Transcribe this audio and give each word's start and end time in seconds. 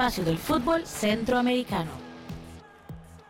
espacio 0.00 0.24
del 0.24 0.38
fútbol 0.38 0.86
centroamericano. 0.86 1.90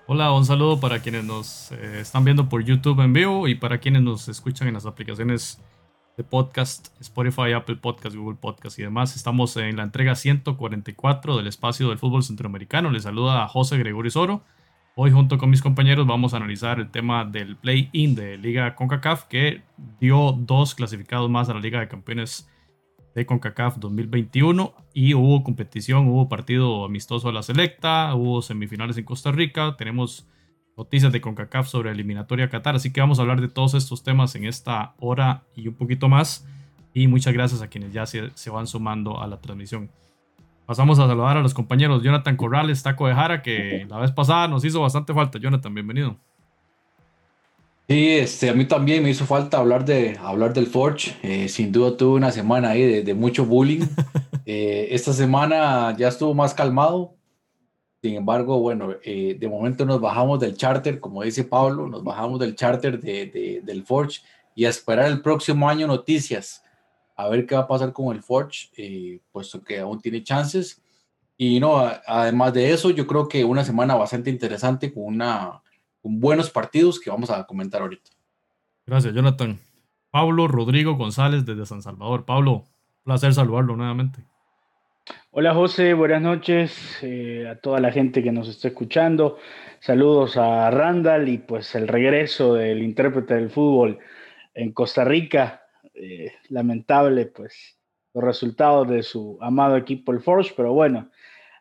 Hola, 0.06 0.30
un 0.32 0.44
saludo 0.44 0.78
para 0.78 1.02
quienes 1.02 1.24
nos 1.24 1.72
eh, 1.72 1.98
están 2.00 2.24
viendo 2.24 2.48
por 2.48 2.62
YouTube 2.62 3.00
en 3.00 3.12
vivo 3.12 3.48
y 3.48 3.56
para 3.56 3.78
quienes 3.78 4.02
nos 4.02 4.28
escuchan 4.28 4.68
en 4.68 4.74
las 4.74 4.86
aplicaciones 4.86 5.60
de 6.16 6.22
podcast, 6.22 6.94
Spotify, 7.00 7.54
Apple 7.56 7.74
Podcast, 7.74 8.14
Google 8.14 8.38
Podcast 8.40 8.78
y 8.78 8.82
demás. 8.82 9.16
Estamos 9.16 9.56
en 9.56 9.78
la 9.78 9.82
entrega 9.82 10.14
144 10.14 11.38
del 11.38 11.48
espacio 11.48 11.88
del 11.88 11.98
fútbol 11.98 12.22
centroamericano. 12.22 12.92
Les 12.92 13.02
saluda 13.02 13.42
a 13.42 13.48
José 13.48 13.76
Gregorio 13.76 14.12
Soro. 14.12 14.42
Hoy 14.94 15.10
junto 15.10 15.38
con 15.38 15.50
mis 15.50 15.62
compañeros 15.62 16.06
vamos 16.06 16.34
a 16.34 16.36
analizar 16.36 16.78
el 16.78 16.92
tema 16.92 17.24
del 17.24 17.56
play-in 17.56 18.14
de 18.14 18.38
Liga 18.38 18.76
CONCACAF 18.76 19.24
que 19.24 19.64
dio 19.98 20.36
dos 20.38 20.76
clasificados 20.76 21.28
más 21.28 21.48
a 21.48 21.54
la 21.54 21.60
Liga 21.60 21.80
de 21.80 21.88
Campeones 21.88 22.48
de 23.14 23.26
CONCACAF 23.26 23.78
2021 23.78 24.72
y 24.94 25.14
hubo 25.14 25.42
competición, 25.42 26.08
hubo 26.08 26.28
partido 26.28 26.84
amistoso 26.84 27.28
a 27.28 27.32
la 27.32 27.42
selecta, 27.42 28.14
hubo 28.14 28.42
semifinales 28.42 28.96
en 28.98 29.04
Costa 29.04 29.32
Rica, 29.32 29.74
tenemos 29.76 30.26
noticias 30.76 31.12
de 31.12 31.20
CONCACAF 31.20 31.68
sobre 31.68 31.90
eliminatoria 31.90 32.48
Qatar, 32.48 32.76
así 32.76 32.92
que 32.92 33.00
vamos 33.00 33.18
a 33.18 33.22
hablar 33.22 33.40
de 33.40 33.48
todos 33.48 33.74
estos 33.74 34.02
temas 34.02 34.34
en 34.34 34.44
esta 34.44 34.94
hora 34.98 35.42
y 35.56 35.68
un 35.68 35.74
poquito 35.74 36.08
más 36.08 36.46
y 36.94 37.06
muchas 37.08 37.32
gracias 37.32 37.62
a 37.62 37.68
quienes 37.68 37.92
ya 37.92 38.06
se, 38.06 38.30
se 38.34 38.50
van 38.50 38.66
sumando 38.66 39.20
a 39.20 39.26
la 39.26 39.40
transmisión. 39.40 39.90
Pasamos 40.66 41.00
a 41.00 41.08
saludar 41.08 41.36
a 41.36 41.40
los 41.40 41.52
compañeros 41.52 42.02
Jonathan 42.02 42.36
Corrales, 42.36 42.82
Taco 42.82 43.08
de 43.08 43.14
Jara, 43.14 43.42
que 43.42 43.86
la 43.88 43.98
vez 43.98 44.12
pasada 44.12 44.46
nos 44.46 44.64
hizo 44.64 44.80
bastante 44.80 45.12
falta. 45.12 45.38
Jonathan, 45.40 45.74
bienvenido. 45.74 46.16
Sí, 47.90 48.08
este, 48.08 48.48
a 48.48 48.54
mí 48.54 48.66
también 48.66 49.02
me 49.02 49.10
hizo 49.10 49.26
falta 49.26 49.58
hablar, 49.58 49.84
de, 49.84 50.16
hablar 50.22 50.54
del 50.54 50.68
Forge. 50.68 51.16
Eh, 51.24 51.48
sin 51.48 51.72
duda 51.72 51.96
tuve 51.96 52.18
una 52.18 52.30
semana 52.30 52.70
ahí 52.70 53.02
de, 53.02 53.14
mucho 53.14 53.44
bullying. 53.44 53.80
Eh, 54.52 54.88
esta 54.94 55.12
semana 55.12 55.94
ya 55.96 56.08
estuvo 56.08 56.34
más 56.34 56.54
calmado. 56.54 57.14
Sin 58.02 58.16
embargo, 58.16 58.58
bueno, 58.58 58.96
eh, 59.04 59.36
de 59.38 59.48
momento 59.48 59.84
nos 59.84 60.00
bajamos 60.00 60.40
del 60.40 60.56
charter, 60.56 60.98
como 60.98 61.22
dice 61.22 61.44
Pablo, 61.44 61.86
nos 61.86 62.02
bajamos 62.02 62.40
del 62.40 62.56
charter 62.56 62.98
de, 62.98 63.60
del 63.62 63.84
Forge 63.84 64.22
y 64.56 64.64
a 64.64 64.70
esperar 64.70 65.06
el 65.06 65.22
próximo 65.22 65.68
año 65.68 65.86
noticias. 65.86 66.64
A 67.14 67.28
ver 67.28 67.46
qué 67.46 67.54
va 67.54 67.60
a 67.60 67.68
pasar 67.68 67.92
con 67.92 68.16
el 68.16 68.24
Forge, 68.24 69.20
puesto 69.30 69.62
que 69.62 69.78
aún 69.78 70.00
tiene 70.00 70.24
chances. 70.24 70.82
Y 71.36 71.60
no, 71.60 71.78
además 72.06 72.52
de 72.52 72.72
eso, 72.72 72.90
yo 72.90 73.06
creo 73.06 73.28
que 73.28 73.44
una 73.44 73.64
semana 73.64 73.94
bastante 73.94 74.30
interesante 74.30 74.92
con 74.92 75.04
una 75.04 75.62
con 76.00 76.20
buenos 76.20 76.50
partidos 76.50 77.00
que 77.00 77.10
vamos 77.10 77.30
a 77.30 77.44
comentar 77.44 77.82
ahorita. 77.82 78.10
Gracias, 78.86 79.14
Jonathan. 79.14 79.58
Pablo 80.10 80.48
Rodrigo 80.48 80.96
González 80.96 81.46
desde 81.46 81.66
San 81.66 81.82
Salvador. 81.82 82.24
Pablo, 82.24 82.64
placer 83.04 83.32
saludarlo 83.32 83.76
nuevamente. 83.76 84.24
Hola 85.32 85.54
José, 85.54 85.94
buenas 85.94 86.22
noches 86.22 86.98
eh, 87.02 87.48
a 87.48 87.56
toda 87.56 87.80
la 87.80 87.92
gente 87.92 88.22
que 88.22 88.32
nos 88.32 88.48
está 88.48 88.68
escuchando. 88.68 89.38
Saludos 89.78 90.36
a 90.36 90.70
Randall 90.70 91.28
y 91.28 91.38
pues 91.38 91.74
el 91.74 91.88
regreso 91.88 92.54
del 92.54 92.82
intérprete 92.82 93.34
del 93.34 93.50
fútbol 93.50 93.98
en 94.54 94.72
Costa 94.72 95.04
Rica. 95.04 95.62
Eh, 95.94 96.32
lamentable 96.48 97.26
pues 97.26 97.78
los 98.14 98.24
resultados 98.24 98.88
de 98.88 99.02
su 99.02 99.38
amado 99.40 99.76
equipo 99.76 100.12
el 100.12 100.20
Forge, 100.20 100.52
pero 100.56 100.72
bueno, 100.72 101.10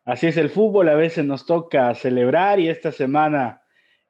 así 0.05 0.27
es 0.27 0.37
el 0.37 0.49
fútbol, 0.49 0.89
a 0.89 0.95
veces 0.95 1.25
nos 1.25 1.45
toca 1.45 1.93
celebrar 1.93 2.59
y 2.59 2.69
esta 2.69 2.91
semana 2.91 3.61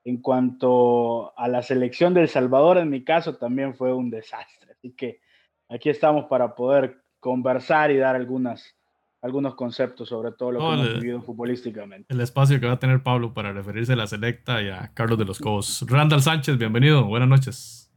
en 0.03 0.21
cuanto 0.21 1.37
a 1.37 1.47
la 1.47 1.61
selección 1.61 2.13
del 2.13 2.29
Salvador, 2.29 2.77
en 2.77 2.89
mi 2.89 3.03
caso, 3.03 3.35
también 3.35 3.75
fue 3.75 3.93
un 3.93 4.09
desastre. 4.09 4.71
Así 4.71 4.91
que 4.91 5.19
aquí 5.67 5.89
estamos 5.89 6.25
para 6.25 6.55
poder 6.55 7.03
conversar 7.19 7.91
y 7.91 7.97
dar 7.97 8.15
algunas, 8.15 8.75
algunos 9.21 9.55
conceptos 9.55 10.09
sobre 10.09 10.31
todo 10.31 10.51
lo 10.51 10.59
que 10.59 10.65
hemos 10.65 10.99
vivido 10.99 11.21
futbolísticamente. 11.21 12.13
El 12.13 12.21
espacio 12.21 12.59
que 12.59 12.67
va 12.67 12.73
a 12.73 12.79
tener 12.79 13.03
Pablo 13.03 13.33
para 13.33 13.51
referirse 13.51 13.93
a 13.93 13.97
la 13.97 14.07
selecta 14.07 14.61
y 14.61 14.69
a 14.69 14.91
Carlos 14.93 15.17
de 15.17 15.25
los 15.25 15.39
Cobos. 15.39 15.85
Randall 15.87 16.21
Sánchez, 16.21 16.57
bienvenido, 16.57 17.05
buenas 17.05 17.27
noches. 17.27 17.91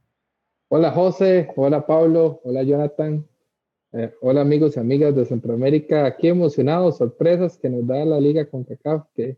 Hola 0.69 0.91
José, 0.91 1.53
hola 1.57 1.87
Pablo, 1.87 2.41
hola 2.45 2.63
Jonathan, 2.63 3.27
eh, 3.93 4.11
hola 4.23 4.41
amigos 4.41 4.77
y 4.77 4.81
amigas 4.81 5.15
de 5.15 5.27
Centroamérica, 5.27 6.07
aquí 6.07 6.29
emocionados, 6.29 6.97
sorpresas 6.97 7.59
que 7.59 7.69
nos 7.69 7.87
da 7.87 8.05
la 8.07 8.19
liga 8.19 8.49
con 8.49 8.65
CACAF, 8.65 9.05
que 9.15 9.37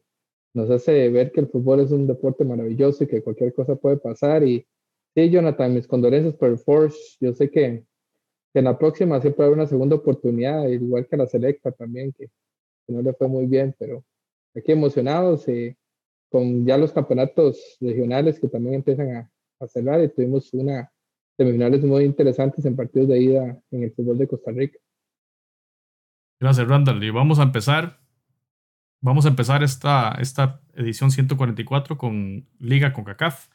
nos 0.55 0.71
hace 0.71 1.11
ver 1.11 1.33
que 1.33 1.41
el 1.41 1.49
fútbol 1.49 1.81
es 1.81 1.91
un 1.91 2.07
deporte 2.07 2.45
maravilloso 2.45 3.05
y 3.05 3.07
que 3.09 3.23
cualquier 3.23 3.53
cosa 3.53 3.75
puede 3.75 3.97
pasar. 3.97 4.45
Y 4.45 4.67
sí, 5.15 5.31
Jonathan, 5.31 5.75
mis 5.75 5.87
condolencias 5.87 6.35
por 6.35 6.49
el 6.49 6.59
Force. 6.59 7.17
Yo 7.21 7.33
sé 7.33 7.51
que, 7.51 7.85
en 8.55 8.65
la 8.65 8.79
próxima 8.79 9.21
siempre 9.21 9.45
habrá 9.45 9.57
una 9.57 9.67
segunda 9.67 9.97
oportunidad, 9.97 10.69
igual 10.69 11.09
que 11.09 11.17
la 11.17 11.27
Selecta 11.27 11.73
también, 11.73 12.13
que, 12.13 12.31
no 12.87 13.03
le 13.03 13.13
fue 13.15 13.27
muy 13.29 13.47
bien, 13.47 13.75
pero 13.79 14.05
aquí 14.55 14.71
emocionados 14.71 15.49
eh, 15.49 15.77
con 16.31 16.65
ya 16.67 16.77
los 16.77 16.93
campeonatos 16.93 17.77
regionales 17.81 18.39
que 18.39 18.47
también 18.47 18.77
empiezan 18.77 19.17
a, 19.17 19.31
a 19.59 19.67
cerrar 19.67 20.05
y 20.05 20.09
tuvimos 20.09 20.53
una 20.53 20.93
semifinales 21.37 21.83
muy 21.83 22.05
interesantes 22.05 22.65
en 22.65 22.77
partidos 22.77 23.09
de 23.09 23.19
ida 23.21 23.61
en 23.71 23.83
el 23.83 23.93
fútbol 23.93 24.19
de 24.19 24.29
Costa 24.29 24.53
Rica. 24.53 24.79
Gracias, 26.39 26.69
Randall. 26.69 27.03
Y 27.03 27.11
vamos 27.11 27.39
a 27.39 27.45
empezar 27.45 28.04
Vamos 29.05 29.27
a 29.27 29.29
empezar 29.29 29.63
esta, 29.63 30.17
esta 30.19 30.63
edición 30.73 31.11
144 31.11 31.99
con 31.99 32.47
Liga 32.59 32.95
con 32.95 33.05
CACAF. 33.05 33.49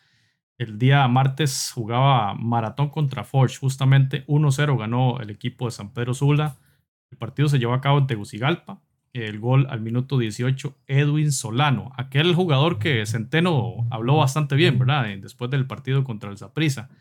El 0.59 0.77
día 0.77 1.07
martes 1.07 1.71
jugaba 1.73 2.35
Maratón 2.35 2.89
contra 2.89 3.23
Forge. 3.23 3.57
Justamente 3.57 4.27
1-0 4.27 4.77
ganó 4.77 5.19
el 5.19 5.31
equipo 5.31 5.65
de 5.65 5.71
San 5.71 5.91
Pedro 5.91 6.13
Sula. 6.13 6.57
El 7.09 7.17
partido 7.17 7.49
se 7.49 7.57
llevó 7.57 7.73
a 7.73 7.81
cabo 7.81 7.97
en 7.97 8.05
Tegucigalpa. 8.05 8.79
El 9.11 9.39
gol 9.39 9.65
al 9.71 9.81
minuto 9.81 10.19
18, 10.19 10.77
Edwin 10.85 11.31
Solano, 11.31 11.93
aquel 11.97 12.35
jugador 12.35 12.77
que 12.77 13.03
Centeno 13.07 13.87
habló 13.89 14.17
bastante 14.17 14.53
bien, 14.53 14.77
¿verdad? 14.77 15.07
Después 15.19 15.49
del 15.49 15.65
partido 15.65 16.03
contra 16.03 16.29
el 16.29 16.37
Zaprisa. 16.37 16.91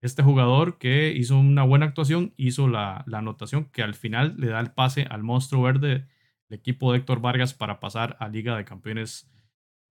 Este 0.00 0.22
jugador 0.22 0.78
que 0.78 1.10
hizo 1.10 1.36
una 1.36 1.64
buena 1.64 1.86
actuación, 1.86 2.34
hizo 2.36 2.68
la, 2.68 3.02
la 3.08 3.18
anotación 3.18 3.64
que 3.64 3.82
al 3.82 3.94
final 3.94 4.36
le 4.38 4.46
da 4.46 4.60
el 4.60 4.70
pase 4.70 5.08
al 5.10 5.24
monstruo 5.24 5.62
verde 5.62 6.06
el 6.48 6.56
equipo 6.56 6.92
de 6.92 6.98
Héctor 6.98 7.20
Vargas 7.20 7.54
para 7.54 7.80
pasar 7.80 8.16
a 8.20 8.28
Liga 8.28 8.56
de 8.56 8.64
Campeones 8.64 9.30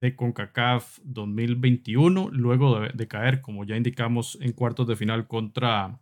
de 0.01 0.15
CONCACAF 0.15 0.99
2021, 1.03 2.29
luego 2.31 2.79
de, 2.81 3.07
caer, 3.07 3.41
como 3.41 3.63
ya 3.63 3.77
indicamos, 3.77 4.37
en 4.41 4.51
cuartos 4.51 4.87
de 4.87 4.95
final 4.95 5.27
contra 5.27 5.99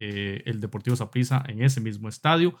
eh, 0.00 0.42
el 0.46 0.60
Deportivo 0.60 0.96
Saprissa 0.96 1.42
en 1.46 1.62
ese 1.62 1.80
mismo 1.80 2.08
estadio. 2.08 2.56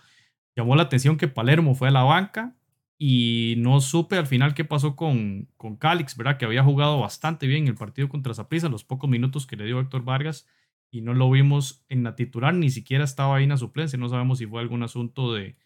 Llamó 0.56 0.74
la 0.76 0.84
atención 0.84 1.16
que 1.16 1.28
Palermo 1.28 1.74
fue 1.74 1.88
a 1.88 1.92
la 1.92 2.02
banca 2.02 2.56
y 2.98 3.56
no 3.58 3.80
supe 3.80 4.16
al 4.16 4.26
final 4.26 4.54
qué 4.54 4.64
pasó 4.64 4.96
con, 4.96 5.48
con 5.56 5.76
Calix, 5.76 6.16
¿verdad? 6.16 6.38
Que 6.38 6.46
había 6.46 6.62
jugado 6.62 7.00
bastante 7.00 7.46
bien 7.46 7.66
el 7.68 7.74
partido 7.74 8.08
contra 8.08 8.32
Saprissa, 8.32 8.68
los 8.68 8.84
pocos 8.84 9.10
minutos 9.10 9.46
que 9.46 9.56
le 9.56 9.66
dio 9.66 9.80
Héctor 9.80 10.04
Vargas 10.04 10.46
y 10.90 11.02
no 11.02 11.12
lo 11.12 11.30
vimos 11.30 11.84
en 11.88 12.04
la 12.04 12.14
titular, 12.14 12.54
ni 12.54 12.70
siquiera 12.70 13.04
estaba 13.04 13.36
ahí 13.36 13.42
en 13.42 13.50
la 13.50 13.56
suplencia, 13.58 13.98
no 13.98 14.08
sabemos 14.08 14.38
si 14.38 14.46
fue 14.46 14.60
algún 14.60 14.82
asunto 14.82 15.34
de, 15.34 15.56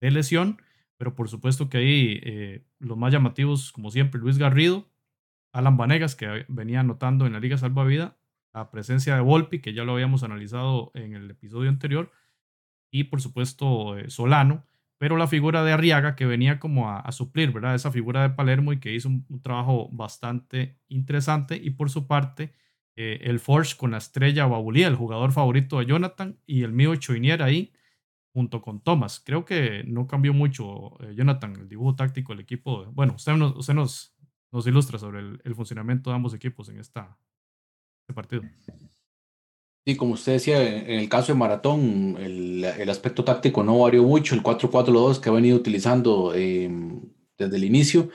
de 0.00 0.10
lesión 0.10 0.60
pero 0.96 1.14
por 1.14 1.28
supuesto 1.28 1.68
que 1.68 1.78
ahí 1.78 2.20
eh, 2.22 2.64
los 2.78 2.96
más 2.96 3.12
llamativos, 3.12 3.72
como 3.72 3.90
siempre, 3.90 4.20
Luis 4.20 4.38
Garrido, 4.38 4.88
Alan 5.52 5.76
Vanegas, 5.76 6.16
que 6.16 6.44
venía 6.48 6.80
anotando 6.80 7.26
en 7.26 7.32
la 7.34 7.40
Liga 7.40 7.58
Salvavida, 7.58 8.16
la 8.54 8.70
presencia 8.70 9.14
de 9.14 9.20
Volpi, 9.20 9.60
que 9.60 9.72
ya 9.72 9.84
lo 9.84 9.92
habíamos 9.92 10.22
analizado 10.22 10.90
en 10.94 11.14
el 11.14 11.30
episodio 11.30 11.68
anterior, 11.68 12.10
y 12.90 13.04
por 13.04 13.20
supuesto 13.20 13.98
eh, 13.98 14.10
Solano, 14.10 14.64
pero 14.98 15.16
la 15.16 15.26
figura 15.26 15.64
de 15.64 15.72
Arriaga, 15.72 16.14
que 16.14 16.26
venía 16.26 16.60
como 16.60 16.88
a, 16.88 17.10
suplir, 17.10 17.50
¿verdad? 17.50 17.74
Esa 17.74 17.90
figura 17.90 18.22
de 18.22 18.30
Palermo 18.30 18.72
y 18.72 18.78
que 18.78 18.94
hizo 18.94 19.08
un, 19.08 19.26
trabajo 19.42 19.88
bastante 19.90 20.78
interesante, 20.88 21.56
y 21.56 21.70
por 21.70 21.90
su 21.90 22.06
parte, 22.06 22.54
eh, 22.94 23.18
el 23.22 23.40
Forge 23.40 23.76
con 23.76 23.90
la 23.90 23.98
estrella 23.98 24.46
Babulía, 24.46 24.86
el 24.86 24.94
jugador 24.94 25.32
favorito 25.32 25.80
de 25.80 25.86
Jonathan, 25.86 26.38
y 26.46 26.62
el 26.62 26.72
mío 26.72 26.94
Choinier 26.94 27.42
ahí, 27.42 27.72
junto 28.32 28.62
con 28.62 28.80
Thomas. 28.80 29.20
Creo 29.24 29.44
que 29.44 29.84
no 29.86 30.06
cambió 30.06 30.32
mucho, 30.32 30.98
eh, 31.02 31.14
Jonathan, 31.14 31.54
el 31.60 31.68
dibujo 31.68 31.94
táctico 31.94 32.32
del 32.32 32.40
equipo. 32.40 32.86
Bueno, 32.92 33.14
usted 33.14 33.32
nos, 33.32 33.56
usted 33.56 33.74
nos, 33.74 34.14
nos 34.50 34.66
ilustra 34.66 34.98
sobre 34.98 35.20
el, 35.20 35.54
funcionamiento 35.54 36.10
de 36.10 36.16
ambos 36.16 36.34
equipos 36.34 36.68
en 36.68 36.78
esta, 36.78 37.18
este 38.02 38.14
partido. 38.14 38.42
Sí, 39.84 39.96
como 39.96 40.14
usted 40.14 40.34
decía, 40.34 40.62
en 40.62 41.00
el 41.00 41.08
caso 41.08 41.32
de 41.32 41.38
Maratón, 41.38 42.16
el, 42.18 42.64
el 42.64 42.88
aspecto 42.88 43.24
táctico 43.24 43.64
no 43.64 43.80
varió 43.80 44.04
mucho, 44.04 44.34
el 44.34 44.42
4-4-2 44.42 45.20
que 45.20 45.28
ha 45.28 45.32
venido 45.32 45.56
utilizando 45.56 46.32
em, 46.34 47.00
desde 47.36 47.56
el 47.56 47.64
inicio, 47.64 48.08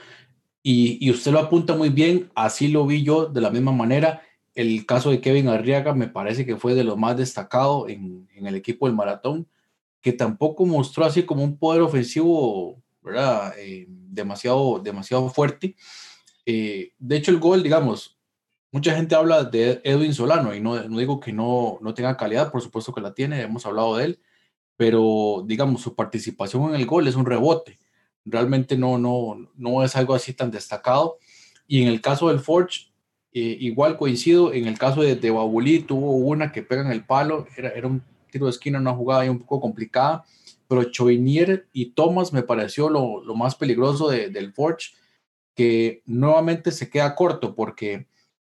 y, 0.62 0.98
y, 1.06 1.10
usted 1.10 1.30
lo 1.30 1.38
apunta 1.38 1.76
muy 1.76 1.90
bien, 1.90 2.30
así 2.34 2.68
lo 2.68 2.86
vi 2.86 3.02
yo 3.02 3.26
de 3.26 3.40
la 3.40 3.50
misma 3.50 3.72
manera. 3.72 4.22
El 4.54 4.84
caso 4.86 5.10
de 5.10 5.20
Kevin 5.20 5.48
Arriaga 5.48 5.94
me 5.94 6.08
parece 6.08 6.44
que 6.44 6.56
fue 6.56 6.74
de 6.74 6.84
lo 6.84 6.96
más 6.96 7.16
destacado 7.16 7.88
en, 7.88 8.28
en 8.34 8.46
el 8.46 8.54
equipo 8.54 8.86
del 8.86 8.96
Maratón 8.96 9.46
que 10.00 10.12
tampoco 10.12 10.64
mostró 10.66 11.04
así 11.04 11.24
como 11.24 11.42
un 11.42 11.58
poder 11.58 11.82
ofensivo, 11.82 12.82
¿verdad? 13.02 13.54
Eh, 13.58 13.86
demasiado, 13.88 14.78
demasiado 14.78 15.28
fuerte. 15.28 15.76
Eh, 16.46 16.92
de 16.98 17.16
hecho, 17.16 17.30
el 17.30 17.38
gol, 17.38 17.62
digamos, 17.62 18.18
mucha 18.70 18.94
gente 18.94 19.14
habla 19.14 19.44
de 19.44 19.80
Edwin 19.84 20.14
Solano 20.14 20.54
y 20.54 20.60
no, 20.60 20.82
no 20.88 20.98
digo 20.98 21.20
que 21.20 21.32
no, 21.32 21.78
no 21.80 21.94
tenga 21.94 22.16
calidad, 22.16 22.50
por 22.50 22.62
supuesto 22.62 22.92
que 22.92 23.00
la 23.00 23.14
tiene, 23.14 23.42
hemos 23.42 23.66
hablado 23.66 23.96
de 23.96 24.04
él, 24.04 24.20
pero 24.76 25.44
digamos, 25.46 25.82
su 25.82 25.94
participación 25.94 26.68
en 26.68 26.74
el 26.76 26.86
gol 26.86 27.08
es 27.08 27.16
un 27.16 27.26
rebote, 27.26 27.78
realmente 28.24 28.76
no, 28.76 28.98
no, 28.98 29.50
no 29.56 29.82
es 29.82 29.96
algo 29.96 30.14
así 30.14 30.32
tan 30.34 30.50
destacado. 30.50 31.18
Y 31.66 31.82
en 31.82 31.88
el 31.88 32.00
caso 32.00 32.28
del 32.28 32.40
Forge, 32.40 32.92
eh, 33.32 33.56
igual 33.60 33.96
coincido, 33.96 34.52
en 34.52 34.66
el 34.66 34.78
caso 34.78 35.02
de, 35.02 35.16
de 35.16 35.30
Babulí 35.30 35.80
tuvo 35.80 36.12
una 36.12 36.50
que 36.52 36.62
pega 36.62 36.82
en 36.82 36.92
el 36.92 37.04
palo, 37.04 37.46
era, 37.56 37.70
era 37.70 37.88
un 37.88 38.02
tiro 38.30 38.46
de 38.46 38.50
esquina, 38.50 38.78
una 38.78 38.94
jugada 38.94 39.22
ahí 39.22 39.28
un 39.28 39.40
poco 39.40 39.60
complicada, 39.60 40.24
pero 40.68 40.84
Chovinier 40.84 41.66
y 41.72 41.90
Thomas 41.92 42.32
me 42.32 42.42
pareció 42.42 42.88
lo, 42.90 43.22
lo 43.24 43.34
más 43.34 43.54
peligroso 43.54 44.08
de, 44.08 44.28
del 44.28 44.52
Forge, 44.52 44.92
que 45.54 46.02
nuevamente 46.06 46.70
se 46.70 46.88
queda 46.88 47.14
corto 47.14 47.54
porque 47.54 48.06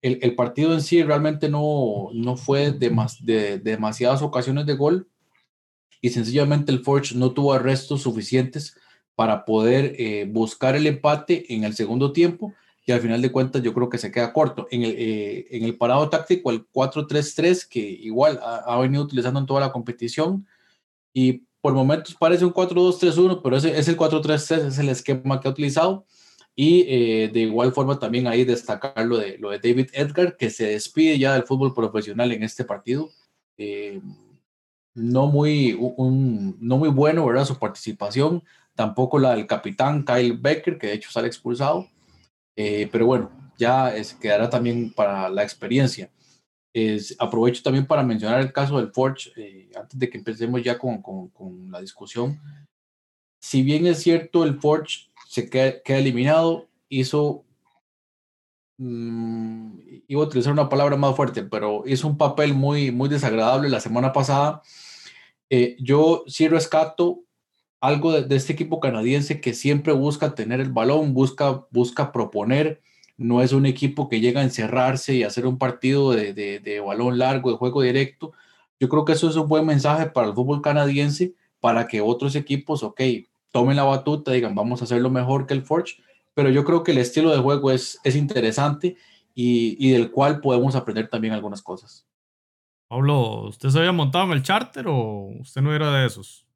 el, 0.03 0.19
el 0.23 0.35
partido 0.35 0.75
en 0.75 0.81
sí 0.81 1.03
realmente 1.03 1.49
no, 1.49 2.09
no 2.13 2.37
fue 2.37 2.73
de, 2.73 2.91
más, 2.91 3.25
de, 3.25 3.59
de 3.59 3.73
demasiadas 3.73 4.23
ocasiones 4.23 4.67
de 4.67 4.75
gol 4.75 5.09
y 6.01 6.11
sencillamente 6.11 6.73
el 6.73 6.81
Forge 6.81 7.15
no 7.15 7.33
tuvo 7.33 7.53
arrestos 7.53 8.03
suficientes 8.03 8.77
para 9.15 9.45
poder 9.45 9.97
eh, 9.99 10.29
buscar 10.31 10.77
el 10.77 10.87
empate 10.87 11.53
en 11.53 11.65
el 11.65 11.75
segundo 11.75 12.13
tiempo 12.13 12.55
y 12.89 12.93
al 12.93 13.01
final 13.01 13.21
de 13.21 13.31
cuentas 13.31 13.63
yo 13.63 13.75
creo 13.75 13.91
que 13.91 13.99
se 13.99 14.11
queda 14.11 14.33
corto. 14.33 14.67
En 14.71 14.83
el, 14.83 14.95
eh, 14.97 15.47
en 15.51 15.65
el 15.65 15.77
parado 15.77 16.09
táctico, 16.09 16.51
el 16.51 16.67
4-3-3, 16.71 17.69
que 17.69 17.81
igual 17.81 18.41
ha, 18.43 18.57
ha, 18.67 18.81
venido 18.81 19.05
utilizando 19.05 19.39
en 19.39 19.47
toda 19.47 19.61
la 19.61 19.73
competición 19.73 20.47
y 21.13 21.45
por 21.61 21.75
momentos 21.75 22.15
parece 22.15 22.47
un 22.47 22.55
4-2-3-1, 22.55 23.41
pero 23.43 23.57
ese 23.57 23.79
es 23.79 23.89
el 23.89 23.97
4-3-3, 23.99 24.69
es 24.69 24.79
el 24.79 24.89
esquema 24.89 25.39
que 25.39 25.49
ha 25.49 25.51
utilizado. 25.51 26.07
Y 26.55 26.87
eh, 26.89 27.31
de 27.33 27.41
igual 27.41 27.73
forma 27.73 27.99
también 27.99 28.27
ahí 28.27 28.45
destacar 28.45 29.05
lo 29.05 29.19
de, 29.19 29.39
lo 29.39 29.51
de 29.51 29.59
David 29.59 29.91
Edgar, 29.93 30.37
que 30.37 30.51
se 30.51 30.67
despide 30.67 31.19
ya 31.19 31.35
del 31.35 31.45
fútbol 31.45 31.75
profesional 31.75 32.33
en 32.33 32.43
este 32.43 32.65
partido. 32.65 33.11
Eh, 33.59 34.01
no, 34.95 35.27
muy, 35.27 35.77
un, 35.79 36.57
no 36.59 36.79
muy 36.79 36.89
bueno, 36.89 37.27
¿verdad? 37.27 37.45
Su 37.45 37.59
participación. 37.59 38.43
Tampoco 38.75 39.19
la 39.19 39.35
del 39.35 39.47
capitán 39.47 40.05
Kyle 40.05 40.39
Becker, 40.39 40.79
que 40.79 40.89
de 40.89 40.95
hecho 40.95 41.11
sale 41.11 41.29
expulsado. 41.29 41.87
Eh, 42.61 42.89
pero 42.91 43.07
bueno, 43.07 43.31
ya 43.57 43.95
es, 43.95 44.15
quedará 44.15 44.51
también 44.51 44.93
para 44.93 45.29
la 45.29 45.45
experiencia. 45.45 46.11
Es, 46.75 47.15
aprovecho 47.21 47.63
también 47.63 47.87
para 47.87 48.03
mencionar 48.03 48.41
el 48.41 48.53
caso 48.53 48.79
del 48.79 48.91
Forge, 48.93 49.31
eh, 49.37 49.71
antes 49.77 49.97
de 49.97 50.11
que 50.11 50.19
empecemos 50.19 50.61
ya 50.65 50.77
con, 50.77 51.01
con, 51.01 51.29
con, 51.29 51.71
la 51.71 51.81
discusión. 51.81 52.41
Si 53.41 53.63
bien 53.63 53.87
es 53.87 54.03
cierto, 54.03 54.43
el 54.43 54.59
Forge 54.59 55.09
se 55.29 55.49
queda, 55.49 55.81
queda 55.83 55.99
eliminado, 55.99 56.67
hizo, 56.89 57.45
mmm, 58.79 59.79
iba 60.09 60.23
a 60.23 60.27
utilizar 60.27 60.53
una 60.53 60.69
palabra 60.69 60.97
más 60.97 61.15
fuerte, 61.15 61.45
pero 61.45 61.85
hizo 61.87 62.09
un 62.09 62.19
papel 62.19 62.55
muy, 62.55 62.91
muy 62.91 63.09
desagradable 63.09 63.69
la 63.69 63.79
semana 63.79 64.13
pasada. 64.13 64.63
Eh, 65.49 65.77
yo 65.79 66.25
sí 66.27 66.49
rescato 66.49 67.23
algo 67.81 68.21
de, 68.21 68.37
este 68.37 68.53
equipo 68.53 68.81
canadiense 68.81 69.41
que 69.41 69.55
siempre 69.55 69.93
busca 69.93 70.35
tener 70.35 70.61
el 70.61 70.71
balón, 70.71 71.15
busca, 71.15 71.65
busca 71.71 72.13
proponer, 72.13 72.81
no 73.17 73.43
es 73.43 73.53
un 73.53 73.67
equipo 73.67 74.09
que 74.09 74.21
llega 74.21 74.41
a 74.41 74.45
encerrarse 74.45 75.15
y 75.15 75.23
hacer 75.23 75.47
un 75.47 75.59
partido 75.59 76.13
de, 76.13 76.33
de, 76.35 76.61
de, 76.61 76.81
balón 76.81 77.19
largo, 77.19 77.51
de 77.51 77.57
juego 77.57 77.83
directo. 77.83 78.33
Yo 78.81 78.89
creo 78.89 79.05
que 79.05 79.13
eso 79.13 79.29
es 79.29 79.37
un 79.37 79.49
buen 79.49 79.67
mensaje 79.67 80.07
para 80.07 80.29
el 80.29 80.35
fútbol 80.35 80.63
canadiense, 80.63 81.35
para 81.61 81.89
que 81.89 82.01
otros 82.01 82.37
equipos, 82.37 82.83
ok, 82.83 83.01
tomen 83.51 83.77
la 83.77 83.85
batuta, 83.85 84.33
digan, 84.33 84.55
vamos 84.55 84.81
a 84.81 84.85
hacerlo 84.85 85.11
mejor 85.11 85.47
que 85.47 85.55
el 85.55 85.63
Forge, 85.63 85.97
pero 86.35 86.51
yo 86.51 86.65
creo 86.65 86.85
que 86.85 86.93
el 86.93 86.99
estilo 86.99 87.31
de 87.31 87.39
juego 87.39 87.73
es, 87.73 87.99
es 88.05 88.15
interesante 88.15 88.97
y, 89.35 89.77
y 89.85 89.91
del 89.91 90.11
cual 90.11 90.41
podemos 90.41 90.77
aprender 90.77 91.09
también 91.09 91.35
algunas 91.35 91.63
cosas. 91.63 92.07
Pablo, 92.89 93.49
¿usted 93.49 93.69
se 93.69 93.79
había 93.79 93.93
montado 93.93 94.27
en 94.27 94.33
el 94.33 94.43
charter 94.43 94.87
o 94.89 95.31
usted 95.41 95.61
no 95.61 95.75
era 95.75 95.93
de 95.93 96.07
esos? 96.07 96.48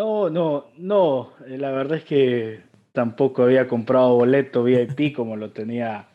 No, 0.00 0.30
no, 0.30 0.70
no. 0.78 1.34
La 1.46 1.72
verdad 1.72 1.98
es 1.98 2.04
que 2.04 2.62
tampoco 2.92 3.42
había 3.42 3.68
comprado 3.68 4.14
boleto 4.14 4.62
VIP 4.64 5.14
como 5.14 5.36
lo 5.36 5.52
tenía 5.52 6.08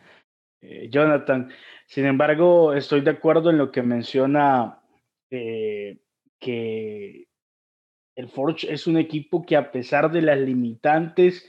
eh, 0.59 0.89
Jonathan. 0.89 1.51
Sin 1.85 2.07
embargo, 2.07 2.73
estoy 2.73 3.01
de 3.01 3.11
acuerdo 3.11 3.51
en 3.51 3.59
lo 3.59 3.71
que 3.71 3.83
menciona 3.83 4.81
eh, 5.29 5.99
que 6.39 7.27
el 8.15 8.27
Forge 8.27 8.73
es 8.73 8.87
un 8.87 8.97
equipo 8.97 9.45
que 9.45 9.55
a 9.55 9.71
pesar 9.71 10.11
de 10.11 10.23
las 10.23 10.39
limitantes 10.39 11.47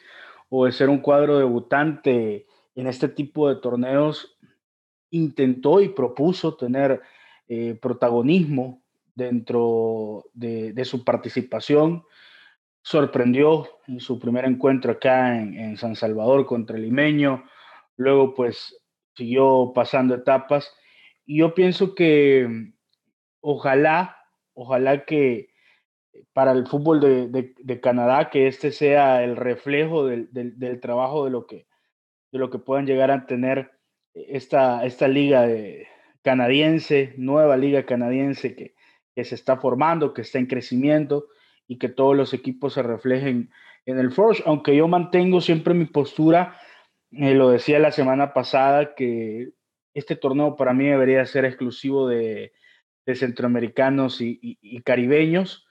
o 0.50 0.66
de 0.66 0.72
ser 0.72 0.90
un 0.90 0.98
cuadro 0.98 1.38
debutante 1.38 2.44
en 2.74 2.86
este 2.86 3.08
tipo 3.08 3.48
de 3.48 3.62
torneos, 3.62 4.36
intentó 5.08 5.80
y 5.80 5.88
propuso 5.88 6.54
tener 6.54 7.00
eh, 7.48 7.78
protagonismo 7.80 8.82
dentro 9.14 10.26
de, 10.34 10.74
de 10.74 10.84
su 10.84 11.02
participación 11.02 12.04
sorprendió 12.86 13.66
en 13.88 13.98
su 13.98 14.20
primer 14.20 14.44
encuentro 14.44 14.92
acá 14.92 15.36
en, 15.36 15.58
en, 15.58 15.76
San 15.76 15.96
Salvador 15.96 16.46
contra 16.46 16.76
el 16.76 16.84
limeño, 16.84 17.42
luego 17.96 18.32
pues 18.32 18.80
siguió 19.16 19.72
pasando 19.74 20.14
etapas. 20.14 20.72
Y 21.24 21.38
yo 21.38 21.52
pienso 21.52 21.96
que 21.96 22.48
ojalá, 23.40 24.16
ojalá 24.54 25.04
que 25.04 25.48
para 26.32 26.52
el 26.52 26.68
fútbol 26.68 27.00
de, 27.00 27.54
de, 27.58 27.80
Canadá, 27.80 28.30
que 28.30 28.46
este 28.46 28.70
sea 28.70 29.24
el 29.24 29.34
reflejo 29.34 30.06
del, 30.06 30.28
del, 30.30 30.80
trabajo 30.80 31.24
de 31.24 31.32
lo 31.32 31.44
que, 31.48 31.66
de 32.30 32.38
lo 32.38 32.50
que 32.50 32.60
puedan 32.60 32.86
llegar 32.86 33.10
a 33.10 33.26
tener 33.26 33.72
esta, 34.14 34.84
esta 34.84 35.08
liga 35.08 35.48
canadiense, 36.22 37.14
nueva 37.16 37.56
liga 37.56 37.84
canadiense 37.84 38.54
que, 38.54 38.76
que 39.12 39.24
se 39.24 39.34
está 39.34 39.56
formando, 39.56 40.14
que 40.14 40.22
está 40.22 40.38
en 40.38 40.46
crecimiento 40.46 41.26
y 41.68 41.78
que 41.78 41.88
todos 41.88 42.16
los 42.16 42.34
equipos 42.34 42.74
se 42.74 42.82
reflejen 42.82 43.50
en 43.86 43.98
el 43.98 44.10
Forge, 44.10 44.42
aunque 44.46 44.74
yo 44.74 44.88
mantengo 44.88 45.40
siempre 45.40 45.72
mi 45.74 45.86
postura, 45.86 46.58
eh, 47.12 47.34
lo 47.34 47.50
decía 47.50 47.78
la 47.78 47.92
semana 47.92 48.32
pasada, 48.32 48.94
que 48.94 49.50
este 49.94 50.16
torneo 50.16 50.56
para 50.56 50.74
mí 50.74 50.86
debería 50.86 51.24
ser 51.24 51.44
exclusivo 51.44 52.08
de, 52.08 52.52
centroamericanos 53.14 54.20
y, 54.20 54.82
caribeños. 54.82 55.64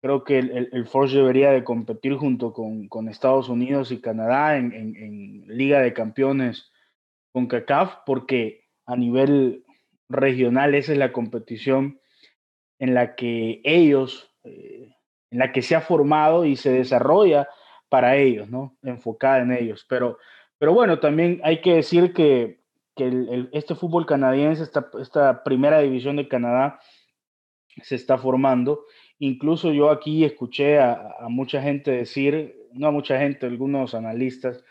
Creo 0.00 0.24
que 0.24 0.38
el, 0.38 0.86
Forge 0.86 1.18
debería 1.18 1.50
de 1.50 1.62
competir 1.62 2.14
junto 2.14 2.54
con, 2.54 2.88
con 2.88 3.08
Estados 3.08 3.50
Unidos 3.50 3.92
y 3.92 4.00
Canadá 4.00 4.56
en, 4.56 5.44
Liga 5.46 5.80
de 5.80 5.92
Campeones 5.92 6.72
con 7.30 7.46
CACAF, 7.46 7.96
porque 8.06 8.64
a 8.86 8.96
nivel 8.96 9.64
regional 10.08 10.74
esa 10.74 10.92
es 10.92 10.98
la 10.98 11.12
competición 11.12 12.00
en 12.78 12.94
la 12.94 13.14
que 13.14 13.60
ellos 13.64 14.34
eh, 14.44 14.90
en 15.32 15.38
la 15.38 15.50
que 15.50 15.62
se 15.62 15.74
ha 15.74 15.80
formado 15.80 16.44
y 16.44 16.56
se 16.56 16.70
desarrolla 16.70 17.48
para 17.88 18.16
ellos, 18.16 18.48
¿no? 18.50 18.76
Enfocada 18.82 19.40
en 19.40 19.52
ellos. 19.52 19.86
Pero, 19.88 20.18
pero 20.58 20.74
bueno, 20.74 21.00
también 21.00 21.40
hay 21.42 21.60
que 21.62 21.74
decir 21.74 22.12
que, 22.12 22.60
este 23.52 23.74
fútbol 23.74 24.04
canadiense, 24.04 24.62
esta, 24.62 25.42
primera 25.42 25.80
división 25.80 26.16
de 26.16 26.28
Canadá, 26.28 26.78
se 27.82 27.94
está 27.94 28.18
formando. 28.18 28.84
Incluso 29.18 29.72
yo 29.72 29.90
aquí 29.90 30.24
escuché 30.24 30.78
a, 30.78 31.14
a, 31.18 31.28
mucha 31.30 31.62
gente 31.62 31.90
decir, 31.90 32.54
no 32.74 32.88
a 32.88 32.90
mucha 32.90 33.18
gente, 33.18 33.46
algunos 33.46 33.94
analistas, 33.94 34.62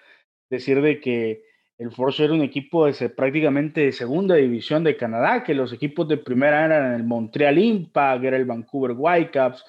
decir 0.51 0.81
de 0.81 1.01
que 1.01 1.41
el 1.79 1.89
Force 1.89 2.23
era 2.23 2.33
un 2.33 2.43
equipo 2.43 2.85
de, 2.85 3.09
prácticamente 3.09 3.81
de 3.81 3.91
segunda 3.91 4.35
división 4.35 4.83
de 4.83 4.95
Canadá, 4.95 5.43
que 5.43 5.55
los 5.55 5.73
equipos 5.73 6.07
de 6.07 6.17
primera 6.17 6.63
eran 6.63 6.93
el 6.93 7.03
Montreal 7.03 7.57
Impact, 7.57 8.23
era 8.23 8.37
el 8.37 8.45
Vancouver 8.45 8.93
Whitecaps, 8.95 9.65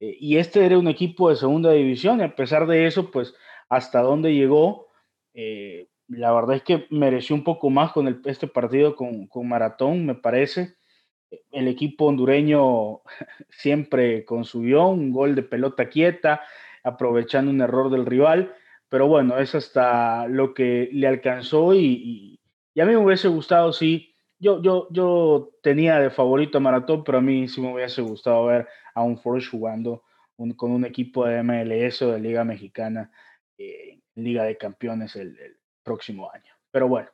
eh, 0.00 0.16
y 0.18 0.36
este 0.38 0.64
era 0.64 0.78
un 0.78 0.88
equipo 0.88 1.30
de 1.30 1.36
segunda 1.36 1.72
división, 1.72 2.20
y 2.20 2.24
a 2.24 2.36
pesar 2.36 2.66
de 2.66 2.86
eso, 2.86 3.10
pues 3.10 3.34
hasta 3.68 4.00
dónde 4.02 4.34
llegó, 4.34 4.88
eh, 5.34 5.88
la 6.08 6.32
verdad 6.32 6.56
es 6.56 6.62
que 6.62 6.86
mereció 6.90 7.34
un 7.34 7.44
poco 7.44 7.70
más 7.70 7.92
con 7.92 8.08
el, 8.08 8.20
este 8.24 8.46
partido 8.46 8.94
con, 8.96 9.26
con, 9.26 9.48
Maratón, 9.48 10.06
me 10.06 10.14
parece. 10.14 10.76
El 11.50 11.68
equipo 11.68 12.06
hondureño 12.06 13.00
siempre 13.50 14.24
con 14.24 14.44
su 14.44 14.62
guion, 14.62 14.98
un 14.98 15.12
gol 15.12 15.34
de 15.34 15.42
pelota 15.42 15.88
quieta, 15.88 16.42
aprovechando 16.84 17.50
un 17.50 17.60
error 17.60 17.90
del 17.90 18.06
rival, 18.06 18.54
pero 18.88 19.08
bueno, 19.08 19.38
es 19.38 19.54
hasta 19.54 20.28
lo 20.28 20.54
que 20.54 20.88
le 20.92 21.08
alcanzó 21.08 21.74
y, 21.74 21.80
y, 21.80 22.40
y 22.74 22.80
a 22.80 22.86
mí 22.86 22.92
me 22.92 22.98
hubiese 22.98 23.28
gustado, 23.28 23.72
sí, 23.72 24.15
yo, 24.38 24.62
yo, 24.62 24.88
yo 24.90 25.50
tenía 25.62 25.98
de 25.98 26.10
favorito 26.10 26.58
a 26.58 26.60
Maratón, 26.60 27.04
pero 27.04 27.18
a 27.18 27.22
mí 27.22 27.48
sí 27.48 27.60
me 27.60 27.72
hubiese 27.72 28.02
gustado 28.02 28.46
ver 28.46 28.68
a 28.94 29.02
un 29.02 29.18
Forge 29.18 29.48
jugando 29.50 30.02
con 30.56 30.70
un 30.70 30.84
equipo 30.84 31.26
de 31.26 31.42
MLS 31.42 32.02
o 32.02 32.12
de 32.12 32.20
Liga 32.20 32.44
Mexicana, 32.44 33.10
eh, 33.56 34.00
Liga 34.14 34.44
de 34.44 34.58
Campeones 34.58 35.16
el, 35.16 35.38
el, 35.38 35.56
próximo 35.82 36.30
año. 36.32 36.52
Pero 36.72 36.88
bueno, 36.88 37.08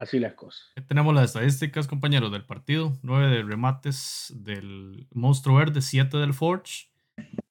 así 0.00 0.18
las 0.18 0.34
cosas. 0.34 0.72
Tenemos 0.88 1.14
las 1.14 1.26
estadísticas, 1.26 1.86
compañeros, 1.86 2.32
del 2.32 2.44
partido. 2.44 2.92
Nueve 3.02 3.28
de 3.28 3.42
remates 3.42 4.34
del 4.36 5.06
Monstruo 5.12 5.56
Verde, 5.56 5.80
siete 5.80 6.16
del 6.16 6.34
Forge 6.34 6.88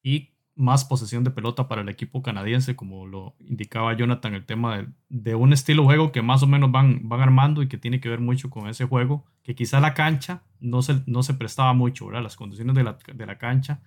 y 0.03 0.34
más 0.55 0.85
posesión 0.85 1.23
de 1.23 1.31
pelota 1.31 1.67
para 1.67 1.81
el 1.81 1.89
equipo 1.89 2.21
canadiense, 2.21 2.75
como 2.75 3.05
lo 3.05 3.35
indicaba 3.39 3.95
Jonathan, 3.95 4.33
el 4.33 4.45
tema 4.45 4.87
de, 5.09 5.35
un 5.35 5.51
estilo 5.51 5.83
de 5.83 5.87
juego 5.87 6.11
que 6.11 6.21
más 6.21 6.43
o 6.43 6.47
menos 6.47 6.71
van, 6.71 7.07
van 7.09 7.21
armando 7.21 7.61
y 7.61 7.67
que 7.67 7.77
tiene 7.77 7.99
que 7.99 8.09
ver 8.09 8.21
mucho 8.21 8.49
con 8.49 8.67
ese 8.69 8.85
juego, 8.85 9.25
que 9.43 9.53
quizá 9.53 9.79
la 9.79 9.93
cancha 9.93 10.43
no 10.59 10.81
se, 10.81 11.01
no 11.05 11.23
se 11.23 11.33
prestaba 11.33 11.73
mucho, 11.73 12.07
¿verdad? 12.07 12.23
Las 12.23 12.37
condiciones 12.37 12.75
de 12.75 12.83
la, 12.83 12.97
de 13.13 13.25
la 13.25 13.37
cancha 13.37 13.81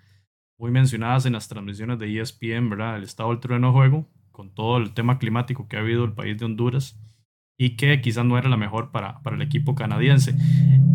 muy 0.59 0.71
mencionadas 0.71 1.25
en 1.25 1.33
las 1.33 1.49
transmisiones 1.49 1.99
de 1.99 2.21
ESPN, 2.21 2.69
¿verdad? 2.69 2.97
El 2.97 3.05
estado 3.05 3.31
del 3.31 3.41
terreno 3.41 3.69
de 3.69 3.73
juego, 3.73 4.09
con 4.31 4.51
todo 4.51 4.77
el 4.77 4.93
tema 4.93 5.19
climático 5.19 5.69
que 5.69 5.77
ha 5.77 5.81
habido 5.81 6.05
en 6.05 6.11
el 6.11 6.17
país 6.17 6.39
de 6.39 6.45
Honduras 6.45 7.01
y 7.57 7.77
que 7.77 8.01
quizás 8.01 8.25
no 8.25 8.37
era 8.37 8.49
la 8.49 8.57
mejor 8.57 8.91
para, 8.91 9.21
para 9.23 9.37
el 9.37 9.43
equipo 9.43 9.75
canadiense. 9.75 10.35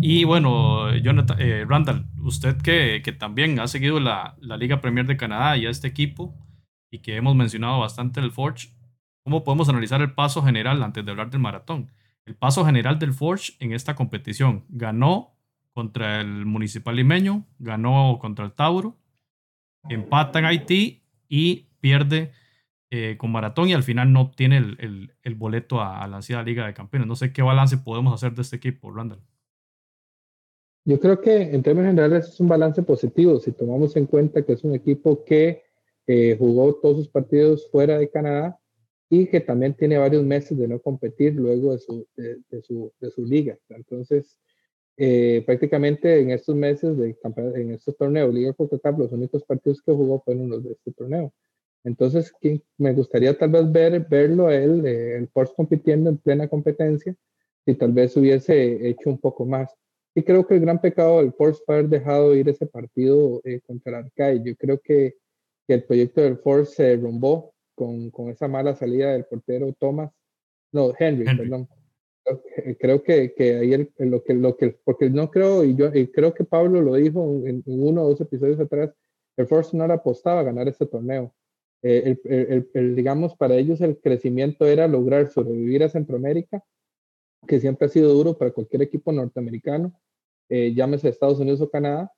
Y 0.05 0.25
bueno, 0.25 0.93
Jonathan, 0.97 1.37
eh, 1.39 1.63
Randall, 1.65 2.05
usted 2.19 2.57
que, 2.61 3.01
que, 3.01 3.13
también 3.13 3.57
ha 3.61 3.67
seguido 3.67 4.01
la, 4.01 4.35
la, 4.41 4.57
Liga 4.57 4.81
Premier 4.81 5.05
de 5.05 5.15
Canadá 5.15 5.55
y 5.55 5.65
a 5.65 5.69
este 5.69 5.87
equipo 5.87 6.35
y 6.91 6.99
que 6.99 7.15
hemos 7.15 7.37
mencionado 7.37 7.79
bastante 7.79 8.19
el 8.19 8.33
Forge, 8.33 8.67
¿cómo 9.23 9.45
podemos 9.45 9.69
analizar 9.69 10.01
el 10.01 10.11
paso 10.11 10.43
general 10.43 10.83
antes 10.83 11.05
de 11.05 11.11
hablar 11.11 11.29
del 11.29 11.39
maratón? 11.39 11.89
El 12.25 12.35
paso 12.35 12.65
general 12.65 12.99
del 12.99 13.13
Forge 13.13 13.53
en 13.59 13.71
esta 13.71 13.95
competición. 13.95 14.65
Ganó 14.67 15.37
contra 15.71 16.19
el 16.19 16.45
Municipal 16.45 16.97
Limeño, 16.97 17.45
ganó 17.57 18.17
contra 18.19 18.43
el 18.43 18.51
Tauro, 18.51 18.97
empata 19.87 20.39
en 20.39 20.45
Haití 20.45 21.03
y 21.29 21.67
pierde 21.79 22.33
eh, 22.91 23.15
con 23.17 23.31
Maratón 23.31 23.69
y 23.69 23.73
al 23.73 23.83
final 23.83 24.11
no 24.11 24.19
obtiene 24.19 24.57
el, 24.57 25.15
el, 25.23 25.35
boleto 25.35 25.81
a, 25.81 26.05
la 26.09 26.17
ansiada 26.17 26.43
Liga 26.43 26.65
de 26.65 26.73
Campeones. 26.73 27.07
No 27.07 27.15
sé 27.15 27.31
qué 27.31 27.41
balance 27.41 27.77
podemos 27.77 28.13
hacer 28.13 28.33
de 28.33 28.41
este 28.41 28.57
equipo, 28.57 28.91
Randall. 28.91 29.21
Yo 30.85 30.99
creo 30.99 31.21
que 31.21 31.41
en 31.41 31.63
términos 31.63 31.91
generales 31.91 32.27
es 32.27 32.39
un 32.39 32.49
balance 32.49 32.83
positivo 32.83 33.39
si 33.39 33.51
tomamos 33.53 33.95
en 33.95 34.05
cuenta 34.05 34.43
que 34.45 34.53
es 34.53 34.63
un 34.63 34.75
equipo 34.75 35.23
que 35.23 35.63
eh, 36.07 36.35
jugó 36.37 36.75
todos 36.75 36.97
sus 36.97 37.07
partidos 37.07 37.69
fuera 37.71 37.97
de 37.97 38.09
Canadá 38.09 38.59
y 39.09 39.27
que 39.27 39.39
también 39.39 39.75
tiene 39.75 39.97
varios 39.97 40.23
meses 40.25 40.57
de 40.57 40.67
no 40.67 40.79
competir 40.79 41.35
luego 41.35 41.71
de 41.71 41.77
su, 41.77 42.07
de, 42.15 42.61
su, 42.63 42.91
de 42.99 43.11
su 43.11 43.25
liga. 43.25 43.57
Entonces, 43.69 44.37
eh, 44.97 45.41
prácticamente 45.45 46.19
en 46.19 46.31
estos 46.31 46.55
meses 46.55 46.97
de 46.97 47.15
en 47.55 47.71
estos 47.71 47.95
torneos, 47.95 48.33
Liga 48.33 48.53
Coca-Cola, 48.53 48.97
los 48.97 49.11
únicos 49.11 49.43
partidos 49.43 49.81
que 49.81 49.91
jugó 49.91 50.21
fueron 50.21 50.49
los 50.49 50.63
de 50.63 50.73
este 50.73 50.91
torneo. 50.91 51.33
Entonces, 51.83 52.33
me 52.77 52.93
gustaría 52.93 53.37
tal 53.37 53.51
vez 53.51 53.71
ver, 53.71 54.05
verlo 54.09 54.49
él, 54.49 54.85
eh, 54.85 55.17
el 55.17 55.27
Force 55.29 55.53
compitiendo 55.55 56.09
en 56.09 56.17
plena 56.17 56.47
competencia, 56.47 57.15
si 57.65 57.75
tal 57.75 57.91
vez 57.91 58.15
hubiese 58.17 58.89
hecho 58.89 59.09
un 59.09 59.19
poco 59.19 59.45
más. 59.45 59.69
Y 60.15 60.23
creo 60.23 60.45
que 60.45 60.55
el 60.55 60.61
gran 60.61 60.79
pecado 60.79 61.17
del 61.17 61.33
Force 61.33 61.61
fue 61.65 61.75
haber 61.75 61.89
dejado 61.89 62.35
ir 62.35 62.47
ese 62.47 62.67
partido 62.67 63.41
eh, 63.43 63.61
contra 63.65 63.99
el 63.99 64.05
Arcade. 64.05 64.41
Yo 64.43 64.55
creo 64.55 64.79
que, 64.79 65.15
que, 65.67 65.73
el 65.73 65.83
proyecto 65.83 66.21
del 66.21 66.37
Force 66.37 66.75
se 66.75 66.95
rombó 66.97 67.53
con, 67.75 68.11
con, 68.11 68.29
esa 68.29 68.47
mala 68.47 68.75
salida 68.75 69.13
del 69.13 69.25
portero 69.25 69.73
Thomas, 69.73 70.11
no, 70.71 70.93
Henry, 70.97 71.25
perdón. 71.25 71.67
Creo 72.79 73.03
que, 73.03 73.33
que 73.33 73.55
ahí 73.57 73.73
el, 73.73 73.91
lo 73.97 74.23
que, 74.23 74.33
lo 74.33 74.55
que, 74.55 74.77
porque 74.83 75.09
no 75.09 75.29
creo, 75.29 75.63
y 75.63 75.75
yo 75.75 75.93
y 75.93 76.07
creo 76.07 76.33
que 76.33 76.45
Pablo 76.45 76.81
lo 76.81 76.95
dijo 76.95 77.41
en, 77.45 77.63
en 77.65 77.83
uno 77.83 78.03
o 78.03 78.09
dos 78.09 78.21
episodios 78.21 78.59
atrás, 78.59 78.91
el 79.35 79.47
Force 79.47 79.75
no 79.75 79.85
le 79.87 79.93
apostaba 79.93 80.39
a 80.39 80.43
ganar 80.43 80.67
este 80.67 80.85
torneo 80.85 81.33
eh, 81.83 82.17
el, 82.23 82.69
el, 82.73 82.95
digamos, 82.95 83.35
para 83.35 83.55
ellos 83.55 83.81
el 83.81 83.99
crecimiento 83.99 84.65
era 84.65 84.87
lograr 84.87 85.29
sobrevivir 85.29 85.83
a 85.83 85.89
Centroamérica, 85.89 86.63
que 87.47 87.59
siempre 87.59 87.87
ha 87.87 87.89
sido 87.89 88.13
duro 88.13 88.37
para 88.37 88.51
cualquier 88.51 88.81
equipo 88.81 89.11
norteamericano, 89.11 89.93
eh, 90.49 90.73
llámese 90.73 91.09
Estados 91.09 91.39
Unidos 91.39 91.61
o 91.61 91.69
Canadá, 91.69 92.11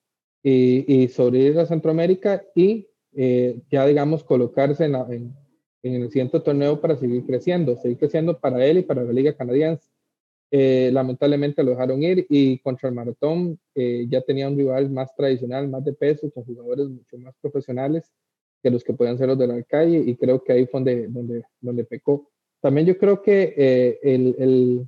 y, 0.44 0.86
y 0.88 1.08
sobrevivir 1.08 1.58
a 1.60 1.66
Centroamérica 1.66 2.44
y 2.54 2.88
eh, 3.16 3.60
ya, 3.72 3.86
digamos, 3.88 4.24
colocarse 4.24 4.86
en, 4.86 4.96
en, 4.96 5.36
en, 5.82 6.04
el 6.04 6.10
siguiente 6.12 6.40
torneo 6.40 6.80
para 6.80 6.96
seguir 6.96 7.26
creciendo, 7.26 7.76
seguir 7.78 7.98
creciendo 7.98 8.40
para 8.40 8.64
él 8.66 8.80
y 8.80 8.84
para 8.84 9.04
la 9.04 9.12
Liga 9.12 9.36
Canadiense. 9.36 9.90
lamentablemente 10.52 11.64
lo 11.64 11.72
dejaron 11.72 12.04
ir 12.04 12.28
y 12.30 12.60
contra 12.60 12.90
el 12.90 12.96
maratón 12.96 13.60
ya 13.74 14.22
tenía 14.22 14.48
un 14.48 14.58
rival 14.58 14.90
más 14.92 15.16
tradicional, 15.16 15.68
más 15.68 15.84
de 15.84 15.94
peso, 15.94 16.30
con 16.32 16.44
jugadores 16.44 16.90
mucho 16.90 17.18
más 17.18 17.34
profesionales 17.42 18.12
que 18.66 18.72
los 18.72 18.84
que 18.84 18.94
podían 18.94 19.16
ser 19.16 19.28
los 19.28 19.38
de 19.38 19.46
la 19.46 19.62
calle 19.62 20.00
y 20.04 20.16
creo 20.16 20.44
que 20.44 20.52
ahí 20.52 20.66
fue 20.66 20.80
donde, 20.80 21.08
donde, 21.08 21.44
donde 21.62 21.84
pecó. 21.84 22.32
También 22.62 22.88
yo 22.88 22.98
creo 22.98 23.22
que 23.22 23.54
eh, 23.56 24.00
el, 24.02 24.36
el, 24.40 24.86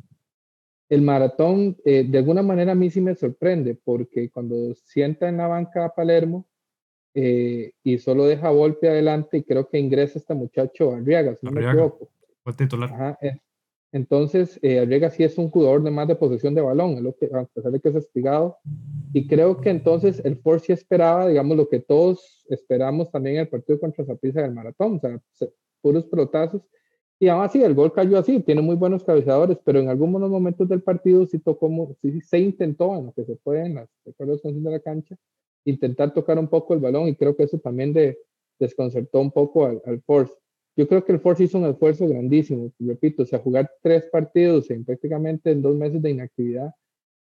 el, 0.90 1.02
maratón 1.02 1.78
eh, 1.86 2.06
de 2.08 2.18
alguna 2.18 2.42
manera 2.42 2.74
a 2.74 2.76
mí 2.76 2.90
sí 2.90 3.02
me 3.02 3.16
sorprende 3.16 3.76
porque 3.84 4.30
cuando 4.30 4.74
sienta 4.76 5.28
en 5.30 5.38
la 5.38 5.48
banca 5.48 5.86
a 5.86 5.96
Palermo 5.96 6.48
eh, 7.14 7.74
y 7.84 7.98
solo 7.98 8.26
deja 8.26 8.50
golpe 8.50 8.90
adelante 8.90 9.38
y 9.38 9.44
creo 9.44 9.68
que 9.68 9.80
ingresa 9.80 10.20
este 10.20 10.34
muchacho 10.34 10.94
Arriaga, 10.94 11.36
si 11.36 11.46
no 11.46 11.52
me 11.52 11.66
equivoco. 11.66 12.10
Fue 12.44 12.54
titular. 12.54 12.92
Ajá, 12.94 13.18
entonces, 13.92 14.60
eh, 14.62 14.80
Arriaga 14.80 15.10
sí 15.10 15.24
es 15.24 15.38
un 15.38 15.50
jugador 15.50 15.82
de 15.82 15.92
más 15.92 16.08
de 16.08 16.16
posesión 16.16 16.54
de 16.54 16.62
balón, 16.62 17.02
lo 17.04 17.16
que, 17.16 17.28
a 17.34 17.46
pesar 17.46 17.72
de 17.72 17.80
que 17.80 17.90
es 17.90 17.96
espigado. 17.96 18.58
Y 19.14 19.28
creo 19.28 19.62
que 19.62 19.70
entonces 19.70 20.22
el 20.26 20.38
Force 20.38 20.68
sí 20.68 20.74
esperaba, 20.74 21.28
digamos, 21.28 21.56
lo 21.56 21.70
que 21.70 21.80
todos 21.80 22.46
esperamos 22.50 23.10
también 23.12 23.38
en 23.38 23.42
el 23.42 23.48
partido 23.48 23.80
contra 23.80 24.06
Zaprisa 24.06 24.42
del 24.42 24.54
maratón, 24.54 24.98
o 25.04 25.22
sea, 25.32 25.50
puros 25.82 26.06
pelotazos. 26.06 26.62
Y 27.20 27.28
además 27.30 27.52
sí, 27.52 27.64
el 27.64 27.74
gol 27.74 27.92
cayó 27.94 28.20
así, 28.20 28.40
tiene 28.42 28.62
muy 28.62 28.76
buenos 28.76 29.04
cabezadores, 29.04 29.58
pero 29.64 29.80
en 29.80 29.90
algunos 29.90 30.30
momentos 30.30 30.70
del 30.70 30.84
partido 30.84 31.26
sí 31.26 31.40
tocó, 31.40 31.96
sí, 32.02 32.22
se 32.22 32.38
intentó, 32.40 32.96
en 32.96 33.08
lo 33.08 33.12
que 33.14 33.26
se 33.26 33.36
puede, 33.38 33.66
en 33.66 33.76
las 33.76 33.90
de 34.06 34.72
la 34.72 34.80
cancha, 34.80 35.16
intentar 35.66 36.14
tocar 36.14 36.38
un 36.38 36.48
poco 36.48 36.76
el 36.76 36.80
balón 36.80 37.08
y 37.08 37.16
creo 37.16 37.36
que 37.36 37.44
eso 37.44 37.58
también 37.58 37.92
de, 37.92 38.20
desconcertó 38.60 39.20
un 39.20 39.32
poco 39.32 39.66
al, 39.66 39.82
al 39.86 40.02
Force. 40.02 40.34
Yo 40.76 40.88
creo 40.88 41.04
que 41.04 41.12
el 41.12 41.20
Force 41.20 41.44
hizo 41.44 41.58
un 41.58 41.66
esfuerzo 41.66 42.08
grandísimo, 42.08 42.72
repito, 42.80 43.24
o 43.24 43.26
sea, 43.26 43.40
jugar 43.40 43.72
tres 43.82 44.06
partidos 44.12 44.70
en 44.70 44.86
prácticamente 44.86 45.50
en 45.52 45.64
dos 45.64 45.76
meses 45.76 46.02
de 46.04 46.12
inactividad, 46.12 46.72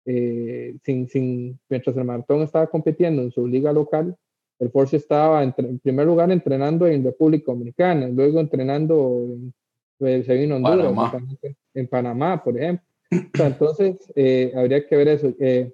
eh, 0.05 0.77
sin, 0.83 1.07
sin, 1.09 1.59
mientras 1.69 1.95
el 1.97 2.05
maratón 2.05 2.41
estaba 2.43 2.67
compitiendo 2.67 3.21
en 3.21 3.31
su 3.31 3.45
liga 3.45 3.73
local, 3.73 4.15
el 4.59 4.69
Force 4.69 4.95
estaba 4.95 5.43
en, 5.43 5.79
primer 5.79 6.05
lugar 6.05 6.31
entrenando 6.31 6.87
en 6.87 7.03
República 7.03 7.51
Dominicana, 7.51 8.07
luego 8.07 8.39
entrenando 8.39 9.25
en, 9.27 9.53
pues, 10.01 10.25
se 10.25 10.33
vino 10.33 10.55
Honduras, 10.55 10.93
Panamá. 10.93 11.27
en 11.73 11.87
Panamá, 11.87 12.43
por 12.43 12.57
ejemplo. 12.57 12.85
entonces, 13.11 13.97
eh, 14.15 14.51
habría 14.55 14.85
que 14.85 14.95
ver 14.95 15.07
eso. 15.09 15.33
Eh, 15.39 15.71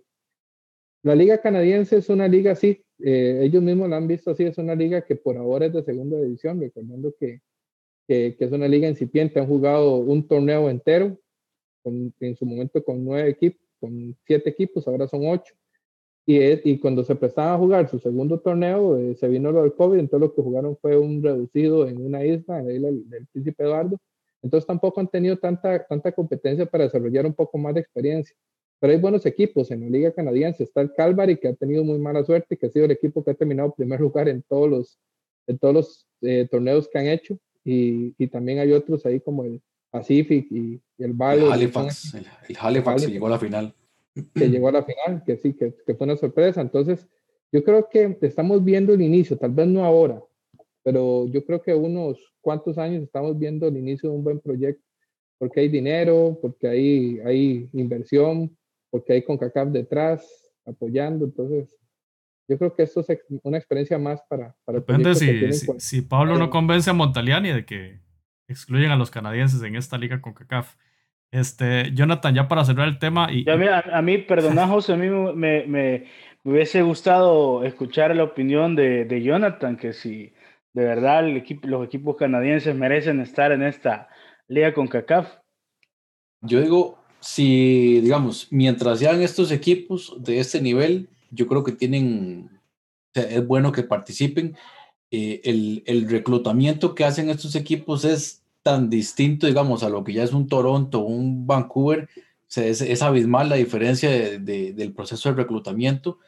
la 1.04 1.16
liga 1.16 1.40
canadiense 1.40 1.98
es 1.98 2.10
una 2.10 2.28
liga 2.28 2.52
así, 2.52 2.84
ellos 3.00 3.64
mismos 3.64 3.90
la 3.90 3.98
han 3.98 4.08
visto 4.08 4.32
así, 4.32 4.44
es 4.44 4.58
una 4.58 4.76
liga 4.76 5.06
que 5.06 5.16
por 5.16 5.38
ahora 5.38 5.68
es 5.68 5.74
de 5.74 5.84
segunda 5.84 6.20
división, 6.20 6.60
recordando 6.60 7.14
que 7.18 7.42
que, 8.08 8.36
es 8.40 8.52
una 8.52 8.68
liga 8.68 8.88
incipiente, 8.88 9.40
han 9.40 9.48
jugado 9.48 9.98
un 9.98 10.28
torneo 10.28 10.70
entero, 10.70 11.20
en 11.84 12.36
su 12.36 12.46
momento 12.46 12.84
con 12.84 13.04
nueve 13.04 13.30
equipos, 13.30 13.66
con 13.80 14.16
siete 14.26 14.50
equipos, 14.50 14.88
ahora 14.88 15.08
son 15.08 15.26
ocho. 15.26 15.54
Y, 16.26 16.38
y 16.70 16.80
cuando 16.80 17.06
se 17.06 17.16
prestaban 17.16 17.54
a 17.54 17.58
jugar 17.58 17.90
su 17.90 18.00
segundo 18.00 18.40
torneo, 18.40 18.98
eh, 18.98 19.16
se 19.16 19.30
vino 19.30 19.52
lo 19.52 19.62
del 19.62 19.74
COVID, 19.74 19.98
entonces 19.98 20.28
lo 20.28 20.36
que 20.36 20.42
jugaron 20.42 20.78
fue 20.78 20.98
un 20.98 21.24
reducido 21.24 21.88
en 21.88 22.06
una 22.06 22.26
isla, 22.26 22.60
en 22.60 22.68
la 22.68 22.74
isla 22.74 22.88
del, 22.90 23.28
Príncipe 23.32 23.64
Eduardo. 23.64 23.98
Entonces 24.42 24.68
tampoco 24.68 25.00
han 25.00 25.08
tenido 25.08 25.38
tanta, 25.38 25.86
tanta 25.86 26.12
competencia 26.12 26.66
para 26.66 26.86
desarrollar 26.86 27.26
un 27.26 27.34
poco 27.34 27.58
más 27.58 27.74
de 27.74 27.82
experiencia. 27.82 28.36
Pero 28.80 28.94
hay 28.94 29.00
buenos 29.00 29.26
equipos 29.26 29.72
en 29.72 29.82
la 29.82 29.90
liga 29.90 30.14
canadiense. 30.14 30.64
Está 30.64 30.82
el 30.82 30.94
Calvary, 30.94 31.38
que 31.38 31.48
ha 31.48 31.54
tenido 31.56 31.84
muy 31.84 31.98
mala 31.98 32.24
suerte, 32.24 32.58
que 32.58 32.68
ha 32.68 32.70
sido 32.70 32.86
el 32.86 32.92
equipo 32.92 33.24
que 33.24 33.32
ha 33.32 33.34
terminado 33.34 33.74
primer 33.74 34.00
lugar 34.00 34.30
en 34.30 34.44
todos 34.44 34.70
los, 34.70 35.00
en 35.48 35.58
todos 35.58 35.74
los 35.74 36.08
eh, 36.22 36.48
torneos 36.50 36.88
que 36.88 37.00
han 37.00 37.08
hecho 37.08 37.40
y, 37.70 38.28
también 38.28 38.60
hay 38.60 38.72
otros 38.72 39.06
ahí 39.06 39.20
como 39.20 39.44
el 39.44 39.62
Pacific 39.90 40.48
y, 40.52 40.82
el 40.98 41.14
Valor. 41.14 41.48
El 41.48 41.54
Halifax, 41.54 42.14
el, 42.14 42.26
Halifax, 42.58 43.06
que 43.06 43.12
llegó 43.12 43.28
a 43.28 43.32
la 43.32 43.40
final. 43.40 43.76
Que 44.34 44.50
llegó 44.50 44.70
a 44.70 44.72
la 44.72 44.84
final, 44.84 45.24
que 45.26 45.38
sí, 45.38 45.54
que, 45.54 45.76
que, 45.86 45.94
fue 45.94 46.06
una 46.06 46.16
sorpresa. 46.16 46.62
Entonces, 46.62 47.08
yo 47.52 47.64
creo 47.64 47.90
que 47.90 48.18
estamos 48.22 48.64
viendo 48.64 48.94
el 48.94 49.02
inicio, 49.02 49.38
tal 49.38 49.52
vez 49.52 49.68
no 49.68 49.84
ahora, 49.84 50.24
pero 50.88 51.28
yo 51.28 51.44
creo 51.44 51.62
que 51.62 51.74
unos 51.74 52.18
cuantos 52.40 52.78
años 52.78 53.04
estamos 53.04 53.38
viendo 53.38 53.68
el 53.68 53.76
inicio 53.76 54.10
de 54.10 54.16
un 54.16 54.24
buen 54.24 54.40
proyecto, 54.40 54.82
porque 55.38 55.60
hay 55.60 55.68
dinero, 55.68 56.40
porque 56.42 56.66
hay, 56.66 57.20
hay 57.26 57.70
inversión, 57.74 58.58
porque 58.90 59.12
hay 59.12 59.22
CONCACAF 59.22 59.68
detrás 59.68 60.26
apoyando, 60.66 61.26
entonces 61.26 61.78
yo 62.48 62.58
creo 62.58 62.74
que 62.74 62.84
esto 62.84 63.02
es 63.02 63.20
una 63.44 63.58
experiencia 63.58 63.98
más 63.98 64.22
para... 64.30 64.56
para 64.64 64.80
Depende 64.80 65.14
si, 65.16 65.52
si, 65.78 66.02
Pablo 66.04 66.38
no 66.38 66.50
convence 66.50 66.90
a 66.90 66.94
Montaliani 66.94 67.52
de 67.52 67.66
que 67.66 68.00
excluyen 68.48 68.92
a 68.92 68.96
los 68.96 69.12
canadienses 69.12 69.62
en 69.64 69.76
esta 69.76 69.98
liga 69.98 70.22
con 70.22 70.36
CACAF. 70.36 70.78
Este, 71.32 71.92
Jonathan, 71.96 72.34
ya 72.34 72.48
para 72.48 72.64
cerrar 72.64 72.88
el 72.88 72.98
tema. 72.98 73.28
Y, 73.30 73.46
a, 73.50 74.02
mí, 74.02 74.20
perdona 74.20 74.66
José, 74.70 74.94
a 74.94 74.96
mí 74.96 75.10
me, 75.10 75.68
me, 75.68 76.06
hubiese 76.46 76.82
gustado 76.82 77.66
escuchar 77.66 78.16
la 78.16 78.24
opinión 78.24 78.78
de, 78.78 79.04
de 79.04 79.22
Jonathan, 79.22 79.76
que 79.76 79.92
si 79.92 80.32
de 80.78 80.86
verdad 80.86 81.24
los 81.64 81.86
equipos 81.88 82.18
canadienses 82.18 82.76
merecen 82.76 83.20
estar 83.20 83.52
en 83.52 83.64
esta 83.64 84.10
liga 84.48 84.76
con 84.76 84.88
CACAF. 84.88 85.28
Yo 86.42 86.62
digo, 86.62 87.00
si, 87.20 88.00
digamos, 88.00 88.48
mientras 88.52 89.00
sean 89.00 89.24
estos 89.24 89.52
equipos 89.52 90.16
de 90.20 90.40
este 90.40 90.62
nivel, 90.62 91.10
yo 91.32 91.48
creo 91.48 91.64
que 91.64 91.72
tienen, 91.72 92.52
es 93.16 93.48
bueno 93.48 93.72
que 93.72 93.82
participen. 93.82 94.56
Eh, 95.10 95.42
el, 95.88 96.08
reclutamiento 96.08 96.94
que 96.94 97.06
hacen 97.06 97.32
estos 97.32 97.56
equipos 97.56 98.06
es 98.06 98.44
tan 98.62 98.88
distinto, 98.88 99.48
digamos, 99.48 99.82
a 99.82 99.90
lo 99.90 100.04
que 100.04 100.14
ya 100.14 100.24
es 100.24 100.32
un 100.32 100.48
Toronto, 100.48 101.00
un 101.00 101.48
Vancouver, 101.48 102.08
es, 102.56 103.02
abismal 103.02 103.50
la 103.50 103.56
diferencia 103.56 104.12
de, 104.12 104.74
del 104.74 104.94
proceso 104.94 105.30
de 105.30 105.38
reclutamiento. 105.38 106.20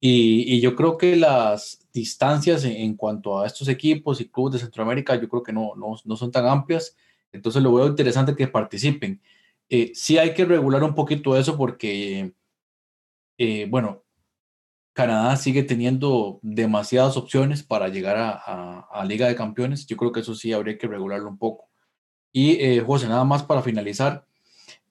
Y, 0.00 0.60
yo 0.60 0.76
creo 0.76 0.98
que 0.98 1.16
las 1.16 1.80
distancias 1.92 2.64
en, 2.64 2.96
cuanto 2.96 3.40
a 3.40 3.46
estos 3.46 3.68
equipos 3.68 4.20
y 4.20 4.28
clubes 4.28 4.54
de 4.54 4.58
Centroamérica, 4.60 5.16
yo 5.20 5.28
creo 5.28 5.42
que 5.42 5.52
no, 5.52 5.74
no, 5.76 5.96
no 6.04 6.16
son 6.16 6.30
tan 6.30 6.46
amplias. 6.46 6.96
Entonces 7.32 7.62
lo 7.62 7.74
veo 7.74 7.86
interesante 7.86 8.36
que 8.36 8.48
participen. 8.48 9.20
Eh, 9.68 9.92
sí 9.94 10.18
hay 10.18 10.34
que 10.34 10.44
regular 10.44 10.84
un 10.84 10.94
poquito 10.94 11.36
eso 11.36 11.56
porque, 11.56 12.34
eh, 13.38 13.66
bueno, 13.68 14.04
Canadá 14.92 15.36
sigue 15.36 15.62
teniendo 15.62 16.40
demasiadas 16.42 17.16
opciones 17.16 17.62
para 17.62 17.88
llegar 17.88 18.16
a, 18.16 18.80
a, 18.90 19.04
Liga 19.04 19.28
de 19.28 19.36
Campeones. 19.36 19.86
Yo 19.86 19.96
creo 19.96 20.12
que 20.12 20.20
eso 20.20 20.34
sí 20.34 20.52
habría 20.52 20.78
que 20.78 20.86
regularlo 20.86 21.28
un 21.28 21.38
poco. 21.38 21.68
Y 22.32 22.52
eh, 22.60 22.80
José, 22.80 23.08
nada 23.08 23.24
más 23.24 23.42
para 23.42 23.62
finalizar, 23.62 24.26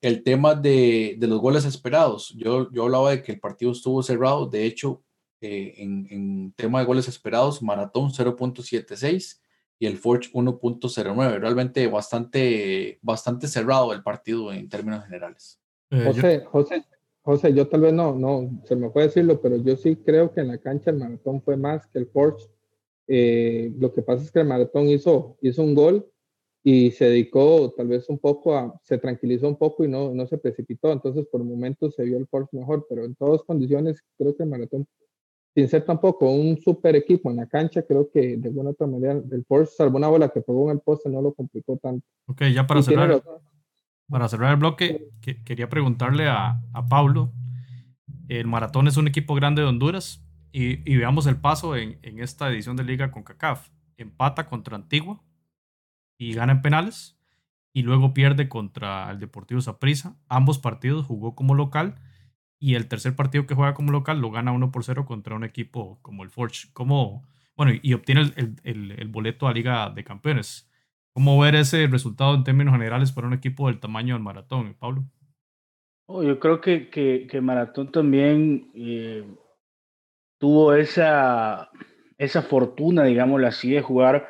el 0.00 0.22
tema 0.22 0.54
de, 0.54 1.16
de, 1.18 1.26
los 1.26 1.40
goles 1.40 1.64
esperados. 1.64 2.34
Yo, 2.36 2.70
yo 2.72 2.84
hablaba 2.84 3.10
de 3.10 3.22
que 3.22 3.32
el 3.32 3.40
partido 3.40 3.72
estuvo 3.72 4.02
cerrado. 4.02 4.46
De 4.46 4.64
hecho, 4.64 5.02
eh, 5.40 5.74
en, 5.78 6.06
en, 6.10 6.52
tema 6.52 6.80
de 6.80 6.86
goles 6.86 7.08
esperados, 7.08 7.62
Maratón 7.62 8.10
0.76 8.10 9.40
y 9.78 9.86
el 9.86 9.96
Forge 9.96 10.30
1.09. 10.32 11.38
Realmente 11.40 11.86
bastante, 11.88 12.98
bastante 13.02 13.46
cerrado 13.46 13.92
el 13.92 14.02
partido 14.02 14.52
en 14.52 14.68
términos 14.68 15.04
generales. 15.04 15.60
Eh, 15.90 16.04
José, 16.06 16.44
José, 16.44 16.84
José, 17.22 17.54
yo 17.54 17.68
tal 17.68 17.80
vez 17.82 17.92
no, 17.92 18.14
no, 18.14 18.62
se 18.64 18.76
me 18.76 18.90
puede 18.90 19.06
decirlo, 19.06 19.40
pero 19.40 19.56
yo 19.56 19.76
sí 19.76 19.96
creo 19.96 20.32
que 20.32 20.40
en 20.40 20.48
la 20.48 20.58
cancha 20.58 20.90
el 20.90 20.98
maratón 20.98 21.42
fue 21.42 21.56
más 21.56 21.86
que 21.86 21.98
el 21.98 22.06
Porsche. 22.06 22.48
Eh, 23.08 23.72
lo 23.78 23.92
que 23.92 24.02
pasa 24.02 24.24
es 24.24 24.30
que 24.30 24.40
el 24.40 24.46
maratón 24.46 24.88
hizo, 24.88 25.36
hizo 25.42 25.62
un 25.62 25.74
gol 25.74 26.10
y 26.68 26.90
se 26.90 27.04
dedicó 27.04 27.72
tal 27.76 27.86
vez 27.86 28.08
un 28.08 28.18
poco 28.18 28.56
a, 28.56 28.74
se 28.82 28.98
tranquilizó 28.98 29.46
un 29.46 29.56
poco 29.56 29.84
y 29.84 29.88
no, 29.88 30.12
no 30.12 30.26
se 30.26 30.36
precipitó. 30.36 30.90
Entonces, 30.90 31.24
por 31.30 31.44
momentos 31.44 31.94
se 31.94 32.02
vio 32.02 32.18
el 32.18 32.26
Porsche 32.26 32.58
mejor, 32.58 32.84
pero 32.88 33.04
en 33.04 33.14
todas 33.14 33.44
condiciones 33.44 34.02
creo 34.18 34.36
que 34.36 34.42
el 34.42 34.48
maratón, 34.48 34.84
sin 35.54 35.68
ser 35.68 35.84
tampoco 35.84 36.28
un 36.28 36.60
super 36.60 36.96
equipo 36.96 37.30
en 37.30 37.36
la 37.36 37.46
cancha, 37.46 37.82
creo 37.82 38.10
que 38.10 38.36
de 38.36 38.48
alguna 38.48 38.70
otra 38.70 38.88
manera 38.88 39.12
el 39.12 39.44
Porsche, 39.44 39.76
salvo 39.76 39.96
una 39.96 40.08
bola 40.08 40.28
que 40.30 40.40
pegó 40.40 40.68
en 40.68 40.78
el 40.78 40.80
poste, 40.82 41.08
no 41.08 41.22
lo 41.22 41.34
complicó 41.34 41.76
tanto. 41.76 42.04
Ok, 42.26 42.42
ya 42.52 42.66
para 42.66 42.82
cerrar 42.82 43.22
para 44.08 44.28
cerrar 44.28 44.50
el 44.50 44.56
bloque, 44.56 45.08
quería 45.44 45.68
preguntarle 45.68 46.26
a, 46.26 46.60
a, 46.72 46.88
Pablo. 46.88 47.32
El 48.26 48.48
Maratón 48.48 48.88
es 48.88 48.96
un 48.96 49.06
equipo 49.06 49.36
grande 49.36 49.62
de 49.62 49.68
Honduras 49.68 50.20
y, 50.50 50.96
veamos 50.96 51.28
el 51.28 51.36
paso 51.36 51.76
en, 51.76 52.00
en, 52.02 52.18
esta 52.18 52.50
edición 52.50 52.74
de 52.74 52.82
Liga 52.82 53.12
con 53.12 53.22
CACAF. 53.22 53.68
Empata 53.98 54.48
contra 54.48 54.74
Antigua 54.74 55.22
y 56.18 56.34
gana 56.34 56.52
en 56.52 56.62
penales 56.62 57.18
y 57.72 57.82
luego 57.82 58.14
pierde 58.14 58.48
contra 58.48 59.10
el 59.10 59.18
Deportivo 59.18 59.60
Saprissa. 59.60 60.16
Ambos 60.28 60.58
partidos 60.58 61.06
jugó 61.06 61.34
como 61.34 61.54
local 61.54 61.96
y 62.58 62.74
el 62.74 62.88
tercer 62.88 63.14
partido 63.14 63.46
que 63.46 63.54
juega 63.54 63.74
como 63.74 63.92
local 63.92 64.20
lo 64.20 64.30
gana 64.30 64.52
1 64.52 64.72
por 64.72 64.84
0 64.84 65.04
contra 65.04 65.34
un 65.34 65.44
equipo 65.44 65.98
como 66.02 66.22
el 66.22 66.30
Forge. 66.30 66.68
Como, 66.72 67.26
bueno, 67.56 67.72
y, 67.82 67.92
obtiene 67.92 68.32
el, 68.36 68.56
el, 68.64 68.92
el 68.92 69.08
boleto 69.08 69.46
a 69.46 69.52
Liga 69.52 69.90
de 69.90 70.04
Campeones. 70.04 70.70
¿Cómo 71.12 71.38
ver 71.38 71.54
ese 71.54 71.86
resultado 71.86 72.34
en 72.34 72.44
términos 72.44 72.72
generales 72.72 73.10
para 73.12 73.26
un 73.26 73.32
equipo 73.32 73.68
del 73.68 73.80
tamaño 73.80 74.14
del 74.14 74.22
maratón, 74.22 74.74
Pablo? 74.78 75.04
Oh, 76.08 76.22
yo 76.22 76.38
creo 76.38 76.60
que, 76.60 76.88
que, 76.90 77.40
Maratón 77.40 77.90
también 77.90 78.70
eh, 78.74 79.24
tuvo 80.38 80.74
esa, 80.74 81.70
esa 82.16 82.42
fortuna, 82.42 83.04
digámoslo 83.04 83.46
así, 83.46 83.70
de 83.70 83.82
jugar 83.82 84.28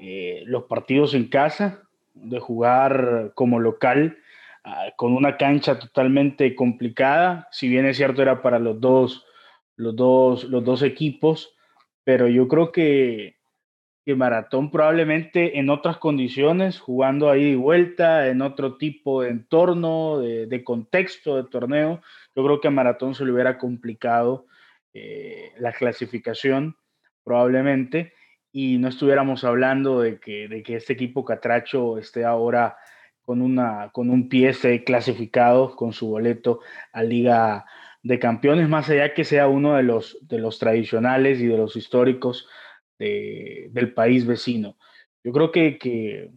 eh, 0.00 0.42
los 0.46 0.64
partidos 0.64 1.14
en 1.14 1.28
casa, 1.28 1.82
de 2.14 2.40
jugar 2.40 3.32
como 3.34 3.60
local, 3.60 4.18
ah, 4.64 4.86
con 4.96 5.12
una 5.12 5.36
cancha 5.36 5.78
totalmente 5.78 6.54
complicada. 6.54 7.48
Si 7.52 7.68
bien 7.68 7.86
es 7.86 7.96
cierto, 7.96 8.22
era 8.22 8.42
para 8.42 8.58
los 8.58 8.80
dos, 8.80 9.26
los 9.76 9.94
dos, 9.94 10.44
los 10.44 10.64
dos 10.64 10.82
equipos, 10.82 11.54
pero 12.04 12.28
yo 12.28 12.48
creo 12.48 12.72
que 12.72 13.40
que 14.04 14.14
Maratón 14.14 14.70
probablemente 14.70 15.58
en 15.58 15.68
otras 15.68 15.98
condiciones, 15.98 16.80
jugando 16.80 17.30
ahí 17.30 17.50
de 17.50 17.56
vuelta, 17.56 18.28
en 18.28 18.40
otro 18.42 18.76
tipo 18.76 19.22
de 19.22 19.30
entorno, 19.30 20.18
de, 20.18 20.64
contexto 20.64 21.36
de 21.36 21.44
torneo, 21.48 22.00
yo 22.34 22.44
creo 22.44 22.60
que 22.60 22.68
a 22.68 22.72
Maratón 22.72 23.14
se 23.14 23.24
le 23.24 23.32
hubiera 23.32 23.58
complicado 23.58 24.46
eh, 24.94 25.52
la 25.58 25.72
clasificación 25.72 26.76
probablemente 27.24 28.14
y 28.52 28.78
no 28.78 28.88
estuviéramos 28.88 29.44
hablando 29.44 30.00
de 30.00 30.18
que, 30.18 30.48
de 30.48 30.62
que 30.62 30.76
este 30.76 30.92
equipo 30.92 31.24
Catracho 31.24 31.98
esté 31.98 32.24
ahora 32.24 32.76
con, 33.22 33.42
una, 33.42 33.90
con 33.92 34.10
un 34.10 34.28
pie 34.28 34.52
clasificado 34.84 35.76
con 35.76 35.92
su 35.92 36.08
boleto 36.08 36.60
a 36.92 37.02
Liga 37.02 37.64
de 38.02 38.18
Campeones, 38.18 38.68
más 38.68 38.88
allá 38.90 39.14
que 39.14 39.24
sea 39.24 39.46
uno 39.46 39.76
de 39.76 39.82
los, 39.82 40.18
de 40.22 40.38
los 40.38 40.58
tradicionales 40.58 41.40
y 41.40 41.46
de 41.46 41.56
los 41.56 41.76
históricos 41.76 42.48
del 42.98 43.94
país 43.94 44.26
vecino. 44.26 44.76
Yo 45.24 45.32
creo 45.32 45.52
que, 45.52 46.30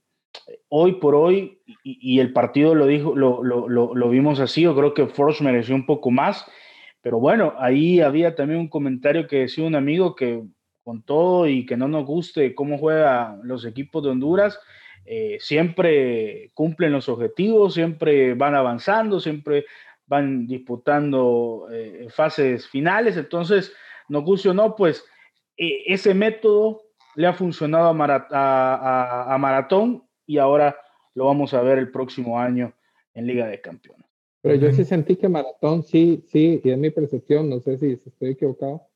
hoy 0.70 0.94
por 0.94 1.16
hoy, 1.16 1.62
y, 1.84 2.20
el 2.20 2.32
partido 2.32 2.76
lo, 2.76 2.86
dijo, 2.86 3.16
lo, 3.16 3.44
lo, 3.44 3.68
lo, 3.68 4.10
vimos 4.10 4.40
así, 4.40 4.62
yo 4.62 4.76
creo 4.76 4.94
que 4.94 5.08
Force 5.08 5.44
mereció 5.44 5.76
un 5.76 5.86
poco 5.86 6.12
más, 6.12 6.46
pero 7.02 7.20
bueno, 7.20 7.54
ahí 7.58 8.00
había 8.00 8.36
también 8.36 8.60
un 8.60 8.70
comentario 8.70 9.28
que 9.28 9.40
decía 9.40 9.66
un 9.66 9.76
amigo 9.76 10.16
que 10.16 10.44
con 10.84 11.04
todo 11.04 11.48
y 11.48 11.66
que 11.66 11.78
no 11.78 11.88
nos 11.88 12.06
guste 12.06 12.54
cómo 12.54 12.78
juegan 12.78 13.42
los 13.44 13.66
equipos 13.66 14.04
de 14.04 14.10
Honduras, 14.10 14.60
eh, 15.06 15.38
siempre 15.40 16.52
cumplen 16.54 16.94
los 16.94 17.10
objetivos, 17.10 17.74
siempre 17.74 18.34
van 18.36 18.56
avanzando, 18.56 19.20
siempre 19.20 19.66
van 20.06 20.48
disputando 20.48 21.68
eh, 21.72 22.08
fases 22.10 22.68
finales, 22.68 23.18
entonces, 23.18 23.74
nos 24.10 24.24
guste 24.24 24.50
o 24.50 24.54
no, 24.54 24.76
pues 24.76 25.04
e, 25.58 25.84
ese 25.94 26.14
método 26.14 26.82
le 27.16 27.28
ha 27.28 27.34
funcionado 27.34 27.90
a, 27.90 29.38
Maratón 29.40 30.04
y 30.26 30.38
ahora 30.38 30.78
lo 31.14 31.26
vamos 31.26 31.54
a 31.54 31.62
ver 31.62 31.78
el 31.78 31.92
próximo 31.92 32.40
año 32.40 32.74
en 33.14 33.28
Liga 33.28 33.48
de 33.48 33.62
Campeones. 33.62 34.08
Pero 34.42 34.56
yo 34.56 34.72
sí 34.74 34.84
sentí 34.84 35.16
que 35.16 35.30
Maratón 35.30 35.84
sí, 35.84 36.24
sí, 36.28 36.60
y 36.64 36.70
es 36.70 36.78
mi 36.78 36.90
percepción, 36.90 37.50
no 37.50 37.60
sé 37.60 37.78
si 37.78 37.92
estoy 37.92 38.32
equivocado, 38.32 38.88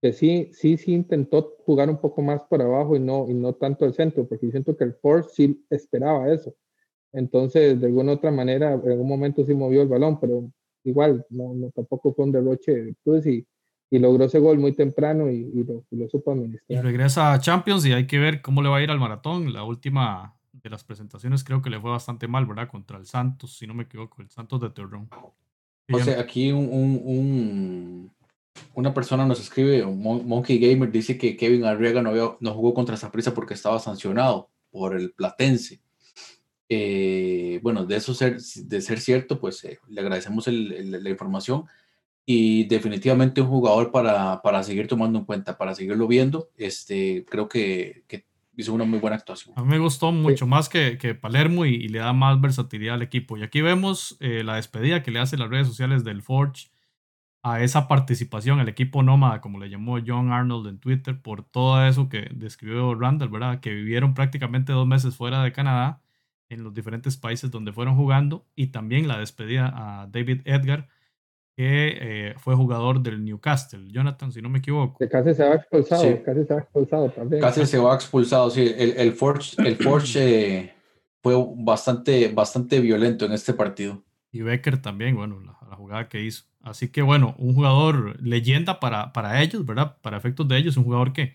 que 0.00 0.12
sí, 0.12 0.50
sí, 0.52 0.76
sí 0.76 0.92
intentó 0.92 1.56
jugar 1.64 1.90
un 1.90 2.00
poco 2.00 2.22
más 2.22 2.42
por 2.44 2.62
abajo 2.62 2.96
y 2.96 3.00
no, 3.00 3.26
y 3.28 3.34
no 3.34 3.52
tanto 3.54 3.84
el 3.84 3.94
centro, 3.94 4.26
porque 4.26 4.50
siento 4.50 4.76
que 4.76 4.84
el 4.84 4.94
Force 4.94 5.30
sí 5.34 5.64
esperaba 5.70 6.32
eso. 6.32 6.54
Entonces, 7.12 7.80
de 7.80 7.86
alguna 7.86 8.12
otra 8.12 8.30
manera, 8.30 8.74
en 8.74 8.90
algún 8.90 9.08
momento 9.08 9.44
sí 9.44 9.54
movió 9.54 9.82
el 9.82 9.88
balón, 9.88 10.20
pero 10.20 10.50
igual, 10.84 11.26
no, 11.30 11.54
no 11.54 11.70
tampoco 11.70 12.12
fue 12.14 12.24
un 12.24 12.32
derroche 12.32 12.72
de 12.72 12.82
virtudes 12.82 13.26
y 13.26 13.46
y 13.90 13.98
logró 13.98 14.24
ese 14.24 14.38
gol 14.38 14.58
muy 14.58 14.72
temprano 14.72 15.30
y, 15.30 15.50
lo, 15.64 15.84
lo, 15.90 16.08
supo 16.08 16.32
administrar. 16.32 16.78
Y 16.78 16.82
regresa 16.82 17.32
a 17.32 17.40
Champions 17.40 17.86
y 17.86 17.92
hay 17.92 18.06
que 18.06 18.18
ver 18.18 18.42
cómo 18.42 18.62
le 18.62 18.68
va 18.68 18.78
a 18.78 18.82
ir 18.82 18.90
al 18.90 18.98
maratón. 18.98 19.52
La 19.52 19.64
última 19.64 20.36
de 20.52 20.70
las 20.70 20.84
presentaciones 20.84 21.42
creo 21.42 21.62
que 21.62 21.70
le 21.70 21.80
fue 21.80 21.90
bastante 21.90 22.28
mal, 22.28 22.46
¿verdad? 22.46 22.68
Contra 22.68 22.98
el 22.98 23.06
Santos, 23.06 23.56
si 23.56 23.66
no 23.66 23.74
me 23.74 23.84
equivoco, 23.84 24.20
el 24.20 24.30
Santos 24.30 24.60
de 24.60 24.70
Torreón. 24.70 25.08
O 25.90 25.98
sea, 26.00 26.20
aquí 26.20 26.52
un, 26.52 26.68
un, 26.70 28.10
una 28.74 28.94
persona 28.94 29.26
nos 29.26 29.40
escribe, 29.40 29.84
Monkey 29.84 30.58
Gamer, 30.58 30.90
dice 30.90 31.18
que 31.18 31.36
Kevin 31.36 31.64
Arriaga 31.64 32.02
no, 32.02 32.38
no 32.40 32.54
jugó 32.54 32.74
contra 32.74 32.96
prisa 33.10 33.34
porque 33.34 33.54
estaba 33.54 33.78
sancionado 33.78 34.50
por 34.70 34.94
el 34.94 35.12
Platense. 35.12 35.80
Eh, 36.68 37.60
bueno, 37.62 37.86
de 37.86 37.96
eso 37.96 38.14
ser, 38.14 38.40
de 38.40 38.80
ser 38.80 39.00
cierto, 39.00 39.40
pues 39.40 39.64
eh, 39.64 39.78
le 39.88 40.00
agradecemos 40.00 40.46
la 40.48 41.10
información 41.10 41.64
y 42.26 42.64
definitivamente 42.64 43.40
un 43.40 43.48
jugador 43.48 43.90
para, 43.90 44.42
para, 44.42 44.62
seguir 44.62 44.86
tomando 44.86 45.18
en 45.18 45.24
cuenta, 45.24 45.56
para 45.56 45.74
seguirlo 45.74 46.06
viendo. 46.06 46.50
Este, 46.56 47.24
creo 47.26 47.48
que, 47.48 48.04
que 48.06 48.26
hizo 48.54 48.74
una 48.74 48.84
muy 48.84 48.98
buena 48.98 49.16
actuación. 49.16 49.54
A 49.56 49.62
mí 49.62 49.68
me 49.68 49.78
gustó 49.78 50.12
mucho 50.12 50.46
más 50.46 50.68
que, 50.68 50.98
que 50.98 51.14
Palermo 51.14 51.64
y, 51.64 51.88
le 51.88 52.00
da 52.00 52.12
más 52.12 52.38
versatilidad 52.40 52.96
al 52.96 53.02
equipo. 53.02 53.38
Y 53.38 53.42
aquí 53.42 53.62
vemos 53.62 54.16
eh, 54.20 54.42
la 54.44 54.56
despedida 54.56 55.02
que 55.02 55.10
le 55.10 55.20
hace 55.20 55.38
las 55.38 55.48
redes 55.48 55.68
sociales 55.68 56.04
del 56.04 56.20
Forge 56.20 56.68
a 57.52 57.62
esa 57.62 57.88
participación, 57.88 58.60
el 58.60 58.68
equipo 58.68 59.02
nómada, 59.02 59.40
como 59.40 59.58
le 59.58 59.70
llamó 59.70 59.98
John 60.04 60.32
Arnold 60.32 60.66
en 60.68 60.78
Twitter, 60.78 61.20
por 61.20 61.44
todo 61.44 61.86
eso 61.86 62.08
que 62.08 62.28
describió 62.34 62.94
Randall, 62.94 63.28
¿verdad? 63.28 63.60
Que 63.60 63.74
vivieron 63.74 64.14
prácticamente 64.14 64.72
dos 64.72 64.86
meses 64.86 65.16
fuera 65.16 65.42
de 65.42 65.52
Canadá, 65.52 66.00
en 66.48 66.64
los 66.64 66.72
diferentes 66.72 67.16
países 67.16 67.50
donde 67.50 67.72
fueron 67.72 67.96
jugando, 67.96 68.46
y 68.54 68.68
también 68.68 69.08
la 69.08 69.18
despedida 69.18 69.72
a 69.74 70.06
David 70.06 70.42
Edgar, 70.44 70.88
que 71.56 71.98
eh, 72.00 72.34
fue 72.38 72.54
jugador 72.54 73.02
del 73.02 73.24
Newcastle, 73.24 73.90
Jonathan, 73.90 74.30
si 74.30 74.40
no 74.40 74.48
me 74.48 74.60
equivoco. 74.60 74.96
Que 74.98 75.08
casi 75.08 75.34
se 75.34 75.42
va 75.42 75.56
expulsado, 75.56 76.22
casi 76.24 76.44
se 76.44 76.54
va 76.54 76.60
expulsado 76.60 77.10
también. 77.10 77.42
Casi 77.42 77.66
se 77.66 77.78
va 77.78 77.94
expulsado, 77.94 78.48
sí. 78.50 78.72
El, 78.78 78.96
el 78.96 79.12
Forge, 79.12 79.60
el 79.66 79.76
Forge 79.76 80.20
eh, 80.20 80.74
fue 81.20 81.34
bastante, 81.56 82.28
bastante 82.28 82.80
violento 82.80 83.26
en 83.26 83.32
este 83.32 83.54
partido. 83.54 84.04
Y 84.30 84.42
Becker 84.42 84.80
también, 84.80 85.16
bueno, 85.16 85.40
la, 85.40 85.76
jugada 85.76 86.08
que 86.08 86.22
hizo. 86.22 86.44
Así 86.60 86.90
que 86.90 87.02
bueno, 87.02 87.34
un 87.38 87.54
jugador 87.54 88.20
leyenda 88.22 88.80
para, 88.80 89.12
para 89.12 89.42
ellos, 89.42 89.64
¿verdad? 89.66 89.98
Para 90.02 90.16
efectos 90.18 90.48
de 90.48 90.58
ellos, 90.58 90.76
un 90.76 90.84
jugador 90.84 91.12
que, 91.12 91.34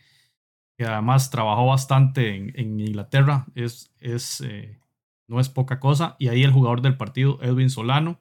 que 0.78 0.86
además 0.86 1.30
trabajó 1.32 1.68
bastante 1.68 2.36
en, 2.36 2.54
en 2.56 2.80
Inglaterra, 2.80 3.46
es, 3.56 3.94
es, 4.00 4.42
eh, 4.42 4.80
no 5.28 5.40
es 5.40 5.50
poca 5.50 5.80
cosa. 5.80 6.16
Y 6.20 6.30
ahí 6.30 6.44
el 6.44 6.52
jugador 6.52 6.82
del 6.82 6.98
partido, 6.98 7.40
Edwin 7.42 7.70
Solano, 7.70 8.20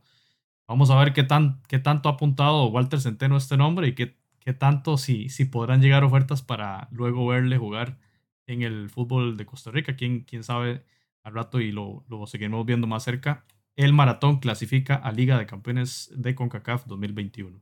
Vamos 0.73 0.91
a 0.91 0.99
ver 0.99 1.13
qué, 1.13 1.23
tan, 1.23 1.61
qué 1.69 1.79
tanto 1.79 2.09
ha 2.09 2.13
apuntado 2.13 2.67
Walter 2.69 3.01
Centeno 3.01 3.37
este 3.37 3.57
nombre 3.57 3.89
y 3.89 3.95
qué, 3.95 4.17
qué 4.41 4.55
tanto 4.55 4.97
si, 4.97 5.29
si 5.29 5.45
podrán 5.45 5.83
llegar 5.83 6.05
ofertas 6.05 6.43
para 6.43 6.89
luego 6.93 7.27
verle 7.27 7.59
jugar 7.59 7.99
en 8.47 8.63
el 8.63 8.89
fútbol 8.89 9.37
de 9.37 9.45
Costa 9.47 9.71
Rica. 9.71 9.97
Quién, 9.97 10.21
quién 10.25 10.45
sabe 10.45 10.85
al 11.25 11.35
rato 11.35 11.61
y 11.61 11.73
lo, 11.73 12.05
lo 12.09 12.27
seguiremos 12.27 12.65
viendo 12.65 12.87
más 12.87 13.03
cerca. 13.05 13.45
El 13.77 13.95
maratón 13.95 14.39
clasifica 14.39 14.97
a 14.97 15.13
Liga 15.13 15.39
de 15.39 15.47
Campeones 15.47 16.11
de 16.15 16.35
CONCACAF 16.35 16.87
2021. 16.87 17.59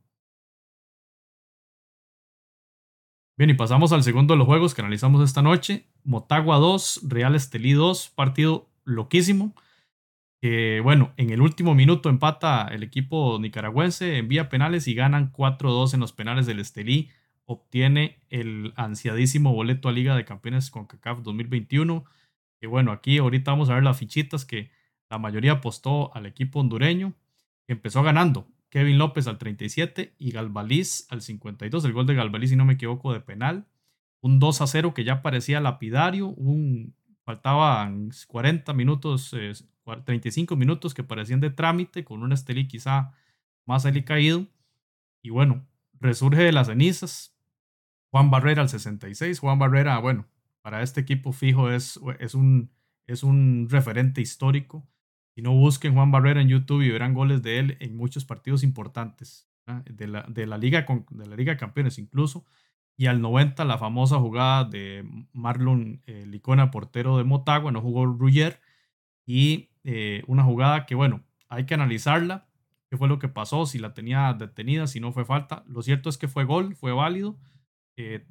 Bien, 3.39 3.51
y 3.51 3.55
pasamos 3.55 3.93
al 3.93 4.03
segundo 4.03 4.35
de 4.35 4.39
los 4.39 4.47
juegos 4.47 4.75
que 4.75 4.83
analizamos 4.83 5.23
esta 5.23 5.41
noche. 5.41 5.87
Motagua 6.03 6.59
2, 6.59 7.03
Real 7.09 7.35
Estelí 7.35 7.73
2, 7.73 8.11
partido 8.11 8.69
loquísimo. 8.85 9.55
Que 10.43 10.81
bueno, 10.81 11.15
en 11.17 11.31
el 11.31 11.41
último 11.41 11.75
minuto 11.75 12.09
empata 12.09 12.67
el 12.69 12.83
equipo 12.83 13.39
nicaragüense, 13.41 14.19
envía 14.19 14.49
penales 14.49 14.89
y 14.89 14.95
ganan 14.95 15.33
4-2 15.33 15.95
en 15.95 16.01
los 16.01 16.13
penales 16.13 16.47
del 16.47 16.59
Estelí. 16.59 17.09
Obtiene 17.45 18.21
el 18.31 18.73
ansiadísimo 18.77 19.53
boleto 19.53 19.89
a 19.89 19.93
Liga 19.93 20.17
de 20.17 20.25
Campeones 20.25 20.71
con 20.71 20.87
CACAF 20.87 21.23
2021. 21.23 22.05
Que 22.61 22.67
bueno, 22.67 22.91
aquí 22.91 23.19
ahorita 23.19 23.53
vamos 23.53 23.71
a 23.71 23.75
ver 23.75 23.85
las 23.85 23.99
fichitas 23.99 24.45
que 24.45 24.71
la 25.11 25.19
mayoría 25.19 25.53
apostó 25.53 26.15
al 26.15 26.27
equipo 26.27 26.61
hondureño, 26.61 27.15
empezó 27.67 28.03
ganando. 28.03 28.47
Kevin 28.71 28.99
López 28.99 29.27
al 29.27 29.37
37 29.37 30.15
y 30.17 30.31
Galvaliz 30.31 31.07
al 31.11 31.21
52. 31.21 31.85
El 31.85 31.93
gol 31.93 32.07
de 32.07 32.15
Galvaliz, 32.15 32.51
si 32.51 32.57
no 32.57 32.65
me 32.65 32.75
equivoco, 32.75 33.13
de 33.13 33.21
penal. 33.21 33.67
Un 34.21 34.39
2 34.39 34.61
a 34.61 34.67
0 34.69 34.95
que 34.95 35.03
ya 35.03 35.23
parecía 35.23 35.61
lapidario. 35.61 36.29
Un, 36.29 36.95
faltaban 37.25 38.11
40 38.29 38.73
minutos, 38.73 39.35
35 40.05 40.55
minutos 40.55 40.95
que 40.95 41.03
parecían 41.03 41.41
de 41.41 41.51
trámite, 41.51 42.05
con 42.05 42.23
un 42.23 42.33
Estelí 42.33 42.69
quizá 42.69 43.13
más 43.67 43.85
caído. 44.05 44.47
Y 45.21 45.31
bueno, 45.31 45.67
resurge 45.99 46.43
de 46.43 46.53
las 46.53 46.69
cenizas. 46.69 47.37
Juan 48.11 48.31
Barrera 48.31 48.63
al 48.63 48.69
66. 48.69 49.41
Juan 49.41 49.59
Barrera, 49.59 49.99
bueno, 49.99 50.27
para 50.63 50.83
este 50.83 51.01
equipo 51.01 51.33
fijo 51.33 51.71
es, 51.71 51.99
es, 52.21 52.35
un, 52.37 52.71
es 53.09 53.25
un 53.25 53.67
referente 53.69 54.21
histórico. 54.21 54.87
Si 55.41 55.43
no 55.43 55.53
busquen 55.53 55.95
Juan 55.95 56.11
Barrera 56.11 56.43
en 56.43 56.49
YouTube 56.49 56.83
y 56.83 56.91
verán 56.91 57.15
goles 57.15 57.41
de 57.41 57.59
él 57.59 57.79
en 57.81 57.97
muchos 57.97 58.27
partidos 58.27 58.63
importantes 58.63 59.49
de 59.87 60.07
la, 60.07 60.59
Liga, 60.59 60.85
de 61.09 61.27
la 61.27 61.35
Liga 61.35 61.57
Campeones 61.57 61.99
incluso. 61.99 62.45
Y 62.95 63.07
al 63.07 63.23
90 63.23 63.65
la 63.65 63.79
famosa 63.79 64.19
jugada 64.19 64.65
de 64.65 65.03
Marlon 65.33 66.03
eh, 66.05 66.27
Licona, 66.27 66.71
portero 66.71 67.17
de 67.17 67.25
Motagua, 67.25 67.73
no 67.73 67.81
jugó 67.81 68.05
Rugger. 68.05 68.61
Y 69.25 69.71
eh, 69.83 70.25
una 70.27 70.45
jugada 70.45 70.85
que, 70.85 70.95
bueno, 70.95 71.25
hay 71.49 71.65
que 71.65 71.73
analizarla. 71.73 72.47
¿Qué 72.91 72.99
fue 72.99 73.09
lo 73.09 73.19
que 73.19 73.29
pasó? 73.29 73.65
Si 73.65 73.79
la 73.79 73.95
tenía 73.95 74.35
detenida, 74.35 74.87
si 74.89 75.01
no 75.01 75.11
fue 75.11 75.25
falta. 75.25 75.65
Lo 75.67 75.81
cierto 75.81 76.11
es 76.11 76.19
que 76.19 76.29
fue 76.29 76.45
gol, 76.45 76.77
fue 76.77 76.93
válido. 76.93 77.39
Eh, 77.97 78.27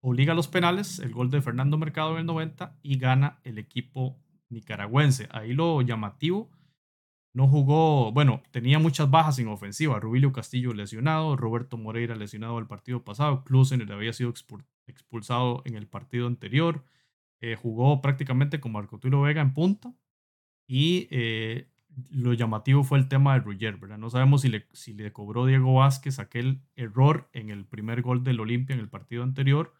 obliga 0.00 0.32
a 0.32 0.34
los 0.34 0.48
penales, 0.48 0.98
el 0.98 1.12
gol 1.12 1.28
de 1.28 1.42
Fernando 1.42 1.76
Mercado 1.76 2.12
en 2.12 2.20
el 2.20 2.26
90 2.26 2.78
y 2.82 2.98
gana 2.98 3.38
el 3.44 3.58
equipo 3.58 4.18
nicaragüense. 4.50 5.28
Ahí 5.30 5.52
lo 5.52 5.82
llamativo, 5.82 6.50
no 7.32 7.46
jugó, 7.46 8.12
bueno, 8.12 8.42
tenía 8.50 8.78
muchas 8.78 9.10
bajas 9.10 9.38
en 9.38 9.48
ofensiva. 9.48 10.00
Rubilio 10.00 10.32
Castillo 10.32 10.72
lesionado, 10.72 11.36
Roberto 11.36 11.76
Moreira 11.76 12.16
lesionado 12.16 12.58
el 12.58 12.66
partido 12.66 13.04
pasado, 13.04 13.44
Klusener 13.44 13.92
había 13.92 14.12
sido 14.12 14.32
expulsado 14.86 15.62
en 15.64 15.76
el 15.76 15.86
partido 15.86 16.26
anterior. 16.26 16.84
Eh, 17.40 17.54
jugó 17.54 18.02
prácticamente 18.02 18.60
con 18.60 18.72
Marco 18.72 18.98
Tulio 18.98 19.20
Vega 19.20 19.40
en 19.40 19.54
punta 19.54 19.94
y 20.66 21.06
eh, 21.12 21.70
lo 22.10 22.32
llamativo 22.32 22.82
fue 22.82 22.98
el 22.98 23.08
tema 23.08 23.34
de 23.34 23.40
Rugger, 23.40 23.76
¿verdad? 23.76 23.98
No 23.98 24.10
sabemos 24.10 24.42
si 24.42 24.48
le, 24.48 24.66
si 24.72 24.92
le 24.92 25.12
cobró 25.12 25.46
Diego 25.46 25.74
Vázquez 25.74 26.18
aquel 26.18 26.62
error 26.74 27.28
en 27.32 27.50
el 27.50 27.64
primer 27.64 28.02
gol 28.02 28.24
del 28.24 28.40
Olimpia 28.40 28.74
en 28.74 28.80
el 28.80 28.88
partido 28.88 29.22
anterior 29.22 29.77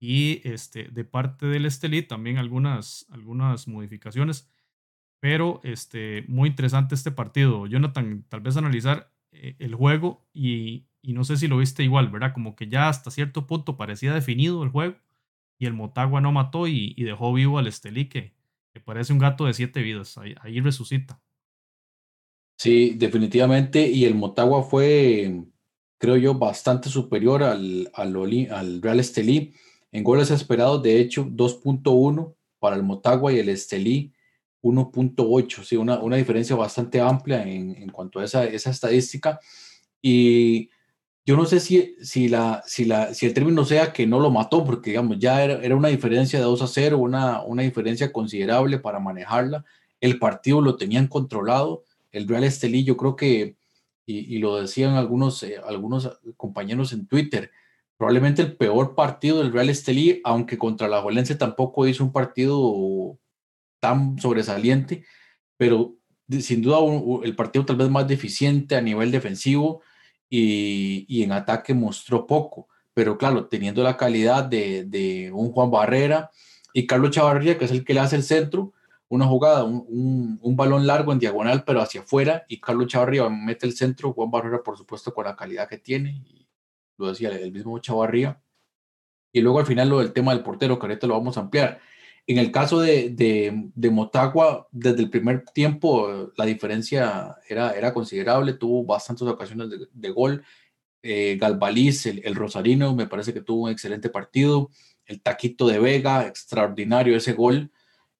y 0.00 0.40
este, 0.48 0.84
de 0.84 1.04
parte 1.04 1.46
del 1.46 1.66
Estelí 1.66 2.02
también 2.02 2.38
algunas, 2.38 3.06
algunas 3.10 3.66
modificaciones, 3.66 4.48
pero 5.20 5.60
este, 5.64 6.24
muy 6.28 6.48
interesante 6.48 6.94
este 6.94 7.10
partido. 7.10 7.66
Jonathan, 7.66 8.24
tal 8.28 8.40
vez 8.40 8.56
analizar 8.56 9.12
eh, 9.32 9.56
el 9.58 9.74
juego 9.74 10.26
y, 10.32 10.86
y, 11.02 11.12
no 11.12 11.24
sé 11.24 11.36
si 11.36 11.48
lo 11.48 11.58
viste 11.58 11.82
igual, 11.82 12.08
¿verdad? 12.10 12.32
Como 12.32 12.54
que 12.54 12.68
ya 12.68 12.88
hasta 12.88 13.10
cierto 13.10 13.46
punto 13.46 13.76
parecía 13.76 14.14
definido 14.14 14.62
el 14.62 14.70
juego 14.70 14.96
y 15.58 15.66
el 15.66 15.74
Motagua 15.74 16.20
no 16.20 16.30
mató 16.30 16.68
y, 16.68 16.94
y 16.96 17.02
dejó 17.02 17.32
vivo 17.32 17.58
al 17.58 17.66
Estelí 17.66 18.08
que, 18.08 18.32
que, 18.72 18.80
parece 18.80 19.12
un 19.12 19.18
gato 19.18 19.46
de 19.46 19.54
siete 19.54 19.82
vidas, 19.82 20.16
ahí, 20.18 20.36
ahí 20.40 20.60
resucita. 20.60 21.20
Sí, 22.56 22.94
definitivamente, 22.96 23.88
y 23.88 24.04
el 24.04 24.14
Motagua 24.14 24.62
fue, 24.62 25.44
creo 25.98 26.16
yo, 26.16 26.34
bastante 26.34 26.88
superior 26.88 27.42
al, 27.42 27.90
al, 27.94 28.16
al 28.50 28.82
Real 28.82 29.00
Estelí 29.00 29.54
en 29.92 30.04
goles 30.04 30.30
esperados, 30.30 30.82
de 30.82 31.00
hecho, 31.00 31.24
2.1 31.24 32.34
para 32.58 32.76
el 32.76 32.82
Motagua 32.82 33.32
y 33.32 33.38
el 33.38 33.48
Estelí 33.48 34.12
1.8, 34.62 35.64
sí, 35.64 35.76
una, 35.76 35.98
una 36.00 36.16
diferencia 36.16 36.56
bastante 36.56 37.00
amplia 37.00 37.42
en, 37.42 37.76
en 37.76 37.90
cuanto 37.90 38.20
a 38.20 38.24
esa, 38.24 38.44
esa, 38.44 38.70
estadística. 38.70 39.38
Y 40.02 40.70
yo 41.24 41.36
no 41.36 41.44
sé 41.44 41.60
si, 41.60 41.96
si, 42.02 42.28
la, 42.28 42.62
si, 42.66 42.84
la, 42.84 43.14
si 43.14 43.26
el 43.26 43.34
término 43.34 43.64
sea 43.64 43.92
que 43.92 44.06
no 44.06 44.20
lo 44.20 44.30
mató, 44.30 44.64
porque 44.64 44.90
digamos, 44.90 45.18
ya 45.18 45.44
era, 45.44 45.62
era 45.62 45.76
una 45.76 45.88
diferencia 45.88 46.38
de 46.38 46.44
2 46.44 46.62
a 46.62 46.66
0, 46.66 46.98
una, 46.98 47.42
una 47.42 47.62
diferencia 47.62 48.12
considerable 48.12 48.78
para 48.78 48.98
manejarla. 48.98 49.64
El 50.00 50.18
partido 50.18 50.60
lo 50.60 50.76
tenían 50.76 51.06
controlado. 51.06 51.84
El 52.10 52.26
Real 52.26 52.44
Estelí, 52.44 52.84
yo 52.84 52.96
creo 52.96 53.14
que, 53.14 53.56
y, 54.06 54.36
y 54.36 54.38
lo 54.38 54.60
decían 54.60 54.94
algunos, 54.94 55.42
eh, 55.42 55.56
algunos 55.64 56.18
compañeros 56.36 56.92
en 56.92 57.06
Twitter, 57.06 57.50
probablemente 57.98 58.42
el 58.42 58.56
peor 58.56 58.94
partido 58.94 59.38
del 59.38 59.52
Real 59.52 59.68
Estelí, 59.68 60.20
aunque 60.24 60.56
contra 60.56 60.88
la 60.88 61.02
Jolense 61.02 61.34
tampoco 61.34 61.86
hizo 61.86 62.04
un 62.04 62.12
partido 62.12 63.18
tan 63.80 64.18
sobresaliente, 64.18 65.04
pero 65.56 65.96
sin 66.30 66.62
duda 66.62 66.78
el 67.24 67.34
partido 67.34 67.66
tal 67.66 67.76
vez 67.76 67.90
más 67.90 68.06
deficiente 68.06 68.76
a 68.76 68.80
nivel 68.80 69.10
defensivo 69.10 69.82
y, 70.30 71.22
en 71.22 71.32
ataque 71.32 71.74
mostró 71.74 72.26
poco, 72.26 72.68
pero 72.94 73.18
claro, 73.18 73.46
teniendo 73.46 73.82
la 73.82 73.96
calidad 73.96 74.44
de, 74.44 75.30
un 75.34 75.50
Juan 75.50 75.70
Barrera 75.70 76.30
y 76.72 76.86
Carlos 76.86 77.10
Chavarría, 77.10 77.58
que 77.58 77.64
es 77.64 77.72
el 77.72 77.84
que 77.84 77.94
le 77.94 78.00
hace 78.00 78.16
el 78.16 78.22
centro, 78.22 78.74
una 79.08 79.26
jugada, 79.26 79.64
un, 79.64 79.84
un, 79.88 80.38
un, 80.42 80.56
balón 80.56 80.86
largo 80.86 81.12
en 81.12 81.18
diagonal, 81.18 81.64
pero 81.64 81.80
hacia 81.80 82.02
afuera, 82.02 82.44
y 82.46 82.60
Carlos 82.60 82.88
Chavarría 82.88 83.28
mete 83.28 83.66
el 83.66 83.72
centro, 83.72 84.12
Juan 84.12 84.30
Barrera, 84.30 84.62
por 84.62 84.76
supuesto, 84.76 85.14
con 85.14 85.24
la 85.24 85.34
calidad 85.34 85.66
que 85.66 85.78
tiene, 85.78 86.22
lo 86.98 87.08
decía 87.08 87.30
el 87.30 87.52
mismo 87.52 87.78
Chavarría. 87.78 88.42
Y 89.32 89.40
luego 89.40 89.60
al 89.60 89.66
final 89.66 89.88
lo 89.88 90.00
del 90.00 90.12
tema 90.12 90.34
del 90.34 90.42
portero, 90.42 90.78
que 90.78 90.86
ahorita 90.86 91.06
lo 91.06 91.14
vamos 91.14 91.36
a 91.36 91.40
ampliar. 91.40 91.80
En 92.26 92.38
el 92.38 92.52
caso 92.52 92.80
de, 92.80 93.10
de, 93.10 93.90
Motagua, 93.90 94.68
desde 94.70 95.00
el 95.00 95.08
primer 95.08 95.44
tiempo 95.46 96.30
la 96.36 96.44
diferencia 96.44 97.36
era, 97.48 97.72
era 97.72 97.94
considerable, 97.94 98.52
tuvo 98.52 98.84
bastantes 98.84 99.26
ocasiones 99.26 99.70
de, 99.90 100.10
gol. 100.10 100.44
Eh, 101.02 101.38
Galvaliz, 101.40 102.06
el, 102.06 102.20
el, 102.24 102.34
Rosarino, 102.34 102.94
me 102.94 103.06
parece 103.06 103.32
que 103.32 103.40
tuvo 103.40 103.64
un 103.64 103.70
excelente 103.70 104.10
partido. 104.10 104.70
El 105.06 105.22
Taquito 105.22 105.66
de 105.66 105.78
Vega, 105.78 106.26
extraordinario 106.26 107.16
ese 107.16 107.32
gol. 107.32 107.70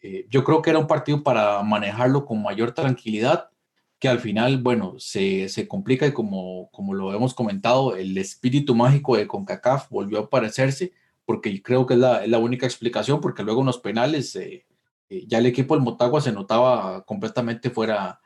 Eh, 0.01 0.27
yo 0.31 0.45
creo 0.45 0.62
que 0.62 0.71
era 0.71 0.79
un 0.79 0.87
partido 0.87 1.23
para 1.23 1.62
manejarlo 1.62 2.25
con 2.25 2.43
mayor 2.43 2.73
tranquilidad 2.73 3.51
que 3.99 4.09
al 4.09 4.21
final, 4.21 4.63
bueno, 4.63 4.95
se, 4.99 5.49
se, 5.49 5.67
complica 5.67 6.07
y 6.07 6.13
como, 6.13 6.71
como 6.71 6.95
lo 6.95 7.13
hemos 7.13 7.35
comentado, 7.35 7.97
el 7.97 8.17
espíritu 8.17 8.75
mágico 8.75 9.17
de 9.17 9.27
CONCACAF 9.27 9.91
volvió 9.91 10.19
a 10.19 10.23
aparecerse, 10.23 10.93
porque 11.25 11.63
creo 11.63 11.85
que 11.87 11.95
es 11.95 12.01
la, 12.01 12.25
es 12.25 12.31
la 12.31 12.39
única 12.39 12.67
explicación, 12.67 13.21
porque 13.21 13.43
luego 13.43 13.61
en 13.61 13.67
los 13.67 13.79
penales 13.79 14.35
eh, 14.37 14.67
eh, 15.09 15.25
ya 15.27 15.39
el 15.39 15.47
equipo 15.47 15.75
del 15.75 15.83
Motagua 15.83 16.21
se 16.21 16.33
notaba 16.33 17.05
completamente 17.05 17.71
fuera, 17.71 18.21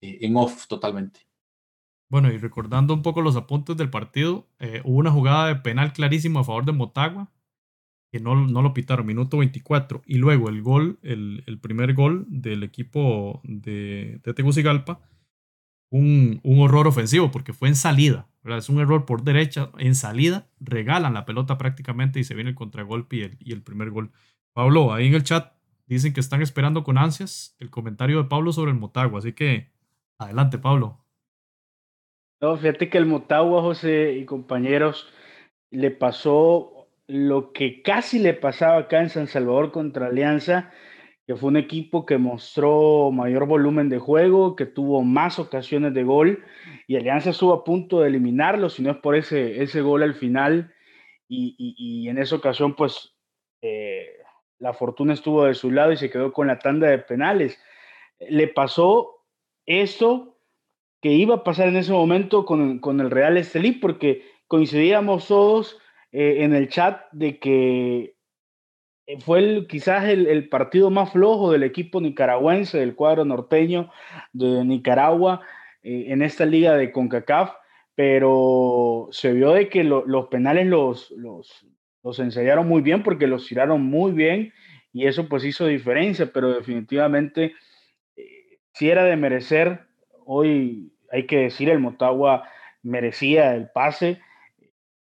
eh, 0.00 0.18
en 0.22 0.36
off 0.36 0.66
totalmente. 0.66 1.20
Bueno, 2.08 2.30
y 2.30 2.36
recordando 2.36 2.92
un 2.92 3.02
poco 3.02 3.22
los 3.22 3.36
apuntes 3.36 3.76
del 3.76 3.88
partido, 3.88 4.46
hubo 4.84 4.98
una 4.98 5.10
jugada 5.10 5.48
de 5.48 5.56
penal 5.56 5.94
clarísima 5.94 6.40
a 6.40 6.44
favor 6.44 6.66
de 6.66 6.72
Motagua, 6.72 7.30
que 8.10 8.20
no, 8.20 8.34
no, 8.34 8.60
lo 8.60 8.74
pitaron, 8.74 9.06
minuto 9.06 9.38
24. 9.38 10.02
Y 10.04 10.18
luego 10.18 10.50
el 10.50 10.60
gol, 10.60 10.98
el, 11.00 11.42
el 11.46 11.58
primer 11.58 11.94
gol 11.94 12.26
del 12.28 12.64
equipo 12.64 13.40
de 13.44 14.20
Tegucigalpa, 14.36 15.00
un, 15.92 16.40
un, 16.42 16.60
horror 16.60 16.88
ofensivo 16.88 17.30
porque 17.30 17.52
fue 17.52 17.68
en 17.68 17.76
salida. 17.76 18.26
Es 18.44 18.68
un 18.70 18.80
error 18.80 19.04
por 19.04 19.22
derecha. 19.22 19.70
En 19.78 19.94
salida 19.94 20.46
regalan 20.58 21.14
la 21.14 21.26
pelota 21.26 21.58
prácticamente 21.58 22.18
y 22.18 22.24
se 22.24 22.34
viene 22.34 22.50
el 22.50 22.56
contragolpe 22.56 23.16
y 23.16 23.20
el, 23.22 23.36
y 23.38 23.52
el 23.52 23.62
primer 23.62 23.90
gol. 23.90 24.10
Pablo, 24.54 24.92
ahí 24.92 25.06
en 25.06 25.14
el 25.14 25.22
chat 25.22 25.52
dicen 25.86 26.14
que 26.14 26.20
están 26.20 26.40
esperando 26.40 26.82
con 26.82 26.96
ansias 26.96 27.54
el 27.60 27.68
comentario 27.70 28.22
de 28.22 28.28
Pablo 28.28 28.52
sobre 28.52 28.70
el 28.70 28.78
Motagua. 28.78 29.18
Así 29.18 29.34
que 29.34 29.70
adelante, 30.18 30.58
Pablo. 30.58 30.98
No, 32.40 32.56
fíjate 32.56 32.88
que 32.88 32.98
el 32.98 33.06
Motagua, 33.06 33.60
José 33.60 34.14
y 34.14 34.24
compañeros, 34.24 35.12
le 35.70 35.90
pasó 35.90 36.88
lo 37.06 37.52
que 37.52 37.82
casi 37.82 38.18
le 38.18 38.32
pasaba 38.32 38.78
acá 38.78 39.02
en 39.02 39.10
San 39.10 39.26
Salvador 39.26 39.72
contra 39.72 40.06
Alianza 40.06 40.72
que 41.26 41.36
fue 41.36 41.50
un 41.50 41.56
equipo 41.56 42.04
que 42.04 42.18
mostró 42.18 43.10
mayor 43.12 43.46
volumen 43.46 43.88
de 43.88 43.98
juego, 43.98 44.56
que 44.56 44.66
tuvo 44.66 45.02
más 45.02 45.38
ocasiones 45.38 45.94
de 45.94 46.02
gol 46.02 46.44
y 46.86 46.96
Alianza 46.96 47.30
estuvo 47.30 47.52
a 47.52 47.64
punto 47.64 48.00
de 48.00 48.08
eliminarlo, 48.08 48.68
si 48.68 48.82
no 48.82 48.90
es 48.90 48.96
por 48.96 49.14
ese, 49.14 49.62
ese 49.62 49.80
gol 49.82 50.02
al 50.02 50.14
final 50.14 50.74
y, 51.28 52.08
en 52.08 52.18
esa 52.18 52.36
ocasión 52.36 52.74
pues 52.74 53.14
eh, 53.62 54.06
la 54.58 54.74
fortuna 54.74 55.14
estuvo 55.14 55.44
de 55.44 55.54
su 55.54 55.70
lado 55.70 55.92
y 55.92 55.96
se 55.96 56.10
quedó 56.10 56.32
con 56.32 56.46
la 56.46 56.58
tanda 56.58 56.88
de 56.88 56.98
penales. 56.98 57.58
Le 58.18 58.48
pasó 58.48 59.24
esto 59.64 60.38
que 61.00 61.12
iba 61.12 61.36
a 61.36 61.44
pasar 61.44 61.68
en 61.68 61.76
ese 61.76 61.92
momento 61.92 62.44
con, 62.44 62.78
con 62.80 63.00
el 63.00 63.10
Real 63.10 63.36
Estelí 63.36 63.72
porque 63.72 64.24
coincidíamos 64.46 65.28
todos 65.28 65.80
eh, 66.12 66.44
en 66.44 66.54
el 66.54 66.68
chat 66.68 67.00
de 67.12 67.38
que 67.38 68.11
fue 69.20 69.38
el, 69.40 69.66
quizás 69.66 70.04
el, 70.04 70.48
partido 70.48 70.90
más 70.90 71.12
flojo 71.12 71.52
del 71.52 71.62
equipo 71.62 72.00
nicaragüense, 72.00 72.78
del 72.78 72.94
cuadro 72.94 73.24
norteño 73.24 73.90
de 74.32 74.64
Nicaragua 74.64 75.40
eh, 75.82 76.06
en 76.08 76.22
esta 76.22 76.46
liga 76.46 76.74
de 76.76 76.92
CONCACAF, 76.92 77.52
pero 77.94 79.08
se 79.10 79.32
vio 79.32 79.52
de 79.52 79.68
que 79.68 79.84
los 79.84 80.26
penales 80.28 80.66
los, 80.66 81.10
los, 81.12 81.66
los 82.02 82.18
ensayaron 82.18 82.66
muy 82.66 82.80
bien 82.80 83.02
porque 83.02 83.26
los 83.26 83.46
tiraron 83.46 83.82
muy 83.82 84.12
bien 84.12 84.52
y 84.92 85.06
eso 85.06 85.28
pues 85.28 85.44
hizo 85.44 85.66
diferencia, 85.66 86.30
pero 86.32 86.52
definitivamente 86.52 87.54
si 88.74 88.90
era 88.90 89.04
de 89.04 89.16
merecer, 89.16 89.86
hoy 90.24 90.92
hay 91.10 91.26
que 91.26 91.38
decir, 91.38 91.68
el 91.68 91.78
Motagua 91.78 92.48
merecía 92.82 93.54
el 93.54 93.68
pase 93.70 94.20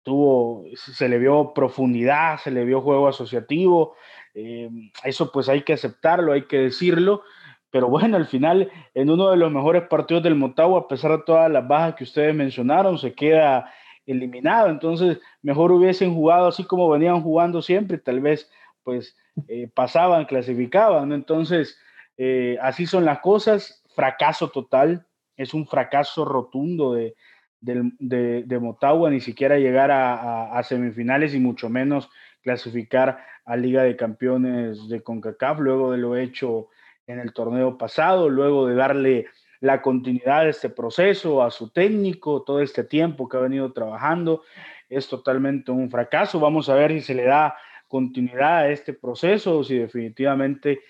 tuvo, 0.06 0.64
se 0.76 1.08
le 1.08 1.18
vio 1.18 1.52
profundidad, 1.52 2.38
se 2.38 2.52
le 2.52 2.64
vio 2.64 2.80
juego 2.80 3.08
asociativo, 3.08 3.96
eh, 4.34 4.70
eso 5.02 5.32
pues 5.32 5.48
hay 5.48 5.62
que 5.62 5.72
aceptarlo, 5.72 6.32
hay 6.32 6.42
que 6.42 6.58
decirlo, 6.58 7.24
pero 7.72 7.88
bueno, 7.88 8.16
al 8.16 8.26
final 8.26 8.70
en 8.94 9.10
uno 9.10 9.32
de 9.32 9.36
los 9.36 9.50
mejores 9.50 9.82
partidos 9.88 10.22
del 10.22 10.36
Motagua, 10.36 10.82
a 10.82 10.86
pesar 10.86 11.10
de 11.10 11.24
todas 11.26 11.50
las 11.50 11.66
bajas 11.66 11.96
que 11.96 12.04
ustedes 12.04 12.32
mencionaron, 12.36 12.98
se 12.98 13.14
queda 13.14 13.68
eliminado, 14.06 14.68
entonces 14.68 15.18
mejor 15.42 15.72
hubiesen 15.72 16.14
jugado 16.14 16.46
así 16.46 16.62
como 16.62 16.88
venían 16.88 17.20
jugando 17.20 17.60
siempre, 17.60 17.98
tal 17.98 18.20
vez 18.20 18.48
pues 18.84 19.16
eh, 19.48 19.68
pasaban, 19.74 20.26
clasificaban, 20.26 21.10
entonces 21.10 21.80
eh, 22.16 22.58
así 22.62 22.86
son 22.86 23.04
las 23.04 23.18
cosas, 23.18 23.82
fracaso 23.92 24.50
total, 24.50 25.04
es 25.36 25.52
un 25.52 25.66
fracaso 25.66 26.24
rotundo 26.24 26.92
de, 26.92 27.16
de, 27.60 28.58
Motagua 28.60 29.10
ni 29.10 29.20
siquiera 29.20 29.58
llegar 29.58 29.90
a, 29.90 30.62
semifinales 30.62 31.34
y 31.34 31.40
mucho 31.40 31.68
menos 31.68 32.08
clasificar 32.42 33.18
a 33.44 33.56
Liga 33.56 33.82
de 33.82 33.96
Campeones 33.96 34.88
de 34.88 35.02
CONCACAF, 35.02 35.60
luego 35.60 35.92
de 35.92 35.98
lo 35.98 36.16
hecho 36.16 36.68
en 37.06 37.18
el 37.20 37.32
torneo 37.32 37.78
pasado, 37.78 38.28
luego 38.28 38.66
de 38.66 38.74
darle 38.74 39.26
la 39.60 39.82
continuidad 39.82 40.44
de 40.44 40.50
este 40.50 40.68
proceso 40.68 41.42
a 41.42 41.50
su 41.50 41.70
técnico, 41.70 42.42
todo 42.42 42.60
este 42.60 42.84
tiempo 42.84 43.28
que 43.28 43.36
ha 43.36 43.40
venido 43.40 43.72
trabajando, 43.72 44.42
es 44.88 45.08
totalmente 45.08 45.70
un 45.70 45.90
fracaso. 45.90 46.38
Vamos 46.38 46.68
a 46.68 46.74
ver 46.74 46.92
si 46.92 47.00
se 47.00 47.14
le 47.14 47.24
da 47.24 47.56
continuidad 47.88 48.58
a 48.58 48.68
este 48.68 48.92
proceso 48.92 49.58
o 49.58 49.64
si 49.64 49.78
definitivamente 49.78 50.80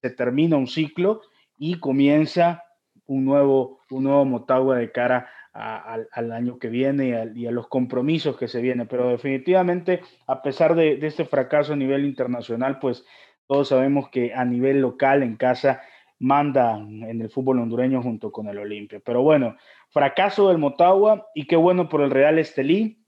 se 0.00 0.10
termina 0.10 0.56
un 0.56 0.66
ciclo 0.66 1.22
y 1.58 1.78
comienza 1.78 2.64
un 3.06 3.24
nuevo, 3.24 3.80
un 3.90 4.04
nuevo 4.04 4.24
Motagua 4.24 4.78
de 4.78 4.90
cara 4.90 5.30
al 5.56 6.32
año 6.32 6.58
que 6.58 6.68
viene 6.68 7.30
y 7.34 7.46
a, 7.46 7.50
los 7.50 7.68
compromisos 7.68 8.36
que 8.36 8.48
se 8.48 8.60
vienen. 8.60 8.86
Pero 8.86 9.08
definitivamente, 9.08 10.00
a 10.26 10.42
pesar 10.42 10.74
de, 10.74 10.98
este 11.02 11.24
fracaso 11.24 11.72
a 11.72 11.76
nivel 11.76 12.04
internacional, 12.04 12.78
pues 12.78 13.04
todos 13.46 13.68
sabemos 13.68 14.10
que 14.10 14.34
a 14.34 14.44
nivel 14.44 14.80
local, 14.80 15.22
en 15.22 15.36
casa, 15.36 15.82
manda 16.18 16.76
en 16.78 17.20
el 17.20 17.30
fútbol 17.30 17.60
hondureño 17.60 18.02
junto 18.02 18.32
con 18.32 18.48
el 18.48 18.58
Olimpia. 18.58 19.00
Pero 19.04 19.22
bueno, 19.22 19.56
fracaso 19.90 20.48
del 20.48 20.58
Motagua 20.58 21.26
y 21.34 21.46
qué 21.46 21.56
bueno 21.56 21.88
por 21.88 22.02
el 22.02 22.10
Real 22.10 22.38
Estelí, 22.38 23.04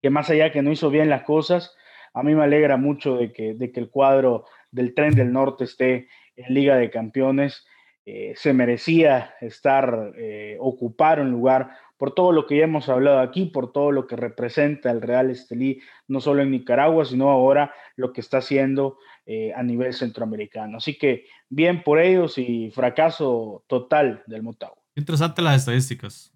que 0.00 0.10
más 0.10 0.28
allá 0.30 0.50
que 0.50 0.62
no 0.62 0.72
hizo 0.72 0.90
bien 0.90 1.08
las 1.08 1.22
cosas, 1.22 1.74
a 2.14 2.22
mí 2.22 2.34
me 2.34 2.44
alegra 2.44 2.76
mucho 2.76 3.16
de 3.16 3.32
que, 3.32 3.54
de 3.54 3.72
que 3.72 3.80
el 3.80 3.88
cuadro 3.88 4.44
del 4.70 4.94
tren 4.94 5.14
del 5.14 5.32
norte 5.32 5.64
esté 5.64 6.08
en 6.36 6.54
Liga 6.54 6.76
de 6.76 6.90
Campeones 6.90 7.64
eh, 8.04 8.32
se 8.36 8.52
merecía 8.52 9.34
estar, 9.40 10.12
eh, 10.16 10.56
ocupar 10.58 11.20
un 11.20 11.30
lugar 11.30 11.70
por 11.96 12.14
todo 12.14 12.32
lo 12.32 12.48
que 12.48 12.56
ya 12.56 12.64
hemos 12.64 12.88
hablado 12.88 13.20
aquí, 13.20 13.46
por 13.46 13.70
todo 13.70 13.92
lo 13.92 14.08
que 14.08 14.16
representa 14.16 14.90
el 14.90 15.00
Real 15.00 15.30
Estelí, 15.30 15.80
no 16.08 16.20
solo 16.20 16.42
en 16.42 16.50
Nicaragua, 16.50 17.04
sino 17.04 17.30
ahora 17.30 17.72
lo 17.94 18.12
que 18.12 18.20
está 18.20 18.38
haciendo 18.38 18.98
eh, 19.24 19.52
a 19.54 19.62
nivel 19.62 19.94
centroamericano. 19.94 20.78
Así 20.78 20.98
que 20.98 21.26
bien 21.48 21.84
por 21.84 22.00
ellos 22.00 22.38
y 22.38 22.72
fracaso 22.72 23.64
total 23.68 24.24
del 24.26 24.42
Motagua. 24.42 24.82
Interesante 24.96 25.42
las 25.42 25.60
estadísticas. 25.60 26.34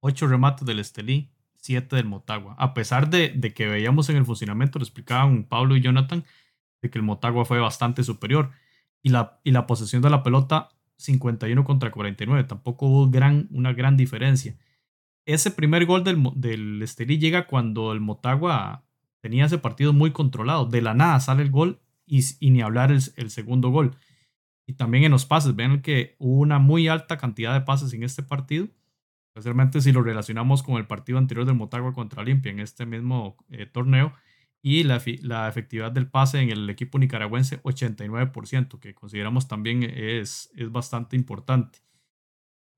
Ocho 0.00 0.26
remates 0.26 0.66
del 0.66 0.80
Estelí, 0.80 1.30
siete 1.54 1.94
del 1.94 2.06
Motagua. 2.06 2.56
A 2.58 2.74
pesar 2.74 3.08
de, 3.08 3.28
de 3.28 3.54
que 3.54 3.68
veíamos 3.68 4.10
en 4.10 4.16
el 4.16 4.24
funcionamiento, 4.24 4.80
lo 4.80 4.84
explicaban 4.84 5.44
Pablo 5.44 5.76
y 5.76 5.80
Jonathan, 5.80 6.24
de 6.80 6.90
que 6.90 6.98
el 6.98 7.04
Motagua 7.04 7.44
fue 7.44 7.60
bastante 7.60 8.02
superior 8.02 8.50
y 9.02 9.10
la, 9.10 9.40
y 9.44 9.50
la 9.50 9.66
posesión 9.66 10.02
de 10.02 10.10
la 10.10 10.22
pelota 10.22 10.68
51 10.96 11.64
contra 11.64 11.90
49. 11.90 12.44
Tampoco 12.44 12.86
hubo 12.86 13.10
gran, 13.10 13.48
una 13.50 13.72
gran 13.72 13.96
diferencia. 13.96 14.56
Ese 15.26 15.50
primer 15.50 15.86
gol 15.86 16.04
del, 16.04 16.22
del 16.34 16.82
Estelí 16.82 17.18
llega 17.18 17.46
cuando 17.46 17.92
el 17.92 18.00
Motagua 18.00 18.84
tenía 19.20 19.46
ese 19.46 19.58
partido 19.58 19.92
muy 19.92 20.12
controlado. 20.12 20.66
De 20.66 20.82
la 20.82 20.94
nada 20.94 21.20
sale 21.20 21.42
el 21.42 21.50
gol 21.50 21.80
y, 22.06 22.22
y 22.40 22.50
ni 22.50 22.62
hablar 22.62 22.90
el, 22.90 23.30
segundo 23.30 23.70
gol. 23.70 23.96
Y 24.66 24.74
también 24.74 25.04
en 25.04 25.12
los 25.12 25.26
pases, 25.26 25.56
ven 25.56 25.82
que 25.82 26.16
hubo 26.18 26.40
una 26.40 26.58
muy 26.58 26.88
alta 26.88 27.18
cantidad 27.18 27.52
de 27.52 27.62
pases 27.62 27.92
en 27.92 28.02
este 28.02 28.22
partido. 28.22 28.68
Especialmente 29.34 29.80
si 29.80 29.92
lo 29.92 30.02
relacionamos 30.02 30.62
con 30.62 30.76
el 30.76 30.86
partido 30.86 31.18
anterior 31.18 31.46
del 31.46 31.56
Motagua 31.56 31.92
contra 31.94 32.22
Olimpia 32.22 32.52
en 32.52 32.60
este 32.60 32.84
mismo 32.84 33.36
eh, 33.50 33.66
torneo 33.66 34.12
y 34.62 34.84
la, 34.84 35.02
la, 35.22 35.48
efectividad 35.48 35.90
del 35.90 36.08
pase 36.08 36.40
en 36.40 36.50
el 36.50 36.70
equipo 36.70 36.98
nicaragüense 36.98 37.60
89%, 37.62 38.78
que 38.78 38.94
consideramos 38.94 39.48
también 39.48 39.82
es, 39.82 40.50
es 40.54 40.70
bastante 40.70 41.16
importante. 41.16 41.80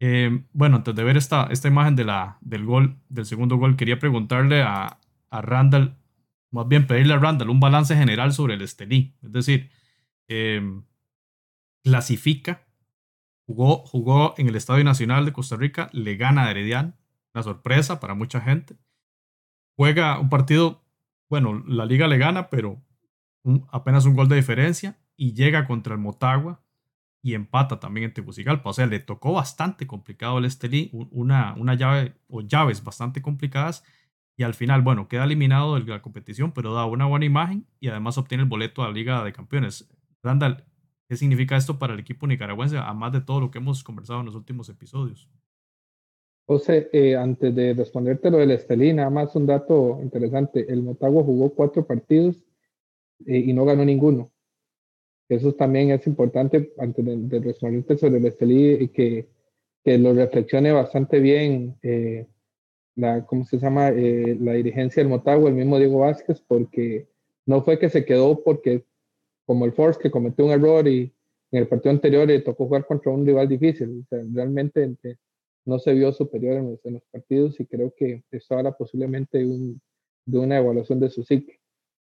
Eh, 0.00 0.44
bueno, 0.52 0.76
antes 0.76 0.94
de 0.94 1.04
ver 1.04 1.18
esta, 1.18 1.48
esta 1.50 1.68
imagen 1.68 1.94
de 1.94 2.04
la, 2.04 2.38
del 2.40 2.64
gol, 2.64 2.98
del 3.10 3.26
segundo 3.26 3.56
gol, 3.56 3.76
quería 3.76 3.98
preguntarle 3.98 4.62
a, 4.62 4.98
a 5.30 5.42
Randall, 5.42 5.96
más 6.50 6.66
bien 6.68 6.86
pedirle 6.86 7.14
a 7.14 7.18
Randall 7.18 7.50
un 7.50 7.60
balance 7.60 7.94
general 7.94 8.32
sobre 8.32 8.54
el 8.54 8.62
Estelí. 8.62 9.14
Es 9.22 9.32
decir, 9.32 9.70
eh, 10.28 10.62
clasifica, 11.82 12.66
jugó, 13.46 13.84
jugó 13.84 14.34
en 14.38 14.48
el 14.48 14.56
Estadio 14.56 14.84
Nacional 14.84 15.26
de 15.26 15.32
Costa 15.32 15.56
Rica, 15.56 15.90
le 15.92 16.16
gana 16.16 16.44
a 16.44 16.50
Herediano, 16.50 16.94
una 17.34 17.42
sorpresa 17.42 18.00
para 18.00 18.14
mucha 18.14 18.40
gente. 18.40 18.76
Juega 19.76 20.18
un 20.18 20.30
partido 20.30 20.83
bueno, 21.34 21.64
la 21.66 21.84
liga 21.84 22.06
le 22.06 22.16
gana, 22.16 22.48
pero 22.48 22.80
apenas 23.72 24.04
un 24.04 24.14
gol 24.14 24.28
de 24.28 24.36
diferencia 24.36 25.00
y 25.16 25.32
llega 25.32 25.66
contra 25.66 25.92
el 25.94 25.98
Motagua 25.98 26.62
y 27.22 27.34
empata 27.34 27.80
también 27.80 28.04
en 28.04 28.14
Tegucigalpa. 28.14 28.70
O 28.70 28.72
sea, 28.72 28.86
le 28.86 29.00
tocó 29.00 29.32
bastante 29.32 29.84
complicado 29.84 30.38
el 30.38 30.44
Estelí, 30.44 30.90
una, 30.92 31.52
una 31.54 31.74
llave 31.74 32.14
o 32.28 32.40
llaves 32.40 32.84
bastante 32.84 33.20
complicadas 33.20 33.82
y 34.36 34.44
al 34.44 34.54
final, 34.54 34.82
bueno, 34.82 35.08
queda 35.08 35.24
eliminado 35.24 35.74
de 35.74 35.84
la 35.84 36.02
competición, 36.02 36.52
pero 36.52 36.72
da 36.72 36.84
una 36.84 37.06
buena 37.06 37.24
imagen 37.24 37.66
y 37.80 37.88
además 37.88 38.16
obtiene 38.16 38.44
el 38.44 38.48
boleto 38.48 38.84
a 38.84 38.86
la 38.86 38.94
Liga 38.94 39.24
de 39.24 39.32
Campeones. 39.32 39.90
Randall, 40.22 40.62
¿qué 41.08 41.16
significa 41.16 41.56
esto 41.56 41.80
para 41.80 41.94
el 41.94 41.98
equipo 41.98 42.28
nicaragüense, 42.28 42.78
además 42.78 43.10
de 43.10 43.22
todo 43.22 43.40
lo 43.40 43.50
que 43.50 43.58
hemos 43.58 43.82
conversado 43.82 44.20
en 44.20 44.26
los 44.26 44.36
últimos 44.36 44.68
episodios? 44.68 45.28
José, 46.46 46.90
eh, 46.92 47.16
antes 47.16 47.54
de 47.54 47.72
responderte 47.72 48.30
lo 48.30 48.38
del 48.38 48.50
Estelí, 48.50 48.92
nada 48.92 49.08
más 49.08 49.34
un 49.34 49.46
dato 49.46 49.98
interesante. 50.02 50.66
El 50.70 50.82
Motagua 50.82 51.22
jugó 51.22 51.54
cuatro 51.54 51.86
partidos 51.86 52.36
eh, 53.26 53.38
y 53.38 53.52
no 53.54 53.64
ganó 53.64 53.84
ninguno. 53.84 54.30
Eso 55.28 55.54
también 55.54 55.90
es 55.90 56.06
importante 56.06 56.72
antes 56.78 57.04
de, 57.04 57.40
responderte 57.40 57.96
sobre 57.96 58.18
el 58.18 58.26
Estelí, 58.26 58.88
que, 58.88 59.26
que 59.82 59.96
lo 59.98 60.12
reflexione 60.12 60.70
bastante 60.70 61.18
bien 61.18 61.76
eh, 61.82 62.26
la, 62.96 63.24
¿cómo 63.24 63.44
se 63.46 63.58
llama? 63.58 63.90
la 63.90 64.52
dirigencia 64.52 65.02
del 65.02 65.10
Motagua, 65.10 65.48
el 65.48 65.56
mismo 65.56 65.78
Diego 65.78 66.00
Vázquez, 66.00 66.42
porque 66.46 67.08
no 67.46 67.62
fue 67.62 67.78
que 67.78 67.88
se 67.88 68.04
quedó 68.04 68.44
porque, 68.44 68.84
como 69.46 69.64
el 69.64 69.72
Force, 69.72 69.98
que 70.00 70.10
cometió 70.10 70.44
un 70.44 70.52
error 70.52 70.86
y 70.86 71.12
en 71.50 71.58
el 71.58 71.68
partido 71.68 71.90
anterior 71.90 72.28
le 72.28 72.40
tocó 72.40 72.66
jugar 72.66 72.86
contra 72.86 73.10
un 73.10 73.26
rival 73.26 73.48
difícil. 73.48 74.06
realmente 74.10 74.96
no 75.64 75.78
se 75.78 75.94
vio 75.94 76.12
superior 76.12 76.56
en 76.56 76.94
los, 76.94 77.02
partidos 77.10 77.58
y 77.60 77.66
creo 77.66 77.92
que 77.96 78.22
esto 78.30 78.56
habla 78.56 78.76
posiblemente 78.76 79.38
de 79.38 80.38
una 80.38 80.58
evaluación 80.58 81.00
de 81.00 81.10
su 81.10 81.24
ciclo. 81.24 81.54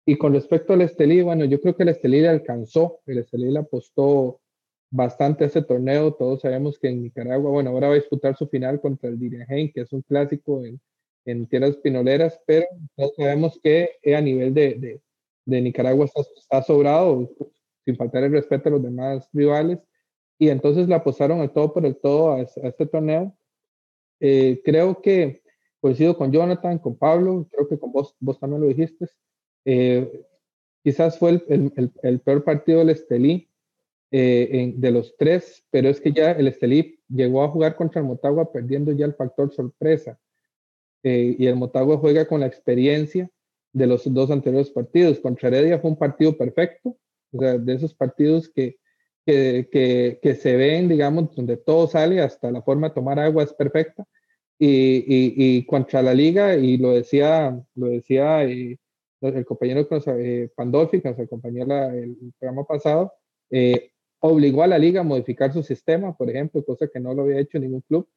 Y 0.07 0.17
con 0.17 0.33
respecto 0.33 0.73
al 0.73 0.83
Estelí, 0.83 1.23
bueno, 1.23 1.45
yo 1.45 1.61
creo 1.61 1.77
que 1.77 1.83
el 1.83 1.91
Estelí 1.91 2.21
le 2.21 2.29
alcanzó, 2.29 3.01
el 3.07 3.19
Estelí 3.19 3.51
le 3.51 3.59
apostó 3.59 4.41
bastante 4.91 5.45
a 5.45 5.47
ese 5.49 5.63
torneo, 5.63 6.15
todos 6.15 6.41
sabemos 6.41 6.79
que 6.79 6.89
en 6.89 7.03
Nicaragua, 7.03 7.51
bueno, 7.51 7.71
ahora 7.71 7.89
va 7.89 7.95
a 7.95 7.99
disputar 7.99 8.37
su 8.37 8.49
final 8.49 8.81
contra 8.81 9.11
el 9.11 9.19
Dirigen, 9.19 9.71
que 9.71 9.83
es 9.83 9.93
un 9.93 10.03
clásico 10.03 10.65
en, 10.65 10.81
en 11.27 11.47
tierras 11.47 11.77
pinoleras, 11.77 12.41
pero 12.47 12.67
todos 12.97 13.13
sabemos 13.17 13.61
que 13.63 13.91
a 14.15 14.21
nivel 14.21 14.55
de, 14.55 15.01
Nicaragua 15.45 16.07
está, 16.07 16.23
está, 16.37 16.63
sobrado, 16.63 17.31
sin 17.85 17.97
faltar 17.97 18.25
el 18.25 18.33
respeto 18.33 18.69
a 18.69 18.73
los 18.73 18.83
demás 18.83 19.29
rivales, 19.33 19.79
y 20.39 20.49
entonces 20.49 20.89
le 20.89 20.95
apostaron 20.95 21.41
el 21.41 21.51
todo 21.51 21.73
por 21.73 21.85
el 21.85 21.97
todo 21.97 22.33
a, 22.33 22.41
este 22.41 22.87
torneo. 22.87 23.37
Eh, 24.21 24.61
creo 24.65 25.01
que 25.01 25.43
coincido 25.81 26.17
con 26.17 26.33
Jonathan, 26.33 26.79
con 26.79 26.97
Pablo, 26.97 27.49
creo 27.51 27.69
que 27.69 27.79
con 27.79 27.93
vos, 27.93 28.17
vos 28.21 28.39
también 28.39 28.63
lo 28.63 28.69
dijiste. 28.69 29.07
Eh, 29.65 30.25
quizás 30.83 31.19
fue 31.19 31.43
el, 31.49 32.21
peor 32.21 32.45
partido 32.45 32.81
del 32.81 32.91
Estelí 32.91 33.49
eh, 34.11 34.73
de 34.77 34.91
los 34.91 35.17
tres, 35.17 35.65
pero 35.71 35.89
es 35.89 36.01
que 36.01 36.13
ya 36.13 36.33
el 36.33 36.49
Estelí 36.49 37.01
llegó 37.09 37.43
a 37.43 37.49
jugar 37.49 37.77
contra 37.77 38.01
el 38.01 38.07
Motagua 38.07 38.53
perdiendo 38.53 38.93
ya 38.93 39.07
el 39.07 39.15
factor 39.15 39.53
sorpresa. 39.53 40.19
y 41.03 41.47
el 41.47 41.57
Motagua 41.57 41.97
juega 41.99 42.27
con 42.27 42.41
la 42.41 42.47
experiencia 42.47 43.31
de 43.73 43.87
los 43.87 44.13
dos 44.13 44.31
anteriores 44.31 44.71
partidos. 44.71 45.21
Contra 45.21 45.49
Heredia 45.49 45.79
fue 45.79 45.91
un 45.91 45.97
partido 45.97 46.37
perfecto, 46.37 46.97
de 47.31 47.75
esos 47.75 47.95
partidos 47.95 48.49
que, 48.49 48.79
que, 49.29 49.69
que, 49.71 50.21
que 50.23 50.35
se 50.37 50.57
ven, 50.57 50.89
digamos, 50.89 51.37
donde 51.37 51.59
todo 51.59 51.87
sale, 51.87 52.23
hasta 52.23 52.51
la 52.51 52.63
forma 52.63 52.89
de 52.89 52.95
tomar 52.95 53.19
agua 53.19 53.43
es 53.43 53.53
perfecta. 53.53 54.07
Y, 54.59 55.05
y, 55.07 55.67
contra 55.67 56.01
la 56.01 56.15
liga, 56.15 56.57
y 56.57 56.79
lo 56.79 56.95
decía, 56.95 57.63
lo 57.75 57.89
decía 57.89 58.43
eh, 58.45 58.79
el 59.21 59.45
compañero 59.45 59.87
eh, 60.19 60.49
Pandolfi, 60.57 61.03
que 61.03 61.11
nos 61.11 61.19
acompañó 61.19 61.63
el 61.91 62.17
programa 62.39 62.65
pasado, 62.65 63.13
eh, 63.51 63.91
obligó 64.21 64.63
a 64.63 64.67
la 64.67 64.79
liga 64.79 65.03
a 65.03 65.05
modificar 65.05 65.53
su 65.53 65.63
sistema, 65.63 66.17
por 66.17 66.31
ejemplo, 66.31 66.65
cosa 66.65 66.89
que 66.89 66.99
no 66.99 67.13
lo 67.13 67.25
había 67.25 67.39
hecho 67.39 67.59
ningún 67.59 67.83
club. 67.83 68.09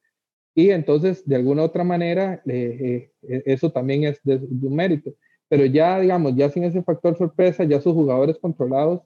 Y 0.56 0.70
entonces, 0.70 1.28
de 1.28 1.36
alguna 1.36 1.64
otra 1.64 1.84
manera, 1.84 2.42
eh, 2.48 3.12
eso 3.22 3.70
también 3.70 4.06
es 4.06 4.22
de, 4.24 4.40
de, 4.40 4.68
un 4.68 4.76
mérito 4.76 5.14
pero 5.50 5.66
ya, 5.66 6.00
digamos, 6.00 6.34
ya 6.38 6.50
sin 6.50 6.64
ese 6.64 6.82
factor 6.82 7.18
sorpresa, 7.18 7.66
ya 7.66 7.82
sus 7.82 7.92
jugadores 7.92 8.38
controlados, 8.40 9.02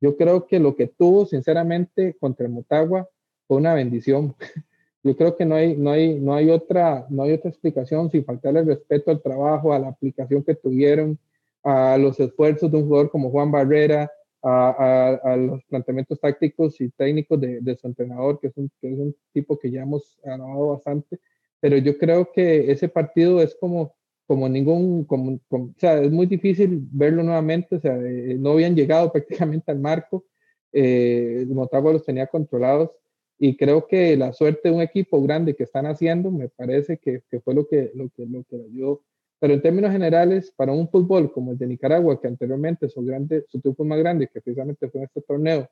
yo 0.00 0.16
creo 0.16 0.46
que 0.46 0.58
lo 0.58 0.76
que 0.76 0.86
tuvo, 0.86 1.26
sinceramente, 1.26 2.16
contra 2.18 2.48
Motagua 2.48 3.08
fue 3.46 3.56
una 3.58 3.74
bendición. 3.74 4.34
Yo 5.02 5.16
creo 5.16 5.36
que 5.36 5.44
no 5.44 5.54
hay, 5.54 5.76
no 5.76 5.92
hay, 5.92 6.18
no 6.18 6.34
hay, 6.34 6.50
otra, 6.50 7.06
no 7.10 7.22
hay 7.22 7.32
otra 7.32 7.48
explicación 7.48 8.10
sin 8.10 8.24
faltarle 8.24 8.64
respeto 8.64 9.12
al 9.12 9.22
trabajo, 9.22 9.72
a 9.72 9.78
la 9.78 9.88
aplicación 9.88 10.42
que 10.42 10.56
tuvieron, 10.56 11.16
a 11.62 11.96
los 11.96 12.18
esfuerzos 12.18 12.72
de 12.72 12.78
un 12.78 12.88
jugador 12.88 13.10
como 13.12 13.30
Juan 13.30 13.52
Barrera, 13.52 14.10
a, 14.42 15.18
a, 15.22 15.36
los 15.36 15.62
planteamientos 15.64 16.20
tácticos 16.20 16.80
y 16.80 16.90
técnicos 16.90 17.40
de, 17.40 17.60
de 17.60 17.76
su 17.76 17.86
entrenador, 17.86 18.40
que 18.40 18.48
es, 18.48 18.56
un, 18.56 18.68
que 18.80 18.92
es 18.92 18.98
un 18.98 19.14
tipo 19.32 19.56
que 19.58 19.70
ya 19.70 19.82
hemos 19.82 20.18
alabado 20.24 20.68
bastante. 20.68 21.20
Pero 21.60 21.76
yo 21.78 21.96
creo 21.98 22.32
que 22.32 22.70
ese 22.70 22.88
partido 22.88 23.40
es 23.40 23.54
como 23.54 23.94
como 24.26 24.48
ningún, 24.48 25.04
como, 25.04 25.40
o 25.48 25.74
sea, 25.78 26.02
es 26.02 26.10
muy 26.10 26.26
difícil 26.26 26.80
verlo 26.90 27.22
nuevamente, 27.22 27.76
o 27.76 27.80
sea, 27.80 27.96
eh, 27.96 28.36
no 28.38 28.52
habían 28.52 28.74
llegado 28.74 29.12
prácticamente 29.12 29.70
al 29.70 29.78
marco, 29.78 30.24
eh, 30.72 31.46
Motagua 31.48 31.92
los 31.92 32.04
tenía 32.04 32.26
controlados 32.26 32.90
y 33.38 33.56
creo 33.56 33.86
que 33.86 34.16
la 34.16 34.32
suerte 34.32 34.68
de 34.68 34.74
un 34.74 34.82
equipo 34.82 35.22
grande 35.22 35.54
que 35.54 35.64
están 35.64 35.86
haciendo 35.86 36.30
me 36.30 36.48
parece 36.48 36.98
que, 36.98 37.22
que 37.30 37.40
fue 37.40 37.54
lo 37.54 37.66
que, 37.66 37.92
lo, 37.94 38.08
que, 38.10 38.26
lo 38.26 38.44
que 38.44 38.56
ayudó. 38.56 39.02
Pero 39.38 39.52
en 39.54 39.60
términos 39.60 39.92
generales, 39.92 40.50
para 40.56 40.72
un 40.72 40.88
fútbol 40.88 41.30
como 41.30 41.52
el 41.52 41.58
de 41.58 41.66
Nicaragua, 41.66 42.20
que 42.20 42.26
anteriormente 42.26 42.88
su, 42.88 43.02
grande, 43.02 43.44
su 43.48 43.60
triunfo 43.60 43.84
más 43.84 43.98
grande, 43.98 44.28
que 44.28 44.40
precisamente 44.40 44.88
fue 44.88 45.00
en 45.00 45.04
este 45.04 45.20
torneo, 45.20 45.68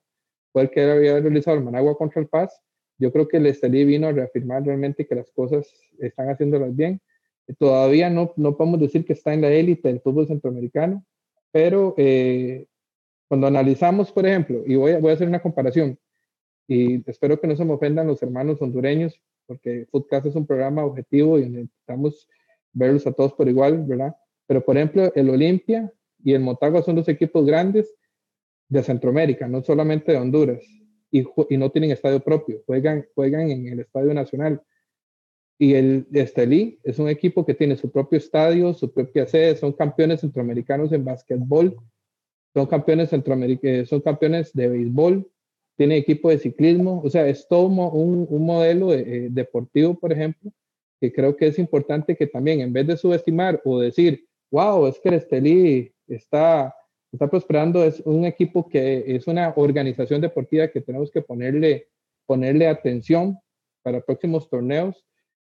fue 0.52 0.62
el 0.62 0.70
que 0.70 0.82
había 0.82 1.18
realizado 1.20 1.56
el 1.56 1.64
Managua 1.64 1.96
contra 1.96 2.20
el 2.20 2.28
Paz, 2.28 2.60
yo 2.98 3.10
creo 3.10 3.26
que 3.26 3.38
el 3.38 3.46
Estelí 3.46 3.84
vino 3.84 4.06
a 4.06 4.12
reafirmar 4.12 4.62
realmente 4.64 5.06
que 5.06 5.14
las 5.14 5.30
cosas 5.32 5.66
están 5.98 6.28
haciéndolas 6.28 6.76
bien 6.76 7.00
Todavía 7.58 8.08
no, 8.10 8.32
no 8.36 8.56
podemos 8.56 8.80
decir 8.80 9.04
que 9.04 9.12
está 9.12 9.34
en 9.34 9.42
la 9.42 9.50
élite 9.50 9.88
del 9.88 10.00
fútbol 10.00 10.26
centroamericano, 10.26 11.04
pero 11.52 11.94
eh, 11.98 12.66
cuando 13.28 13.46
analizamos, 13.46 14.10
por 14.12 14.26
ejemplo, 14.26 14.62
y 14.66 14.76
voy 14.76 14.92
a, 14.92 14.98
voy 14.98 15.10
a 15.10 15.14
hacer 15.14 15.28
una 15.28 15.42
comparación, 15.42 15.98
y 16.66 17.08
espero 17.08 17.38
que 17.38 17.46
no 17.46 17.56
se 17.56 17.64
me 17.64 17.74
ofendan 17.74 18.06
los 18.06 18.22
hermanos 18.22 18.60
hondureños, 18.62 19.20
porque 19.46 19.86
Footcast 19.90 20.26
es 20.26 20.34
un 20.34 20.46
programa 20.46 20.84
objetivo 20.84 21.38
y 21.38 21.48
necesitamos 21.48 22.28
verlos 22.72 23.06
a 23.06 23.12
todos 23.12 23.34
por 23.34 23.48
igual, 23.48 23.84
¿verdad? 23.86 24.16
Pero, 24.46 24.64
por 24.64 24.76
ejemplo, 24.76 25.12
el 25.14 25.28
Olimpia 25.28 25.92
y 26.22 26.32
el 26.32 26.40
Motagua 26.40 26.82
son 26.82 26.96
dos 26.96 27.08
equipos 27.08 27.44
grandes 27.44 27.94
de 28.68 28.82
Centroamérica, 28.82 29.46
no 29.46 29.62
solamente 29.62 30.12
de 30.12 30.18
Honduras, 30.18 30.62
y, 31.10 31.24
y 31.50 31.56
no 31.58 31.70
tienen 31.70 31.90
estadio 31.90 32.20
propio, 32.20 32.62
juegan, 32.66 33.06
juegan 33.14 33.50
en 33.50 33.68
el 33.68 33.80
Estadio 33.80 34.14
Nacional. 34.14 34.62
Y 35.58 35.74
el 35.74 36.06
Estelí 36.12 36.80
es 36.82 36.98
un 36.98 37.08
equipo 37.08 37.46
que 37.46 37.54
tiene 37.54 37.76
su 37.76 37.90
propio 37.90 38.18
estadio, 38.18 38.74
su 38.74 38.92
propia 38.92 39.26
sede, 39.26 39.56
son 39.56 39.72
campeones 39.72 40.20
centroamericanos 40.20 40.92
en 40.92 41.04
básquetbol, 41.04 41.76
son 42.52 42.66
campeones 42.66 43.10
centroamericanos, 43.10 43.88
son 43.88 44.00
campeones 44.00 44.52
de 44.52 44.68
béisbol, 44.68 45.30
tiene 45.76 45.96
equipo 45.96 46.30
de 46.30 46.38
ciclismo, 46.38 47.02
o 47.04 47.10
sea, 47.10 47.26
es 47.28 47.46
todo 47.48 47.66
un, 47.66 48.26
un 48.28 48.46
modelo 48.46 48.92
eh, 48.92 49.28
deportivo, 49.30 49.98
por 49.98 50.12
ejemplo, 50.12 50.50
que 51.00 51.12
creo 51.12 51.36
que 51.36 51.48
es 51.48 51.58
importante 51.58 52.16
que 52.16 52.26
también 52.26 52.60
en 52.60 52.72
vez 52.72 52.86
de 52.86 52.96
subestimar 52.96 53.60
o 53.64 53.80
decir, 53.80 54.26
wow, 54.50 54.86
es 54.86 54.98
que 54.98 55.08
el 55.08 55.16
Estelí 55.16 55.92
está, 56.06 56.74
está 57.12 57.28
prosperando, 57.28 57.84
es 57.84 58.00
un 58.00 58.24
equipo 58.24 58.68
que 58.68 59.04
es 59.16 59.26
una 59.26 59.52
organización 59.56 60.20
deportiva 60.20 60.68
que 60.68 60.80
tenemos 60.80 61.10
que 61.10 61.22
ponerle, 61.22 61.88
ponerle 62.26 62.68
atención 62.68 63.38
para 63.82 64.00
próximos 64.00 64.48
torneos 64.48 65.04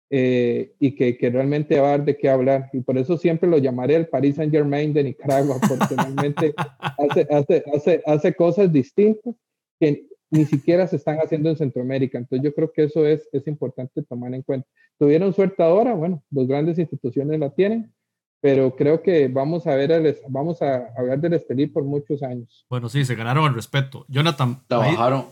eh, 0.09 0.73
y 0.79 0.95
que, 0.95 1.17
que, 1.17 1.29
realmente 1.29 1.79
va 1.79 1.87
a 1.87 1.91
dar 1.91 2.05
de 2.05 2.17
qué 2.17 2.29
hablar. 2.29 2.69
Y 2.73 2.81
por 2.81 2.97
eso 2.97 3.17
siempre 3.17 3.49
lo 3.49 3.57
llamaré 3.57 3.95
el 3.95 4.07
Paris 4.07 4.35
Saint 4.35 4.53
Germain 4.53 4.93
de 4.93 5.03
Nicaragua, 5.03 5.57
porque 5.67 5.95
realmente 5.95 6.53
hace, 6.79 7.27
hace, 7.29 7.63
hace, 7.73 8.03
hace 8.05 8.33
cosas 8.33 8.71
distintas 8.71 9.35
que 9.79 10.07
ni 10.29 10.45
siquiera 10.45 10.87
se 10.87 10.97
están 10.97 11.17
haciendo 11.17 11.49
en 11.49 11.57
Centroamérica. 11.57 12.17
Entonces 12.17 12.43
yo 12.43 12.53
creo 12.53 12.71
que 12.71 12.83
eso 12.83 13.05
es, 13.05 13.27
es 13.31 13.47
importante 13.47 14.03
tomar 14.03 14.33
en 14.33 14.43
cuenta. 14.43 14.67
Tuvieron 14.97 15.33
suerte 15.33 15.63
ahora, 15.63 15.93
bueno, 15.93 16.23
las 16.31 16.47
grandes 16.47 16.79
instituciones 16.79 17.39
la 17.39 17.49
tienen, 17.49 17.93
pero 18.41 18.75
creo 18.75 19.01
que 19.01 19.27
vamos 19.27 19.67
a 19.67 19.75
ver, 19.75 19.91
el, 19.91 20.17
vamos 20.29 20.61
a 20.61 20.87
hablar 20.97 21.19
del 21.19 21.33
Estelí 21.33 21.67
por 21.67 21.83
muchos 21.83 22.23
años. 22.23 22.65
Bueno, 22.69 22.87
sí, 22.89 23.03
se 23.03 23.15
ganaron 23.15 23.45
el 23.45 23.55
respeto. 23.55 24.05
Jonathan. 24.07 24.61
Trabajaron, 24.67 25.25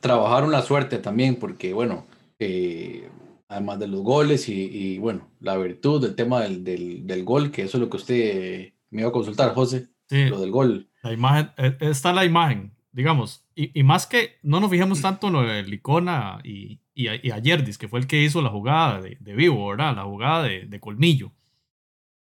trabajaron 0.00 0.50
la 0.50 0.62
suerte 0.62 0.98
también, 0.98 1.36
porque 1.36 1.72
bueno, 1.72 2.04
eh, 2.38 3.08
además 3.50 3.80
de 3.80 3.88
los 3.88 4.02
goles 4.02 4.48
y, 4.48 4.98
bueno, 4.98 5.28
la 5.40 5.56
virtud 5.56 6.00
del 6.00 6.14
tema 6.14 6.40
del, 6.40 6.62
del, 6.62 7.04
del, 7.04 7.24
gol, 7.24 7.50
que 7.50 7.62
eso 7.62 7.76
es 7.76 7.80
lo 7.80 7.90
que 7.90 7.96
usted 7.96 8.72
me 8.90 9.00
iba 9.00 9.10
a 9.10 9.12
consultar, 9.12 9.52
José, 9.54 9.88
sí, 10.08 10.26
lo 10.26 10.40
del 10.40 10.52
gol. 10.52 10.88
La 11.02 11.12
imagen, 11.12 11.50
e, 11.56 11.76
está 11.80 12.12
la 12.12 12.24
imagen, 12.24 12.72
digamos, 12.92 13.44
y, 13.56 13.78
y, 13.78 13.82
más 13.82 14.06
que 14.06 14.38
no 14.44 14.60
nos 14.60 14.70
fijamos 14.70 15.02
tanto 15.02 15.26
en 15.26 15.32
lo 15.32 15.42
de 15.42 15.64
Licona 15.64 16.38
y, 16.44 16.80
y, 16.94 17.08
y 17.26 17.30
a 17.32 17.38
Yerdis, 17.38 17.76
que 17.76 17.88
fue 17.88 17.98
el 17.98 18.06
que 18.06 18.22
hizo 18.22 18.40
la 18.40 18.50
jugada 18.50 19.00
de, 19.00 19.18
de 19.18 19.34
vivo, 19.34 19.66
¿verdad? 19.66 19.96
La 19.96 20.04
jugada 20.04 20.44
de, 20.44 20.66
de 20.66 20.80
colmillo, 20.80 21.32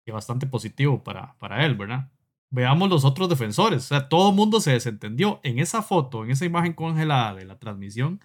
que 0.06 0.12
bastante 0.12 0.46
positivo 0.46 1.04
para, 1.04 1.36
para 1.40 1.66
él, 1.66 1.74
¿verdad? 1.74 2.12
Veamos 2.52 2.88
los 2.88 3.04
otros 3.04 3.30
defensores, 3.30 3.86
o 3.86 3.88
sea, 3.88 4.10
todo 4.10 4.30
el 4.30 4.36
mundo 4.36 4.62
se 4.62 4.74
desentendió. 4.74 5.40
En 5.42 5.58
esa 5.58 5.82
foto, 5.82 6.24
en 6.24 6.30
esa 6.30 6.46
imagen 6.46 6.74
congelada 6.74 7.34
de 7.34 7.46
la 7.46 7.58
transmisión, 7.58 8.22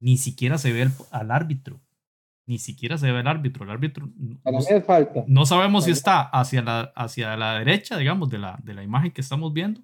ni 0.00 0.18
siquiera 0.18 0.58
se 0.58 0.74
ve 0.74 0.82
el, 0.82 0.90
al 1.12 1.30
árbitro 1.30 1.80
ni 2.46 2.58
siquiera 2.58 2.98
se 2.98 3.10
ve 3.10 3.20
el 3.20 3.26
árbitro. 3.26 3.64
El 3.64 3.70
árbitro 3.70 4.08
no, 4.16 4.60
falta. 4.84 5.24
no 5.26 5.46
sabemos 5.46 5.84
si 5.84 5.90
está 5.90 6.22
hacia 6.22 6.62
la, 6.62 6.92
hacia 6.94 7.36
la 7.36 7.58
derecha, 7.58 7.96
digamos, 7.96 8.30
de 8.30 8.38
la, 8.38 8.58
de 8.62 8.74
la 8.74 8.82
imagen 8.82 9.12
que 9.12 9.20
estamos 9.20 9.52
viendo, 9.52 9.80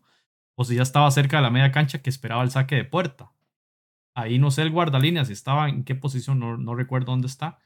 o 0.55 0.65
si 0.65 0.77
ya 0.77 0.83
estaba 0.83 1.11
cerca 1.11 1.37
de 1.37 1.45
la 1.45 1.51
media 1.51 1.71
cancha 1.71 2.03
que 2.03 2.11
esperaba 2.11 2.43
el 2.43 2.51
saque 2.51 2.77
de 2.77 2.85
puerta. 2.85 3.31
Ahí 4.15 4.39
no 4.39 4.51
sé 4.51 4.63
el 4.63 4.73
guardalínea 4.73 5.25
si 5.25 5.33
estaba 5.33 5.69
en 5.69 5.85
qué 5.85 5.95
posición, 5.95 6.41
no, 6.41 6.57
no 6.57 6.75
recuerdo 6.75 7.13
dónde 7.13 7.29
está, 7.29 7.59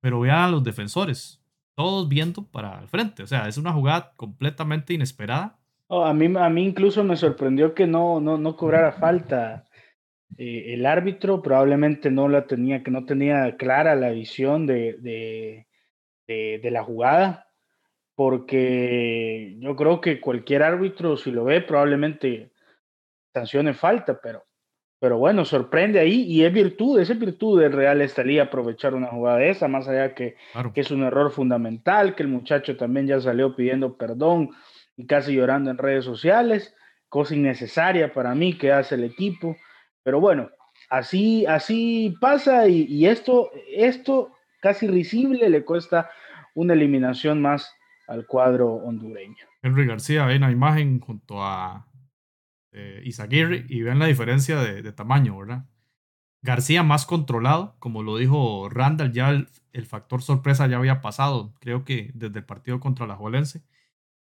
pero 0.00 0.20
vean 0.20 0.38
a 0.38 0.48
los 0.48 0.62
defensores, 0.62 1.42
todos 1.74 2.08
viendo 2.08 2.44
para 2.44 2.80
el 2.80 2.88
frente. 2.88 3.24
O 3.24 3.26
sea, 3.26 3.48
es 3.48 3.58
una 3.58 3.72
jugada 3.72 4.12
completamente 4.14 4.94
inesperada. 4.94 5.58
Oh, 5.88 6.04
a, 6.04 6.14
mí, 6.14 6.32
a 6.38 6.48
mí 6.48 6.64
incluso 6.64 7.02
me 7.02 7.16
sorprendió 7.16 7.74
que 7.74 7.86
no, 7.86 8.20
no, 8.20 8.38
no 8.38 8.56
cobrara 8.56 8.92
falta 8.92 9.65
eh, 10.38 10.74
el 10.74 10.86
árbitro 10.86 11.42
probablemente 11.42 12.10
no 12.10 12.28
la 12.28 12.46
tenía, 12.46 12.82
que 12.82 12.90
no 12.90 13.04
tenía 13.04 13.56
clara 13.56 13.94
la 13.94 14.10
visión 14.10 14.66
de, 14.66 14.96
de, 14.98 15.66
de, 16.26 16.70
la 16.70 16.82
jugada, 16.82 17.48
porque 18.14 19.56
yo 19.58 19.76
creo 19.76 20.00
que 20.00 20.20
cualquier 20.20 20.62
árbitro, 20.62 21.16
si 21.16 21.30
lo 21.30 21.44
ve, 21.44 21.60
probablemente 21.62 22.50
sancione 23.32 23.72
falta, 23.72 24.20
pero, 24.20 24.44
pero 24.98 25.18
bueno, 25.18 25.44
sorprende 25.44 26.00
ahí 26.00 26.22
y 26.22 26.44
es 26.44 26.52
virtud, 26.52 27.00
es 27.00 27.18
virtud 27.18 27.60
del 27.60 27.72
Real 27.72 28.02
Estelí 28.02 28.38
aprovechar 28.38 28.94
una 28.94 29.08
jugada 29.08 29.38
de 29.38 29.50
esa, 29.50 29.68
más 29.68 29.88
allá 29.88 30.14
que, 30.14 30.36
que 30.74 30.80
es 30.80 30.90
un 30.90 31.02
error 31.02 31.30
fundamental, 31.30 32.14
que 32.14 32.22
el 32.22 32.28
muchacho 32.28 32.76
también 32.76 33.06
ya 33.06 33.20
salió 33.20 33.54
pidiendo 33.54 33.96
perdón 33.96 34.50
y 34.96 35.06
casi 35.06 35.34
llorando 35.34 35.70
en 35.70 35.78
redes 35.78 36.04
sociales, 36.04 36.74
cosa 37.08 37.34
innecesaria 37.34 38.12
para 38.12 38.34
mí 38.34 38.58
que 38.58 38.72
hace 38.72 38.96
el 38.96 39.04
equipo 39.04 39.56
pero 40.06 40.20
bueno, 40.20 40.50
así, 40.88 41.46
así 41.46 42.14
pasa 42.20 42.68
y, 42.68 43.06
esto, 43.06 43.50
esto 43.74 44.30
casi 44.60 44.86
risible 44.86 45.50
le 45.50 45.64
cuesta 45.64 46.08
una 46.54 46.74
eliminación 46.74 47.42
más 47.42 47.74
al 48.06 48.24
cuadro 48.24 48.72
hondureño. 48.74 49.34
Henry 49.62 49.84
García, 49.84 50.24
ve 50.26 50.38
la 50.38 50.52
imagen 50.52 51.00
junto 51.00 51.42
a 51.42 51.88
este, 52.76 53.08
Izaguirre 53.08 53.64
y 53.68 53.82
vean 53.82 53.98
la 53.98 54.06
diferencia 54.06 54.60
de, 54.60 54.80
de, 54.80 54.92
tamaño, 54.92 55.36
¿verdad? 55.38 55.64
García 56.42 56.82
más 56.82 57.04
controlado, 57.04 57.74
como 57.80 58.04
lo 58.04 58.16
dijo 58.16 58.68
Randall, 58.68 59.12
ya 59.12 59.30
el, 59.30 59.48
el, 59.72 59.86
factor 59.86 60.22
sorpresa 60.22 60.68
ya 60.68 60.76
había 60.76 61.00
pasado, 61.00 61.52
creo 61.58 61.84
que 61.84 62.12
desde 62.14 62.38
el 62.38 62.44
partido 62.44 62.78
contra 62.78 63.08
la 63.08 63.16
Jolense. 63.16 63.62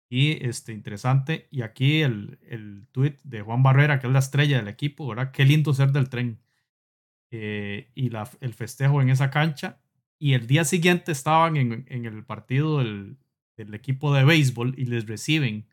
Y 0.10 0.46
este, 0.46 0.72
interesante, 0.72 1.48
y 1.52 1.64
aquí 1.64 2.02
el, 2.02 2.40
el 2.44 2.88
tweet 2.92 3.18
de 3.24 3.42
Juan 3.42 3.62
Barrera, 3.62 4.00
que 4.00 4.08
es 4.08 4.14
la 4.14 4.20
estrella 4.20 4.58
del 4.58 4.70
equipo, 4.70 5.08
¿verdad? 5.08 5.32
Qué 5.32 5.44
lindo 5.46 5.74
ser 5.74 5.92
del 5.92 6.10
tren. 6.10 6.40
Eh, 7.30 7.92
y 7.94 8.10
el 8.40 8.54
festejo 8.54 9.02
en 9.02 9.10
esa 9.10 9.30
cancha. 9.30 9.82
Y 10.18 10.34
el 10.34 10.48
día 10.48 10.64
siguiente 10.64 11.12
estaban 11.12 11.58
en, 11.58 11.86
en 11.90 12.06
el 12.06 12.24
partido 12.24 12.80
del, 12.80 13.18
del, 13.58 13.74
equipo 13.74 14.14
de 14.14 14.24
béisbol 14.24 14.76
y 14.78 14.86
les 14.86 15.06
reciben, 15.08 15.68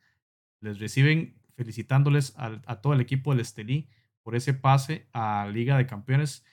les 0.60 0.78
reciben 0.80 1.40
felicitándoles 1.56 2.34
a 2.36 2.80
todo 2.80 2.92
el 2.92 3.00
equipo 3.00 3.30
del 3.30 3.40
Estelí 3.40 3.88
por 4.22 4.34
ese 4.34 4.54
pase 4.54 5.06
a 5.12 5.48
Liga 5.52 5.78
de 5.78 5.86
Campeones. 5.86 6.44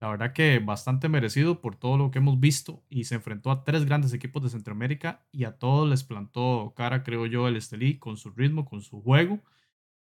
La 0.00 0.08
verdad 0.08 0.32
que 0.32 0.60
bastante 0.60 1.08
merecido 1.08 1.60
por 1.60 1.74
todo 1.74 1.98
lo 1.98 2.10
que 2.10 2.18
hemos 2.18 2.38
visto 2.38 2.84
y 2.88 3.04
se 3.04 3.16
enfrentó 3.16 3.50
a 3.50 3.64
tres 3.64 3.84
grandes 3.84 4.12
equipos 4.12 4.42
de 4.42 4.50
Centroamérica 4.50 5.26
y 5.32 5.44
a 5.44 5.58
todos 5.58 5.88
les 5.88 6.04
plantó 6.04 6.72
cara, 6.76 7.02
creo 7.02 7.26
yo, 7.26 7.48
el 7.48 7.56
Estelí 7.56 7.98
con 7.98 8.16
su 8.16 8.30
ritmo, 8.30 8.64
con 8.64 8.80
su 8.80 9.02
juego. 9.02 9.40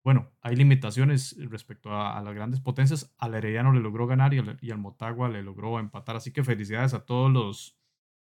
Bueno, 0.04 0.30
hay 0.42 0.56
limitaciones 0.56 1.36
respecto 1.50 1.94
a, 1.94 2.20
las 2.22 2.34
grandes 2.34 2.60
potencias. 2.60 3.14
Al 3.18 3.34
Herediano 3.34 3.72
le 3.72 3.80
logró 3.80 4.06
ganar 4.06 4.34
y 4.34 4.38
al, 4.38 4.58
y 4.60 4.70
al, 4.70 4.78
Motagua 4.78 5.28
le 5.28 5.42
logró 5.42 5.78
empatar. 5.80 6.16
Así 6.16 6.32
que 6.32 6.44
felicidades 6.44 6.94
a 6.94 7.04
todos 7.06 7.30
los 7.30 7.76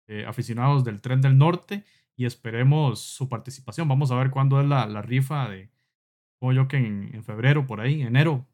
eh, 0.09 0.25
aficionados 0.27 0.85
del 0.85 1.01
Tren 1.03 1.21
del 1.21 1.39
Norte 1.39 1.85
y 2.17 2.27
esperemos 2.27 3.01
su 3.01 3.29
participación. 3.29 3.89
Vamos 3.89 4.11
a 4.11 4.17
ver 4.17 4.31
cuándo 4.31 4.61
es 4.61 4.67
la, 4.67 4.87
la 4.87 5.03
rifa 5.03 5.49
de, 5.49 5.71
como 6.39 6.53
yo 6.53 6.69
que 6.69 6.79
en, 6.79 7.11
en 7.15 7.25
febrero, 7.25 7.67
por 7.67 7.81
ahí, 7.81 8.03
enero, 8.03 8.47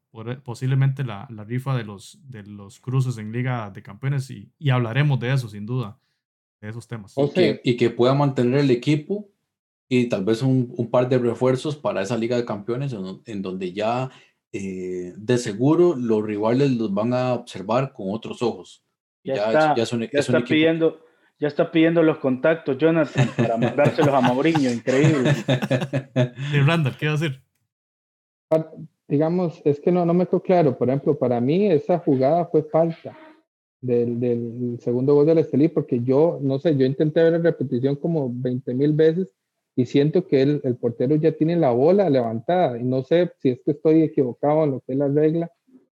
posiblemente 0.43 1.05
la, 1.05 1.27
la, 1.31 1.45
rifa 1.45 1.77
de 1.77 1.85
los, 1.85 2.19
de 2.25 2.43
los 2.43 2.81
cruces 2.81 3.19
en 3.19 3.33
Liga 3.33 3.71
de 3.71 3.83
Campeones 3.83 4.31
y, 4.31 4.51
y 4.59 4.71
hablaremos 4.71 5.21
de 5.21 5.33
eso, 5.33 5.49
sin 5.49 5.67
duda, 5.67 5.99
de 6.61 6.71
esos 6.71 6.89
temas. 6.89 7.15
Y, 7.17 7.31
que, 7.31 7.61
y 7.63 7.77
que 7.77 7.91
pueda 7.91 8.15
mantener 8.15 8.61
el 8.61 8.71
equipo 8.71 9.29
y 9.89 10.09
tal 10.09 10.25
vez 10.25 10.43
un, 10.43 10.73
un, 10.77 10.91
par 10.91 11.09
de 11.09 11.19
refuerzos 11.19 11.77
para 11.77 12.03
esa 12.03 12.17
Liga 12.17 12.37
de 12.37 12.45
Campeones 12.45 12.93
en, 12.93 13.23
en 13.25 13.43
donde 13.43 13.73
ya 13.73 14.11
eh, 14.53 15.13
de 15.17 15.39
seguro 15.39 15.95
los 15.95 16.25
rivales 16.25 16.71
los 16.71 16.93
van 16.93 17.13
a 17.13 17.35
observar 17.35 17.93
con 17.93 18.07
otros 18.11 18.43
ojos. 18.43 18.83
Ya, 19.23 19.35
ya, 19.35 19.47
está, 19.47 19.75
ya, 19.77 19.87
son, 19.87 20.01
ya 20.01 20.21
está 20.21 20.43
pidiendo, 20.43 21.05
ya 21.39 21.49
está 21.49 21.71
pidiendo 21.71 22.03
los 22.03 22.19
contactos, 22.19 22.79
Jonathan, 22.79 23.29
para 23.37 23.57
mandárselos 23.59 24.15
a 24.15 24.21
Mauriño, 24.23 24.71
increíble. 24.71 25.35
Y 26.53 26.61
Randall, 26.61 26.97
¿qué 26.97 27.07
va 27.07 27.13
a 27.13 27.15
hacer? 27.17 27.43
Digamos, 29.09 29.63
es 29.65 29.81
que 29.81 29.91
no, 29.91 30.05
no 30.05 30.15
me 30.15 30.27
quedó 30.27 30.43
claro. 30.43 30.77
Por 30.77 30.89
ejemplo, 30.89 31.19
para 31.19 31.41
mí 31.41 31.67
esa 31.67 31.99
jugada 31.99 32.45
fue 32.47 32.63
falta 32.63 33.17
del, 33.81 34.21
del 34.21 34.79
segundo 34.81 35.15
gol 35.15 35.27
del 35.27 35.39
Estelí, 35.39 35.69
porque 35.69 36.01
yo, 36.03 36.39
no 36.43 36.59
sé, 36.59 36.77
yo 36.77 36.85
intenté 36.85 37.23
ver 37.23 37.33
la 37.33 37.39
repetición 37.39 37.97
como 37.97 38.31
20 38.33 38.75
mil 38.75 38.93
veces 38.93 39.35
y 39.75 39.87
siento 39.87 40.27
que 40.27 40.43
el, 40.43 40.61
el, 40.65 40.77
portero 40.77 41.17
ya 41.17 41.33
tiene 41.33 41.57
la 41.57 41.71
bola 41.71 42.11
levantada 42.11 42.79
y 42.79 42.85
no 42.85 43.03
sé 43.03 43.31
si 43.39 43.51
es 43.51 43.61
que 43.65 43.71
estoy 43.71 44.03
equivocado 44.03 44.65
en 44.65 44.73
lo 44.73 44.81
que 44.81 44.93
es 44.93 44.99
la 44.99 45.09
regla 45.09 45.51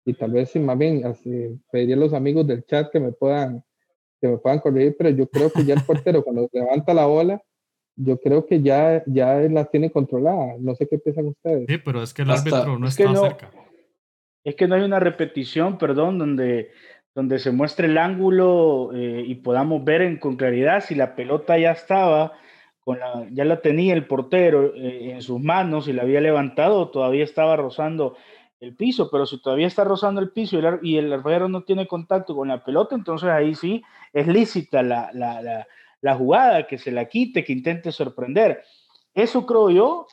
y 0.04 0.14
tal 0.14 0.32
vez 0.32 0.50
si 0.50 0.60
más 0.60 0.78
bien 0.78 1.04
así, 1.04 1.60
pediría 1.70 1.96
a 1.96 1.98
los 1.98 2.12
amigos 2.12 2.46
del 2.46 2.64
chat 2.64 2.90
que 2.90 3.00
me 3.00 3.12
puedan 3.12 3.64
que 4.20 4.28
me 4.28 4.38
puedan 4.38 4.60
corregir, 4.60 4.94
pero 4.96 5.10
yo 5.10 5.28
creo 5.28 5.50
que 5.50 5.64
ya 5.64 5.74
el 5.74 5.82
portero 5.82 6.22
cuando 6.22 6.48
levanta 6.52 6.94
la 6.94 7.06
bola 7.06 7.42
yo 7.96 8.18
creo 8.20 8.46
que 8.46 8.62
ya, 8.62 9.02
ya 9.06 9.34
la 9.34 9.66
tiene 9.66 9.90
controlada. 9.90 10.54
No 10.58 10.74
sé 10.74 10.88
qué 10.88 10.98
piensan 10.98 11.26
ustedes. 11.26 11.66
Sí, 11.68 11.78
pero 11.78 12.02
es 12.02 12.14
que 12.14 12.22
el 12.22 12.30
Hasta, 12.30 12.56
árbitro 12.56 12.78
no 12.78 12.86
está 12.86 13.04
no, 13.04 13.22
cerca. 13.22 13.50
Es 14.44 14.54
que 14.56 14.66
no 14.66 14.74
hay 14.74 14.82
una 14.82 15.00
repetición, 15.00 15.78
perdón, 15.78 16.18
donde, 16.18 16.70
donde 17.14 17.38
se 17.38 17.52
muestre 17.52 17.86
el 17.86 17.98
ángulo 17.98 18.90
eh, 18.94 19.22
y 19.26 19.36
podamos 19.36 19.84
ver 19.84 20.02
en, 20.02 20.18
con 20.18 20.36
claridad 20.36 20.82
si 20.82 20.94
la 20.94 21.14
pelota 21.14 21.58
ya 21.58 21.72
estaba, 21.72 22.32
con 22.80 22.98
la, 22.98 23.26
ya 23.30 23.44
la 23.44 23.60
tenía 23.60 23.94
el 23.94 24.06
portero 24.06 24.74
eh, 24.74 25.12
en 25.12 25.22
sus 25.22 25.40
manos 25.40 25.86
y 25.86 25.92
la 25.92 26.02
había 26.02 26.20
levantado, 26.20 26.90
todavía 26.90 27.24
estaba 27.24 27.56
rozando 27.56 28.16
el 28.58 28.74
piso, 28.74 29.10
pero 29.10 29.26
si 29.26 29.40
todavía 29.42 29.66
está 29.66 29.84
rozando 29.84 30.20
el 30.20 30.30
piso 30.30 30.56
y 30.56 30.64
el, 30.64 30.78
y 30.82 30.96
el 30.96 31.12
arquero 31.12 31.48
no 31.48 31.64
tiene 31.64 31.86
contacto 31.86 32.34
con 32.34 32.48
la 32.48 32.64
pelota, 32.64 32.94
entonces 32.94 33.28
ahí 33.28 33.54
sí 33.54 33.82
es 34.12 34.26
lícita 34.26 34.82
la, 34.82 35.10
la, 35.12 35.42
la 35.42 35.66
la 36.02 36.16
jugada, 36.16 36.66
que 36.66 36.76
se 36.76 36.92
la 36.92 37.08
quite, 37.08 37.44
que 37.44 37.52
intente 37.52 37.90
sorprender. 37.92 38.62
Eso 39.14 39.46
creo 39.46 39.70
yo 39.70 40.06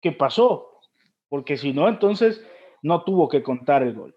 que 0.00 0.12
pasó, 0.12 0.80
porque 1.28 1.56
si 1.56 1.72
no, 1.72 1.88
entonces 1.88 2.40
no 2.82 3.02
tuvo 3.02 3.28
que 3.28 3.42
contar 3.42 3.82
el 3.82 3.94
gol. 3.94 4.14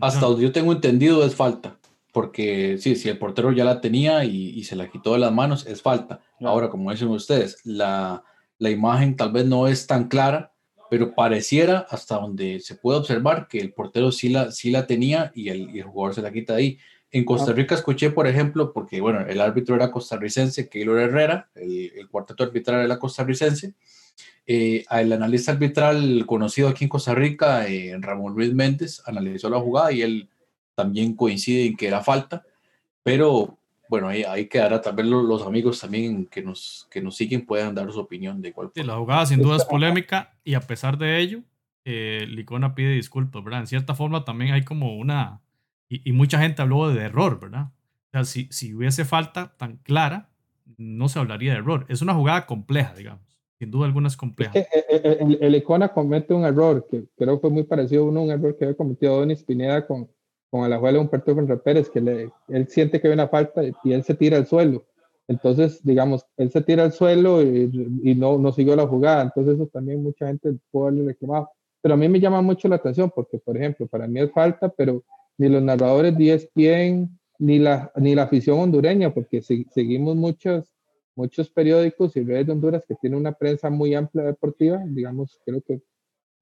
Hasta 0.00 0.24
donde 0.24 0.44
yo 0.44 0.52
tengo 0.52 0.72
entendido 0.72 1.26
es 1.26 1.34
falta, 1.34 1.78
porque 2.12 2.78
sí, 2.78 2.96
si 2.96 3.10
el 3.10 3.18
portero 3.18 3.52
ya 3.52 3.64
la 3.64 3.82
tenía 3.82 4.24
y, 4.24 4.50
y 4.50 4.64
se 4.64 4.76
la 4.76 4.88
quitó 4.88 5.12
de 5.12 5.18
las 5.18 5.32
manos, 5.32 5.66
es 5.66 5.82
falta. 5.82 6.20
Ahora, 6.40 6.70
como 6.70 6.90
dicen 6.90 7.08
ustedes, 7.08 7.60
la, 7.64 8.24
la 8.58 8.70
imagen 8.70 9.16
tal 9.16 9.32
vez 9.32 9.44
no 9.44 9.66
es 9.66 9.86
tan 9.86 10.08
clara, 10.08 10.54
pero 10.88 11.14
pareciera 11.14 11.86
hasta 11.90 12.16
donde 12.16 12.60
se 12.60 12.76
puede 12.76 13.00
observar 13.00 13.48
que 13.48 13.58
el 13.58 13.72
portero 13.74 14.12
sí 14.12 14.28
la, 14.28 14.52
sí 14.52 14.70
la 14.70 14.86
tenía 14.86 15.32
y 15.34 15.48
el, 15.48 15.74
y 15.74 15.80
el 15.80 15.86
jugador 15.86 16.14
se 16.14 16.22
la 16.22 16.32
quita 16.32 16.54
ahí. 16.54 16.78
En 17.10 17.24
Costa 17.24 17.52
Rica 17.52 17.74
escuché, 17.74 18.10
por 18.10 18.26
ejemplo, 18.26 18.72
porque 18.72 19.00
bueno, 19.00 19.20
el 19.20 19.40
árbitro 19.40 19.74
era 19.74 19.90
costarricense, 19.90 20.68
Keylor 20.68 20.98
Herrera, 20.98 21.48
el, 21.54 21.92
el 21.96 22.08
cuarteto 22.08 22.44
arbitral 22.44 22.84
era 22.84 22.98
costarricense. 22.98 23.74
Eh, 24.48 24.84
el 24.90 25.12
analista 25.12 25.50
arbitral 25.50 26.24
conocido 26.24 26.68
aquí 26.68 26.84
en 26.84 26.88
Costa 26.88 27.14
Rica, 27.14 27.66
eh, 27.66 27.96
Ramón 27.98 28.34
Luis 28.34 28.54
Méndez, 28.54 29.02
analizó 29.04 29.50
la 29.50 29.58
jugada 29.58 29.90
y 29.90 30.02
él 30.02 30.28
también 30.76 31.16
coincide 31.16 31.66
en 31.66 31.76
que 31.76 31.88
era 31.88 32.00
falta, 32.00 32.44
pero 33.02 33.58
bueno, 33.88 34.08
ahí, 34.08 34.22
ahí 34.22 34.46
quedará, 34.46 34.80
tal 34.80 34.94
vez 34.94 35.06
los, 35.06 35.24
los, 35.24 35.42
amigos 35.42 35.80
también 35.80 36.26
que 36.26 36.42
nos, 36.42 36.86
que 36.90 37.00
nos 37.00 37.16
siguen 37.16 37.44
puedan 37.44 37.74
dar 37.74 37.90
su 37.90 37.98
opinión 37.98 38.40
de 38.40 38.52
cuál. 38.52 38.70
Sí, 38.74 38.82
la 38.84 38.96
jugada 38.96 39.26
sin 39.26 39.40
duda 39.40 39.56
es 39.56 39.64
polémica 39.64 40.32
y 40.44 40.54
a 40.54 40.60
pesar 40.60 40.96
de 40.96 41.18
ello, 41.18 41.40
eh, 41.84 42.26
Licona 42.28 42.74
pide 42.74 42.90
disculpas, 42.90 43.42
¿verdad? 43.42 43.60
En 43.60 43.66
cierta 43.66 43.94
forma 43.94 44.24
también 44.24 44.52
hay 44.52 44.64
como 44.64 44.96
una 44.96 45.40
y, 45.88 46.08
y, 46.08 46.12
mucha 46.12 46.38
gente 46.38 46.62
habló 46.62 46.88
de 46.88 47.02
error, 47.02 47.38
¿verdad? 47.40 47.68
O 48.08 48.10
sea, 48.12 48.24
si, 48.24 48.48
si 48.50 48.74
hubiese 48.74 49.04
falta 49.04 49.54
tan 49.56 49.76
clara, 49.78 50.28
no 50.76 51.08
se 51.08 51.18
hablaría 51.18 51.52
de 51.52 51.58
error. 51.58 51.86
Es 51.88 52.02
una 52.02 52.14
jugada 52.14 52.46
compleja, 52.46 52.94
digamos. 52.94 53.40
Sin 53.58 53.70
duda 53.70 53.86
alguna 53.86 54.08
es 54.08 54.16
compleja. 54.16 54.52
Es 54.54 54.66
que 54.68 54.96
el, 54.96 55.32
el, 55.32 55.38
el, 55.40 55.54
Icona 55.54 55.88
comete 55.88 56.34
un 56.34 56.44
error 56.44 56.86
que 56.90 57.04
creo 57.16 57.40
fue 57.40 57.50
muy 57.50 57.62
parecido 57.62 58.02
a 58.02 58.06
uno, 58.06 58.22
un 58.22 58.30
error 58.30 58.56
que 58.56 58.64
había 58.64 58.76
cometido 58.76 59.20
Denis 59.20 59.42
Pineda 59.42 59.86
con, 59.86 60.08
con 60.50 60.64
el 60.64 60.72
abuelo 60.72 61.00
Humberto 61.00 61.34
Contra 61.34 61.56
Pérez, 61.56 61.88
que 61.88 62.00
le, 62.00 62.30
él 62.48 62.68
siente 62.68 63.00
que 63.00 63.08
hay 63.08 63.14
una 63.14 63.28
falta 63.28 63.62
y 63.64 63.92
él 63.92 64.02
se 64.04 64.14
tira 64.14 64.36
al 64.36 64.46
suelo. 64.46 64.84
Entonces, 65.28 65.82
digamos, 65.82 66.26
él 66.36 66.50
se 66.50 66.60
tira 66.60 66.84
al 66.84 66.92
suelo 66.92 67.42
y, 67.42 68.00
y 68.02 68.14
no, 68.14 68.38
no 68.38 68.52
siguió 68.52 68.76
la 68.76 68.86
jugada. 68.86 69.22
Entonces, 69.22 69.54
eso 69.54 69.66
también 69.66 70.02
mucha 70.02 70.26
gente 70.26 70.54
puede 70.70 70.88
haberle 70.88 71.12
reclamado. 71.12 71.50
Pero 71.80 71.94
a 71.94 71.96
mí 71.96 72.08
me 72.08 72.20
llama 72.20 72.42
mucho 72.42 72.68
la 72.68 72.76
atención 72.76 73.10
porque, 73.14 73.38
por 73.38 73.56
ejemplo, 73.56 73.86
para 73.86 74.06
mí 74.06 74.20
es 74.20 74.30
falta, 74.32 74.68
pero 74.68 75.02
ni 75.38 75.48
los 75.48 75.62
narradores 75.62 76.16
de 76.16 76.32
ESPN, 76.32 77.18
ni 77.38 77.58
la, 77.58 77.92
ni 77.96 78.14
la 78.14 78.24
afición 78.24 78.58
hondureña, 78.58 79.12
porque 79.12 79.42
si, 79.42 79.66
seguimos 79.70 80.16
muchos, 80.16 80.72
muchos 81.14 81.50
periódicos 81.50 82.16
y 82.16 82.24
redes 82.24 82.46
de 82.46 82.52
Honduras 82.52 82.84
que 82.86 82.94
tienen 82.94 83.18
una 83.18 83.32
prensa 83.32 83.70
muy 83.70 83.94
amplia 83.94 84.24
deportiva, 84.24 84.82
digamos, 84.86 85.38
creo 85.44 85.60
que 85.60 85.80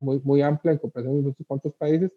muy, 0.01 0.20
muy 0.22 0.42
amplia 0.42 0.72
en 0.72 0.78
comparación 0.78 1.16
con 1.16 1.24
muchos 1.24 1.47
cuantos 1.47 1.74
países, 1.74 2.12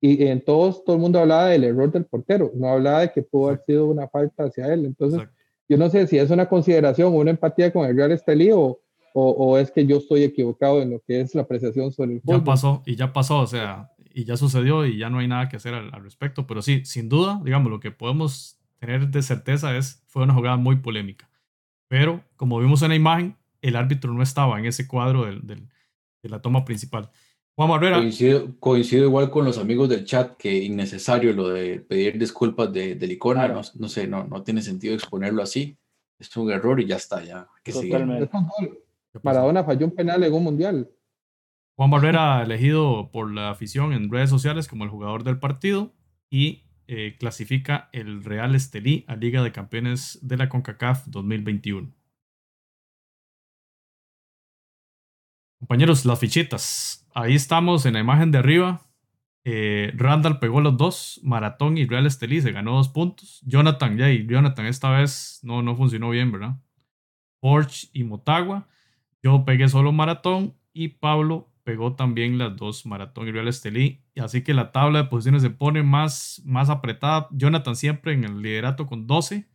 y 0.00 0.26
en 0.26 0.44
todos, 0.44 0.84
todo 0.84 0.94
el 0.94 1.02
mundo 1.02 1.18
hablaba 1.18 1.46
del 1.46 1.64
error 1.64 1.90
del 1.90 2.04
portero, 2.04 2.52
no 2.54 2.68
hablaba 2.68 3.00
de 3.00 3.12
que 3.12 3.22
pudo 3.22 3.48
haber 3.48 3.64
sido 3.66 3.86
una 3.86 4.06
falta 4.08 4.44
hacia 4.44 4.72
él. 4.72 4.84
Entonces, 4.84 5.18
Exacto. 5.18 5.42
yo 5.68 5.76
no 5.76 5.90
sé 5.90 6.06
si 6.06 6.18
es 6.18 6.30
una 6.30 6.48
consideración 6.48 7.12
o 7.12 7.16
una 7.16 7.32
empatía 7.32 7.72
con 7.72 7.84
el 7.84 7.96
Real 7.96 8.12
Estelí 8.12 8.52
o, 8.52 8.78
o, 9.12 9.30
o, 9.30 9.58
es 9.58 9.72
que 9.72 9.84
yo 9.86 9.96
estoy 9.96 10.22
equivocado 10.22 10.80
en 10.82 10.90
lo 10.90 11.00
que 11.00 11.20
es 11.20 11.34
la 11.34 11.42
apreciación 11.42 11.90
sobre 11.90 12.14
el 12.14 12.20
fútbol. 12.20 12.38
Ya 12.38 12.44
pasó, 12.44 12.82
y 12.86 12.94
ya 12.94 13.12
pasó, 13.12 13.40
o 13.40 13.46
sea, 13.48 13.90
y 14.18 14.24
ya 14.24 14.36
sucedió 14.36 14.84
y 14.84 14.98
ya 14.98 15.10
no 15.10 15.20
hay 15.20 15.28
nada 15.28 15.48
que 15.48 15.58
hacer 15.58 15.74
al, 15.74 15.94
al, 15.94 16.02
respecto. 16.02 16.44
Pero 16.44 16.60
sí, 16.60 16.84
sin 16.84 17.08
duda, 17.08 17.40
digamos, 17.44 17.70
lo 17.70 17.78
que 17.78 17.92
podemos 17.92 18.58
tener 18.80 19.06
de 19.06 19.22
certeza 19.22 19.76
es 19.76 20.02
fue 20.08 20.24
una 20.24 20.34
jugada 20.34 20.56
muy 20.56 20.74
polémica. 20.76 21.30
Pero 21.86 22.24
como 22.34 22.58
vimos 22.58 22.82
en 22.82 22.88
la 22.88 22.96
imagen, 22.96 23.36
el 23.62 23.76
árbitro 23.76 24.12
no 24.12 24.20
estaba 24.20 24.58
en 24.58 24.66
ese 24.66 24.88
cuadro 24.88 25.24
del, 25.24 25.46
del, 25.46 25.68
de 26.20 26.28
la 26.28 26.42
toma 26.42 26.64
principal. 26.64 27.12
Juan 27.54 27.70
Barrera. 27.70 27.98
Coincido, 27.98 28.58
coincido, 28.58 29.04
igual 29.04 29.30
con 29.30 29.44
los 29.44 29.56
amigos 29.56 29.88
del 29.88 30.04
chat 30.04 30.36
que 30.36 30.52
innecesario 30.64 31.32
lo 31.32 31.50
de 31.50 31.78
pedir 31.78 32.18
disculpas 32.18 32.72
de, 32.72 32.96
de 32.96 33.06
Licona. 33.06 33.46
Claro. 33.46 33.62
No, 33.62 33.62
no, 33.74 33.88
sé, 33.88 34.08
no, 34.08 34.24
no 34.24 34.42
tiene 34.42 34.62
sentido 34.62 34.94
exponerlo 34.94 35.44
así. 35.44 35.78
Es 36.18 36.36
un 36.36 36.50
error 36.50 36.80
y 36.80 36.86
ya 36.86 36.96
está, 36.96 37.22
ya. 37.22 37.46
Que 37.62 37.72
Totalmente. 37.72 38.28
Maradona 39.22 39.62
falló 39.62 39.86
un 39.86 39.94
penal 39.94 40.24
en 40.24 40.32
un 40.32 40.42
mundial. 40.42 40.90
Juan 41.78 41.90
Barrera 41.90 42.42
elegido 42.42 43.08
por 43.12 43.32
la 43.32 43.50
afición 43.50 43.92
en 43.92 44.10
redes 44.10 44.30
sociales 44.30 44.66
como 44.66 44.82
el 44.82 44.90
jugador 44.90 45.22
del 45.22 45.38
partido 45.38 45.94
y 46.28 46.64
eh, 46.88 47.16
clasifica 47.20 47.88
el 47.92 48.24
Real 48.24 48.56
Estelí 48.56 49.04
a 49.06 49.14
Liga 49.14 49.44
de 49.44 49.52
Campeones 49.52 50.18
de 50.20 50.36
la 50.38 50.48
CONCACAF 50.48 51.06
2021. 51.06 51.94
Compañeros, 55.60 56.04
las 56.04 56.18
fichitas. 56.18 57.08
Ahí 57.14 57.36
estamos 57.36 57.86
en 57.86 57.94
la 57.94 58.00
imagen 58.00 58.32
de 58.32 58.38
arriba. 58.38 58.84
Eh, 59.44 59.92
Randall 59.94 60.40
pegó 60.40 60.60
los 60.60 60.76
dos, 60.76 61.20
Maratón 61.22 61.78
y 61.78 61.86
Real 61.86 62.06
Estelí 62.06 62.40
se 62.40 62.50
ganó 62.50 62.74
dos 62.74 62.88
puntos. 62.88 63.40
Jonathan, 63.46 63.96
ya, 63.96 64.10
Jonathan 64.10 64.66
esta 64.66 64.90
vez 64.90 65.38
no, 65.44 65.62
no 65.62 65.76
funcionó 65.76 66.10
bien, 66.10 66.32
¿verdad? 66.32 66.56
Porsche 67.38 67.88
y 67.92 68.02
Motagua. 68.02 68.66
Yo 69.22 69.44
pegué 69.44 69.68
solo 69.68 69.92
Maratón 69.92 70.56
y 70.72 70.88
Pablo 70.88 71.52
pegó 71.68 71.92
también 71.92 72.38
las 72.38 72.56
dos 72.56 72.86
Maratón 72.86 73.28
y 73.28 73.30
Real 73.30 73.46
Estelí. 73.46 74.00
Así 74.18 74.42
que 74.42 74.54
la 74.54 74.72
tabla 74.72 75.02
de 75.02 75.08
posiciones 75.10 75.42
se 75.42 75.50
pone 75.50 75.82
más, 75.82 76.40
más 76.46 76.70
apretada. 76.70 77.28
Jonathan 77.30 77.76
siempre 77.76 78.14
en 78.14 78.24
el 78.24 78.40
liderato 78.40 78.86
con 78.86 79.06
12, 79.06 79.46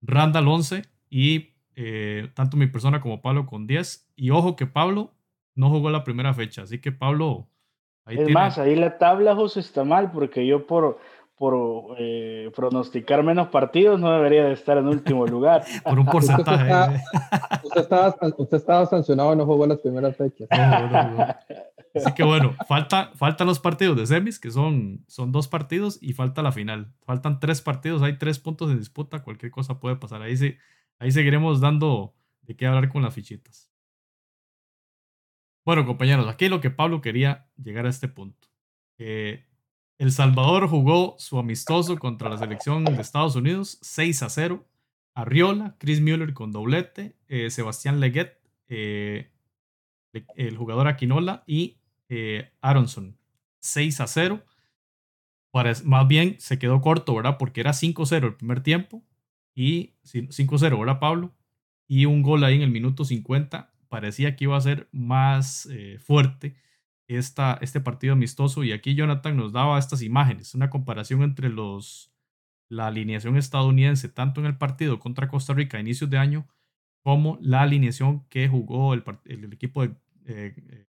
Randall 0.00 0.48
11 0.48 0.82
y 1.10 1.50
eh, 1.76 2.30
tanto 2.32 2.56
mi 2.56 2.68
persona 2.68 3.02
como 3.02 3.20
Pablo 3.20 3.44
con 3.44 3.66
10. 3.66 4.12
Y 4.16 4.30
ojo 4.30 4.56
que 4.56 4.64
Pablo 4.64 5.12
no 5.54 5.68
jugó 5.68 5.90
la 5.90 6.04
primera 6.04 6.32
fecha, 6.32 6.62
así 6.62 6.78
que 6.78 6.90
Pablo... 6.90 7.48
Ahí 8.06 8.16
es 8.16 8.30
más, 8.30 8.56
ahí 8.56 8.74
la 8.74 8.96
tabla, 8.96 9.34
José, 9.34 9.60
está 9.60 9.84
mal 9.84 10.10
porque 10.10 10.46
yo 10.46 10.66
por, 10.66 11.00
por 11.42 11.96
eh, 11.98 12.52
pronosticar 12.54 13.24
menos 13.24 13.48
partidos 13.48 13.98
no 13.98 14.12
debería 14.12 14.44
de 14.44 14.52
estar 14.52 14.78
en 14.78 14.86
último 14.86 15.26
lugar. 15.26 15.64
por 15.82 15.98
un 15.98 16.06
porcentaje. 16.06 17.02
usted, 17.64 17.80
estaba, 17.80 18.14
usted, 18.36 18.56
estaba, 18.58 18.86
sancionado 18.86 19.32
y 19.32 19.36
no 19.38 19.44
jugó 19.44 19.66
las 19.66 19.80
primeras 19.80 20.16
fechas. 20.16 20.46
Así 21.96 22.14
que 22.14 22.22
bueno, 22.22 22.54
falta, 22.68 23.10
faltan 23.16 23.48
los 23.48 23.58
partidos 23.58 23.96
de 23.96 24.06
semis, 24.06 24.38
que 24.38 24.52
son, 24.52 25.04
son 25.08 25.32
dos 25.32 25.48
partidos, 25.48 25.98
y 26.00 26.12
falta 26.12 26.42
la 26.42 26.52
final. 26.52 26.92
Faltan 27.02 27.40
tres 27.40 27.60
partidos, 27.60 28.02
hay 28.02 28.18
tres 28.18 28.38
puntos 28.38 28.70
en 28.70 28.78
disputa, 28.78 29.24
cualquier 29.24 29.50
cosa 29.50 29.80
puede 29.80 29.96
pasar. 29.96 30.22
Ahí, 30.22 30.36
sí, 30.36 30.54
ahí 31.00 31.10
seguiremos 31.10 31.60
dando 31.60 32.14
de 32.42 32.54
qué 32.54 32.68
hablar 32.68 32.88
con 32.88 33.02
las 33.02 33.14
fichitas. 33.14 33.68
Bueno, 35.64 35.86
compañeros, 35.86 36.28
aquí 36.28 36.48
lo 36.48 36.60
que 36.60 36.70
Pablo 36.70 37.00
quería 37.00 37.48
llegar 37.56 37.86
a 37.86 37.90
este 37.90 38.06
punto. 38.06 38.46
Eh, 38.98 39.44
el 39.98 40.12
Salvador 40.12 40.68
jugó 40.68 41.16
su 41.18 41.38
amistoso 41.38 41.98
contra 41.98 42.28
la 42.28 42.38
selección 42.38 42.84
de 42.84 43.00
Estados 43.00 43.36
Unidos 43.36 43.78
6 43.82 44.22
a 44.22 44.30
0. 44.30 44.66
Arriola, 45.14 45.76
Chris 45.78 46.00
Mueller 46.00 46.32
con 46.32 46.52
doblete, 46.52 47.16
eh, 47.28 47.50
Sebastián 47.50 48.00
Leguet, 48.00 48.38
eh, 48.68 49.30
el 50.36 50.56
jugador 50.56 50.88
Aquinola 50.88 51.44
y 51.46 51.78
eh, 52.08 52.50
Aronson 52.60 53.16
6 53.60 54.00
a 54.00 54.06
0. 54.06 54.44
más 55.84 56.08
bien 56.08 56.36
se 56.38 56.58
quedó 56.58 56.80
corto, 56.80 57.14
¿verdad? 57.14 57.36
Porque 57.38 57.60
era 57.60 57.72
5-0 57.72 58.26
el 58.26 58.34
primer 58.34 58.62
tiempo 58.62 59.04
y 59.54 59.94
5-0, 60.04 60.78
¿verdad, 60.78 60.98
Pablo? 60.98 61.34
Y 61.86 62.06
un 62.06 62.22
gol 62.22 62.42
ahí 62.44 62.56
en 62.56 62.62
el 62.62 62.70
minuto 62.70 63.04
50. 63.04 63.70
Parecía 63.88 64.34
que 64.34 64.44
iba 64.44 64.56
a 64.56 64.60
ser 64.62 64.88
más 64.92 65.68
fuerte 66.00 66.56
esta, 67.08 67.58
este 67.60 67.80
partido 67.80 68.14
amistoso. 68.14 68.64
Y 68.64 68.72
aquí 68.72 68.94
Jonathan 68.94 69.36
nos 69.36 69.52
daba 69.52 69.78
estas 69.78 70.02
imágenes, 70.02 70.54
una 70.54 70.70
comparación 70.70 71.22
entre 71.22 71.48
los, 71.48 72.12
la 72.68 72.86
alineación 72.88 73.36
estadounidense, 73.36 74.08
tanto 74.08 74.40
en 74.40 74.46
el 74.46 74.58
partido 74.58 74.98
contra 74.98 75.28
Costa 75.28 75.54
Rica 75.54 75.76
a 75.78 75.80
inicios 75.80 76.10
de 76.10 76.18
año, 76.18 76.48
como 77.02 77.38
la 77.40 77.62
alineación 77.62 78.26
que 78.28 78.48
jugó 78.48 78.94
el, 78.94 79.02
equipo 79.52 79.82
de 79.82 79.94
eh, 80.26 80.54
eh, 80.56 80.86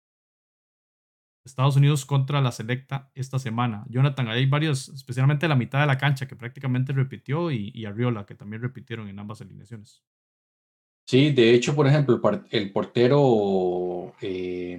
Estados 1.46 1.76
Unidos 1.76 2.06
contra 2.06 2.42
la 2.42 2.52
Selecta 2.52 3.12
esta 3.16 3.40
semana. 3.40 3.86
Jonathan, 3.90 4.28
hay 4.30 4.46
varios, 4.46 4.90
especialmente 4.90 5.48
la 5.48 5.56
mitad 5.56 5.80
de 5.80 5.88
la 5.88 5.98
cancha 5.98 6.28
que 6.28 6.36
prácticamente 6.36 6.94
repitió 6.94 7.52
y, 7.52 7.72
y 7.74 7.86
Arriola 7.86 8.26
que 8.26 8.36
también 8.36 8.62
repitieron 8.62 9.08
en 9.08 9.20
ambas 9.20 9.42
alineaciones. 9.42 10.04
Sí, 11.10 11.32
de 11.32 11.54
hecho, 11.54 11.74
por 11.74 11.88
ejemplo, 11.88 12.20
el, 12.52 12.70
portero 12.74 14.14
eh, 14.22 14.78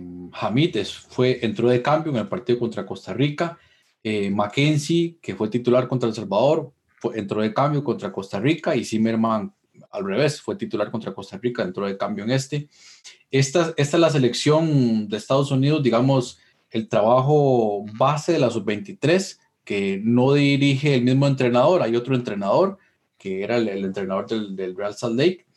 fue, 1.09 1.39
entró 1.41 1.70
de 1.70 1.81
cambio 1.81 2.12
en 2.12 2.18
el 2.18 2.29
partido 2.29 2.59
contra 2.59 2.85
Costa 2.85 3.14
Rica. 3.14 3.59
Eh, 4.05 4.29
Mackenzie, 4.29 5.16
que 5.22 5.35
fue 5.35 5.49
titular 5.49 5.89
contra 5.89 6.07
El 6.07 6.14
Salvador, 6.14 6.70
entró 7.14 7.41
de 7.41 7.55
cambio 7.55 7.83
contra 7.83 8.12
Costa 8.12 8.39
Rica 8.41 8.76
y 8.76 8.85
Zimmerman 8.85 9.55
al 9.91 10.05
revés, 10.05 10.43
fue 10.43 10.57
titular 10.57 10.91
contra 10.91 11.14
Costa 11.14 11.39
Rica, 11.39 11.62
entró 11.62 11.87
de 11.87 11.97
cambio 11.97 12.24
en 12.24 12.33
este. 12.33 12.68
Esta, 13.31 13.72
esta 13.79 13.97
es 13.97 14.01
la 14.01 14.11
selección 14.11 15.09
de 15.09 15.16
Estados 15.16 15.51
Unidos, 15.51 15.83
digamos, 15.83 16.41
el 16.70 16.91
trabajo 16.91 17.87
base 17.97 18.33
de 18.33 18.39
la 18.39 18.51
sub-23, 18.51 19.39
que 19.64 19.99
no 20.05 20.35
dirige 20.35 20.95
el 20.95 21.05
mismo 21.05 21.26
entrenador, 21.26 21.83
hay 21.83 21.97
otro 21.97 22.14
entrenador, 22.14 22.76
que 23.16 23.43
era 23.43 23.57
el, 23.57 23.68
entrenador 23.68 24.29
del, 24.29 24.55
del 24.55 24.76
Real 24.76 24.95
Salt 24.95 25.18
Lake, 25.18 25.47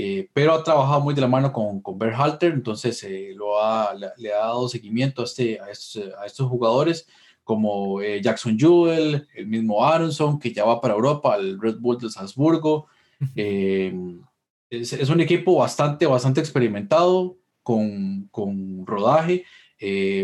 eh, 0.00 0.30
pero 0.32 0.54
ha 0.54 0.62
trabajado 0.62 1.00
muy 1.00 1.12
de 1.12 1.20
la 1.20 1.26
mano 1.26 1.52
con, 1.52 1.80
con 1.80 2.00
Halter, 2.00 2.52
entonces 2.52 3.02
eh, 3.02 3.32
lo 3.34 3.60
ha, 3.60 3.92
le, 4.16 4.32
ha 4.32 4.38
dado 4.38 4.68
seguimiento 4.68 5.22
a, 5.22 5.24
este, 5.24 5.60
a, 5.60 5.70
estos, 5.72 6.14
a 6.20 6.24
estos 6.24 6.48
jugadores 6.48 7.08
como 7.42 8.00
eh, 8.00 8.22
Jackson 8.22 8.56
Jewell, 8.56 9.26
el 9.34 9.46
mismo 9.48 9.84
Aronson, 9.84 10.38
que 10.38 10.52
ya 10.52 10.64
va 10.64 10.80
para 10.80 10.94
Europa, 10.94 11.34
al 11.34 11.60
Red 11.60 11.78
Bull 11.80 11.98
de 11.98 12.10
Salzburgo. 12.10 12.86
Es, 13.34 14.92
es, 14.92 15.08
un 15.08 15.20
equipo 15.20 15.56
bastante, 15.56 16.06
bastante 16.06 16.38
experimentado, 16.38 17.36
con, 17.64 18.28
con 18.30 18.86
rodaje. 18.86 19.46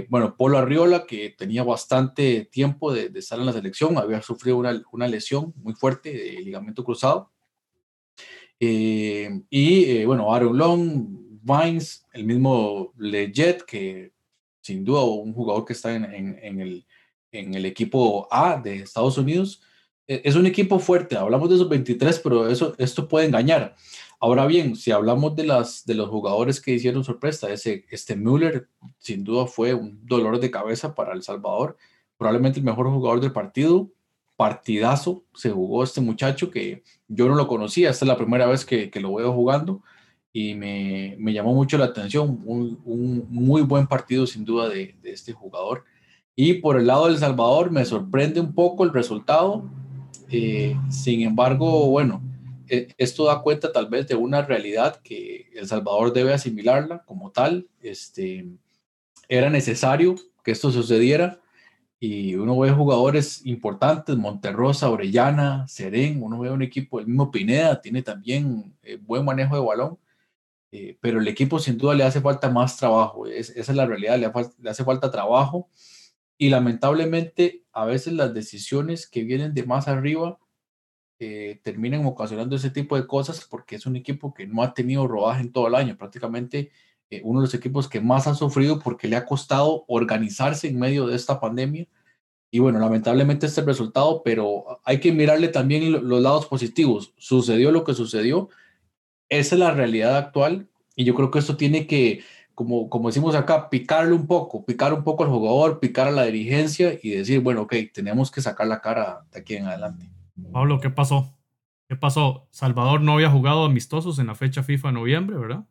bueno, 0.09 0.37
Polo 0.37 0.59
Arriola, 0.59 1.05
que 1.05 1.31
tenía 1.31 1.65
bastante 1.65 2.45
tiempo 2.45 2.93
de, 2.93 3.09
de, 3.09 3.19
estar 3.19 3.41
en 3.41 3.47
la 3.47 3.53
selección, 3.53 3.99
había 3.99 4.23
sufrido 4.23 4.57
una, 4.57 4.81
una 4.93 5.09
lesión 5.09 5.53
muy 5.57 5.75
fuerte 5.75 6.13
de 6.13 6.43
ligamento 6.43 6.85
cruzado 6.85 7.34
eh, 8.61 9.43
y 9.51 9.85
eh, 9.85 10.07
bueno, 10.07 10.33
Aaron 10.33 10.57
Long, 10.57 11.25
Vines, 11.43 12.07
el 12.13 12.25
mismo 12.25 12.93
Leggett, 12.97 13.63
que 13.65 14.13
sin 14.63 14.85
duda 14.85 15.05
un 15.05 15.35
jugador 15.35 15.65
que 15.65 15.75
está 15.75 15.95
en, 15.95 16.05
el, 17.31 17.67
equipo 17.67 18.27
A 18.31 18.61
de 18.61 18.77
Estados 18.77 19.19
Unidos. 19.19 19.61
E, 20.07 20.23
es 20.25 20.37
un 20.37 20.47
equipo 20.47 20.79
fuerte, 20.79 21.17
hablamos 21.17 21.49
de 21.51 21.57
esos 21.57 21.69
23, 21.69 22.21
pero 22.21 22.49
eso, 22.49 22.75
esto 22.79 23.07
puede 23.07 23.27
engañar. 23.27 23.77
Ahora 24.21 24.47
bien, 24.47 24.75
si 24.75 24.91
hablamos 24.91 25.37
de, 25.37 25.45
las, 25.45 25.85
de 25.85 25.95
los 25.95 26.09
jugadores 26.09 26.61
que 26.61 26.73
hicieron 26.73 27.05
sorpresa, 27.05 27.53
ese, 27.53 27.85
este 27.91 28.17
Müller 28.17 28.69
sin 28.99 29.23
duda 29.23 29.47
fue 29.47 29.75
un 29.75 30.07
dolor 30.07 30.41
de 30.41 30.51
cabeza 30.51 30.95
para 30.95 31.13
El 31.13 31.23
Salvador, 31.23 31.77
probablemente 32.17 32.59
el 32.59 32.65
mejor 32.65 32.89
jugador 32.89 33.21
del 33.21 33.33
partido, 33.33 33.91
partidazo 34.37 35.25
se 35.35 35.51
jugó 35.51 35.85
este 35.85 36.01
muchacho 36.01 36.51
que 36.51 36.83
yo 37.09 37.29
no 37.29 37.35
lo 37.35 37.47
conocía, 37.47 37.91
esta 37.91 38.05
es 38.05 38.09
la 38.09 38.17
primera 38.17 38.47
vez 38.47 38.65
que, 38.65 38.91
lo 39.01 39.15
veo 39.15 39.33
jugando 39.33 39.83
y 40.33 40.55
me, 40.55 41.17
llamó 41.33 41.55
mucho 41.55 41.79
la 41.79 41.87
atención, 41.87 42.41
un, 42.45 43.27
muy 43.31 43.63
buen 43.63 43.87
partido 43.87 44.27
sin 44.27 44.45
duda 44.45 44.69
de, 44.69 44.97
este 45.05 45.33
jugador. 45.33 45.85
Y 46.37 46.55
por 46.55 46.79
el 46.79 46.89
lado 46.89 47.07
del 47.07 47.19
Salvador 47.19 47.71
me 47.71 47.85
sorprende 47.85 48.41
un 48.41 48.55
poco 48.55 48.83
el 48.83 48.93
resultado, 48.93 49.71
eh, 50.31 50.77
sin 50.91 51.23
embargo, 51.23 51.89
bueno, 51.91 52.21
eh, 52.69 52.89
esto 52.99 53.27
da 53.27 53.43
cuenta 53.43 53.71
tal 53.71 53.89
vez 53.89 54.09
de 54.09 54.17
una 54.17 54.43
realidad 54.43 55.01
que 55.03 55.51
El 55.55 55.69
Salvador 55.69 56.13
debe 56.13 56.33
asimilarla 56.33 57.05
como 57.05 57.31
tal, 57.31 57.69
este, 57.81 58.49
era 59.29 59.51
necesario 59.51 60.17
que 60.43 60.51
esto 60.51 60.73
sucediera 60.73 61.41
y 62.01 62.35
uno 62.35 62.59
ve 62.59 62.71
jugadores 62.71 63.45
importantes, 63.47 64.17
Monterrosa, 64.17 64.91
Orellana, 64.91 65.67
Serén, 65.69 66.23
uno 66.23 66.39
ve 66.41 66.51
un 66.51 66.63
equipo, 66.63 67.01
el 67.01 67.07
mismo 67.07 67.31
Pineda 67.31 67.81
tiene 67.81 68.03
también 68.03 68.77
eh, 68.83 68.97
buen 68.97 69.25
manejo 69.25 69.57
de 69.57 69.65
balón, 69.65 69.99
eh, 70.73 70.99
pero 71.01 71.21
el 71.21 71.29
equipo 71.29 71.59
sin 71.59 71.79
duda 71.79 71.95
le 71.95 72.05
hace 72.05 72.21
falta 72.21 72.51
más 72.51 72.77
trabajo, 72.77 73.27
esa 73.27 73.53
es 73.55 73.69
la 73.75 73.87
realidad, 73.87 74.19
le, 74.19 74.69
hace 74.69 74.85
falta 74.85 75.11
trabajo 75.11 75.69
y 76.37 76.49
lamentablemente 76.51 77.65
a 77.73 77.85
veces 77.85 78.13
las 78.13 78.35
decisiones 78.35 79.07
que 79.09 79.25
vienen 79.25 79.55
de 79.55 79.65
más 79.65 79.89
arriba 79.89 80.39
eh, 81.21 81.61
terminan 81.63 82.05
ocasionando 82.07 82.57
ese 82.57 82.71
tipo 82.71 82.97
de 82.97 83.07
cosas 83.07 83.47
porque 83.49 83.77
es 83.77 83.87
un 83.87 83.97
equipo 83.97 84.35
que 84.35 84.47
no 84.47 84.63
ha 84.63 84.75
tenido 84.75 85.07
rodaje 85.07 85.43
en 85.43 85.53
todo 85.53 85.69
el 85.69 85.77
año, 85.77 85.97
prácticamente 85.97 86.73
uno 87.25 87.41
de 87.41 87.47
los 87.47 87.55
equipos 87.55 87.89
que 87.89 88.01
más 88.01 88.27
ha 88.27 88.35
sufrido 88.35 88.79
porque 88.79 89.09
le 89.09 89.17
ha 89.17 89.27
costado 89.27 89.85
organizarse 89.87 90.69
en 90.69 90.79
medio 90.79 91.07
de 91.07 91.17
esta 91.17 91.41
pandemia. 91.41 91.87
Y 92.51 92.61
bueno, 92.61 92.79
lamentablemente 92.79 93.47
este 93.47 93.63
resultado, 93.63 94.23
pero 94.25 94.81
hay 94.85 95.01
que 95.01 95.13
mirarle 95.13 95.49
también 95.49 96.09
los 96.09 96.23
lados 96.23 96.47
positivos. 96.47 97.13
Sucedió 97.17 97.73
lo 97.73 97.85
que 97.85 97.95
sucedió. 97.95 98.49
Esa 99.29 99.55
es 99.57 99.59
la 99.59 99.73
realidad 99.73 100.17
actual 100.17 100.69
y 100.97 101.05
yo 101.05 101.15
creo 101.15 101.31
que 101.31 101.41
esto 101.41 101.57
tiene 101.57 101.87
que, 101.87 102.23
como, 102.55 102.89
como 102.89 103.09
decimos 103.09 103.35
acá, 103.35 103.69
picarle 103.69 104.13
un 104.13 104.27
poco, 104.27 104.65
picar 104.65 104.95
un 104.95 105.03
poco 105.03 105.25
al 105.25 105.31
jugador, 105.31 105.81
picar 105.81 106.07
a 106.07 106.13
la 106.13 106.25
dirigencia 106.25 106.99
y 107.03 107.11
decir, 107.11 107.41
bueno, 107.41 107.63
ok, 107.63 107.75
tenemos 107.93 108.31
que 108.31 108.41
sacar 108.41 108.69
la 108.69 108.81
cara 108.81 109.25
de 109.33 109.41
aquí 109.41 109.57
en 109.57 109.67
adelante. 109.67 110.09
Pablo, 110.53 110.81
¿qué 110.81 110.91
pasó? 110.91 111.35
¿Qué 111.89 111.97
pasó? 111.97 112.47
Salvador 112.51 113.01
no 113.01 113.13
había 113.15 113.31
jugado 113.31 113.65
amistosos 113.65 114.19
en 114.19 114.29
la 114.29 114.35
fecha 114.35 114.63
FIFA 114.63 114.89
de 114.89 114.95
noviembre, 114.95 115.37
¿verdad? 115.37 115.65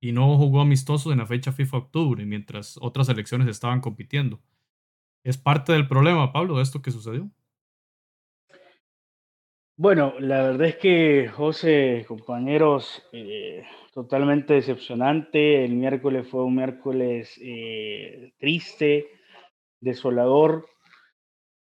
Y 0.00 0.12
no 0.12 0.36
jugó 0.36 0.60
amistosos 0.60 1.12
en 1.12 1.18
la 1.18 1.26
fecha 1.26 1.52
FIFA 1.52 1.76
octubre, 1.76 2.24
mientras 2.24 2.78
otras 2.80 3.06
selecciones 3.06 3.48
estaban 3.48 3.80
compitiendo. 3.80 4.40
¿Es 5.22 5.36
parte 5.36 5.72
del 5.72 5.86
problema, 5.86 6.32
Pablo, 6.32 6.56
de 6.56 6.62
esto 6.62 6.80
que 6.80 6.90
sucedió? 6.90 7.30
Bueno, 9.76 10.14
la 10.18 10.42
verdad 10.42 10.68
es 10.68 10.76
que, 10.76 11.28
José, 11.28 12.04
compañeros, 12.06 13.02
eh, 13.12 13.64
totalmente 13.94 14.54
decepcionante. 14.54 15.64
El 15.64 15.74
miércoles 15.74 16.28
fue 16.28 16.44
un 16.44 16.56
miércoles 16.56 17.38
eh, 17.42 18.32
triste, 18.38 19.08
desolador, 19.80 20.66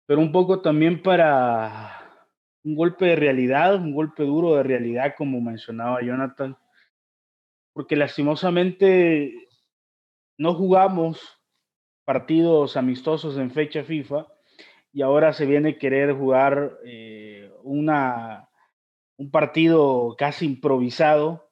pero 0.07 0.19
un 0.19 0.31
poco 0.31 0.61
también 0.61 1.01
para 1.01 2.07
un 2.63 2.75
golpe 2.75 3.05
de 3.05 3.15
realidad, 3.15 3.75
un 3.75 3.93
golpe 3.93 4.23
duro 4.23 4.55
de 4.55 4.63
realidad, 4.63 5.13
como 5.17 5.39
mencionaba 5.39 6.01
Jonathan, 6.01 6.57
porque 7.77 7.95
lastimosamente 7.95 9.49
no 10.35 10.55
jugamos 10.55 11.39
partidos 12.05 12.75
amistosos 12.75 13.37
en 13.37 13.51
fecha 13.51 13.83
FIFA 13.83 14.25
y 14.91 15.03
ahora 15.03 15.31
se 15.31 15.45
viene 15.45 15.77
querer 15.77 16.13
jugar 16.13 16.79
eh, 16.83 17.51
una, 17.61 18.49
un 19.17 19.29
partido 19.29 20.15
casi 20.17 20.47
improvisado 20.47 21.51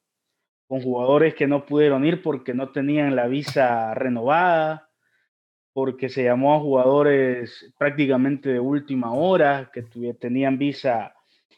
con 0.65 0.81
jugadores 0.81 1.35
que 1.35 1.45
no 1.45 1.67
pudieron 1.67 2.03
ir 2.07 2.23
porque 2.23 2.55
no 2.55 2.71
tenían 2.71 3.15
la 3.15 3.27
visa 3.27 3.93
renovada, 3.93 4.89
porque 5.73 6.09
se 6.09 6.23
llamó 6.23 6.55
a 6.55 6.59
jugadores 6.59 7.71
prácticamente 7.77 8.49
de 8.49 8.59
última 8.59 9.13
hora, 9.13 9.69
que 9.71 9.83
tenían 10.13 10.57
visa, 10.57 11.13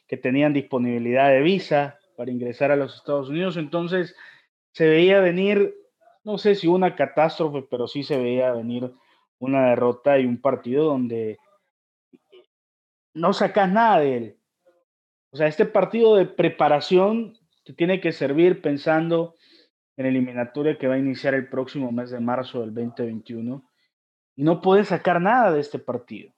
que 0.09 0.17
tenían 0.17 0.51
disponibilidad 0.51 1.29
de 1.29 1.39
visa 1.39 1.99
para 2.17 2.31
ingresar 2.31 2.71
a 2.71 2.75
los 2.75 2.95
Estados 2.95 3.29
Unidos. 3.29 3.55
Entonces 3.55 4.13
se 4.77 4.87
veía 4.87 5.19
venir, 5.21 5.75
no 6.23 6.37
sé 6.37 6.53
si 6.53 6.67
una 6.67 6.95
catástrofe, 6.95 7.65
pero 7.67 7.87
sí 7.87 8.03
se 8.03 8.15
veía 8.15 8.51
venir 8.51 8.93
una 9.39 9.69
derrota 9.69 10.19
y 10.19 10.27
un 10.27 10.39
partido 10.39 10.85
donde 10.85 11.39
no 13.15 13.33
sacas 13.33 13.71
nada 13.71 14.01
de 14.01 14.17
él. 14.17 14.37
O 15.31 15.37
sea, 15.37 15.47
este 15.47 15.65
partido 15.65 16.15
de 16.15 16.27
preparación 16.27 17.35
te 17.63 17.73
tiene 17.73 17.99
que 17.99 18.11
servir 18.11 18.61
pensando 18.61 19.33
en 19.95 20.05
eliminatoria 20.05 20.77
que 20.77 20.87
va 20.87 20.93
a 20.93 20.99
iniciar 20.99 21.33
el 21.33 21.49
próximo 21.49 21.91
mes 21.91 22.11
de 22.11 22.19
marzo 22.19 22.61
del 22.61 22.75
2021 22.75 23.67
y 24.35 24.43
no 24.43 24.61
puedes 24.61 24.89
sacar 24.89 25.19
nada 25.19 25.51
de 25.53 25.59
este 25.59 25.79
partido. 25.79 26.31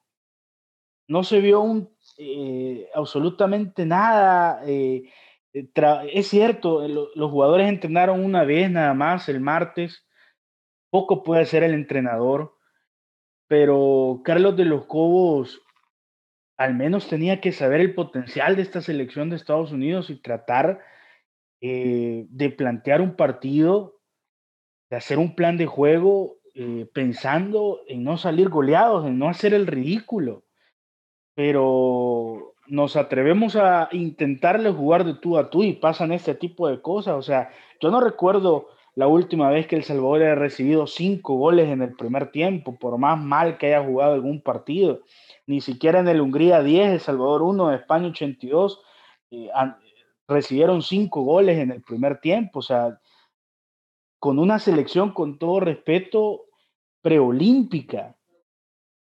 No 1.10 1.26
se 1.26 1.42
vio 1.42 1.60
un, 1.60 1.94
eh, 2.18 2.88
absolutamente 2.94 3.86
nada. 3.86 4.62
Eh, 4.66 5.12
es 5.54 6.28
cierto, 6.28 6.88
los 6.88 7.32
jugadores 7.32 7.68
entrenaron 7.70 8.24
una 8.24 8.44
vez 8.44 8.70
nada 8.70 8.94
más 8.94 9.30
el 9.30 9.40
martes. 9.40 10.06
Poco 10.92 11.24
puede 11.24 11.46
ser 11.46 11.64
el 11.64 11.74
entrenador, 11.74 12.56
pero 13.48 14.22
Carlos 14.24 14.56
de 14.58 14.66
los 14.66 14.86
Cobos 14.86 15.62
al 16.60 16.76
menos 16.76 17.08
tenía 17.08 17.40
que 17.40 17.54
saber 17.54 17.80
el 17.80 17.96
potencial 17.96 18.58
de 18.58 18.64
esta 18.64 18.82
selección 18.82 19.30
de 19.30 19.38
Estados 19.38 19.72
Unidos 19.72 20.10
y 20.10 20.22
tratar 20.22 20.82
eh, 21.62 22.26
de 22.30 22.50
plantear 22.50 23.00
un 23.00 23.16
partido, 23.16 24.02
de 24.90 24.98
hacer 24.98 25.20
un 25.20 25.36
plan 25.36 25.56
de 25.56 25.68
juego 25.68 26.40
eh, 26.56 26.86
pensando 26.94 27.80
en 27.88 28.04
no 28.04 28.18
salir 28.18 28.50
goleados, 28.50 29.08
en 29.08 29.18
no 29.18 29.30
hacer 29.30 29.54
el 29.54 29.68
ridículo. 29.68 30.44
Pero 31.34 32.49
nos 32.70 32.96
atrevemos 32.96 33.56
a 33.56 33.90
intentarle 33.92 34.72
jugar 34.72 35.04
de 35.04 35.16
tú 35.16 35.38
a 35.38 35.50
tú 35.50 35.64
y 35.64 35.74
pasan 35.74 36.12
este 36.12 36.36
tipo 36.36 36.68
de 36.68 36.82
cosas. 36.82 37.16
O 37.16 37.22
sea, 37.22 37.52
yo 37.82 37.92
no 37.92 38.00
recuerdo 38.00 38.70
la 38.96 39.08
última 39.08 39.50
vez 39.50 39.68
que 39.68 39.76
El 39.76 39.84
Salvador 39.84 40.22
haya 40.22 40.36
recibido 40.36 40.88
cinco 40.88 41.36
goles 41.36 41.70
en 41.70 41.82
el 41.82 41.96
primer 41.96 42.32
tiempo, 42.32 42.78
por 42.78 42.98
más 42.98 43.20
mal 43.20 43.58
que 43.58 43.68
haya 43.68 43.86
jugado 43.86 44.14
algún 44.14 44.42
partido. 44.42 45.02
Ni 45.48 45.62
siquiera 45.62 46.00
en 46.00 46.08
el 46.08 46.22
Hungría 46.22 46.62
10, 46.62 46.92
El 46.92 47.00
Salvador 47.00 47.42
1, 47.44 47.74
España 47.74 48.08
82 48.08 48.82
recibieron 50.28 50.82
cinco 50.82 51.22
goles 51.24 51.58
en 51.58 51.72
el 51.72 51.82
primer 51.82 52.20
tiempo, 52.20 52.60
o 52.60 52.62
sea, 52.62 53.00
con 54.20 54.38
una 54.38 54.60
selección, 54.60 55.12
con 55.12 55.40
todo 55.40 55.60
respeto, 55.60 56.46
preolímpica. 57.02 58.16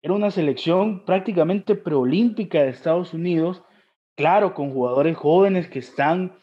Era 0.02 0.14
una 0.14 0.32
selección 0.32 1.06
prácticamente 1.06 1.76
preolímpica 1.76 2.64
de 2.64 2.70
Estados 2.70 3.14
Unidos, 3.14 3.64
claro, 4.16 4.54
con 4.54 4.72
jugadores 4.72 5.18
jóvenes 5.18 5.68
que 5.68 5.80
están 5.80 6.38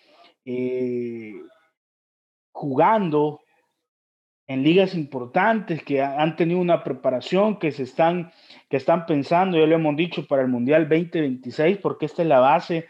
eh, 0.44 1.34
jugando 2.52 3.40
en 4.46 4.62
ligas 4.62 4.94
importantes, 4.94 5.82
que 5.82 6.02
han 6.02 6.36
tenido 6.36 6.60
una 6.60 6.84
preparación, 6.84 7.58
que 7.58 7.72
se 7.72 7.84
están, 7.84 8.32
que 8.68 8.76
están 8.76 9.06
pensando, 9.06 9.58
ya 9.58 9.66
lo 9.66 9.76
hemos 9.76 9.96
dicho, 9.96 10.26
para 10.26 10.42
el 10.42 10.48
Mundial 10.48 10.88
2026, 10.88 11.78
porque 11.78 12.06
esta 12.06 12.22
es 12.22 12.28
la 12.28 12.40
base 12.40 12.88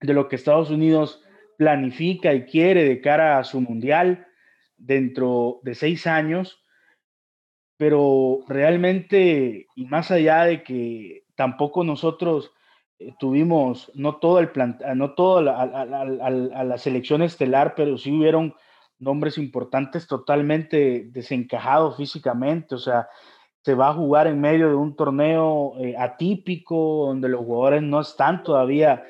de 0.00 0.14
lo 0.14 0.28
que 0.28 0.36
Estados 0.36 0.70
Unidos 0.70 1.22
planifica 1.58 2.34
y 2.34 2.44
quiere 2.44 2.84
de 2.84 3.00
cara 3.00 3.38
a 3.38 3.44
su 3.44 3.60
mundial 3.60 4.26
dentro 4.76 5.60
de 5.62 5.74
seis 5.74 6.08
años, 6.08 6.61
pero 7.82 8.44
realmente, 8.46 9.66
y 9.74 9.86
más 9.86 10.12
allá 10.12 10.44
de 10.44 10.62
que 10.62 11.24
tampoco 11.34 11.82
nosotros 11.82 12.52
eh, 13.00 13.12
tuvimos, 13.18 13.90
no 13.96 14.18
todo 14.18 14.38
el 14.38 14.50
plan, 14.52 14.78
no 14.94 15.14
todo 15.14 15.38
a, 15.38 16.64
la 16.64 16.78
selección 16.78 17.22
estelar, 17.22 17.74
pero 17.74 17.98
sí 17.98 18.16
hubieron 18.16 18.54
nombres 19.00 19.36
importantes 19.36 20.06
totalmente 20.06 21.08
desencajados 21.10 21.96
físicamente, 21.96 22.76
o 22.76 22.78
sea, 22.78 23.08
se 23.62 23.74
va 23.74 23.88
a 23.88 23.94
jugar 23.94 24.28
en 24.28 24.40
medio 24.40 24.68
de 24.68 24.76
un 24.76 24.94
torneo 24.94 25.72
eh, 25.80 25.96
atípico, 25.98 27.06
donde 27.08 27.28
los 27.28 27.44
jugadores 27.44 27.82
no 27.82 28.00
están 28.00 28.44
todavía 28.44 29.02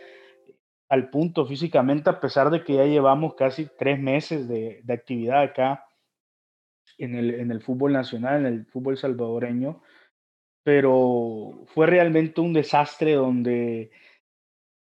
al 0.88 1.10
punto 1.10 1.44
físicamente, 1.44 2.08
a 2.08 2.20
pesar 2.20 2.48
de 2.48 2.64
que 2.64 2.76
ya 2.76 2.86
llevamos 2.86 3.34
casi 3.34 3.68
tres 3.78 4.00
meses 4.00 4.48
de, 4.48 4.82
actividad 4.88 5.42
acá 5.42 5.84
en 6.99 7.14
el, 7.14 7.34
en 7.34 7.51
el, 7.51 7.61
fútbol 7.62 7.93
nacional, 7.93 8.40
en 8.40 8.47
el 8.47 8.66
fútbol 8.66 8.97
salvadoreño, 8.97 9.82
pero 10.62 11.64
fue 11.66 11.86
realmente 11.86 12.40
un 12.40 12.53
desastre 12.53 13.14
donde 13.14 13.90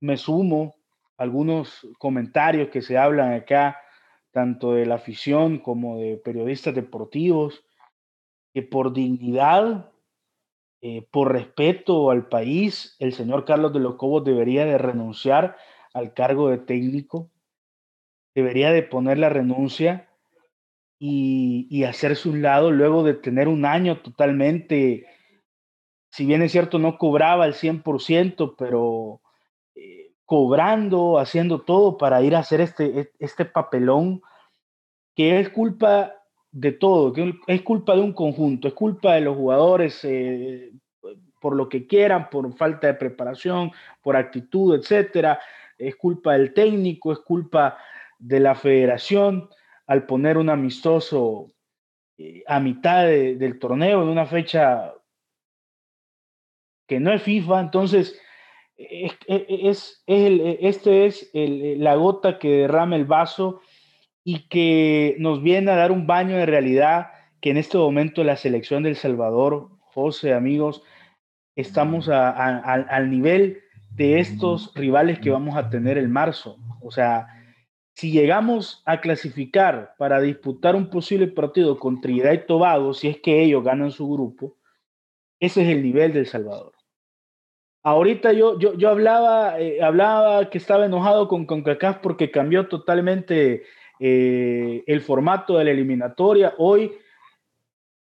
me 0.01 0.17
sumo 0.17 0.77
a 1.17 1.23
algunos 1.25 1.87
comentarios 1.99 2.69
que 2.69 2.83
se 2.83 2.99
hablan 2.99 3.33
acá, 3.33 3.79
tanto 4.31 4.75
de 4.75 4.87
la 4.87 4.97
afición 4.97 5.59
como 5.59 5.99
de 5.99 6.17
periodistas 6.17 6.75
deportivos, 6.75 7.65
que 8.53 8.63
por 8.63 8.93
dignidad, 8.93 9.91
eh, 10.83 11.07
por 11.11 11.33
respeto 11.33 12.11
al 12.11 12.29
país, 12.29 12.97
el 12.99 13.13
señor 13.13 13.45
Carlos 13.45 13.73
de 13.73 13.81
los 13.81 13.97
Cobos 13.97 14.25
debería 14.25 14.65
de 14.65 14.79
renunciar 14.79 15.57
al 15.93 16.13
cargo 16.13 16.51
de 16.51 16.59
técnico, 16.59 17.31
debería 18.35 18.71
de 18.73 18.83
poner 18.83 19.19
la 19.19 19.31
renuncia 19.31 20.06
y, 20.99 21.85
hacerse 21.85 22.29
un 22.29 22.43
lado 22.43 22.71
luego 22.71 23.03
de 23.03 23.15
tener 23.15 23.49
un 23.49 23.65
año 23.65 23.99
totalmente, 24.01 25.07
si 26.11 26.27
bien 26.27 26.43
es 26.43 26.53
cierto, 26.53 26.79
no 26.79 26.99
cobraba 26.99 27.47
el 27.47 27.55
100%, 27.55 28.55
pero 28.57 29.21
eh, 29.75 30.13
cobrando, 30.25 31.19
haciendo 31.19 31.61
todo 31.63 31.99
para 31.99 32.23
ir 32.23 32.35
a 32.35 32.41
hacer 32.41 32.61
este, 32.61 33.01
e, 33.01 33.11
este 33.19 33.45
papelón 33.45 34.23
que 35.15 35.41
es 35.41 35.51
culpa 35.51 36.15
de 36.51 36.73
todo, 36.73 37.13
que 37.13 37.35
es 37.47 37.63
culpa 37.63 37.95
de 37.95 38.01
un 38.01 38.13
conjunto, 38.13 38.69
es 38.69 38.75
culpa 38.75 39.15
de 39.15 39.21
los 39.21 39.37
jugadores 39.37 40.01
eh, 40.05 40.73
por 41.41 41.55
lo 41.55 41.69
que 41.69 41.87
quieran, 41.87 42.31
por 42.31 42.51
falta 42.57 42.87
de 42.87 42.95
preparación, 42.95 43.71
por 44.03 44.17
actitud, 44.17 44.75
etcétera, 44.75 45.39
es 45.79 45.95
culpa 45.97 46.33
del 46.33 46.55
técnico, 46.55 47.13
es 47.13 47.19
culpa 47.19 47.77
de 48.19 48.41
la 48.41 48.55
federación 48.55 49.51
al 49.87 50.07
poner 50.07 50.39
un 50.39 50.51
amistoso 50.51 51.49
eh, 52.19 52.43
a 52.47 52.61
mitad 52.61 53.07
del 53.07 53.59
torneo 53.59 54.03
en 54.03 54.09
una 54.09 54.27
fecha 54.27 54.95
que 56.89 57.01
no 57.01 57.13
es 57.13 57.23
FIFA, 57.23 57.61
entonces 57.61 58.21
es, 58.77 59.13
es, 59.27 60.03
este 60.07 61.07
es 61.07 61.31
la 61.33 61.95
gota 61.97 62.39
que 62.39 62.49
derrama 62.49 62.97
el 62.97 63.05
vaso 63.05 63.61
y 64.23 64.49
que 64.49 65.17
nos 65.19 65.43
viene 65.43 65.71
a 65.71 65.77
dar 65.77 65.93
un 65.93 66.07
baño 66.07 66.37
de 66.37 66.47
realidad 66.47 67.09
que 67.41 67.51
en 67.51 67.57
este 67.57 67.79
momento 67.79 68.25
la 68.25 68.37
selección 68.37 68.83
del 68.83 68.97
Salvador, 68.97 69.69
José, 69.81 70.33
amigos, 70.35 70.83
estamos 71.55 72.09
al 72.09 73.11
nivel 73.11 73.63
de 73.91 74.21
estos 74.21 74.73
rivales 74.75 75.19
que 75.21 75.31
vamos 75.31 75.57
a 75.57 75.71
tener 75.71 75.97
en 75.97 76.11
marzo. 76.11 76.59
O 76.83 76.91
sea, 76.91 77.36
si 77.97 78.11
llegamos 78.11 78.83
a 78.85 79.01
clasificar 79.01 79.95
para 79.97 80.21
disputar 80.21 80.77
un 80.77 80.91
posible 80.91 81.29
partido 81.29 81.79
con 81.79 82.03
Trinidad 82.03 82.33
y 82.35 82.47
Tobago, 82.47 82.93
si 82.93 83.09
es 83.09 83.21
que 83.23 83.43
ellos 83.43 83.65
ganan 83.65 83.91
su 83.91 84.07
grupo, 84.07 84.55
ese 85.41 85.63
es 85.63 85.69
el 85.71 85.83
nivel 85.83 86.13
del 86.13 86.27
Salvador. 86.27 86.75
Ahorita 87.83 88.35
yo, 88.35 88.59
yo, 88.59 88.75
yo 88.75 88.91
hablaba, 88.91 89.59
eh, 89.59 89.83
hablaba 89.83 90.51
que 90.51 90.59
estaba 90.59 90.85
enojado 90.85 91.27
con 91.27 91.47
CONCACAF 91.47 92.01
porque 92.01 92.31
cambió 92.31 92.69
totalmente 92.69 93.63
eh, 93.99 94.85
el 94.87 95.01
formato 95.01 95.57
de 95.57 95.65
la 95.65 95.71
eliminatoria. 95.71 96.53
Hoy 96.59 96.93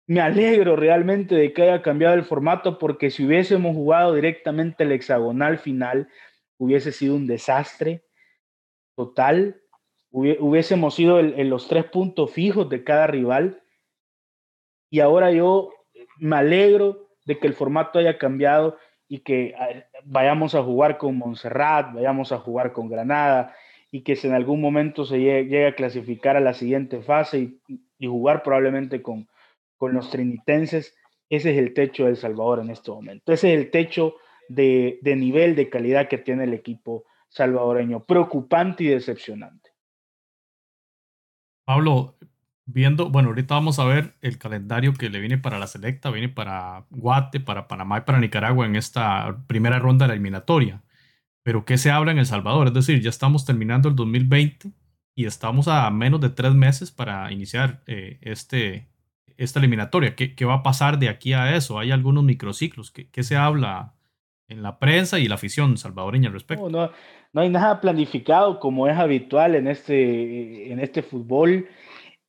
me 0.08 0.22
alegro 0.22 0.76
realmente 0.76 1.36
de 1.36 1.54
que 1.54 1.62
haya 1.62 1.84
cambiado 1.84 2.16
el 2.16 2.24
formato 2.24 2.80
porque 2.80 3.12
si 3.12 3.28
hubiésemos 3.28 3.76
jugado 3.76 4.16
directamente 4.16 4.86
el 4.86 4.92
hexagonal 4.92 5.60
final, 5.60 6.08
hubiese 6.58 6.92
sido 6.92 7.14
un 7.14 7.28
desastre 7.28 8.04
total, 8.96 9.63
hubiésemos 10.14 10.94
sido 10.94 11.20
en 11.20 11.50
los 11.50 11.68
tres 11.68 11.86
puntos 11.86 12.32
fijos 12.32 12.70
de 12.70 12.84
cada 12.84 13.08
rival. 13.08 13.62
Y 14.90 15.00
ahora 15.00 15.32
yo 15.32 15.72
me 16.18 16.36
alegro 16.36 17.10
de 17.26 17.40
que 17.40 17.48
el 17.48 17.54
formato 17.54 17.98
haya 17.98 18.18
cambiado 18.20 18.78
y 19.08 19.20
que 19.20 19.56
ah, 19.58 19.70
vayamos 20.06 20.56
a 20.56 20.64
jugar 20.64 20.98
con 20.98 21.18
Montserrat, 21.18 21.94
vayamos 21.94 22.32
a 22.32 22.40
jugar 22.40 22.74
con 22.74 22.90
Granada 22.90 23.56
y 23.92 24.02
que 24.02 24.16
si 24.16 24.28
en 24.28 24.34
algún 24.34 24.62
momento 24.62 25.06
se 25.06 25.20
llegue, 25.20 25.68
a 25.68 25.76
clasificar 25.76 26.36
a 26.36 26.42
la 26.42 26.54
siguiente 26.54 27.02
fase 27.02 27.40
y, 27.68 28.08
jugar 28.08 28.44
probablemente 28.44 29.02
con, 29.02 29.30
con 29.78 29.94
los 29.94 30.10
trinitenses, 30.10 30.94
ese 31.30 31.52
es 31.52 31.58
el 31.58 31.74
techo 31.74 32.06
del 32.06 32.18
Salvador 32.18 32.60
en 32.60 32.70
este 32.70 32.92
momento. 32.92 33.32
Ese 33.32 33.54
es 33.54 33.60
el 33.60 33.72
techo 33.72 34.16
de, 34.50 35.00
de 35.02 35.16
nivel, 35.16 35.56
de 35.56 35.70
calidad 35.70 36.10
que 36.10 36.18
tiene 36.18 36.44
el 36.44 36.54
equipo 36.54 37.06
salvadoreño. 37.30 38.04
Preocupante 38.04 38.84
y 38.84 38.88
decepcionante. 38.88 39.63
Pablo, 41.66 42.18
viendo, 42.66 43.10
bueno, 43.10 43.30
ahorita 43.30 43.56
vamos 43.56 43.80
a 43.80 43.86
ver 43.86 44.16
el 44.22 44.38
calendario 44.38 44.94
que 44.94 45.10
le 45.10 45.20
viene 45.20 45.38
para 45.38 45.60
la 45.60 45.68
selecta, 45.68 46.12
viene 46.12 46.30
para 46.30 46.86
Guate, 46.90 47.40
para 47.40 47.68
Panamá 47.68 48.00
y 48.00 48.02
para 48.02 48.20
Nicaragua 48.20 48.66
en 48.66 48.76
esta 48.76 49.44
primera 49.48 49.80
ronda 49.80 50.06
de 50.06 50.10
la 50.10 50.14
eliminatoria. 50.14 50.84
Pero 51.44 51.66
¿qué 51.66 51.78
se 51.78 51.92
habla 51.92 52.12
en 52.12 52.20
El 52.20 52.26
Salvador? 52.26 52.68
Es 52.68 52.74
decir, 52.74 53.02
ya 53.02 53.10
estamos 53.10 53.46
terminando 53.46 53.90
el 53.90 53.96
2020 53.96 54.72
y 55.16 55.26
estamos 55.26 55.68
a 55.68 55.90
menos 55.92 56.22
de 56.22 56.30
tres 56.30 56.54
meses 56.54 56.92
para 56.92 57.32
iniciar 57.32 57.84
eh, 57.88 58.20
este, 58.22 58.90
esta 59.38 59.60
eliminatoria. 59.60 60.16
¿Qué, 60.16 60.36
¿Qué, 60.36 60.46
va 60.46 60.56
a 60.56 60.64
pasar 60.64 61.00
de 61.00 61.10
aquí 61.10 61.34
a 61.34 61.56
eso? 61.56 61.80
¿Hay 61.80 61.92
algunos 61.92 62.24
microciclos? 62.24 62.92
¿Qué, 62.92 63.10
qué 63.10 63.24
se 63.24 63.36
habla 63.36 63.94
en 64.48 64.62
la 64.62 64.80
prensa 64.80 65.20
y 65.20 65.28
la 65.28 65.36
afición 65.36 65.78
salvadoreña 65.78 66.28
al 66.28 66.34
respecto? 66.34 66.70
No, 66.70 66.92
no, 67.34 67.42
hay 67.42 67.50
nada 67.50 67.80
planificado 67.82 68.60
como 68.60 68.88
es 68.88 68.98
habitual 68.98 69.56
en 69.56 69.68
este, 69.68 70.72
en 70.72 70.80
este 70.80 71.02
fútbol. 71.02 71.68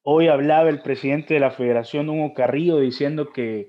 Hoy 0.03 0.29
hablaba 0.29 0.69
el 0.69 0.83
presidente 0.83 1.35
de 1.35 1.41
la 1.41 1.51
federación, 1.51 2.09
Hugo 2.09 2.35
Carrillo, 2.35 2.79
diciendo 2.79 3.33
que, 3.33 3.69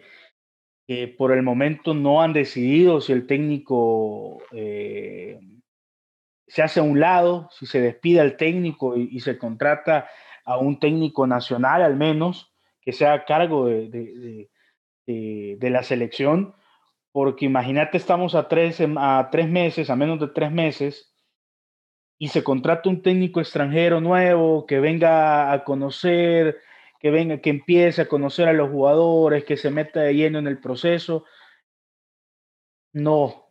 por 1.18 1.32
el 1.32 1.42
momento 1.42 1.96
no 1.96 2.22
han 2.22 2.34
decidido 2.34 3.02
si 3.02 3.12
el 3.12 3.26
técnico 3.26 4.38
eh, 4.52 5.40
se 6.48 6.62
hace 6.62 6.80
a 6.80 6.84
un 6.84 7.00
lado, 7.00 7.50
si 7.52 7.66
se 7.66 7.82
despide 7.82 8.20
al 8.22 8.38
técnico 8.38 8.96
y, 8.96 9.20
se 9.22 9.40
contrata 9.40 10.08
a 10.46 10.60
un 10.60 10.80
técnico 10.80 11.26
nacional 11.26 11.82
al 11.82 11.96
menos, 11.96 12.54
que 12.82 12.92
sea 12.92 13.14
a 13.14 13.26
cargo 13.26 13.66
de, 13.66 14.48
de 15.08 15.70
la 15.72 15.82
selección 15.82 16.54
porque 17.16 17.46
imagínate, 17.46 17.96
estamos 17.96 18.36
a 18.36 18.50
tres, 18.50 18.84
a 18.98 19.30
tres 19.32 19.48
meses, 19.48 19.90
a 19.90 19.96
menos 19.96 20.20
de 20.20 20.28
tres 20.28 20.52
meses, 20.52 21.16
y 22.20 22.28
se 22.28 22.44
contrata 22.44 22.90
un 22.90 23.02
técnico 23.02 23.40
extranjero 23.40 24.02
nuevo 24.02 24.66
que 24.66 24.82
venga 24.82 25.54
a 25.54 25.64
conocer, 25.64 26.60
que 27.00 27.12
venga, 27.12 27.38
que 27.38 27.52
empiece 27.52 28.02
a 28.02 28.10
conocer 28.10 28.50
a 28.50 28.54
los 28.54 28.70
jugadores, 28.70 29.46
que 29.46 29.56
se 29.56 29.72
meta 29.72 30.02
de 30.02 30.14
lleno 30.14 30.40
en 30.40 30.48
el 30.48 30.60
proceso. 30.60 31.24
No, 32.92 33.48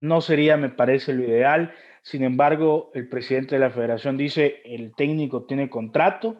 no 0.00 0.20
sería, 0.20 0.56
me 0.56 0.68
parece, 0.68 1.12
lo 1.12 1.24
ideal. 1.24 1.74
Sin 2.02 2.22
embargo, 2.22 2.92
el 2.94 3.08
presidente 3.08 3.56
de 3.56 3.60
la 3.60 3.70
federación 3.70 4.16
dice, 4.18 4.62
el 4.64 4.94
técnico 4.94 5.46
tiene 5.46 5.68
contrato, 5.68 6.36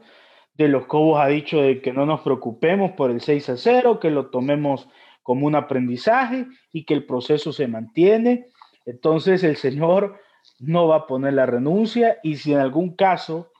de 0.54 0.68
los 0.68 0.86
Cobos 0.86 1.18
ha 1.20 1.26
dicho 1.26 1.60
de 1.60 1.82
que 1.82 1.92
no 1.92 2.06
nos 2.06 2.20
preocupemos 2.20 2.92
por 2.92 3.10
el 3.10 3.22
6 3.22 3.48
a 3.48 3.56
0, 3.56 3.98
que 3.98 4.10
lo 4.10 4.30
tomemos 4.30 4.88
como 5.22 5.46
un 5.46 5.54
aprendizaje 5.54 6.46
y 6.72 6.84
que 6.84 6.94
el 6.94 7.06
proceso 7.06 7.52
se 7.52 7.68
mantiene. 7.68 8.46
Entonces 8.86 9.44
el 9.44 9.56
señor 9.56 10.18
no 10.58 10.88
va 10.88 10.96
a 10.96 11.06
poner 11.06 11.34
la 11.34 11.46
renuncia 11.46 12.18
y 12.22 12.36
si 12.36 12.52
en 12.52 12.60
algún 12.60 12.96
caso 12.96 13.50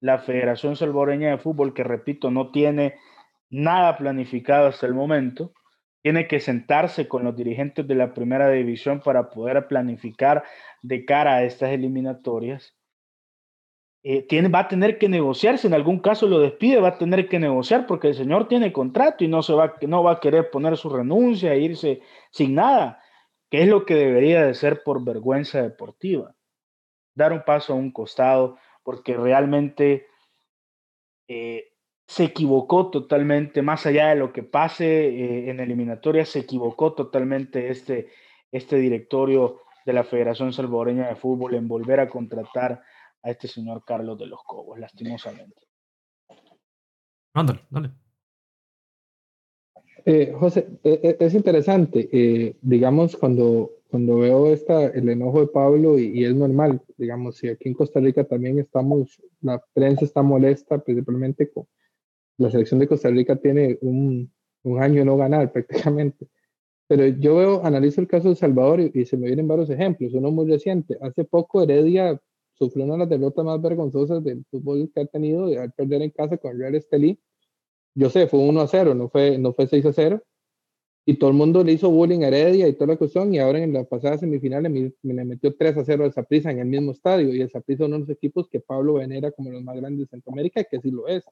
la 0.00 0.18
Federación 0.18 0.76
Salvadoreña 0.76 1.30
de 1.30 1.38
Fútbol, 1.38 1.74
que 1.74 1.84
repito, 1.84 2.30
no 2.30 2.50
tiene 2.50 2.94
nada 3.50 3.96
planificado 3.96 4.68
hasta 4.68 4.86
el 4.86 4.94
momento, 4.94 5.52
tiene 6.02 6.28
que 6.28 6.40
sentarse 6.40 7.08
con 7.08 7.24
los 7.24 7.34
dirigentes 7.34 7.86
de 7.86 7.94
la 7.94 8.14
primera 8.14 8.48
división 8.50 9.00
para 9.00 9.30
poder 9.30 9.66
planificar 9.66 10.44
de 10.82 11.04
cara 11.04 11.36
a 11.36 11.42
estas 11.42 11.70
eliminatorias 11.70 12.77
eh, 14.02 14.48
va 14.48 14.60
a 14.60 14.68
tener 14.68 14.98
que 14.98 15.08
negociar, 15.08 15.58
si 15.58 15.66
en 15.66 15.74
algún 15.74 15.98
caso 16.00 16.26
lo 16.26 16.38
despide, 16.38 16.80
va 16.80 16.88
a 16.88 16.98
tener 16.98 17.28
que 17.28 17.38
negociar 17.38 17.86
porque 17.86 18.08
el 18.08 18.14
señor 18.14 18.48
tiene 18.48 18.72
contrato 18.72 19.24
y 19.24 19.28
no, 19.28 19.42
se 19.42 19.52
va, 19.52 19.74
no 19.86 20.02
va 20.02 20.12
a 20.12 20.20
querer 20.20 20.50
poner 20.50 20.76
su 20.76 20.88
renuncia 20.88 21.52
e 21.52 21.60
irse 21.60 22.00
sin 22.30 22.54
nada, 22.54 23.02
que 23.50 23.62
es 23.62 23.68
lo 23.68 23.84
que 23.84 23.94
debería 23.94 24.44
de 24.44 24.54
ser 24.54 24.82
por 24.82 25.04
vergüenza 25.04 25.62
deportiva. 25.62 26.34
Dar 27.14 27.32
un 27.32 27.42
paso 27.44 27.72
a 27.72 27.76
un 27.76 27.90
costado 27.90 28.56
porque 28.84 29.16
realmente 29.16 30.06
eh, 31.26 31.72
se 32.06 32.24
equivocó 32.24 32.90
totalmente, 32.90 33.60
más 33.60 33.84
allá 33.84 34.08
de 34.08 34.16
lo 34.16 34.32
que 34.32 34.42
pase 34.42 35.08
eh, 35.08 35.50
en 35.50 35.60
eliminatoria, 35.60 36.24
se 36.24 36.38
equivocó 36.38 36.94
totalmente 36.94 37.68
este, 37.68 38.08
este 38.50 38.76
directorio 38.76 39.60
de 39.84 39.92
la 39.92 40.04
Federación 40.04 40.52
Salvadoreña 40.52 41.08
de 41.08 41.16
Fútbol 41.16 41.54
en 41.54 41.68
volver 41.68 42.00
a 42.00 42.08
contratar 42.08 42.82
a 43.22 43.30
este 43.30 43.48
señor 43.48 43.84
Carlos 43.84 44.18
de 44.18 44.26
los 44.26 44.42
Cobos, 44.44 44.78
lastimosamente. 44.78 45.66
Ándale, 47.34 47.60
dale. 47.70 47.90
Eh, 50.04 50.32
José, 50.38 50.66
e, 50.84 51.16
e, 51.20 51.24
es 51.24 51.34
interesante, 51.34 52.08
eh, 52.12 52.56
digamos, 52.62 53.16
cuando, 53.16 53.72
cuando 53.90 54.18
veo 54.18 54.52
esta, 54.52 54.86
el 54.86 55.08
enojo 55.08 55.40
de 55.40 55.48
Pablo, 55.48 55.98
y, 55.98 56.24
es 56.24 56.34
normal, 56.34 56.80
digamos, 56.96 57.36
si 57.36 57.48
aquí 57.48 57.68
en 57.68 57.74
Costa 57.74 58.00
Rica 58.00 58.24
también 58.24 58.58
estamos, 58.58 59.20
la 59.42 59.62
prensa 59.72 60.04
está 60.04 60.22
molesta, 60.22 60.78
principalmente 60.78 61.50
con 61.50 61.66
la 62.38 62.50
selección 62.50 62.80
de 62.80 62.88
Costa 62.88 63.10
Rica 63.10 63.36
tiene 63.36 63.78
un, 63.82 64.32
un 64.62 64.82
año 64.82 65.04
no 65.04 65.16
ganar 65.16 65.52
prácticamente. 65.52 66.26
Pero 66.86 67.06
yo 67.06 67.36
veo, 67.36 67.64
analizo 67.64 68.00
el 68.00 68.08
caso 68.08 68.30
de 68.30 68.36
Salvador 68.36 68.80
y, 68.80 68.90
y, 68.94 69.04
se 69.04 69.18
me 69.18 69.26
vienen 69.26 69.46
varios 69.46 69.68
ejemplos, 69.68 70.14
uno 70.14 70.30
muy 70.30 70.50
reciente. 70.50 70.96
Hace 71.02 71.24
poco 71.24 71.62
Heredia 71.62 72.18
sufrió 72.58 72.84
una 72.84 72.94
de 72.94 72.98
las 73.00 73.08
derrotas 73.08 73.44
más 73.44 73.60
vergonzosas 73.62 74.22
del 74.24 74.44
fútbol 74.50 74.90
que 74.94 75.00
ha 75.00 75.06
tenido, 75.06 75.46
de 75.46 75.68
perder 75.70 76.02
en 76.02 76.10
casa 76.10 76.36
con 76.36 76.58
Real 76.58 76.74
Estelí. 76.74 77.18
Yo 77.94 78.10
sé, 78.10 78.26
fue 78.26 78.40
1 78.40 78.60
a 78.60 78.66
0, 78.66 78.94
no 78.94 79.08
fue, 79.08 79.38
no 79.38 79.52
fue 79.54 79.66
6 79.66 79.86
a 79.86 79.92
0. 79.92 80.22
Y 81.06 81.14
todo 81.14 81.30
el 81.30 81.36
mundo 81.36 81.64
le 81.64 81.72
hizo 81.72 81.90
bullying 81.90 82.22
a 82.22 82.28
Heredia 82.28 82.68
y 82.68 82.74
toda 82.74 82.88
la 82.88 82.96
cuestión. 82.96 83.32
Y 83.32 83.38
ahora 83.38 83.60
en 83.60 83.72
la 83.72 83.84
pasada 83.84 84.18
semifinal 84.18 84.68
me, 84.68 84.92
le 85.02 85.24
metió 85.24 85.56
3 85.56 85.78
a 85.78 85.84
0 85.84 86.04
al 86.04 86.12
Saprissa 86.12 86.50
en 86.50 86.58
el 86.58 86.66
mismo 86.66 86.92
estadio. 86.92 87.34
Y 87.34 87.40
el 87.40 87.50
Saprissa 87.50 87.84
es 87.84 87.88
uno 87.88 87.96
de 87.96 88.00
los 88.00 88.10
equipos 88.10 88.48
que 88.48 88.60
Pablo 88.60 88.94
venera 88.94 89.32
como 89.32 89.50
los 89.50 89.62
más 89.62 89.76
grandes 89.76 90.00
de 90.00 90.06
Centroamérica, 90.08 90.64
que 90.64 90.80
sí 90.80 90.90
lo 90.90 91.08
es. 91.08 91.24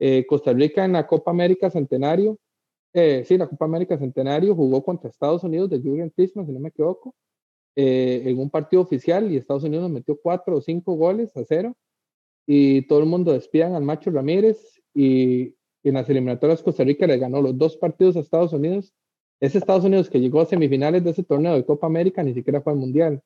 Eh, 0.00 0.26
Costa 0.26 0.52
Rica 0.52 0.84
en 0.84 0.92
la 0.92 1.06
Copa 1.06 1.30
América 1.30 1.70
Centenario, 1.70 2.38
eh, 2.92 3.24
sí, 3.24 3.38
la 3.38 3.46
Copa 3.46 3.64
América 3.66 3.96
Centenario 3.96 4.54
jugó 4.54 4.82
contra 4.82 5.08
Estados 5.08 5.44
Unidos 5.44 5.70
de 5.70 5.80
Julian 5.80 6.10
Christmas, 6.10 6.46
si 6.46 6.52
no 6.52 6.60
me 6.60 6.68
equivoco 6.70 7.14
eh, 7.76 8.22
en 8.24 8.38
un 8.38 8.50
partido 8.50 8.82
oficial 8.82 9.30
y 9.30 9.36
Estados 9.36 9.64
Unidos 9.64 9.90
metió 9.90 10.18
cuatro 10.20 10.56
o 10.56 10.60
cinco 10.60 10.94
goles 10.94 11.36
a 11.36 11.44
cero 11.44 11.76
y 12.46 12.82
todo 12.82 13.00
el 13.00 13.06
mundo 13.06 13.32
despidan 13.32 13.74
al 13.74 13.84
Macho 13.84 14.10
Ramírez 14.10 14.80
y 14.94 15.54
en 15.84 15.94
las 15.94 16.08
eliminatorias 16.08 16.62
Costa 16.62 16.84
Rica 16.84 17.06
le 17.06 17.18
ganó 17.18 17.42
los 17.42 17.56
dos 17.58 17.76
partidos 17.76 18.16
a 18.16 18.20
Estados 18.20 18.52
Unidos. 18.52 18.94
Ese 19.40 19.58
Estados 19.58 19.84
Unidos 19.84 20.08
que 20.08 20.20
llegó 20.20 20.40
a 20.40 20.46
semifinales 20.46 21.04
de 21.04 21.10
ese 21.10 21.22
torneo 21.22 21.54
de 21.54 21.64
Copa 21.66 21.86
América 21.86 22.22
ni 22.22 22.32
siquiera 22.32 22.62
fue 22.62 22.72
al 22.72 22.78
Mundial. 22.78 23.22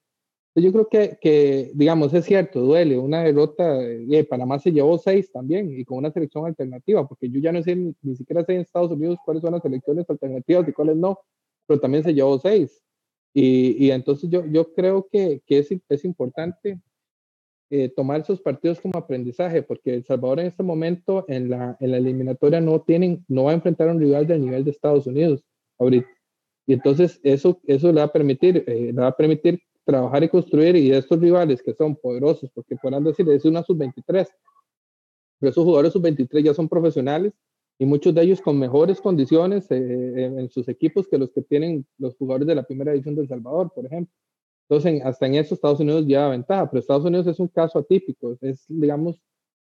Yo 0.57 0.73
creo 0.73 0.89
que, 0.89 1.17
que, 1.21 1.71
digamos, 1.75 2.13
es 2.13 2.25
cierto, 2.25 2.61
duele. 2.61 2.99
Una 2.99 3.23
derrota, 3.23 3.81
eh, 3.85 4.25
Panamá 4.29 4.59
se 4.59 4.73
llevó 4.73 4.99
seis 4.99 5.31
también 5.31 5.71
y 5.79 5.85
con 5.85 5.99
una 5.99 6.11
selección 6.11 6.45
alternativa, 6.45 7.07
porque 7.07 7.31
yo 7.31 7.39
ya 7.39 7.53
no 7.53 7.63
sé, 7.63 7.77
ni, 7.77 7.95
ni, 8.03 8.17
siquiera 8.17 8.45
sé 8.45 8.55
en 8.55 8.63
Estados 8.63 8.91
Unidos 8.91 9.19
cuáles 9.25 9.43
son 9.43 9.53
las 9.53 9.63
selecciones 9.63 10.11
alternativas 10.11 10.69
y 10.69 10.73
cuáles 10.73 10.97
no, 10.97 11.21
pero 11.69 11.79
también 11.79 12.03
se 12.03 12.13
llevó 12.13 12.37
seis. 12.41 12.83
Y, 13.33 13.87
y 13.87 13.91
entonces 13.93 14.29
yo, 14.31 14.45
yo 14.47 14.73
creo 14.73 15.09
que, 15.11 15.43
que 15.47 15.59
es, 15.59 15.71
es, 15.89 16.05
importante 16.05 16.81
eh, 17.71 17.89
tomar 17.89 18.21
esos 18.21 18.41
partidos 18.41 18.81
como 18.81 18.99
aprendizaje, 18.99 19.63
porque 19.63 19.95
El 19.95 20.05
Salvador 20.05 20.41
en 20.41 20.47
este 20.47 20.63
momento 20.63 21.25
en 21.29 21.51
la, 21.51 21.77
en 21.81 21.93
la 21.93 21.99
eliminatoria 21.99 22.61
no, 22.61 22.81
tienen, 22.81 23.25
no 23.29 23.45
va 23.45 23.53
a 23.53 23.55
enfrentar 23.55 23.89
a 23.89 23.93
un 23.93 24.01
rival 24.01 24.27
del 24.27 24.41
nivel 24.41 24.65
de 24.65 24.73
Estados 24.73 25.07
Unidos 25.07 25.45
ahorita. 25.79 26.09
Y 26.67 26.73
entonces 26.73 27.21
eso, 27.23 27.61
eso 27.67 27.93
le 27.93 28.01
va 28.01 28.07
a 28.07 28.13
permitir, 28.13 28.65
eh, 28.67 28.93
le 28.93 29.01
va 29.01 29.09
a 29.09 29.17
permitir 29.17 29.61
trabajar 29.85 30.23
y 30.25 30.29
construir 30.29 30.77
y 30.77 30.93
estos 30.93 31.21
rivales 31.21 31.63
que 31.63 31.75
son 31.75 31.97
poderosos, 31.97 32.51
porque 32.53 32.77
podrán 32.77 33.05
decir, 33.05 33.29
es 33.29 33.45
una 33.45 33.63
sub-23, 33.63 34.29
pero 35.39 35.51
esos 35.51 35.65
jugadores 35.65 35.93
sub-23 35.93 36.45
ya 36.45 36.55
son 36.55 36.69
profesionales 36.69 37.33
y 37.81 37.87
muchos 37.87 38.15
de 38.15 38.21
ellos 38.21 38.43
con 38.43 38.59
mejores 38.59 39.01
condiciones 39.01 39.71
eh, 39.71 40.25
en 40.25 40.51
sus 40.51 40.69
equipos 40.69 41.09
que 41.09 41.17
los 41.17 41.31
que 41.31 41.41
tienen 41.41 41.87
los 41.97 42.15
jugadores 42.15 42.47
de 42.47 42.55
la 42.55 42.63
primera 42.63 42.93
división 42.93 43.15
del 43.15 43.27
Salvador, 43.27 43.73
por 43.75 43.87
ejemplo. 43.87 44.15
Entonces, 44.69 45.01
hasta 45.03 45.27
en 45.27 45.37
eso 45.37 45.55
Estados 45.55 45.81
Unidos 45.81 46.05
lleva 46.05 46.29
ventaja, 46.29 46.71
pero 46.71 46.79
Estados 46.79 47.07
Unidos 47.07 47.27
es 47.27 47.41
un 47.41 47.49
caso 47.49 47.79
atípico, 47.79 48.37
es, 48.43 48.67
digamos, 48.69 49.23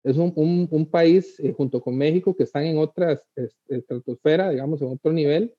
es 0.05 0.16
un, 0.16 0.32
un, 0.72 0.86
país 0.86 1.38
eh, 1.41 1.51
junto 1.51 1.82
con 1.82 1.97
México 1.97 2.34
que 2.34 2.43
están 2.43 2.64
en 2.64 2.78
otra 2.78 3.20
estratosfera, 3.68 4.51
digamos, 4.51 4.82
en 4.82 4.88
otro 4.88 5.12
nivel, 5.12 5.53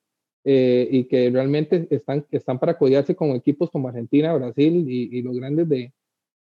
eh, 0.45 0.89
y 0.91 1.05
que 1.05 1.29
realmente 1.29 1.87
están, 1.91 2.25
están 2.31 2.59
para 2.59 2.79
codiarse 2.79 3.15
con 3.15 3.33
equipos 3.33 3.71
como 3.71 3.89
Argentina, 3.89 4.33
Brasil 4.33 4.87
y, 4.89 5.19
y 5.19 5.21
los 5.21 5.37
grandes 5.37 5.69
de, 5.69 5.93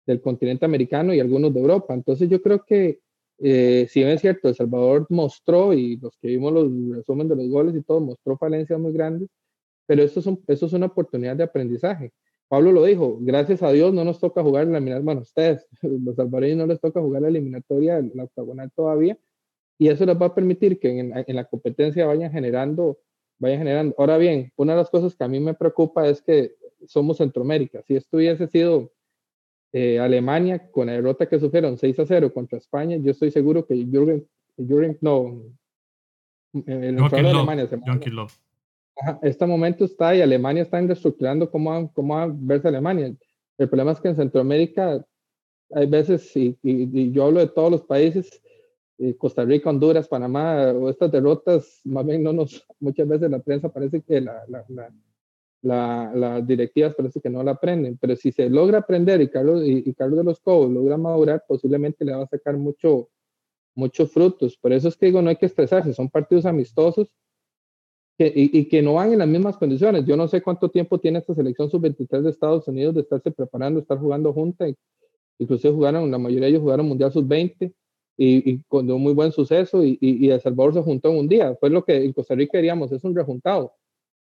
del 0.05 0.19
continente 0.19 0.65
americano 0.65 1.13
y 1.13 1.21
algunos 1.21 1.53
de 1.53 1.61
Europa. 1.61 1.93
Entonces 1.93 2.27
yo 2.29 2.41
creo 2.41 2.65
que, 2.65 2.99
eh, 3.39 3.87
si 3.89 4.01
bien 4.01 4.11
es 4.11 4.21
cierto, 4.21 4.49
El 4.49 4.55
Salvador 4.55 5.07
mostró, 5.09 5.73
y 5.73 5.97
los 5.97 6.17
que 6.17 6.29
vimos 6.29 6.53
los 6.53 6.71
resumen 6.97 7.27
de 7.27 7.35
los 7.35 7.49
goles 7.49 7.75
y 7.75 7.81
todo, 7.81 7.99
mostró 7.99 8.37
falencias 8.37 8.79
muy 8.79 8.93
grandes, 8.93 9.29
pero 9.85 10.03
esto 10.03 10.19
es, 10.19 10.27
esto 10.47 10.65
es 10.67 10.73
una 10.73 10.87
oportunidad 10.87 11.35
de 11.35 11.43
aprendizaje. 11.43 12.13
Pablo 12.47 12.71
lo 12.71 12.85
dijo, 12.85 13.17
gracias 13.21 13.63
a 13.63 13.71
Dios 13.71 13.93
no 13.93 14.03
nos 14.05 14.19
toca 14.19 14.43
jugar 14.43 14.67
la 14.67 14.77
eliminatoria, 14.77 15.05
bueno, 15.05 15.21
ustedes, 15.21 15.67
los 15.81 16.15
salvadoreños 16.15 16.57
no 16.59 16.67
les 16.67 16.79
toca 16.79 17.01
jugar 17.01 17.23
la 17.23 17.29
eliminatoria, 17.29 18.01
la 18.13 18.25
octagonal 18.25 18.71
todavía, 18.75 19.17
y 19.77 19.89
eso 19.89 20.05
les 20.05 20.15
va 20.15 20.27
a 20.27 20.35
permitir 20.35 20.79
que 20.79 20.99
en, 20.99 21.13
en, 21.15 21.35
la 21.35 21.45
competencia 21.45 22.05
vayan 22.05 22.31
generando, 22.31 22.99
vayan 23.39 23.59
generando. 23.59 23.95
Ahora 23.97 24.17
bien, 24.17 24.51
una 24.55 24.73
de 24.73 24.77
las 24.77 24.89
cosas 24.89 25.15
que 25.15 25.23
a 25.23 25.27
mí 25.27 25.39
me 25.39 25.55
preocupa 25.55 26.07
es 26.07 26.21
que 26.21 26.55
somos 26.87 27.17
Centroamérica. 27.17 27.81
Si 27.83 27.95
esto 27.95 28.17
hubiese 28.17 28.47
sido 28.47 28.92
eh, 29.73 29.99
Alemania 29.99 30.69
con 30.71 30.87
la 30.87 30.93
derrota 30.93 31.25
que 31.25 31.39
sufrieron 31.39 31.77
6 31.77 31.99
a 31.99 32.05
0 32.05 32.33
contra 32.33 32.59
España, 32.59 32.97
yo 32.97 33.11
estoy 33.11 33.31
seguro 33.31 33.65
que 33.65 33.75
Jürgen, 33.75 34.25
Jürgen 34.55 34.97
no, 35.01 35.41
el 36.53 36.99
entrenador 36.99 37.23
de 37.23 37.29
Alemania 37.29 37.67
se 37.67 37.79
este 39.23 39.45
momento 39.45 39.85
está 39.85 40.15
y 40.15 40.21
Alemania 40.21 40.63
está 40.63 40.79
reestructurando 40.79 41.49
cómo, 41.49 41.91
cómo 41.93 42.15
va 42.15 42.23
a 42.23 42.31
verse 42.31 42.67
Alemania. 42.67 43.13
El 43.57 43.67
problema 43.67 43.91
es 43.91 43.99
que 43.99 44.09
en 44.09 44.15
Centroamérica 44.15 45.03
hay 45.71 45.87
veces, 45.87 46.35
y, 46.35 46.57
y, 46.61 47.11
yo 47.11 47.25
hablo 47.25 47.39
de 47.39 47.47
todos 47.47 47.71
los 47.71 47.81
países, 47.81 48.41
eh, 48.99 49.15
Costa 49.17 49.43
Rica, 49.43 49.69
Honduras, 49.69 50.07
Panamá, 50.07 50.71
o 50.71 50.89
estas 50.89 51.11
derrotas, 51.11 51.81
más 51.83 52.05
bien 52.05 52.21
no 52.21 52.31
nos, 52.31 52.63
muchas 52.79 53.07
veces 53.07 53.31
la 53.31 53.39
prensa 53.39 53.69
parece 53.69 54.01
que 54.01 54.21
la, 54.21 54.43
la, 54.47 54.63
la, 54.69 54.91
las 55.63 56.45
directivas 56.45 56.93
parece 56.93 57.21
que 57.21 57.29
no 57.29 57.41
la 57.41 57.51
aprenden, 57.51 57.97
pero 57.97 58.15
si 58.15 58.31
se 58.31 58.49
logra 58.49 58.79
aprender 58.79 59.21
y 59.21 59.29
Carlos, 59.29 59.63
y, 59.65 59.93
Carlos 59.93 60.17
de 60.17 60.25
los 60.25 60.39
Cobos 60.41 60.69
logra 60.69 60.97
madurar, 60.97 61.43
posiblemente 61.47 62.03
le 62.03 62.13
va 62.13 62.23
a 62.23 62.27
sacar 62.27 62.57
mucho, 62.57 63.09
muchos 63.73 64.11
frutos. 64.11 64.57
Por 64.57 64.73
eso 64.73 64.89
es 64.89 64.97
que 64.97 65.05
digo, 65.05 65.21
no 65.21 65.29
hay 65.29 65.37
que 65.37 65.45
estresarse, 65.45 65.93
son 65.93 66.09
partidos 66.09 66.45
amistosos 66.45 67.07
y, 68.17 68.65
que 68.65 68.81
no 68.81 68.95
van 68.95 69.13
en 69.13 69.19
las 69.19 69.27
mismas 69.27 69.57
condiciones. 69.57 70.05
Yo 70.05 70.17
no 70.17 70.27
sé 70.27 70.41
cuánto 70.41 70.69
tiempo 70.69 70.99
tiene 70.99 71.19
esta 71.19 71.33
selección 71.33 71.69
sub-23 71.69 72.21
de 72.21 72.29
Estados 72.29 72.67
Unidos 72.67 72.95
de 72.95 73.01
estarse 73.01 73.31
preparando, 73.31 73.79
estar 73.79 73.97
jugando 73.97 74.33
junta. 74.33 74.65
Incluso 75.39 75.73
jugaron, 75.73 76.11
la 76.11 76.17
mayoría 76.17 76.45
de 76.45 76.49
ellos 76.49 76.61
jugaron 76.61 76.87
Mundial 76.87 77.11
sub-20 77.11 77.73
y, 78.17 78.59
con 78.63 78.91
un 78.91 79.01
muy 79.01 79.13
buen 79.13 79.31
suceso 79.31 79.83
y, 79.83 79.97
y, 80.01 80.29
El 80.29 80.41
Salvador 80.41 80.73
se 80.73 80.81
juntó 80.81 81.09
en 81.09 81.19
un 81.19 81.27
día. 81.29 81.55
Fue 81.55 81.69
lo 81.69 81.85
que 81.85 82.03
en 82.03 82.11
Costa 82.11 82.35
Rica 82.35 82.51
queríamos, 82.57 82.91
es 82.91 83.03
un 83.05 83.15
rejuntado. 83.15 83.73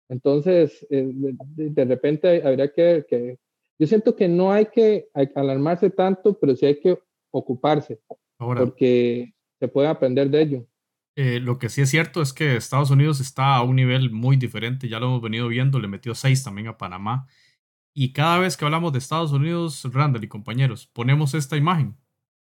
Entonces, 0.08 0.86
eh, 0.90 1.10
de, 1.12 1.84
repente 1.84 2.42
habría 2.46 2.72
que, 2.72 3.04
que, 3.08 3.38
Yo 3.78 3.86
siento 3.86 4.14
que 4.14 4.28
no 4.28 4.52
hay 4.52 4.66
que 4.66 5.08
alarmarse 5.34 5.90
tanto, 5.90 6.38
pero 6.38 6.54
sí 6.56 6.66
hay 6.66 6.80
que 6.80 6.98
ocuparse, 7.30 8.00
porque 8.36 9.34
se 9.58 9.68
puede 9.68 9.88
aprender 9.88 10.28
de 10.30 10.42
ello. 10.42 10.66
Eh, 11.14 11.40
lo 11.40 11.58
que 11.58 11.68
sí 11.68 11.82
es 11.82 11.90
cierto 11.90 12.22
es 12.22 12.32
que 12.32 12.56
Estados 12.56 12.90
Unidos 12.90 13.20
está 13.20 13.56
a 13.56 13.62
un 13.62 13.76
nivel 13.76 14.10
muy 14.10 14.36
diferente, 14.36 14.88
ya 14.88 14.98
lo 14.98 15.06
hemos 15.06 15.22
venido 15.22 15.48
viendo, 15.48 15.78
le 15.78 15.88
metió 15.88 16.14
seis 16.14 16.42
también 16.42 16.68
a 16.68 16.78
Panamá. 16.78 17.26
Y 17.94 18.12
cada 18.12 18.38
vez 18.38 18.56
que 18.56 18.64
hablamos 18.64 18.92
de 18.92 18.98
Estados 18.98 19.32
Unidos, 19.32 19.86
Randall 19.92 20.24
y 20.24 20.28
compañeros, 20.28 20.86
ponemos 20.86 21.34
esta 21.34 21.56
imagen. 21.56 21.96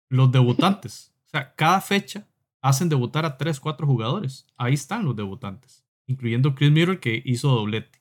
Los 0.09 0.31
debutantes. 0.31 1.13
O 1.27 1.29
sea, 1.29 1.53
cada 1.55 1.81
fecha 1.81 2.27
hacen 2.61 2.89
debutar 2.89 3.25
a 3.25 3.37
tres, 3.37 3.59
cuatro 3.59 3.87
jugadores. 3.87 4.45
Ahí 4.57 4.75
están 4.75 5.05
los 5.05 5.15
debutantes, 5.15 5.85
incluyendo 6.09 6.55
Chris 6.55 6.71
Miller 6.71 6.99
que 6.99 7.21
hizo 7.23 7.49
doblete. 7.49 7.99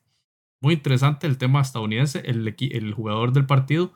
Muy 0.61 0.73
interesante 0.73 1.27
el 1.27 1.37
tema 1.37 1.61
estadounidense. 1.61 2.23
El, 2.25 2.55
el 2.59 2.93
jugador 2.93 3.31
del 3.31 3.45
partido, 3.45 3.93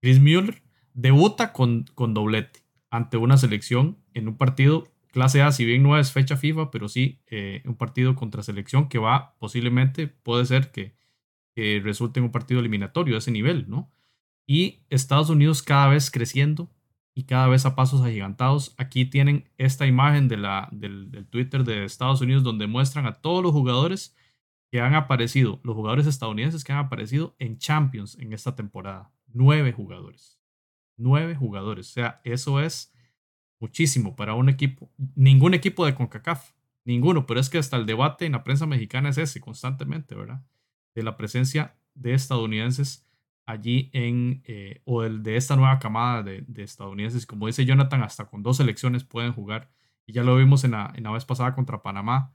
Chris 0.00 0.20
Mueller, 0.20 0.62
debuta 0.92 1.52
con, 1.52 1.84
con 1.94 2.12
doblete 2.12 2.60
ante 2.90 3.16
una 3.16 3.38
selección 3.38 3.96
en 4.12 4.28
un 4.28 4.36
partido 4.36 4.88
clase 5.12 5.42
A, 5.42 5.52
si 5.52 5.64
bien 5.64 5.82
no 5.82 5.96
es 5.96 6.10
fecha 6.10 6.36
FIFA, 6.36 6.70
pero 6.70 6.88
sí 6.88 7.20
eh, 7.28 7.62
un 7.64 7.76
partido 7.76 8.16
contra 8.16 8.42
selección 8.42 8.88
que 8.88 8.98
va 8.98 9.36
posiblemente, 9.38 10.08
puede 10.08 10.44
ser 10.44 10.72
que, 10.72 11.00
resulte 11.54 12.18
en 12.18 12.24
un 12.24 12.32
partido 12.32 12.60
eliminatorio 12.60 13.12
de 13.12 13.18
ese 13.18 13.30
nivel, 13.30 13.68
¿no? 13.68 13.92
Y 14.46 14.80
Estados 14.88 15.28
Unidos 15.28 15.62
cada 15.62 15.88
vez 15.88 16.10
creciendo 16.10 16.70
y 17.14 17.24
cada 17.24 17.48
vez 17.48 17.66
a 17.66 17.74
pasos 17.74 18.02
agigantados. 18.02 18.74
Aquí 18.78 19.04
tienen 19.04 19.50
esta 19.58 19.86
imagen 19.86 20.28
de 20.28 20.36
la, 20.36 20.68
del, 20.72 21.10
del 21.10 21.26
Twitter 21.26 21.64
de 21.64 21.84
Estados 21.84 22.20
Unidos 22.20 22.42
donde 22.42 22.66
muestran 22.66 23.06
a 23.06 23.14
todos 23.14 23.42
los 23.42 23.52
jugadores 23.52 24.16
que 24.70 24.80
han 24.80 24.94
aparecido, 24.94 25.60
los 25.62 25.74
jugadores 25.74 26.06
estadounidenses 26.06 26.64
que 26.64 26.72
han 26.72 26.78
aparecido 26.78 27.36
en 27.38 27.58
Champions 27.58 28.16
en 28.18 28.32
esta 28.32 28.54
temporada. 28.54 29.12
Nueve 29.26 29.72
jugadores. 29.72 30.40
Nueve 30.96 31.34
jugadores. 31.34 31.90
O 31.90 31.92
sea, 31.92 32.20
eso 32.24 32.60
es 32.60 32.94
muchísimo 33.60 34.16
para 34.16 34.34
un 34.34 34.48
equipo, 34.48 34.90
ningún 35.14 35.54
equipo 35.54 35.84
de 35.84 35.94
CONCACAF, 35.94 36.52
ninguno, 36.84 37.26
pero 37.26 37.38
es 37.38 37.50
que 37.50 37.58
hasta 37.58 37.76
el 37.76 37.86
debate 37.86 38.26
en 38.26 38.32
la 38.32 38.44
prensa 38.44 38.66
mexicana 38.66 39.10
es 39.10 39.18
ese 39.18 39.40
constantemente, 39.40 40.14
¿verdad? 40.14 40.42
De 40.94 41.02
la 41.02 41.16
presencia 41.16 41.76
de 41.94 42.14
estadounidenses 42.14 43.06
allí 43.46 43.90
en, 43.92 44.42
eh, 44.46 44.80
o 44.84 45.02
el, 45.02 45.22
de 45.22 45.36
esta 45.36 45.56
nueva 45.56 45.78
camada 45.78 46.22
de, 46.22 46.44
estadounidenses, 46.62 47.26
como 47.26 47.46
dice 47.46 47.64
Jonathan, 47.64 48.02
hasta 48.02 48.26
con 48.26 48.42
dos 48.42 48.58
selecciones 48.58 49.04
pueden 49.04 49.32
jugar, 49.32 49.70
y 50.06 50.12
ya 50.12 50.22
lo 50.22 50.36
vimos 50.36 50.64
en 50.64 50.72
la, 50.72 50.92
en 50.94 51.04
la 51.04 51.12
vez 51.12 51.24
pasada 51.24 51.54
contra 51.54 51.82
Panamá, 51.82 52.32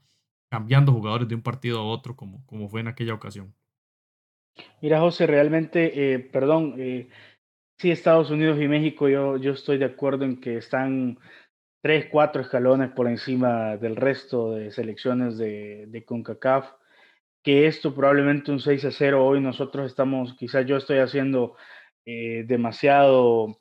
cambiando 0.49 0.93
jugadores 0.93 1.27
de 1.27 1.35
un 1.35 1.41
partido 1.41 1.79
a 1.79 1.83
otro, 1.83 2.15
como, 2.15 2.45
como 2.45 2.69
fue 2.69 2.81
en 2.81 2.87
aquella 2.87 3.13
ocasión. 3.13 3.53
Mira, 4.81 4.99
José, 4.99 5.27
realmente, 5.27 6.13
eh, 6.13 6.19
perdón, 6.19 6.75
eh, 6.77 7.09
Sí, 7.79 7.91
Estados 7.91 8.31
Unidos 8.31 8.59
y 8.59 8.67
México, 8.67 9.07
yo, 9.07 9.37
yo 9.37 9.51
estoy 9.51 9.77
de 9.77 9.85
acuerdo 9.85 10.25
en 10.25 10.41
que 10.41 10.57
están 10.57 11.19
tres, 11.83 12.07
cuatro 12.11 12.41
escalones 12.41 12.89
por 12.89 13.07
encima 13.07 13.77
del 13.77 13.95
resto 13.95 14.53
de 14.55 14.71
selecciones 14.71 15.37
de, 15.37 15.85
de 15.87 16.03
CONCACAF, 16.03 16.71
que 17.43 17.67
esto 17.67 17.95
probablemente 17.95 18.51
un 18.51 18.59
6 18.59 18.85
a 18.85 18.91
0, 18.91 19.25
hoy 19.25 19.41
nosotros 19.41 19.87
estamos, 19.87 20.35
quizás 20.35 20.65
yo 20.65 20.77
estoy 20.77 20.99
haciendo 20.99 21.55
eh, 22.05 22.43
demasiado, 22.47 23.57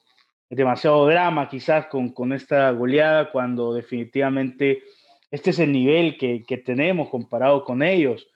demasiado 0.51 1.07
drama 1.07 1.49
quizás 1.49 1.87
con, 1.87 2.11
con 2.13 2.33
esta 2.33 2.71
goleada, 2.71 3.31
cuando 3.31 3.75
definitivamente 3.75 4.83
este 5.31 5.51
es 5.51 5.59
el 5.59 5.73
nivel 5.73 6.17
que, 6.17 6.45
que 6.47 6.57
tenemos 6.57 7.09
comparado 7.09 7.65
con 7.65 7.83
ellos. 7.83 8.29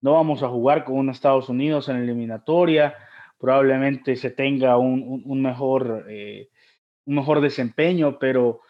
No 0.00 0.12
vamos 0.12 0.42
a 0.42 0.48
jugar 0.48 0.84
con 0.84 0.96
un 0.96 1.10
Estados 1.10 1.48
Unidos 1.48 1.88
en 1.88 1.96
eliminatoria, 1.96 2.94
probablemente 3.38 4.16
se 4.16 4.30
tenga 4.30 4.76
un, 4.76 5.22
un, 5.24 5.42
mejor, 5.42 6.06
eh, 6.08 6.48
un 7.04 7.16
mejor 7.16 7.40
desempeño, 7.40 8.18
pero 8.18 8.60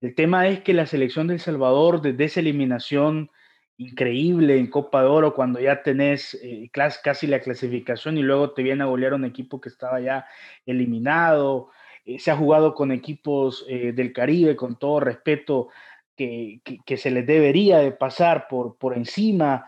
el 0.00 0.14
tema 0.14 0.48
es 0.48 0.60
que 0.60 0.74
la 0.74 0.86
selección 0.86 1.26
de 1.26 1.34
El 1.34 1.40
Salvador, 1.40 2.02
desde 2.02 2.24
esa 2.24 2.40
eliminación 2.40 3.30
increíble 3.78 4.58
en 4.58 4.68
Copa 4.68 5.02
de 5.02 5.08
Oro, 5.08 5.34
cuando 5.34 5.60
ya 5.60 5.82
tenés 5.82 6.34
eh, 6.42 6.68
casi 6.72 7.26
la 7.26 7.40
clasificación 7.40 8.18
y 8.18 8.22
luego 8.22 8.50
te 8.50 8.62
viene 8.62 8.82
a 8.82 8.86
golear 8.86 9.14
un 9.14 9.24
equipo 9.24 9.60
que 9.60 9.70
estaba 9.70 10.00
ya 10.00 10.26
eliminado, 10.66 11.70
eh, 12.04 12.18
se 12.18 12.30
ha 12.30 12.36
jugado 12.36 12.74
con 12.74 12.92
equipos 12.92 13.66
del 13.66 14.12
Caribe, 14.12 14.56
con 14.56 14.78
todo 14.78 15.00
respeto, 15.00 15.68
que, 16.16 16.60
que, 16.84 16.96
se 16.96 17.10
les 17.10 17.26
debería 17.26 17.78
de 17.78 17.92
pasar 17.92 18.48
por, 18.48 18.76
por 18.76 18.96
encima, 18.96 19.66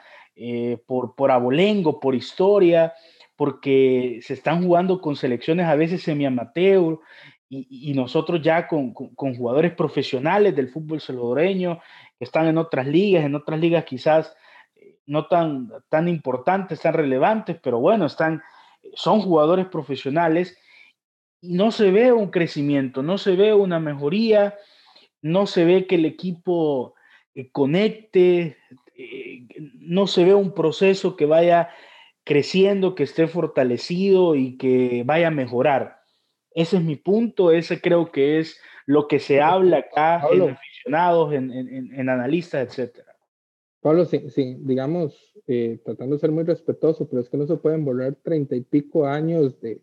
por, 0.86 1.14
por 1.14 1.30
abolengo, 1.30 2.00
por 2.00 2.16
historia, 2.16 2.92
porque 3.36 4.18
se 4.22 4.34
están 4.34 4.62
jugando 4.62 5.00
con 5.00 5.16
selecciones 5.16 5.66
a 5.66 5.74
veces 5.74 6.02
semi-amateur 6.02 6.98
y, 7.52 7.94
nosotros 7.94 8.40
ya 8.42 8.68
con, 8.68 8.92
jugadores 8.92 9.72
profesionales 9.72 10.54
del 10.54 10.68
fútbol 10.68 11.00
salvadoreño 11.00 11.80
están 12.20 12.46
en 12.46 12.58
otras 12.58 12.86
ligas, 12.86 13.24
en 13.24 13.34
otras 13.34 13.58
ligas 13.58 13.84
quizás 13.84 14.36
eh, 14.76 14.98
no 15.06 15.26
tan, 15.26 15.72
tan 15.88 16.06
importantes, 16.06 16.80
tan 16.80 16.94
relevantes, 16.94 17.58
pero 17.60 17.80
bueno, 17.80 18.06
están, 18.06 18.42
son 18.94 19.20
jugadores 19.20 19.66
profesionales 19.66 20.56
y 21.40 21.54
no 21.54 21.72
se 21.72 21.90
ve 21.90 22.12
un 22.12 22.30
crecimiento, 22.30 23.02
no 23.02 23.18
se 23.18 23.34
ve 23.34 23.54
una 23.54 23.80
mejoría, 23.80 24.54
no 25.22 25.46
se 25.46 25.64
ve 25.64 25.86
que 25.86 25.96
el 25.96 26.04
equipo 26.04 26.94
eh, 27.34 27.50
conecte, 27.50 28.58
eh, 28.94 29.46
no 29.78 30.06
se 30.06 30.24
ve 30.24 30.34
un 30.34 30.52
proceso 30.54 31.16
que 31.16 31.24
vaya 31.24 31.70
creciendo, 32.24 32.94
que 32.94 33.04
esté 33.04 33.26
fortalecido 33.26 34.34
y 34.34 34.58
que 34.58 35.02
vaya 35.06 35.28
a 35.28 35.32
mejorar. 35.32 36.00
Ese 36.52 36.76
es 36.76 36.82
mi 36.82 36.96
punto, 36.96 37.50
ese 37.50 37.80
creo 37.80 38.12
que 38.12 38.38
es 38.38 38.60
lo 38.84 39.08
que 39.08 39.20
se 39.20 39.40
habla 39.40 39.78
acá 39.78 40.22
en 40.32 40.58
aficionados, 40.81 41.33
en, 41.33 41.51
en, 41.51 42.09
analistas, 42.09 42.78
etc. 42.78 43.01
Pablo, 43.81 44.05
sí, 44.05 44.57
digamos, 44.61 45.35
eh, 45.47 45.78
tratando 45.85 46.16
de 46.16 46.20
ser 46.20 46.31
muy 46.31 46.45
respetuoso, 46.45 47.09
pero 47.09 47.22
es 47.22 47.28
que 47.28 47.37
no 47.37 47.47
se 47.47 47.57
pueden 47.57 47.85
borrar 47.85 48.14
treinta 48.22 48.55
y 48.55 48.61
pico 48.61 49.07
años 49.07 49.61
de, 49.61 49.81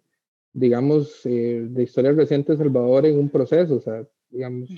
digamos, 0.54 1.26
eh, 1.26 1.66
de 1.68 1.84
historia 1.84 2.12
reciente 2.12 2.52
de 2.52 2.58
Salvador 2.60 3.06
en 3.06 3.18
un 3.18 3.30
proceso, 3.30 3.76
o 3.76 3.82
sea, 3.82 4.06
digamos, 4.30 4.70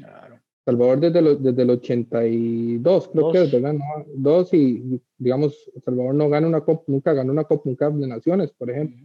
Salvador 0.66 1.00
desde, 1.00 1.36
desde 1.38 1.62
el 1.64 1.70
82, 1.72 3.10
creo 3.10 3.32
que 3.32 3.42
es, 3.42 3.52
¿verdad? 3.52 3.74
No, 3.74 4.06
dos 4.16 4.54
y, 4.54 5.02
digamos, 5.18 5.72
Salvador 5.84 6.16
no 6.16 6.30
gana 6.30 6.48
una 6.48 6.62
Copa, 6.62 6.84
nunca 6.88 7.14
ganó 7.14 7.32
una 7.32 7.44
Copa, 7.44 7.70
de 7.70 8.08
Naciones, 8.08 8.52
por 8.52 8.70
ejemplo. 8.70 8.98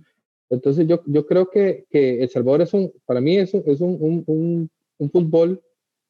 Entonces 0.50 0.86
yo, 0.86 1.02
yo 1.06 1.26
creo 1.26 1.50
que, 1.50 1.86
que 1.90 2.22
El 2.22 2.28
Salvador 2.28 2.62
es 2.62 2.74
un, 2.74 2.92
para 3.06 3.20
mí 3.20 3.36
es, 3.36 3.54
un, 3.54 3.62
es 3.66 3.80
un, 3.80 4.24
un, 4.26 4.70
un, 4.98 5.10
fútbol 5.10 5.62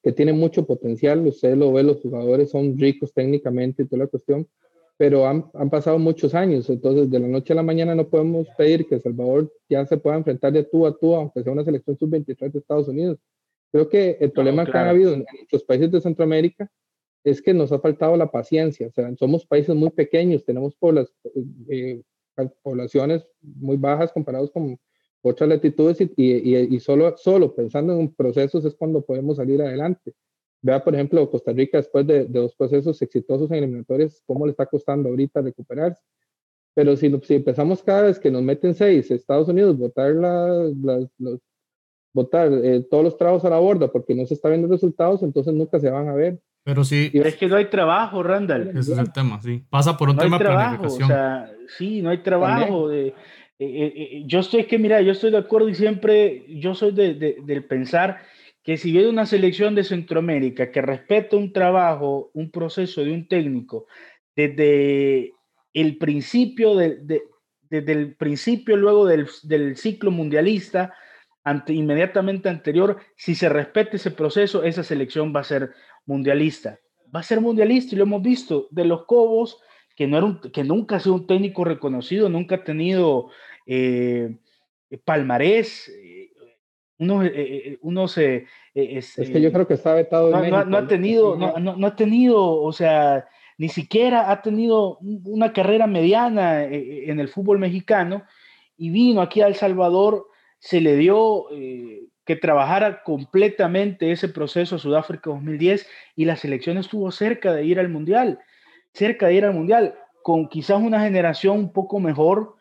que 0.05 0.13
tiene 0.13 0.35
mucho 0.35 0.67
potencial, 0.67 1.27
usted 1.27 1.57
lo 1.57 1.73
ve, 1.73 1.83
los 1.83 2.03
jugadores 2.03 2.51
son 2.51 2.79
ricos 2.79 3.15
técnicamente 3.15 3.83
y 3.83 3.87
toda 3.87 4.05
la 4.05 4.07
cuestión, 4.07 4.47
pero 4.99 5.27
han, 5.27 5.47
han, 5.55 5.71
pasado 5.71 5.99
muchos 5.99 6.35
años, 6.35 6.69
entonces 6.69 7.11
de 7.11 7.19
la 7.19 7.27
noche 7.27 7.55
a 7.55 7.57
la 7.57 7.63
mañana 7.63 7.95
no 7.95 8.07
podemos 8.07 8.47
pedir 8.59 8.87
que 8.87 9.01
Salvador 9.01 9.51
ya 9.67 9.87
se 9.87 9.97
pueda 9.97 10.17
enfrentar 10.17 10.53
de 10.53 10.63
tú 10.65 10.87
a 10.87 10.97
tú, 10.97 11.15
aunque 11.15 11.43
sea 11.43 11.53
una 11.53 11.65
selección 11.65 11.97
sub-23 11.97 12.53
de 12.53 12.59
Estados 12.59 12.87
Unidos. 12.87 13.19
Creo 13.73 13.89
que 13.89 14.19
el 14.21 14.31
problema 14.31 14.67
que 14.67 14.77
ha 14.77 14.91
habido 14.91 15.15
en 15.15 15.25
muchos 15.41 15.65
países 15.65 15.91
de 15.91 16.01
Centroamérica 16.03 16.71
es 17.25 17.41
que 17.41 17.55
nos 17.55 17.73
ha 17.73 17.81
faltado 17.81 18.15
la 18.19 18.31
paciencia, 18.31 18.87
o 18.87 18.93
sea, 18.93 19.11
somos 19.17 19.47
países 19.47 19.75
muy 19.75 19.89
pequeños, 19.89 20.45
tenemos 20.45 20.77
eh, 21.71 22.03
poblaciones 22.63 23.27
muy 23.41 23.79
bajas 23.79 24.13
comparados 24.13 24.51
con 24.51 24.79
otras 25.25 25.49
latitudes 25.49 26.01
y, 26.01 26.13
y, 26.17 26.57
y, 26.57 26.81
solo, 26.81 27.15
solo 27.17 27.55
pensando 27.55 27.99
en 27.99 28.15
procesos 28.15 28.65
es 28.65 28.75
cuando 28.75 29.01
podemos 29.03 29.39
salir 29.39 29.61
adelante. 29.63 30.13
Vea, 30.63 30.83
por 30.85 30.95
ejemplo, 30.95 31.29
Costa 31.31 31.53
Rica 31.53 31.79
después 31.79 32.07
de, 32.07 32.27
de 32.27 32.41
dos 32.41 32.55
procesos 32.55 33.01
exitosos 33.01 33.51
en 33.51 33.59
eliminatorias, 33.59 34.23
cómo 34.27 34.47
le 34.47 34.51
está 34.51 34.67
costando 34.67 35.09
ahorita 35.09 35.41
recuperarse. 35.41 36.03
Pero 36.75 36.97
si, 36.97 37.11
si 37.23 37.35
empezamos 37.35 37.83
cada 37.83 38.03
vez 38.03 38.19
que 38.19 38.31
nos 38.31 38.43
meten 38.43 38.75
seis, 38.75 39.11
Estados 39.11 39.49
Unidos, 39.49 39.79
votar, 39.79 40.15
la, 40.15 40.71
los, 41.19 41.41
votar 42.13 42.53
eh, 42.53 42.87
todos 42.91 43.05
los 43.05 43.17
trabajos 43.17 43.45
a 43.45 43.51
la 43.51 43.59
borda 43.59 43.89
porque 43.91 44.15
no 44.15 44.27
se 44.27 44.35
está 44.35 44.49
viendo 44.49 44.69
resultados, 44.69 45.23
entonces 45.23 45.55
nunca 45.55 45.79
se 45.81 45.91
van 45.91 46.09
a 46.09 46.15
ver. 46.15 46.41
Pero 46.65 46.83
sí. 46.83 47.11
Es 47.13 47.37
que 47.37 47.47
no 47.47 47.57
hay 47.57 47.67
trabajo, 47.67 48.23
Randall. 48.23 48.69
Ese 48.69 48.93
es 48.93 48.99
el 48.99 49.13
tema, 49.13 49.41
sí. 49.41 49.63
Pasa 49.71 49.97
por 49.97 50.09
un 50.09 50.17
tema 50.17 50.39
de 50.39 50.45
planificación. 50.45 51.05
O 51.05 51.07
sea, 51.07 51.53
sí, 51.77 52.01
no 52.01 52.11
hay 52.11 52.23
trabajo. 52.23 52.89
De, 52.89 53.15
eh, 53.65 53.93
eh, 53.97 54.23
yo 54.27 54.41
estoy, 54.41 54.65
que 54.65 54.79
mira, 54.79 55.01
yo 55.01 55.13
estoy 55.13 55.31
de 55.31 55.39
acuerdo 55.39 55.69
y 55.69 55.75
siempre, 55.75 56.45
yo 56.49 56.75
soy 56.75 56.93
de, 56.93 57.15
de, 57.15 57.37
del 57.45 57.65
pensar 57.65 58.23
que 58.63 58.79
si 58.79 58.93
viene 58.93 59.09
una 59.09 59.27
selección 59.27 59.75
de 59.75 59.85
Centroamérica 59.85 60.73
que 60.73 60.81
respeta 60.81 61.37
un 61.37 61.53
trabajo, 61.53 62.31
un 62.33 62.51
proceso 62.51 63.05
de 63.05 63.13
un 63.13 63.29
técnico, 63.29 63.87
desde 64.35 65.33
el 65.75 65.99
principio, 65.99 66.75
de, 66.75 67.23
desde 67.69 67.93
el 67.93 68.17
principio 68.17 68.77
luego 68.77 69.07
del, 69.07 69.29
del 69.43 69.77
ciclo 69.77 70.11
mundialista, 70.11 70.95
ante, 71.45 71.75
inmediatamente 71.75 72.49
anterior, 72.49 72.99
si 73.17 73.35
se 73.35 73.51
respeta 73.51 73.97
ese 73.97 74.11
proceso, 74.11 74.63
esa 74.63 74.83
selección 74.83 75.35
va 75.37 75.41
a 75.41 75.45
ser 75.45 75.73
mundialista. 76.07 76.79
Va 77.15 77.21
a 77.21 77.23
ser 77.25 77.41
mundialista 77.41 77.95
y 77.95 77.99
lo 77.99 78.05
hemos 78.05 78.23
visto. 78.23 78.67
De 78.71 78.87
los 78.87 79.05
Cobos, 79.05 79.61
que, 79.95 80.07
no 80.07 80.17
era 80.17 80.27
un, 80.27 80.41
que 80.41 80.65
nunca 80.65 80.97
ha 80.97 81.01
sido 81.01 81.17
un 81.17 81.27
técnico 81.27 81.65
reconocido, 81.65 82.31
nunca 82.31 82.57
ha 82.57 82.65
tenido 82.65 83.31
eh, 83.67 84.37
palmarés. 85.05 85.89
Eh, 85.89 86.31
uno, 86.99 87.25
eh, 87.25 87.79
uno 87.83 88.09
se. 88.09 88.47
Es, 88.75 89.19
es, 89.19 89.31
que 89.31 89.41
yo 89.41 89.53
creo 89.53 89.67
que 89.67 89.75
está 89.75 89.95
vetado. 89.95 90.31
No, 90.31 90.43
no, 90.49 90.65
no, 90.65 90.77
ha 90.77 90.87
tenido, 90.87 91.37
no, 91.37 91.59
no, 91.59 91.87
ha 91.87 91.97
tenido, 91.97 92.61
o 92.61 92.73
sea, 92.73 93.27
ni 93.59 93.69
siquiera 93.69 94.31
ha 94.31 94.43
tenido 94.43 94.99
una 95.01 95.53
carrera 95.53 95.87
mediana 95.87 96.65
en 96.65 97.21
el 97.21 97.29
fútbol 97.29 97.59
mexicano 97.59 98.25
y 98.77 98.91
vino 98.91 99.21
aquí 99.21 99.41
a 99.43 99.47
El 99.47 99.55
Salvador, 99.55 100.27
se 100.59 100.81
le 100.81 100.97
dio 100.97 101.47
que 102.25 102.37
trabajara 102.37 103.03
completamente 103.03 104.11
ese 104.11 104.29
proceso 104.29 104.77
a 104.77 104.79
Sudáfrica 104.79 105.31
2010 105.31 105.87
y 106.17 106.25
la 106.25 106.37
selección 106.37 106.79
estuvo 106.79 107.11
cerca 107.11 107.53
de 107.53 107.65
ir 107.65 107.79
al 107.79 107.89
Mundial, 107.89 108.41
cerca 108.93 109.27
de 109.27 109.35
ir 109.35 109.45
al 109.45 109.55
Mundial, 109.55 109.95
con 110.23 110.49
quizás 110.49 110.81
una 110.81 111.01
generación 111.01 111.59
un 111.59 111.73
poco 111.73 112.01
mejor 112.01 112.57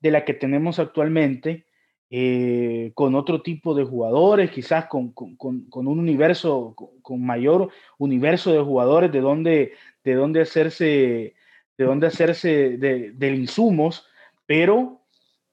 de 0.00 0.10
la 0.10 0.24
que 0.24 0.34
tenemos 0.34 0.78
actualmente, 0.78 1.66
eh, 2.08 2.92
con 2.94 3.16
otro 3.16 3.42
tipo 3.42 3.74
de 3.74 3.84
jugadores, 3.84 4.50
quizás 4.50 4.86
con, 4.86 5.12
con, 5.12 5.36
con 5.36 5.88
un 5.88 5.98
universo, 5.98 6.74
con, 7.02 7.24
mayor 7.24 7.70
universo 7.98 8.52
de 8.52 8.60
jugadores 8.60 9.10
de 9.10 9.20
donde, 9.20 9.72
de 10.04 10.40
hacerse, 10.40 11.34
de 11.76 11.84
donde 11.84 12.06
hacerse 12.06 12.78
de, 12.78 13.10
de 13.10 13.34
insumos, 13.34 14.06
pero 14.46 15.00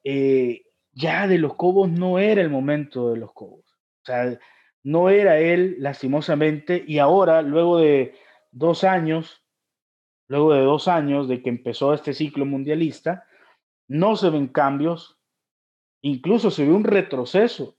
eh, 0.04 0.66
ya 0.92 1.28
de 1.28 1.40
los 1.40 1.56
Cobos 1.56 1.90
no 1.90 2.20
era 2.20 2.42
el 2.42 2.50
momento 2.50 3.12
de 3.12 3.18
los 3.18 3.34
Cobos. 3.34 3.66
O 4.04 4.06
sea, 4.06 4.38
no 4.84 5.10
era 5.10 5.40
él, 5.40 5.78
lastimosamente, 5.80 6.84
y 6.86 7.00
ahora, 7.00 7.42
luego 7.42 7.80
de 7.80 8.14
dos 8.52 8.84
años, 8.84 9.42
luego 10.28 10.54
de 10.54 10.62
dos 10.62 10.88
años 10.88 11.28
de 11.28 11.42
que 11.42 11.50
empezó 11.50 11.94
este 11.94 12.14
ciclo 12.14 12.46
mundialista, 12.46 13.26
no 13.88 14.16
se 14.16 14.30
ven 14.30 14.48
cambios, 14.48 15.20
incluso 16.02 16.52
se 16.52 16.66
ve 16.66 16.74
un 16.74 16.84
retroceso. 16.84 17.78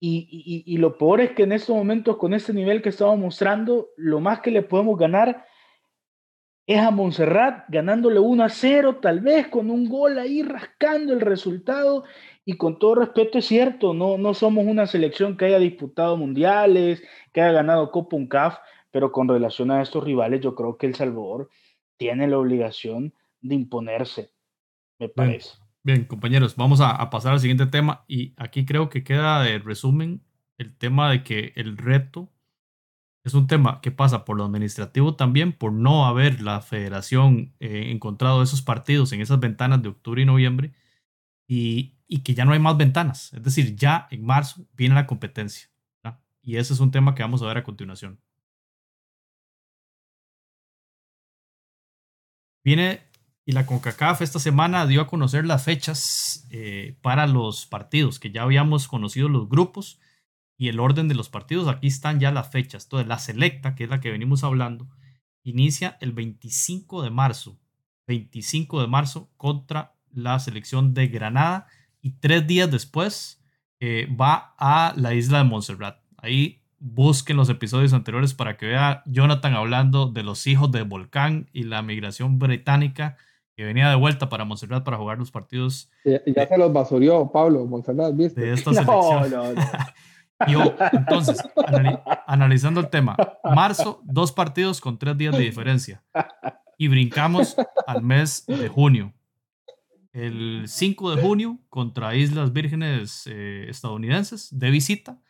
Y, 0.00 0.76
lo 0.78 0.96
peor 0.96 1.20
es 1.20 1.32
que 1.32 1.42
en 1.42 1.52
estos 1.52 1.74
momentos, 1.74 2.18
con 2.18 2.32
este 2.32 2.52
nivel 2.52 2.82
que 2.82 2.90
estamos 2.90 3.18
mostrando, 3.18 3.88
lo 3.96 4.20
más 4.20 4.40
que 4.40 4.52
le 4.52 4.62
podemos 4.62 4.96
ganar 4.96 5.44
es 6.66 6.78
a 6.78 6.90
Montserrat 6.90 7.64
ganándole 7.68 8.20
1 8.20 8.44
a 8.44 8.48
0, 8.48 8.98
tal 9.00 9.20
vez 9.20 9.48
con 9.48 9.70
un 9.70 9.88
gol 9.88 10.18
ahí 10.18 10.42
rascando 10.42 11.12
el 11.14 11.20
resultado. 11.20 12.04
Y 12.44 12.56
con 12.56 12.78
todo 12.78 12.94
respeto, 12.94 13.38
es 13.38 13.46
cierto, 13.46 13.92
no, 13.92 14.18
no 14.18 14.34
somos 14.34 14.66
una 14.66 14.86
selección 14.86 15.36
que 15.36 15.46
haya 15.46 15.58
disputado 15.58 16.16
mundiales, 16.16 17.02
que 17.32 17.40
haya 17.40 17.52
ganado 17.52 17.90
Copa 17.90 18.16
UNCAF, 18.16 18.58
pero 18.90 19.12
con 19.12 19.28
relación 19.28 19.70
a 19.70 19.82
estos 19.82 20.04
rivales, 20.04 20.40
yo 20.40 20.54
creo 20.54 20.76
que 20.76 20.86
El 20.86 20.94
Salvador 20.94 21.48
tiene 21.96 22.28
la 22.28 22.38
obligación 22.38 23.14
de 23.40 23.54
imponerse, 23.54 24.30
me 24.98 25.08
parece. 25.08 25.50
Bien, 25.82 26.04
compañeros, 26.04 26.56
vamos 26.56 26.80
a, 26.80 26.90
a 26.90 27.10
pasar 27.10 27.32
al 27.32 27.40
siguiente 27.40 27.66
tema. 27.66 28.04
Y 28.08 28.34
aquí 28.36 28.64
creo 28.66 28.88
que 28.88 29.04
queda 29.04 29.42
de 29.42 29.58
resumen 29.58 30.22
el 30.58 30.76
tema 30.76 31.10
de 31.10 31.22
que 31.22 31.52
el 31.56 31.76
reto 31.76 32.32
es 33.24 33.34
un 33.34 33.46
tema 33.46 33.80
que 33.80 33.90
pasa 33.90 34.24
por 34.24 34.36
lo 34.36 34.44
administrativo 34.44 35.14
también, 35.16 35.52
por 35.52 35.72
no 35.72 36.06
haber 36.06 36.40
la 36.42 36.60
federación 36.60 37.54
eh, 37.60 37.90
encontrado 37.90 38.42
esos 38.42 38.62
partidos 38.62 39.12
en 39.12 39.20
esas 39.20 39.40
ventanas 39.40 39.82
de 39.82 39.90
octubre 39.90 40.22
y 40.22 40.24
noviembre 40.24 40.72
y, 41.46 41.94
y, 42.06 42.20
que 42.22 42.34
ya 42.34 42.44
no 42.44 42.52
hay 42.52 42.58
más 42.58 42.76
ventanas. 42.76 43.32
Es 43.34 43.42
decir, 43.42 43.76
ya 43.76 44.08
en 44.10 44.24
marzo 44.24 44.66
viene 44.74 44.94
la 44.94 45.06
competencia. 45.06 45.68
Y 46.42 46.56
ese 46.56 46.72
es 46.72 46.80
un 46.80 46.90
tema 46.90 47.14
que 47.14 47.22
vamos 47.22 47.42
a 47.42 47.46
ver 47.46 47.58
a 47.58 47.64
continuación. 47.64 48.18
Viene 52.64 53.07
y 53.48 53.52
la 53.52 53.64
CONCACAF 53.64 54.20
esta 54.20 54.38
semana 54.38 54.86
dio 54.86 55.00
a 55.00 55.06
conocer 55.06 55.46
las 55.46 55.64
fechas 55.64 56.46
eh, 56.50 56.98
para 57.00 57.26
los 57.26 57.64
partidos, 57.64 58.18
que 58.18 58.30
ya 58.30 58.42
habíamos 58.42 58.88
conocido 58.88 59.30
los 59.30 59.48
grupos 59.48 59.98
y 60.58 60.68
el 60.68 60.78
orden 60.78 61.08
de 61.08 61.14
los 61.14 61.30
partidos. 61.30 61.66
Aquí 61.66 61.86
están 61.86 62.20
ya 62.20 62.30
las 62.30 62.50
fechas. 62.50 62.84
Entonces, 62.84 63.08
la 63.08 63.18
selecta, 63.18 63.74
que 63.74 63.84
es 63.84 63.90
la 63.90 64.00
que 64.00 64.10
venimos 64.10 64.44
hablando, 64.44 64.90
inicia 65.44 65.96
el 66.02 66.12
25 66.12 67.02
de 67.02 67.08
marzo. 67.08 67.58
25 68.06 68.82
de 68.82 68.86
marzo 68.86 69.30
contra 69.38 69.94
la 70.12 70.38
selección 70.40 70.92
de 70.92 71.08
Granada 71.08 71.68
y 72.02 72.18
tres 72.20 72.46
días 72.46 72.70
después 72.70 73.42
eh, 73.80 74.14
va 74.14 74.56
a 74.58 74.92
la 74.94 75.14
isla 75.14 75.38
de 75.38 75.44
Montserrat. 75.44 76.02
Ahí 76.18 76.60
busquen 76.80 77.38
los 77.38 77.48
episodios 77.48 77.94
anteriores 77.94 78.34
para 78.34 78.58
que 78.58 78.66
vea 78.66 79.02
Jonathan 79.06 79.54
hablando 79.54 80.04
de 80.04 80.22
los 80.22 80.46
hijos 80.46 80.70
del 80.70 80.84
volcán 80.84 81.48
y 81.54 81.62
la 81.62 81.80
migración 81.80 82.38
británica 82.38 83.16
que 83.58 83.64
venía 83.64 83.90
de 83.90 83.96
vuelta 83.96 84.28
para 84.28 84.44
Montserrat 84.44 84.84
para 84.84 84.98
jugar 84.98 85.18
los 85.18 85.32
partidos. 85.32 85.90
Ya, 86.04 86.46
se 86.46 86.56
los 86.56 86.72
basurió 86.72 87.28
Pablo 87.32 87.66
Montserrat, 87.66 88.14
¿viste? 88.14 88.40
De 88.40 88.52
esta 88.54 88.72
selección. 88.72 89.30
no, 89.32 89.52
no. 89.52 89.60
Yo, 90.46 90.76
entonces, 90.92 91.42
analizando 92.28 92.78
el 92.78 92.88
tema, 92.88 93.16
marzo, 93.42 94.00
dos 94.04 94.30
partidos 94.30 94.80
con 94.80 94.96
tres 94.96 95.18
días 95.18 95.36
de 95.36 95.42
diferencia. 95.42 96.04
Y 96.78 96.86
brincamos 96.86 97.56
al 97.84 98.04
mes 98.04 98.46
de 98.46 98.68
junio. 98.68 99.12
El 100.12 100.62
5 100.68 101.16
de 101.16 101.20
junio 101.20 101.58
contra 101.68 102.14
Islas 102.14 102.52
Vírgenes 102.52 103.26
eh, 103.26 103.66
estadounidenses 103.68 104.56
de 104.56 104.70
visita. 104.70 105.20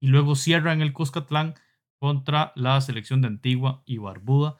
Y 0.00 0.08
luego 0.08 0.34
cierra 0.34 0.72
en 0.72 0.82
el 0.82 0.92
Cuscatlán 0.92 1.54
contra 2.00 2.50
la 2.56 2.80
selección 2.80 3.20
de 3.20 3.28
Antigua 3.28 3.84
y 3.86 3.98
Barbuda. 3.98 4.56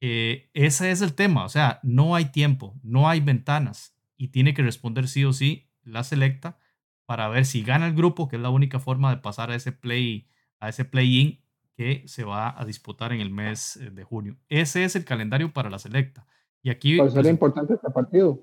Eh, 0.00 0.50
ese 0.54 0.90
es 0.90 1.02
el 1.02 1.14
tema, 1.14 1.44
o 1.44 1.48
sea, 1.48 1.78
no 1.82 2.14
hay 2.14 2.26
tiempo, 2.26 2.74
no 2.82 3.08
hay 3.08 3.20
ventanas 3.20 3.94
y 4.16 4.28
tiene 4.28 4.54
que 4.54 4.62
responder 4.62 5.08
sí 5.08 5.24
o 5.24 5.32
sí 5.32 5.70
la 5.82 6.04
selecta 6.04 6.58
para 7.04 7.28
ver 7.28 7.44
si 7.44 7.62
gana 7.62 7.86
el 7.86 7.94
grupo, 7.94 8.28
que 8.28 8.36
es 8.36 8.42
la 8.42 8.50
única 8.50 8.78
forma 8.78 9.10
de 9.10 9.20
pasar 9.20 9.50
a 9.50 9.56
ese 9.56 9.72
play, 9.72 10.28
a 10.58 10.68
ese 10.68 10.84
play-in 10.84 11.40
que 11.74 12.04
se 12.06 12.24
va 12.24 12.58
a 12.58 12.64
disputar 12.64 13.12
en 13.12 13.20
el 13.20 13.30
mes 13.30 13.76
eh, 13.76 13.90
de 13.90 14.04
junio. 14.04 14.36
Ese 14.48 14.84
es 14.84 14.96
el 14.96 15.04
calendario 15.04 15.52
para 15.52 15.70
la 15.70 15.78
selecta. 15.78 16.26
Y 16.62 16.70
aquí. 16.70 16.96
Por 16.96 17.08
eso 17.08 17.28
importante 17.28 17.74
este 17.74 17.90
partido. 17.90 18.38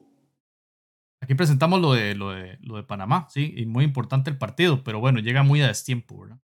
Aquí 1.22 1.34
presentamos 1.34 1.82
lo 1.82 1.94
de, 1.94 2.14
lo, 2.14 2.32
de, 2.32 2.58
lo 2.62 2.76
de 2.76 2.84
Panamá, 2.84 3.28
sí, 3.30 3.54
y 3.58 3.66
muy 3.66 3.84
importante 3.84 4.30
el 4.30 4.38
partido, 4.38 4.84
pero 4.84 5.00
bueno, 5.00 5.20
llega 5.20 5.44
muy 5.44 5.62
a 5.62 5.68
destiempo, 5.68 6.20
¿verdad? 6.20 6.40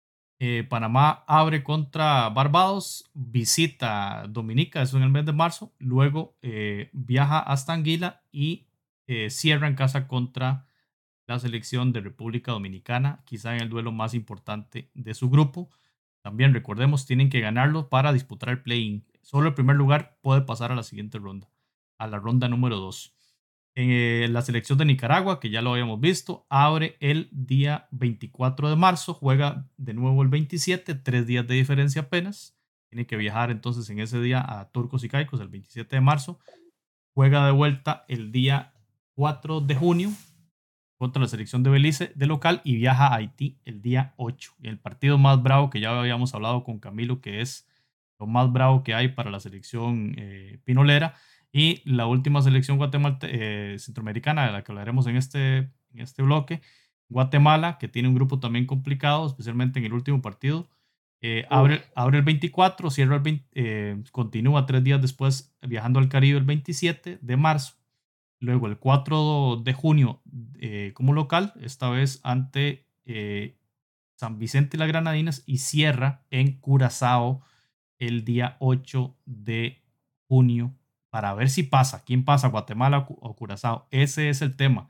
Eh, 0.41 0.65
Panamá 0.69 1.25
abre 1.27 1.65
contra 1.65 2.29
Barbados, 2.29 3.11
visita 3.15 4.25
Dominica, 4.29 4.83
eso 4.83 4.97
en 4.97 5.03
el 5.03 5.11
mes 5.11 5.27
de 5.27 5.33
marzo, 5.33 5.73
luego 5.79 6.37
eh, 6.43 6.91
viaja 6.93 7.41
hasta 7.41 7.73
Anguila 7.73 8.23
y 8.31 8.67
cierra 9.31 9.69
en 9.69 9.75
casa 9.75 10.07
contra 10.07 10.67
la 11.29 11.39
selección 11.39 11.93
de 11.93 12.01
República 12.01 12.53
Dominicana, 12.53 13.23
quizá 13.25 13.55
en 13.55 13.63
el 13.63 13.69
duelo 13.69 13.93
más 13.93 14.15
importante 14.15 14.91
de 14.95 15.15
su 15.15 15.31
grupo. 15.31 15.71
También 16.23 16.55
recordemos, 16.55 17.07
tienen 17.07 17.29
que 17.29 17.41
ganarlo 17.41 17.89
para 17.89 18.13
disputar 18.13 18.49
el 18.49 18.63
play-in. 18.63 19.05
Solo 19.23 19.49
el 19.49 19.55
primer 19.55 19.77
lugar 19.77 20.19
puede 20.23 20.41
pasar 20.41 20.73
a 20.73 20.75
la 20.75 20.83
siguiente 20.83 21.19
ronda, 21.19 21.49
a 21.99 22.07
la 22.07 22.19
ronda 22.19 22.49
número 22.49 22.77
2. 22.77 23.15
Eh, 23.81 24.27
la 24.31 24.43
selección 24.43 24.77
de 24.77 24.85
Nicaragua, 24.85 25.39
que 25.39 25.51
ya 25.51 25.63
lo 25.63 25.71
habíamos 25.71 26.01
visto, 26.01 26.45
abre 26.51 26.97
el 26.99 27.29
día 27.31 27.87
24 27.93 28.71
de 28.71 28.75
marzo, 28.75 29.15
juega 29.15 29.69
de 29.77 29.95
nuevo 29.95 30.21
el 30.25 30.29
27, 30.29 30.97
tres 30.97 31.29
días 31.29 31.47
de 31.47 31.55
diferencia 31.55 32.03
apenas. 32.03 32.59
Tiene 32.89 33.07
que 33.07 33.17
viajar 33.17 33.53
entonces 33.53 33.89
en 33.89 34.01
ese 34.01 34.21
día 34.21 34.45
a 34.45 34.69
Turcos 34.73 35.05
y 35.05 35.09
Caicos 35.09 35.41
el 35.41 35.47
27 35.47 35.95
de 35.95 36.01
marzo. 36.01 36.41
Juega 37.15 37.47
de 37.47 37.53
vuelta 37.53 38.05
el 38.09 38.33
día 38.33 38.75
4 39.15 39.61
de 39.61 39.77
junio 39.77 40.11
contra 40.97 41.23
la 41.23 41.29
selección 41.29 41.63
de 41.63 41.71
Belice 41.71 42.11
de 42.17 42.27
local 42.27 42.61
y 42.65 42.75
viaja 42.75 43.07
a 43.07 43.15
Haití 43.15 43.61
el 43.65 43.81
día 43.81 44.13
8. 44.17 44.55
Y 44.61 44.67
el 44.67 44.81
partido 44.81 45.19
más 45.19 45.41
bravo 45.41 45.71
que 45.71 45.79
ya 45.79 45.97
habíamos 45.97 46.35
hablado 46.35 46.65
con 46.65 46.81
Camilo, 46.81 47.21
que 47.21 47.43
es 47.43 47.69
lo 48.19 48.27
más 48.27 48.53
bravo 48.53 48.83
que 48.83 48.95
hay 48.95 49.07
para 49.07 49.31
la 49.31 49.39
selección 49.39 50.17
eh, 50.19 50.59
pinolera. 50.65 51.15
Y 51.53 51.83
la 51.85 52.07
última 52.07 52.43
selección 52.43 52.77
guatemalteca, 52.77 53.33
eh, 53.35 53.77
centroamericana, 53.79 54.47
de 54.47 54.53
la 54.53 54.63
que 54.63 54.73
hablaremos 54.73 55.07
en 55.07 55.17
este, 55.17 55.57
en 55.57 56.01
este 56.01 56.23
bloque, 56.23 56.61
Guatemala, 57.09 57.79
que 57.79 57.89
tiene 57.89 58.09
un 58.09 58.15
grupo 58.15 58.39
también 58.39 58.67
complicado, 58.67 59.27
especialmente 59.27 59.79
en 59.79 59.87
el 59.87 59.95
último 59.95 60.21
partido. 60.21 60.69
Eh, 61.21 61.47
abre, 61.51 61.83
abre, 61.95 62.19
el 62.19 62.25
24, 62.25 62.91
cierra 62.91 63.17
el 63.17 63.23
20, 63.23 64.11
continúa 64.13 64.67
tres 64.67 64.85
días 64.85 65.01
después 65.01 65.57
viajando 65.63 65.99
al 65.99 66.09
Caribe 66.09 66.39
el 66.39 66.45
27 66.45 67.19
de 67.21 67.37
marzo 67.37 67.79
Luego 68.41 68.69
el 68.69 68.79
4 68.79 69.63
de 69.65 69.73
junio 69.73 70.23
eh, 70.61 70.93
como 70.95 71.13
local, 71.13 71.55
esta 71.61 71.91
vez 71.91 72.21
ante 72.23 72.87
eh, 73.05 73.57
San 74.15 74.39
Vicente 74.39 74.77
y 74.77 74.79
las 74.81 74.89
Granadinas 74.89 75.43
y 75.45 75.59
cierra 75.59 76.25
en 76.31 76.53
Curazao 76.61 77.43
el 77.99 78.25
día 78.25 78.57
8 78.61 79.17
de 79.27 79.83
junio 80.29 80.73
para 81.11 81.35
ver 81.35 81.51
si 81.51 81.63
pasa. 81.63 82.05
¿Quién 82.05 82.25
pasa? 82.25 82.49
¿Guatemala 82.49 83.07
o 83.09 83.37
Curazao? 83.37 83.87
Ese 83.91 84.29
es 84.29 84.43
el 84.43 84.57
tema. 84.57 84.89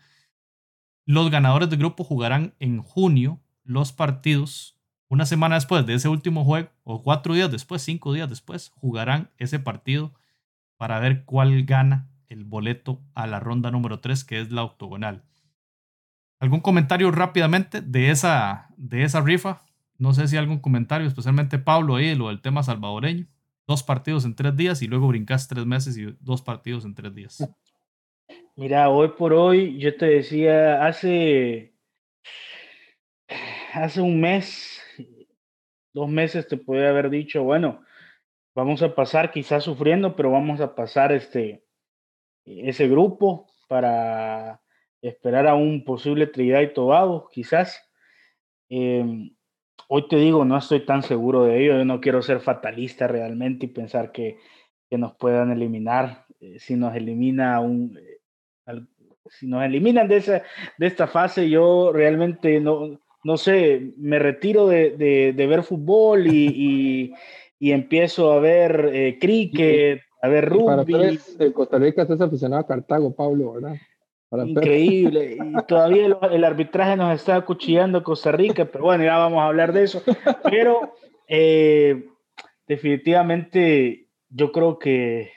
Los 1.04 1.30
ganadores 1.30 1.70
del 1.70 1.78
grupo 1.78 2.04
jugarán 2.04 2.54
en 2.58 2.82
junio 2.82 3.40
los 3.64 3.92
partidos. 3.92 4.78
Una 5.08 5.24
semana 5.24 5.54
después 5.54 5.86
de 5.86 5.94
ese 5.94 6.08
último 6.08 6.44
juego, 6.44 6.68
o 6.84 7.02
cuatro 7.02 7.32
días 7.34 7.50
después, 7.50 7.80
cinco 7.82 8.12
días 8.12 8.28
después, 8.28 8.72
jugarán 8.76 9.30
ese 9.38 9.58
partido 9.58 10.12
para 10.76 10.98
ver 11.00 11.24
cuál 11.24 11.64
gana 11.64 12.10
el 12.28 12.44
boleto 12.44 13.00
a 13.14 13.26
la 13.26 13.40
ronda 13.40 13.70
número 13.70 14.00
3, 14.00 14.24
que 14.24 14.40
es 14.40 14.50
la 14.52 14.62
octogonal. 14.64 15.24
¿Algún 16.40 16.60
comentario 16.60 17.10
rápidamente 17.10 17.80
de 17.80 18.10
esa, 18.10 18.68
de 18.76 19.02
esa 19.02 19.20
rifa? 19.20 19.62
No 19.96 20.12
sé 20.12 20.28
si 20.28 20.36
algún 20.36 20.58
comentario, 20.58 21.08
especialmente 21.08 21.58
Pablo 21.58 21.96
ahí, 21.96 22.14
lo 22.14 22.28
del 22.28 22.40
tema 22.40 22.62
salvadoreño. 22.62 23.26
Dos 23.68 23.82
partidos 23.82 24.24
en 24.24 24.34
tres 24.34 24.56
días 24.56 24.80
y 24.80 24.86
luego 24.86 25.08
brincas 25.08 25.46
tres 25.46 25.66
meses 25.66 25.98
y 25.98 26.16
dos 26.20 26.40
partidos 26.40 26.86
en 26.86 26.94
tres 26.94 27.14
días. 27.14 27.46
Mira, 28.56 28.88
hoy 28.88 29.08
por 29.08 29.34
hoy, 29.34 29.78
yo 29.78 29.94
te 29.94 30.06
decía, 30.06 30.86
hace, 30.86 31.74
hace 33.74 34.00
un 34.00 34.22
mes, 34.22 34.82
dos 35.92 36.08
meses 36.08 36.48
te 36.48 36.56
podría 36.56 36.88
haber 36.88 37.10
dicho, 37.10 37.42
bueno, 37.42 37.84
vamos 38.54 38.82
a 38.82 38.94
pasar 38.94 39.30
quizás 39.30 39.64
sufriendo, 39.64 40.16
pero 40.16 40.30
vamos 40.30 40.62
a 40.62 40.74
pasar 40.74 41.12
este, 41.12 41.62
ese 42.46 42.88
grupo 42.88 43.48
para 43.68 44.62
esperar 45.02 45.46
a 45.46 45.54
un 45.54 45.84
posible 45.84 46.26
Trinidad 46.26 46.62
y 46.62 46.72
Tobago, 46.72 47.28
quizás. 47.30 47.86
Em, 48.70 49.36
hoy 49.88 50.06
te 50.08 50.16
digo, 50.16 50.44
no 50.44 50.56
estoy 50.56 50.84
tan 50.84 51.02
seguro 51.02 51.44
de 51.44 51.62
ello, 51.62 51.78
yo 51.78 51.84
no 51.84 52.00
quiero 52.00 52.22
ser 52.22 52.40
fatalista 52.40 53.08
realmente 53.08 53.66
y 53.66 53.70
pensar 53.70 54.12
que, 54.12 54.38
que 54.88 54.98
nos 54.98 55.14
puedan 55.16 55.50
eliminar. 55.50 56.26
Eh, 56.40 56.58
si 56.58 56.76
nos 56.76 56.94
elimina 56.94 57.60
un... 57.60 57.98
Eh, 57.98 58.80
si 59.30 59.46
nos 59.46 59.62
eliminan 59.62 60.08
de, 60.08 60.16
esa, 60.16 60.42
de 60.78 60.86
esta 60.86 61.06
fase, 61.06 61.50
yo 61.50 61.92
realmente 61.92 62.60
no, 62.60 62.98
no 63.24 63.36
sé, 63.36 63.92
me 63.98 64.18
retiro 64.18 64.66
de, 64.68 64.96
de, 64.96 65.46
ver 65.46 65.62
fútbol 65.64 66.26
y, 66.28 67.12
y, 67.58 67.72
empiezo 67.72 68.32
a 68.32 68.40
ver 68.40 68.90
eh, 68.90 69.18
cricket, 69.20 70.00
a 70.22 70.28
ver, 70.28 70.48
rugby. 70.48 70.92
Para 70.92 71.10
en 71.44 71.52
Costa 71.52 71.78
Rica 71.78 72.02
estás 72.02 72.22
aficionado 72.22 72.62
a 72.62 72.66
Cartago, 72.66 73.14
Pablo, 73.14 73.52
¿verdad? 73.52 73.74
Increíble. 74.30 75.38
Y 75.40 75.66
todavía 75.66 76.06
el, 76.30 76.44
arbitraje 76.44 76.96
nos 76.96 77.14
está 77.14 77.36
acuchillando 77.36 78.02
Costa 78.02 78.30
Rica, 78.32 78.66
pero 78.66 78.84
bueno, 78.84 79.04
ya 79.04 79.16
vamos 79.16 79.40
a 79.40 79.46
hablar 79.46 79.72
de 79.72 79.84
eso. 79.84 80.02
Pero 80.44 80.94
eh, 81.26 82.08
definitivamente 82.66 84.08
yo 84.28 84.52
creo 84.52 84.78
que, 84.78 85.32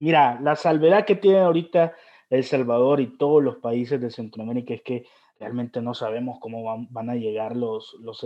mira, 0.00 0.38
la 0.42 0.56
salvedad 0.56 1.06
que 1.06 1.16
tiene 1.16 1.38
ahorita 1.38 1.94
El 2.28 2.44
Salvador 2.44 3.00
y 3.00 3.16
todos 3.16 3.42
los 3.42 3.56
países 3.56 4.00
de 4.00 4.10
Centroamérica 4.10 4.74
es 4.74 4.82
que 4.82 5.06
realmente 5.38 5.80
no 5.80 5.94
sabemos 5.94 6.38
cómo 6.40 6.86
van, 6.90 7.10
a 7.10 7.14
llegar 7.14 7.56
los, 7.56 7.96
los, 8.00 8.22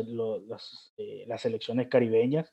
las, 0.49 0.93
eh, 0.97 1.25
las 1.27 1.45
elecciones 1.45 1.89
caribeñas. 1.89 2.53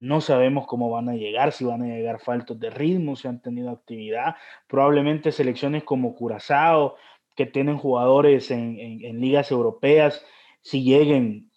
No 0.00 0.22
sabemos 0.22 0.66
cómo 0.66 0.90
van 0.90 1.10
a 1.10 1.14
llegar, 1.14 1.52
si 1.52 1.64
van 1.64 1.82
a 1.82 1.86
llegar 1.86 2.20
faltos 2.20 2.58
de 2.58 2.70
ritmo, 2.70 3.16
si 3.16 3.28
han 3.28 3.42
tenido 3.42 3.70
actividad. 3.70 4.36
Probablemente 4.66 5.30
selecciones 5.30 5.84
como 5.84 6.14
Curazao, 6.14 6.96
que 7.36 7.46
tienen 7.46 7.76
jugadores 7.76 8.50
en, 8.50 9.20
ligas 9.20 9.50
europeas, 9.50 10.24
si 10.62 10.82
lleguen 10.82 11.50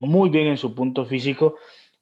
muy 0.00 0.28
bien 0.28 0.48
en 0.48 0.56
su 0.56 0.74
punto 0.74 1.04
físico, 1.06 1.56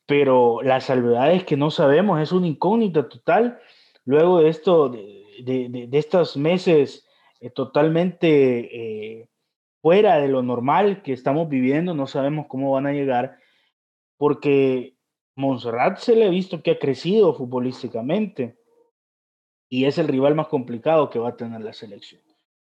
pero 0.07 0.61
la 0.63 0.81
salvedad 0.81 1.33
es 1.33 1.45
que 1.45 1.57
no 1.57 1.71
sabemos, 1.71 2.21
es 2.21 2.33
una 2.33 2.47
incógnita 2.47 3.09
total. 3.09 3.59
Luego 4.05 4.41
de 4.41 4.49
esto, 4.49 4.89
de, 4.89 5.89
estos 5.93 6.37
meses 6.37 7.07
eh, 7.41 7.51
totalmente 7.51 9.21
eh, 9.21 9.29
fuera 9.83 10.19
de 10.19 10.29
lo 10.29 10.43
normal 10.43 11.03
que 11.03 11.13
estamos 11.13 11.49
viviendo, 11.49 11.95
no 11.95 12.07
sabemos 12.07 12.47
cómo 12.49 12.73
van 12.73 12.87
a 12.87 12.93
llegar, 12.93 13.39
porque 14.17 14.96
Montserrat 15.37 15.99
se 15.99 16.17
le 16.17 16.27
ha 16.27 16.31
visto 16.31 16.63
que 16.63 16.73
ha 16.73 16.79
crecido 16.79 17.35
futbolísticamente 17.35 18.59
y 19.69 19.85
es 19.85 19.99
el 19.99 20.09
rival 20.09 20.35
más 20.35 20.49
complicado 20.49 21.11
que 21.11 21.19
va 21.19 21.31
a 21.31 21.37
tener 21.37 21.61
la 21.61 21.75
selección. 21.75 22.23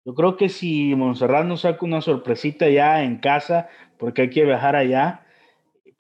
Yo 0.05 0.15
creo 0.15 0.37
que 0.37 0.49
si 0.49 0.95
Montserrat 0.97 1.47
nos 1.47 1.61
saca 1.61 1.85
una 1.85 2.01
sorpresita 2.01 2.69
ya 2.69 3.05
en 3.05 3.19
casa, 3.19 3.69
porque 3.99 4.23
hay 4.23 4.31
que 4.31 4.45
viajar 4.45 4.75
allá, 4.75 5.25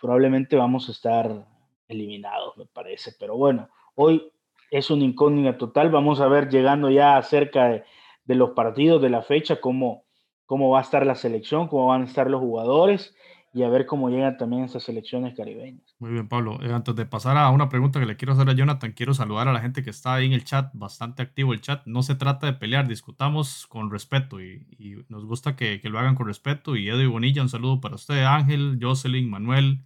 probablemente 0.01 0.57
vamos 0.57 0.89
a 0.89 0.93
estar 0.93 1.47
eliminados, 1.87 2.57
me 2.57 2.67
parece. 2.67 3.13
Pero 3.21 3.37
bueno, 3.37 3.69
hoy 3.95 4.33
es 4.71 4.91
una 4.91 5.05
incógnita 5.05 5.59
total. 5.59 5.91
Vamos 5.91 6.21
a 6.21 6.29
ver 6.29 6.49
llegando 6.49 6.91
ya 6.91 7.21
cerca 7.23 7.69
de, 7.69 7.85
de 8.25 8.35
los 8.35 8.51
partidos, 8.51 9.01
de 9.01 9.11
la 9.11 9.23
fecha, 9.23 9.61
cómo, 9.61 10.05
cómo 10.47 10.71
va 10.71 10.79
a 10.79 10.83
estar 10.83 11.07
la 11.07 11.15
selección, 11.15 11.69
cómo 11.69 11.89
van 11.89 12.03
a 12.03 12.07
estar 12.07 12.31
los 12.31 12.41
jugadores 12.41 13.15
y 13.53 13.63
a 13.63 13.69
ver 13.69 13.87
cómo 13.87 14.11
llegan 14.11 14.37
también 14.37 14.65
esas 14.65 14.83
selecciones 14.83 15.35
caribeñas. 15.35 15.83
Muy 15.99 16.11
bien, 16.11 16.29
Pablo. 16.29 16.59
Eh, 16.63 16.73
antes 16.73 16.95
de 16.95 17.07
pasar 17.07 17.37
a 17.37 17.51
una 17.51 17.69
pregunta 17.69 17.99
que 17.99 18.07
le 18.07 18.17
quiero 18.17 18.35
hacer 18.35 18.49
a 18.49 18.53
Jonathan, 18.53 18.93
quiero 18.93 19.15
saludar 19.15 19.49
a 19.49 19.53
la 19.53 19.61
gente 19.61 19.83
que 19.83 19.91
está 19.91 20.15
ahí 20.15 20.27
en 20.27 20.33
el 20.33 20.45
chat, 20.45 20.71
bastante 20.75 21.23
activo 21.23 21.55
el 21.55 21.61
chat. 21.61 21.85
No 21.87 22.03
se 22.03 22.15
trata 22.15 22.47
de 22.47 22.53
pelear, 22.53 22.87
discutamos 22.87 23.67
con 23.67 23.91
respeto 23.91 24.41
y, 24.41 25.05
nos 25.09 25.25
gusta 25.25 25.57
que, 25.57 25.81
lo 25.85 25.99
hagan 25.99 26.15
con 26.15 26.27
respeto. 26.27 26.77
Y 26.77 26.89
Edu 26.89 27.11
Bonilla, 27.11 27.43
un 27.43 27.49
saludo 27.49 27.81
para 27.81 27.95
usted, 27.95 28.23
Ángel, 28.25 28.79
Jocelyn, 28.81 29.31
Manuel, 29.31 29.85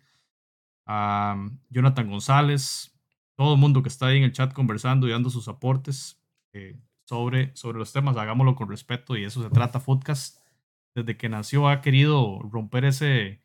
Jonathan 0.87 2.11
González, 2.11 2.93
todo 3.37 3.55
el 3.55 3.61
mundo 3.61 3.83
que 3.83 3.89
está 3.89 4.07
ahí 4.07 4.19
en 4.19 4.25
el 4.25 4.33
chat 4.33 4.53
conversando 4.53 5.07
y 5.07 5.13
dando 5.13 5.31
sus 5.31 5.49
aportes 5.49 6.21
eh, 6.53 6.77
sobre, 7.05 7.55
sobre 7.57 7.79
los 7.79 7.93
temas. 7.93 8.17
Hagámoslo 8.17 8.57
con 8.57 8.69
respeto 8.69 9.17
y 9.17 9.25
eso 9.25 9.43
se 9.43 9.51
trata 9.51 9.81
Podcast. 9.81 10.39
Desde 10.95 11.17
que 11.17 11.29
nació 11.29 11.69
ha 11.69 11.81
querido 11.81 12.41
romper 12.43 12.85
ese 12.85 13.42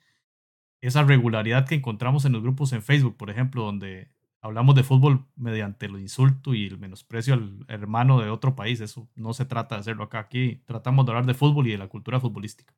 esa 0.81 1.03
regularidad 1.03 1.67
que 1.67 1.75
encontramos 1.75 2.25
en 2.25 2.33
los 2.33 2.41
grupos 2.43 2.73
en 2.73 2.81
Facebook, 2.81 3.17
por 3.17 3.29
ejemplo, 3.29 3.63
donde 3.63 4.09
hablamos 4.41 4.75
de 4.75 4.83
fútbol 4.83 5.25
mediante 5.35 5.87
el 5.87 5.99
insulto 5.99 6.53
y 6.53 6.67
el 6.67 6.77
menosprecio 6.77 7.33
al 7.33 7.65
hermano 7.67 8.21
de 8.21 8.29
otro 8.29 8.55
país. 8.55 8.79
Eso 8.79 9.09
no 9.15 9.33
se 9.33 9.45
trata 9.45 9.75
de 9.75 9.81
hacerlo 9.81 10.03
acá. 10.03 10.19
Aquí 10.19 10.61
tratamos 10.65 11.05
de 11.05 11.11
hablar 11.11 11.25
de 11.25 11.33
fútbol 11.33 11.67
y 11.67 11.71
de 11.71 11.77
la 11.77 11.87
cultura 11.87 12.19
futbolística. 12.19 12.75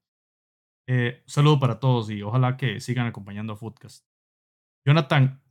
Eh, 0.88 1.22
saludo 1.28 1.60
para 1.60 1.80
todos 1.80 2.10
y 2.10 2.24
ojalá 2.24 2.58
que 2.58 2.80
sigan 2.80 3.06
acompañando 3.06 3.54
a 3.54 3.58
Footcast. 3.58 4.06
Jonathan, 4.86 5.42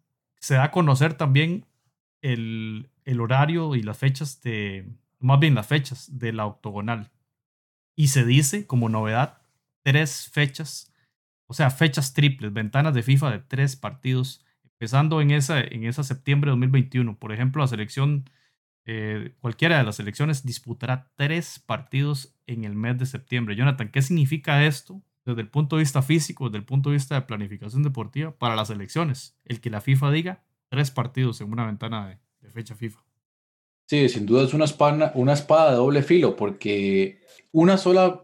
se 0.41 0.55
da 0.55 0.65
a 0.65 0.71
conocer 0.71 1.15
también 1.15 1.67
el, 2.23 2.91
el 3.05 3.21
horario 3.21 3.77
y 3.77 3.83
las 3.83 3.99
fechas 3.99 4.41
de, 4.43 4.91
más 5.21 5.39
bien 5.39 5.55
las 5.55 5.67
fechas 5.67 6.19
de 6.19 6.33
la 6.33 6.47
octogonal. 6.47 7.11
Y 7.95 8.09
se 8.09 8.25
dice 8.25 8.67
como 8.67 8.89
novedad 8.89 9.43
tres 9.83 10.29
fechas 10.33 10.93
o 11.49 11.55
sea, 11.55 11.71
fechas 11.71 12.15
triples, 12.15 12.53
ventanas 12.53 12.95
de 12.95 13.03
FIFA 13.03 13.31
de 13.33 13.39
tres 13.41 13.75
partidos, 13.75 14.45
empezando 14.63 15.21
en 15.21 15.33
esa, 15.33 15.61
en 15.61 15.85
esa 15.85 16.05
septiembre 16.05 16.49
de 16.49 16.53
2021. 16.53 17.19
Por 17.19 17.33
ejemplo, 17.33 17.63
la 17.63 17.69
selección 17.69 18.31
eh, 18.85 19.35
cualquiera 19.41 19.79
de 19.79 19.85
las 19.85 19.97
selecciones 19.97 20.45
disputará 20.45 21.11
tres 21.17 21.59
partidos 21.59 22.35
en 22.47 22.65
el 22.65 22.75
mes 22.75 22.99
de 22.99 23.07
septiembre. 23.07 23.57
Jonathan, 23.57 23.91
¿qué 23.91 24.03
significa 24.03 24.65
esto 24.65 25.03
desde 25.25 25.41
el 25.41 25.49
punto 25.49 25.77
de 25.77 25.81
vista 25.81 26.03
físico, 26.03 26.49
desde 26.49 26.59
el 26.59 26.65
punto 26.65 26.91
de 26.91 26.97
vista 26.97 27.15
de 27.15 27.23
planificación 27.23 27.83
deportiva 27.83 28.31
para 28.39 28.55
las 28.55 28.69
selecciones? 28.69 29.37
El 29.45 29.61
que 29.61 29.71
la 29.71 29.81
FIFA 29.81 30.11
diga 30.11 30.45
tres 30.69 30.91
partidos 30.91 31.41
en 31.41 31.51
una 31.51 31.67
ventana 31.67 32.21
de 32.41 32.51
fecha 32.51 32.75
FIFA. 32.75 33.01
Sí, 33.89 34.09
sin 34.11 34.27
duda 34.27 34.45
es 34.45 34.53
una 34.53 34.67
espada, 34.67 35.13
una 35.15 35.33
espada 35.33 35.71
de 35.71 35.77
doble 35.77 36.03
filo, 36.03 36.37
porque 36.37 37.23
una 37.53 37.79
sola 37.79 38.23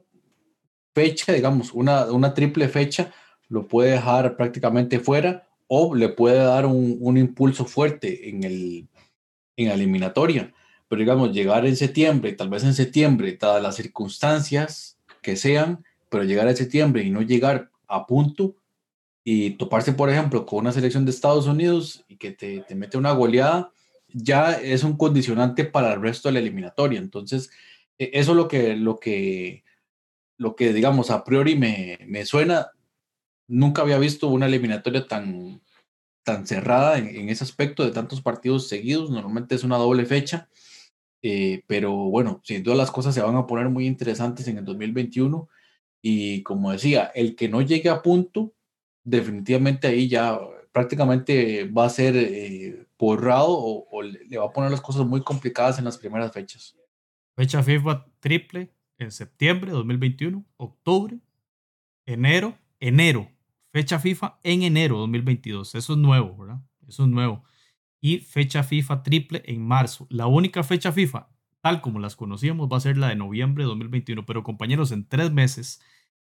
fecha, 0.95 1.33
digamos, 1.33 1.73
una, 1.73 2.07
una 2.07 2.33
triple 2.33 2.69
fecha, 2.69 3.13
lo 3.49 3.67
puede 3.67 3.93
dejar 3.93 4.37
prácticamente 4.37 5.01
fuera 5.01 5.47
o 5.67 5.95
le 5.95 6.09
puede 6.09 6.39
dar 6.39 6.67
un, 6.67 6.97
un 7.01 7.19
impulso 7.19 7.65
fuerte 7.65 8.29
en, 8.29 8.45
el, 8.45 8.89
en 9.57 9.69
la 9.69 9.75
eliminatoria. 9.75 10.53
Pero 10.89 11.01
digamos, 11.01 11.33
llegar 11.33 11.67
en 11.67 11.77
septiembre, 11.77 12.33
tal 12.33 12.49
vez 12.49 12.65
en 12.65 12.75
septiembre, 12.75 13.37
dadas 13.41 13.63
las 13.63 13.77
circunstancias 13.77 14.99
que 15.23 15.37
sean, 15.37 15.85
pero 16.09 16.25
llegar 16.25 16.47
a 16.47 16.55
septiembre 16.55 17.03
y 17.03 17.11
no 17.11 17.23
llegar 17.23 17.71
a 17.89 18.07
punto 18.07 18.55
y 19.25 19.51
toparse, 19.51 19.93
por 19.93 20.11
ejemplo, 20.11 20.45
con 20.47 20.61
una 20.61 20.73
selección 20.73 21.05
de 21.05 21.11
Estados 21.11 21.47
Unidos 21.47 22.05
y 22.09 22.17
que 22.17 22.31
te, 22.31 22.61
te 22.61 22.75
mete 22.75 22.99
una 22.99 23.13
goleada, 23.13 23.73
ya 24.13 24.53
es 24.53 24.85
un 24.85 24.97
condicionante 24.97 25.65
para 25.65 25.95
el 25.95 26.03
resto 26.03 26.29
de 26.29 26.35
la 26.35 26.41
eliminatoria. 26.41 26.99
Entonces, 26.99 27.51
e, 27.99 28.11
eso 28.13 28.33
es 28.33 28.37
lo 28.37 28.49
que, 28.49 28.77
lo 28.77 28.99
que, 29.01 29.65
lo 30.37 30.57
que 30.57 30.73
digamos, 30.73 31.11
a 31.11 31.25
priori 31.25 31.57
me, 31.57 31.99
me 32.07 32.25
suena. 32.25 32.71
Nunca 33.47 33.83
había 33.83 33.99
visto 33.99 34.29
una 34.29 34.47
eliminatoria 34.47 35.07
tan, 35.07 35.63
tan 36.23 36.47
cerrada 36.47 36.99
en, 36.99 37.09
en, 37.09 37.29
ese 37.29 37.45
aspecto 37.45 37.85
de 37.85 37.93
tantos 37.93 38.21
partidos 38.23 38.69
seguidos. 38.69 39.11
Normalmente 39.11 39.55
es 39.55 39.65
una 39.65 39.77
doble 39.77 40.07
fecha. 40.07 40.49
Eh, 41.23 41.65
pero 41.67 41.93
bueno, 41.93 42.43
sin 42.45 42.63
duda 42.63 42.77
las 42.77 42.91
cosas 42.91 43.15
se 43.15 43.23
van 43.23 43.37
a 43.37 43.47
poner 43.47 43.71
muy 43.71 43.87
interesantes 43.87 44.47
en 44.49 44.59
el 44.59 44.65
2021. 44.65 45.49
Y 46.03 46.43
como 46.43 46.71
decía, 46.71 47.11
el 47.15 47.35
que 47.35 47.49
no 47.49 47.63
llegue 47.63 47.89
a 47.89 48.03
punto, 48.03 48.55
definitivamente 49.05 49.87
ahí 49.87 50.09
ya 50.09 50.39
prácticamente 50.71 51.65
va 51.65 51.87
a 51.87 51.91
ser 51.91 52.15
eh, 52.17 52.87
borrado 52.99 53.49
o, 53.49 53.89
o, 53.91 54.03
le 54.03 54.37
va 54.37 54.47
a 54.47 54.53
poner 54.53 54.71
las 54.71 54.81
cosas 54.81 55.07
muy 55.07 55.23
complicadas 55.23 55.79
en 55.79 55.85
las 55.87 55.97
primeras 55.97 56.33
fechas. 56.33 56.77
Fecha 57.37 57.63
FIFA 57.63 58.07
triple 58.21 58.71
en 59.05 59.13
septiembre 59.13 59.71
de 59.71 59.77
2021, 59.77 60.45
octubre, 60.57 61.19
enero, 62.07 62.59
enero. 62.81 63.31
Fecha 63.73 63.99
FIFA 63.99 64.39
en 64.43 64.63
enero 64.63 64.97
de 64.97 65.01
2022. 65.01 65.75
Eso 65.75 65.93
es 65.95 65.99
nuevo, 65.99 66.37
¿verdad? 66.37 66.61
Eso 66.87 67.05
es 67.05 67.09
nuevo. 67.09 67.45
Y 68.01 68.19
fecha 68.19 68.63
FIFA 68.63 69.03
triple 69.03 69.43
en 69.47 69.67
marzo. 69.67 70.07
La 70.11 70.27
única 70.27 70.63
fecha 70.63 70.93
FIFA, 70.93 71.29
tal 71.61 71.81
como 71.81 71.99
las 71.99 72.17
conocíamos, 72.17 72.69
va 72.71 72.77
a 72.77 72.81
ser 72.81 72.99
la 72.99 73.09
de 73.09 73.17
noviembre 73.17 73.65
de 73.65 73.69
2021. 73.69 74.27
Pero 74.27 74.45
compañeros, 74.45 74.93
en 74.93 75.09
tres 75.09 75.33
meses 75.33 75.81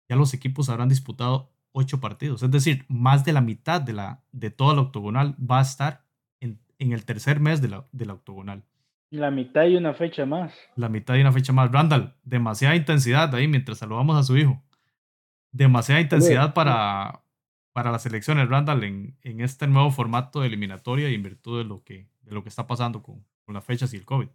ya 0.10 0.16
los 0.16 0.34
equipos 0.34 0.70
habrán 0.70 0.90
disputado 0.90 1.52
ocho 1.74 2.00
partidos. 2.00 2.44
Es 2.44 2.52
decir, 2.52 2.86
más 2.88 3.26
de 3.26 3.34
la 3.34 3.42
mitad 3.42 3.82
de, 3.82 3.94
la, 3.94 4.24
de 4.32 4.50
toda 4.50 4.76
la 4.76 4.82
octogonal 4.82 5.36
va 5.40 5.60
a 5.60 5.64
estar 5.64 6.06
en, 6.40 6.60
en 6.80 6.94
el 6.94 7.06
tercer 7.06 7.40
mes 7.40 7.62
de 7.62 7.68
la, 7.70 7.88
de 7.92 8.06
la 8.06 8.14
octogonal. 8.14 8.66
La 9.14 9.30
mitad 9.30 9.68
y 9.68 9.76
una 9.76 9.94
fecha 9.94 10.26
más. 10.26 10.52
La 10.76 10.90
mitad 10.90 11.16
y 11.16 11.22
una 11.22 11.32
fecha 11.32 11.54
más. 11.54 11.72
Randall, 11.72 12.16
demasiada 12.24 12.76
intensidad 12.76 13.34
ahí 13.36 13.48
mientras 13.48 13.78
saludamos 13.78 14.18
a 14.18 14.24
su 14.24 14.36
hijo. 14.36 14.60
Demasiada 15.52 16.02
intensidad 16.02 16.56
para, 16.56 17.22
para 17.74 17.92
las 17.92 18.08
elecciones, 18.08 18.50
Randall, 18.50 18.84
en, 18.84 19.16
en 19.22 19.42
este 19.42 19.68
nuevo 19.68 19.92
formato 19.92 20.42
de 20.42 20.48
eliminatoria 20.48 21.12
y 21.12 21.14
en 21.14 21.22
virtud 21.22 21.60
de 21.60 21.64
lo 21.64 21.84
que, 21.84 22.08
de 22.24 22.34
lo 22.34 22.42
que 22.42 22.50
está 22.50 22.66
pasando 22.66 23.04
con, 23.04 23.24
con 23.46 23.54
las 23.54 23.64
fechas 23.64 23.94
y 23.94 23.98
el 23.98 24.06
COVID. 24.06 24.30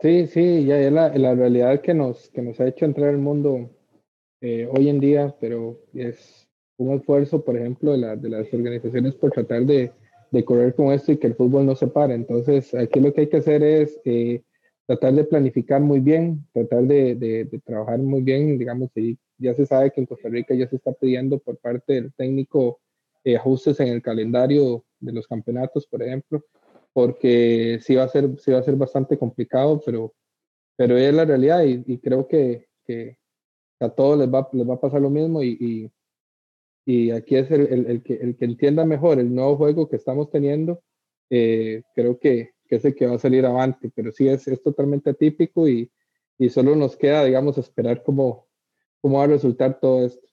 Sí, 0.00 0.26
sí, 0.26 0.64
ya 0.64 0.80
es 0.80 0.92
la, 0.92 1.16
la 1.16 1.36
realidad 1.36 1.80
que 1.82 1.94
nos, 1.94 2.30
que 2.30 2.42
nos 2.42 2.58
ha 2.58 2.66
hecho 2.66 2.84
entrar 2.84 3.10
al 3.10 3.18
mundo 3.18 3.70
eh, 4.40 4.68
hoy 4.72 4.88
en 4.88 4.98
día, 4.98 5.36
pero 5.40 5.78
es 5.94 6.48
un 6.78 6.94
esfuerzo, 6.94 7.44
por 7.44 7.56
ejemplo, 7.56 7.92
de, 7.92 7.98
la, 7.98 8.16
de 8.16 8.28
las 8.28 8.52
organizaciones 8.52 9.14
por 9.14 9.30
tratar 9.30 9.62
de, 9.62 9.92
de, 10.32 10.44
correr 10.44 10.74
con 10.74 10.92
esto 10.92 11.12
y 11.12 11.18
que 11.18 11.28
el 11.28 11.34
fútbol 11.34 11.66
no 11.66 11.76
se 11.76 11.86
pare. 11.86 12.14
Entonces, 12.14 12.74
aquí 12.74 13.00
lo 13.00 13.12
que 13.12 13.22
hay 13.22 13.28
que 13.28 13.36
hacer 13.36 13.62
es 13.62 14.00
eh, 14.04 14.42
tratar 14.86 15.14
de 15.14 15.24
planificar 15.24 15.80
muy 15.80 16.00
bien, 16.00 16.46
tratar 16.52 16.82
de, 16.84 17.48
trabajar 17.64 17.98
muy 17.98 18.22
bien, 18.22 18.58
digamos, 18.58 18.90
ya 19.38 19.54
se 19.54 19.66
sabe 19.66 19.90
que 19.90 20.00
en 20.00 20.06
Costa 20.06 20.28
Rica 20.28 20.54
ya 20.54 20.68
se 20.68 20.76
está 20.76 20.92
pidiendo 20.92 21.38
por 21.38 21.58
parte 21.58 21.94
del 21.94 22.12
técnico 22.14 22.80
eh, 23.24 23.36
ajustes 23.36 23.78
en 23.80 23.88
el 23.88 24.02
calendario 24.02 24.84
de 25.00 25.12
los 25.12 25.26
campeonatos, 25.26 25.86
por 25.86 26.02
ejemplo, 26.02 26.44
porque 26.92 27.78
sí 27.82 27.94
va 27.94 28.04
a 28.04 28.08
ser, 28.08 28.38
sí 28.38 28.50
va 28.50 28.58
a 28.58 28.62
ser 28.62 28.76
bastante 28.76 29.16
complicado, 29.18 29.80
pero, 29.84 30.12
pero 30.76 30.96
es 30.96 31.14
la 31.14 31.24
realidad 31.24 31.62
y, 31.64 31.98
creo 31.98 32.26
que, 32.26 32.68
que 32.84 33.18
a 33.80 33.88
todos 33.88 34.18
les 34.18 34.28
va, 34.28 34.48
les 34.52 34.68
va 34.68 34.74
a 34.74 34.80
pasar 34.80 35.00
lo 35.00 35.10
mismo 35.10 35.42
y, 35.42 35.90
y 36.84 37.10
aquí 37.10 37.36
es 37.36 37.50
el, 37.50 37.86
el, 37.86 38.02
que, 38.02 38.14
el 38.14 38.36
que 38.36 38.44
entienda 38.44 38.84
mejor 38.84 39.18
el 39.18 39.34
nuevo 39.34 39.56
juego 39.56 39.88
que 39.88 39.96
estamos 39.96 40.30
teniendo, 40.30 40.82
eh, 41.30 41.82
creo 41.94 42.18
que, 42.18 42.50
que, 42.68 42.76
es 42.76 42.84
el 42.84 42.94
que 42.94 43.06
va 43.06 43.14
a 43.16 43.18
salir 43.18 43.46
avante, 43.46 43.90
pero 43.94 44.10
sí 44.12 44.28
es, 44.28 44.48
es 44.48 44.62
totalmente 44.62 45.10
atípico 45.10 45.68
y, 45.68 45.90
y 46.38 46.50
solo 46.50 46.74
nos 46.74 46.96
queda, 46.96 47.24
digamos, 47.24 47.58
esperar 47.58 48.02
cómo, 48.02 48.48
cómo 49.00 49.18
va 49.18 49.24
a 49.24 49.28
resultar 49.28 49.78
todo 49.80 50.06
esto. 50.06 50.26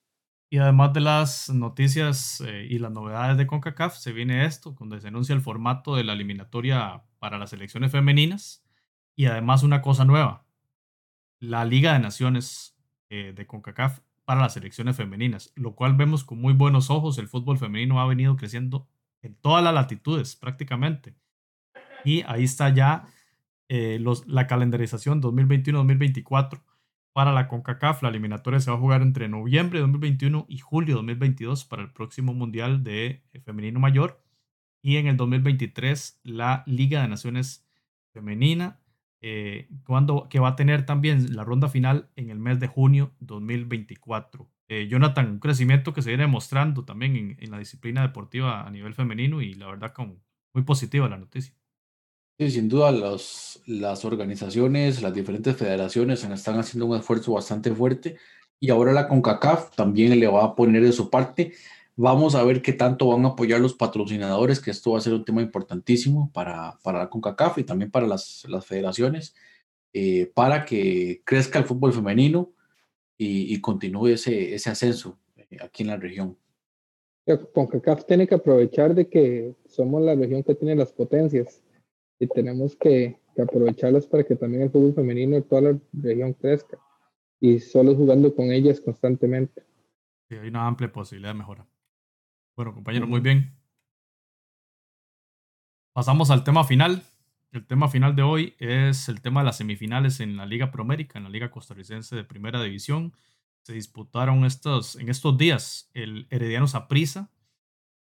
Y 0.51 0.57
además 0.57 0.93
de 0.93 1.01
las 1.01 1.49
noticias 1.49 2.41
eh, 2.41 2.65
y 2.67 2.79
las 2.79 2.91
novedades 2.91 3.37
de 3.37 3.45
CONCACAF, 3.45 3.97
se 3.97 4.11
viene 4.11 4.45
esto, 4.45 4.75
donde 4.79 4.99
se 4.99 5.09
anuncia 5.09 5.35
el 5.35 5.41
formato 5.41 5.95
de 5.95 6.03
la 6.03 6.13
eliminatoria 6.13 7.03
para 7.19 7.37
las 7.37 7.53
elecciones 7.53 7.91
femeninas 7.91 8.63
y 9.15 9.27
además 9.27 9.61
una 9.61 9.83
cosa 9.83 10.05
nueva, 10.05 10.47
la 11.39 11.65
Liga 11.65 11.93
de 11.93 11.99
Naciones 11.99 12.75
eh, 13.09 13.33
de 13.35 13.45
CONCACAF 13.45 13.99
para 14.29 14.41
las 14.41 14.53
selecciones 14.53 14.95
femeninas, 14.95 15.51
lo 15.55 15.73
cual 15.73 15.95
vemos 15.95 16.23
con 16.23 16.39
muy 16.39 16.53
buenos 16.53 16.91
ojos. 16.91 17.17
El 17.17 17.27
fútbol 17.27 17.57
femenino 17.57 17.99
ha 17.99 18.05
venido 18.05 18.35
creciendo 18.35 18.87
en 19.23 19.33
todas 19.33 19.63
las 19.63 19.73
latitudes 19.73 20.35
prácticamente. 20.35 21.15
Y 22.05 22.21
ahí 22.27 22.43
está 22.43 22.69
ya 22.69 23.07
eh, 23.69 23.99
la 24.27 24.45
calendarización 24.45 25.19
2021-2024 25.23 26.61
para 27.11 27.31
la 27.31 27.47
CONCACAF. 27.47 28.03
La 28.03 28.09
eliminatoria 28.09 28.59
se 28.59 28.69
va 28.69 28.77
a 28.77 28.79
jugar 28.79 29.01
entre 29.01 29.27
noviembre 29.29 29.79
de 29.79 29.81
2021 29.81 30.45
y 30.47 30.59
julio 30.59 30.89
de 30.89 30.97
2022 30.97 31.65
para 31.65 31.81
el 31.81 31.91
próximo 31.91 32.35
Mundial 32.35 32.83
de 32.83 33.23
Femenino 33.43 33.79
Mayor. 33.79 34.21
Y 34.83 34.97
en 34.97 35.07
el 35.07 35.17
2023 35.17 36.19
la 36.21 36.61
Liga 36.67 37.01
de 37.01 37.07
Naciones 37.07 37.67
Femenina 38.13 38.79
eh, 39.21 39.67
cuando, 39.85 40.27
que 40.29 40.39
va 40.39 40.49
a 40.49 40.55
tener 40.55 40.85
también 40.85 41.35
la 41.35 41.43
ronda 41.43 41.67
final 41.67 42.09
en 42.15 42.29
el 42.29 42.39
mes 42.39 42.59
de 42.59 42.67
junio 42.67 43.11
2024. 43.19 44.47
Eh, 44.69 44.87
Jonathan, 44.87 45.29
un 45.31 45.39
crecimiento 45.39 45.93
que 45.93 46.01
se 46.01 46.09
viene 46.09 46.23
demostrando 46.23 46.85
también 46.85 47.15
en, 47.15 47.37
en, 47.39 47.51
la 47.51 47.59
disciplina 47.59 48.01
deportiva 48.01 48.65
a 48.65 48.69
nivel 48.69 48.93
femenino 48.93 49.41
y 49.41 49.55
la 49.55 49.67
verdad 49.67 49.93
como 49.93 50.17
muy 50.53 50.63
positiva 50.63 51.09
la 51.09 51.17
noticia. 51.17 51.53
Sí, 52.37 52.51
sin 52.51 52.69
duda 52.69 52.91
los, 52.91 53.61
las 53.65 54.05
organizaciones, 54.05 55.01
las 55.01 55.13
diferentes 55.13 55.57
federaciones 55.57 56.23
están 56.23 56.57
haciendo 56.57 56.85
un 56.85 56.97
esfuerzo 56.97 57.33
bastante 57.33 57.71
fuerte 57.71 58.17
y 58.61 58.69
ahora 58.69 58.93
la 58.93 59.07
CONCACAF 59.07 59.75
también 59.75 60.17
le 60.19 60.27
va 60.27 60.45
a 60.45 60.55
poner 60.55 60.83
de 60.83 60.91
su 60.91 61.09
parte 61.09 61.53
Vamos 62.01 62.33
a 62.33 62.45
ver 62.45 62.61
qué 62.61 62.71
tanto 62.71 63.09
van 63.09 63.25
a 63.25 63.29
apoyar 63.29 63.59
los 63.59 63.73
patrocinadores, 63.73 64.61
que 64.61 64.71
esto 64.71 64.93
va 64.93 64.99
a 64.99 65.01
ser 65.01 65.13
un 65.13 65.25
tema 65.25 65.41
importantísimo 65.41 66.31
para, 66.31 66.79
para 66.81 66.99
la 66.99 67.09
CONCACAF 67.09 67.57
y 67.57 67.65
también 67.65 67.91
para 67.91 68.07
las, 68.07 68.45
las 68.47 68.65
federaciones, 68.65 69.35
eh, 69.91 70.31
para 70.33 70.63
que 70.63 71.21
crezca 71.25 71.59
el 71.59 71.65
fútbol 71.65 71.91
femenino 71.91 72.53
y, 73.17 73.53
y 73.53 73.59
continúe 73.59 74.07
ese, 74.07 74.55
ese 74.55 74.69
ascenso 74.69 75.19
eh, 75.35 75.57
aquí 75.61 75.83
en 75.83 75.89
la 75.89 75.97
región. 75.97 76.37
CONCACAF 77.53 78.05
tiene 78.05 78.27
que 78.27 78.35
aprovechar 78.35 78.95
de 78.95 79.09
que 79.09 79.53
somos 79.65 80.01
la 80.01 80.15
región 80.15 80.41
que 80.43 80.55
tiene 80.55 80.77
las 80.77 80.93
potencias 80.93 81.61
y 82.17 82.27
tenemos 82.27 82.77
que, 82.77 83.19
que 83.35 83.41
aprovecharlas 83.41 84.07
para 84.07 84.23
que 84.23 84.37
también 84.37 84.63
el 84.63 84.71
fútbol 84.71 84.93
femenino 84.93 85.35
de 85.35 85.41
toda 85.41 85.61
la 85.63 85.79
región 85.91 86.31
crezca 86.31 86.77
y 87.41 87.59
solo 87.59 87.93
jugando 87.93 88.33
con 88.33 88.53
ellas 88.53 88.79
constantemente. 88.79 89.63
Sí, 90.29 90.37
hay 90.37 90.47
una 90.47 90.65
amplia 90.65 90.89
posibilidad 90.89 91.33
de 91.33 91.39
mejora. 91.39 91.67
Bueno, 92.59 92.73
compañero, 92.73 93.07
muy 93.07 93.21
bien. 93.21 93.55
Pasamos 95.93 96.29
al 96.29 96.43
tema 96.43 96.65
final. 96.65 97.03
El 97.53 97.65
tema 97.65 97.87
final 97.87 98.17
de 98.17 98.21
hoy 98.21 98.53
es 98.59 99.07
el 99.07 99.21
tema 99.21 99.39
de 99.39 99.45
las 99.45 99.55
semifinales 99.55 100.19
en 100.19 100.35
la 100.35 100.45
Liga 100.45 100.69
Promérica, 100.69 101.17
en 101.17 101.23
la 101.23 101.29
Liga 101.29 101.51
Costarricense 101.51 102.17
de 102.17 102.25
Primera 102.25 102.61
División. 102.61 103.13
Se 103.61 103.71
disputaron 103.71 104.43
estos, 104.43 104.97
en 104.97 105.07
estos 105.07 105.37
días 105.37 105.89
el 105.93 106.27
Herediano 106.31 106.67
Saprissa, 106.67 107.31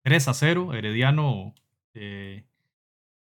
3 0.02 0.28
a 0.28 0.34
0. 0.34 0.74
Herediano 0.74 1.56
eh, 1.94 2.46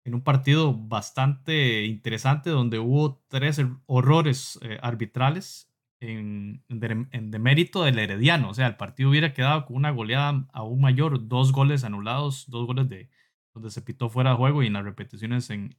en 0.03 0.13
un 0.13 0.23
partido 0.23 0.75
bastante 0.75 1.85
interesante 1.85 2.51
donde 2.51 2.81
hubo 2.81 3.23
tres 3.29 3.61
horrores 3.87 4.59
eh, 4.61 4.81
arbitrales 4.83 5.71
en, 6.01 6.65
en 6.69 7.31
demérito 7.31 7.85
del 7.85 7.99
Herediano. 7.99 8.51
O 8.51 8.55
sea, 8.55 8.67
el 8.67 8.77
partido 8.77 9.11
hubiera 9.11 9.33
quedado 9.33 9.67
con 9.67 9.77
una 9.77 9.91
goleada 9.91 10.47
aún 10.53 10.81
mayor, 10.81 11.29
dos 11.29 11.53
goles 11.53 11.85
anulados, 11.85 12.47
dos 12.49 12.67
goles 12.67 12.89
de 12.89 13.09
donde 13.55 13.71
se 13.71 13.83
pitó 13.83 14.11
fuera 14.11 14.31
de 14.31 14.37
juego 14.37 14.63
y 14.63 14.67
en 14.67 14.75
las 14.75 14.85
repeticiones 14.85 15.49
en, 15.51 15.77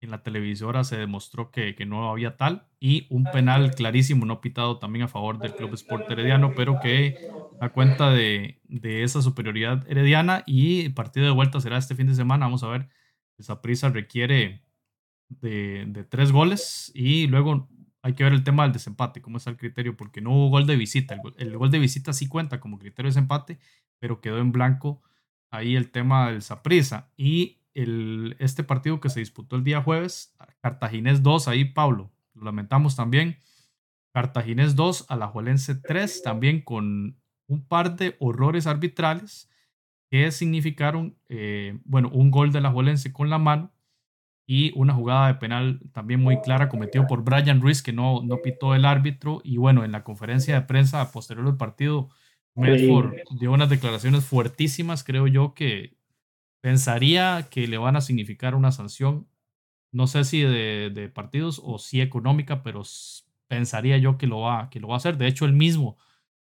en 0.00 0.10
la 0.10 0.22
televisora 0.22 0.84
se 0.84 0.96
demostró 0.96 1.50
que, 1.50 1.74
que, 1.74 1.84
no 1.84 2.10
había 2.10 2.36
tal 2.36 2.68
y 2.78 3.06
un 3.10 3.24
penal 3.24 3.74
clarísimo 3.74 4.24
no 4.24 4.40
pitado 4.40 4.78
también 4.78 5.04
a 5.04 5.08
favor 5.08 5.38
del 5.38 5.54
Club 5.54 5.74
Sport 5.74 6.10
Herediano, 6.10 6.52
pero 6.54 6.78
que 6.80 7.28
da 7.60 7.70
cuenta 7.70 8.10
de, 8.10 8.60
de 8.64 9.02
esa 9.02 9.22
superioridad 9.22 9.84
herediana 9.90 10.44
y 10.46 10.82
el 10.82 10.94
partido 10.94 11.26
de 11.26 11.32
vuelta 11.32 11.60
será 11.60 11.76
este 11.78 11.94
fin 11.94 12.06
de 12.06 12.14
semana. 12.14 12.46
Vamos 12.46 12.62
a 12.62 12.68
ver, 12.68 12.88
esa 13.38 13.60
prisa 13.62 13.88
requiere 13.88 14.62
de, 15.28 15.86
de, 15.88 16.04
tres 16.04 16.30
goles 16.30 16.92
y 16.94 17.26
luego 17.26 17.68
hay 18.06 18.12
que 18.12 18.22
ver 18.22 18.34
el 18.34 18.44
tema 18.44 18.62
del 18.62 18.72
desempate, 18.72 19.20
cómo 19.20 19.38
está 19.38 19.50
el 19.50 19.56
criterio, 19.56 19.96
porque 19.96 20.20
no 20.20 20.30
hubo 20.30 20.50
gol 20.50 20.64
de 20.64 20.76
visita. 20.76 21.20
El, 21.38 21.58
gol 21.58 21.72
de 21.72 21.80
visita 21.80 22.12
sí 22.12 22.28
cuenta 22.28 22.60
como 22.60 22.78
criterio 22.78 23.08
de 23.08 23.14
desempate, 23.14 23.58
pero 23.98 24.20
quedó 24.20 24.38
en 24.38 24.52
blanco 24.52 25.02
ahí 25.50 25.74
el 25.74 25.90
tema 25.90 26.30
del 26.30 26.42
Saprisa. 26.42 27.10
Y 27.16 27.62
este 27.74 28.62
partido 28.62 29.00
que 29.00 29.08
se 29.08 29.18
disputó 29.18 29.56
el 29.56 29.64
día 29.64 29.82
jueves, 29.82 30.36
Cartaginés 30.62 31.24
2, 31.24 31.48
ahí 31.48 31.64
Pablo, 31.64 32.12
lo 32.34 32.44
lamentamos 32.44 32.94
también. 32.94 33.38
Cartaginés 34.14 34.76
2, 34.76 35.06
Alajuelense 35.08 35.74
3, 35.74 36.22
también 36.22 36.60
con 36.60 37.20
un 37.48 37.66
par 37.66 37.96
de 37.96 38.14
horrores 38.20 38.68
arbitrales 38.68 39.50
que 40.12 40.30
significaron, 40.30 41.18
eh, 41.28 41.80
bueno, 41.84 42.08
un 42.10 42.30
gol 42.30 42.52
de 42.52 42.58
Alajuelense 42.58 43.12
con 43.12 43.30
la 43.30 43.38
mano 43.38 43.72
y 44.46 44.72
una 44.78 44.94
jugada 44.94 45.28
de 45.28 45.34
penal 45.34 45.80
también 45.92 46.20
muy 46.20 46.40
clara 46.40 46.68
cometido 46.68 47.06
por 47.06 47.24
Brian 47.24 47.60
Ruiz 47.60 47.82
que 47.82 47.92
no, 47.92 48.22
no 48.22 48.42
pitó 48.42 48.74
el 48.74 48.84
árbitro 48.84 49.40
y 49.42 49.56
bueno, 49.56 49.84
en 49.84 49.92
la 49.92 50.04
conferencia 50.04 50.54
de 50.54 50.66
prensa 50.66 51.10
posterior 51.10 51.46
al 51.46 51.56
partido, 51.56 52.10
Medford 52.54 53.14
dio 53.38 53.52
unas 53.52 53.68
declaraciones 53.68 54.24
fuertísimas, 54.24 55.04
creo 55.04 55.26
yo 55.26 55.52
que 55.52 55.96
Pensaría 56.66 57.46
que 57.48 57.68
le 57.68 57.78
van 57.78 57.94
a 57.94 58.00
significar 58.00 58.56
una 58.56 58.72
sanción, 58.72 59.28
no 59.92 60.08
sé 60.08 60.24
si 60.24 60.40
de, 60.42 61.12
partidos 61.14 61.60
o 61.62 61.78
si 61.78 62.00
económica, 62.00 62.64
pero 62.64 62.82
pensaría 63.46 63.98
yo 63.98 64.18
que 64.18 64.26
lo, 64.26 64.40
va, 64.40 64.68
que 64.68 64.80
lo 64.80 64.88
va 64.88 64.94
a 64.94 64.96
hacer. 64.96 65.16
De 65.16 65.28
hecho, 65.28 65.44
él 65.44 65.52
mismo 65.52 65.96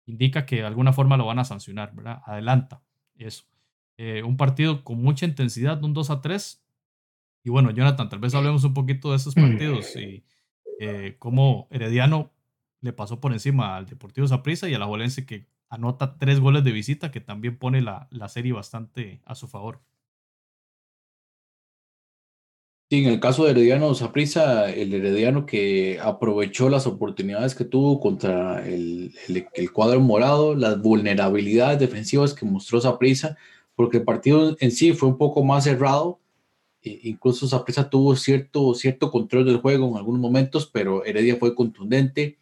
indica 0.07 0.47
que 0.47 0.57
de 0.57 0.67
alguna 0.67 0.93
forma 0.93 1.17
lo 1.17 1.27
van 1.27 1.39
a 1.39 1.45
sancionar, 1.45 1.95
¿verdad? 1.95 2.23
Adelanta 2.27 2.83
eso. 3.15 3.45
Eh, 3.99 4.25
un 4.25 4.37
partido 4.37 4.83
con 4.83 5.01
mucha 5.01 5.27
intensidad, 5.27 5.81
un 5.85 5.95
2 5.95 6.11
a 6.11 6.21
3. 6.21 6.61
Y 7.43 7.51
bueno, 7.51 7.71
Jonathan, 7.71 8.09
tal 8.09 8.19
vez 8.19 8.35
hablemos 8.35 8.65
un 8.65 8.75
poquito 8.75 9.11
de 9.11 9.17
esos 9.17 9.35
partidos 9.35 9.97
y 9.97 10.25
eh, 10.79 11.17
cómo 11.19 11.69
Herediano 11.71 12.33
le 12.81 12.93
pasó 12.93 13.21
por 13.21 13.33
encima 13.33 13.77
al 13.77 13.87
Deportivo 13.87 14.29
Zaprisa 14.29 14.69
y 14.69 14.75
a 14.75 14.79
la 14.79 14.87
Jolense 14.87 15.27
que 15.27 15.47
anota 15.69 16.19
tres 16.19 16.41
goles 16.41 16.65
de 16.65 16.73
visita, 16.73 17.11
que 17.11 17.21
también 17.21 17.59
pone 17.59 17.81
la, 17.81 18.09
la 18.11 18.29
serie 18.29 18.53
bastante 18.53 19.21
a 19.25 19.35
su 19.35 19.49
favor. 19.49 19.81
Sí, 22.93 23.05
en 23.05 23.13
el 23.13 23.21
caso 23.21 23.45
de 23.45 23.53
Herediano 23.53 23.95
Zaprisa, 23.95 24.69
el 24.69 24.93
Herediano 24.93 25.47
que 25.47 26.01
aprovechó 26.03 26.69
las 26.69 26.89
oportunidades 26.89 27.55
que 27.55 27.65
tuvo 27.65 28.01
contra 28.01 28.67
el, 28.67 29.15
el, 29.55 29.71
cuadro 29.71 30.01
morado, 30.01 30.57
las 30.57 30.83
vulnerabilidades 30.83 31.79
defensivas 31.79 32.35
que 32.35 32.45
mostró 32.45 32.81
Zaprisa, 32.81 33.37
porque 33.77 33.99
el 33.99 34.03
partido 34.03 34.57
en 34.59 34.73
sí 34.73 34.93
fue 34.93 35.09
un 35.09 35.19
poco 35.19 35.45
más 35.45 35.63
cerrado. 35.65 36.20
E 36.83 37.01
incluso 37.05 37.47
Zaprisa 37.47 37.91
tuvo 37.91 38.17
cierto, 38.17 38.75
cierto 38.75 39.11
control 39.11 39.45
del 39.45 39.59
juego 39.59 39.89
en 39.89 39.97
algunos 39.97 40.21
momentos, 40.21 40.67
pero 40.67 41.05
Heredia 41.05 41.37
fue 41.37 41.55
contundente, 41.55 42.39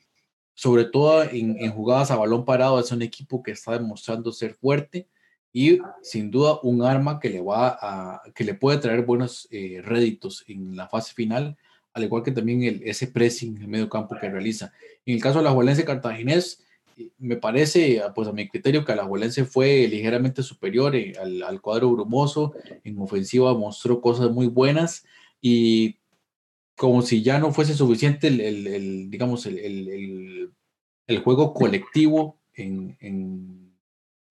sobre 0.54 0.84
todo 0.84 1.24
en, 1.24 1.56
en 1.58 1.72
jugadas 1.72 2.10
a 2.10 2.16
balón 2.16 2.44
parado. 2.44 2.78
Es 2.78 2.92
un 2.92 3.02
equipo 3.02 3.42
que 3.42 3.52
está 3.52 3.72
demostrando 3.72 4.32
ser 4.32 4.54
fuerte 4.54 5.08
y 5.52 5.78
sin 6.02 6.30
duda 6.30 6.60
un 6.62 6.82
arma 6.82 7.18
que 7.18 7.30
le 7.30 7.40
va 7.40 7.78
a 7.80 8.22
que 8.34 8.44
le 8.44 8.54
puede 8.54 8.78
traer 8.78 9.04
buenos 9.04 9.48
eh, 9.50 9.80
réditos 9.82 10.44
en 10.46 10.76
la 10.76 10.88
fase 10.88 11.14
final, 11.14 11.56
al 11.92 12.04
igual 12.04 12.22
que 12.22 12.32
también 12.32 12.62
el, 12.62 12.82
ese 12.84 13.06
pressing 13.08 13.60
en 13.62 13.70
medio 13.70 13.88
campo 13.88 14.16
que 14.20 14.28
realiza. 14.28 14.72
En 15.06 15.14
el 15.14 15.22
caso 15.22 15.38
de 15.38 15.44
la 15.44 15.50
Juelense 15.50 15.84
Cartaginés, 15.84 16.60
eh, 16.60 16.67
me 17.18 17.36
parece, 17.36 18.02
pues 18.14 18.28
a 18.28 18.32
mi 18.32 18.48
criterio, 18.48 18.84
que 18.84 18.96
la 18.96 19.04
Juelense 19.04 19.44
fue 19.44 19.86
ligeramente 19.88 20.42
superior 20.42 20.96
eh, 20.96 21.12
al, 21.20 21.42
al, 21.42 21.60
cuadro 21.60 21.90
brumoso, 21.90 22.54
en 22.84 22.98
ofensiva 22.98 23.54
mostró 23.54 24.00
cosas 24.00 24.30
muy 24.30 24.46
buenas 24.46 25.04
y 25.40 25.96
como 26.76 27.02
si 27.02 27.22
ya 27.22 27.38
no 27.38 27.52
fuese 27.52 27.74
suficiente 27.74 28.28
el, 28.28 28.40
el, 28.40 29.10
digamos, 29.10 29.46
el, 29.46 30.52
el, 31.06 31.18
juego 31.20 31.52
colectivo 31.52 32.38
en, 32.54 32.96
en 33.00 33.68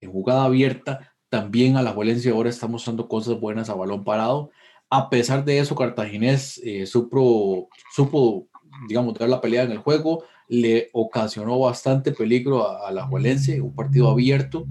en 0.02 0.12
jugada 0.12 0.46
abierta, 0.46 1.16
también 1.30 1.78
a 1.78 1.82
la 1.82 1.94
Valencia 1.94 2.32
ahora 2.32 2.50
está 2.50 2.68
mostrando 2.68 3.08
cosas 3.08 3.40
buenas 3.40 3.70
a 3.70 3.76
balón 3.76 4.04
parado. 4.04 4.52
A 4.90 5.10
pesar 5.10 5.44
de 5.44 5.60
eso, 5.60 5.76
Cartaginés 5.76 6.62
eh, 6.64 6.86
supo, 6.86 7.70
supo, 7.94 8.48
digamos, 8.88 9.14
dar 9.16 9.30
la 9.30 9.42
pelea 9.42 9.64
en 9.64 9.72
el 9.72 9.80
juego, 9.80 10.24
le 10.48 10.90
ocasionó 10.94 11.60
bastante 11.60 12.12
peligro 12.12 12.70
a, 12.86 12.92
la 12.92 13.06
Juelense, 13.06 13.62
un 13.62 13.76
partido 13.76 14.10
abierto, 14.10 14.66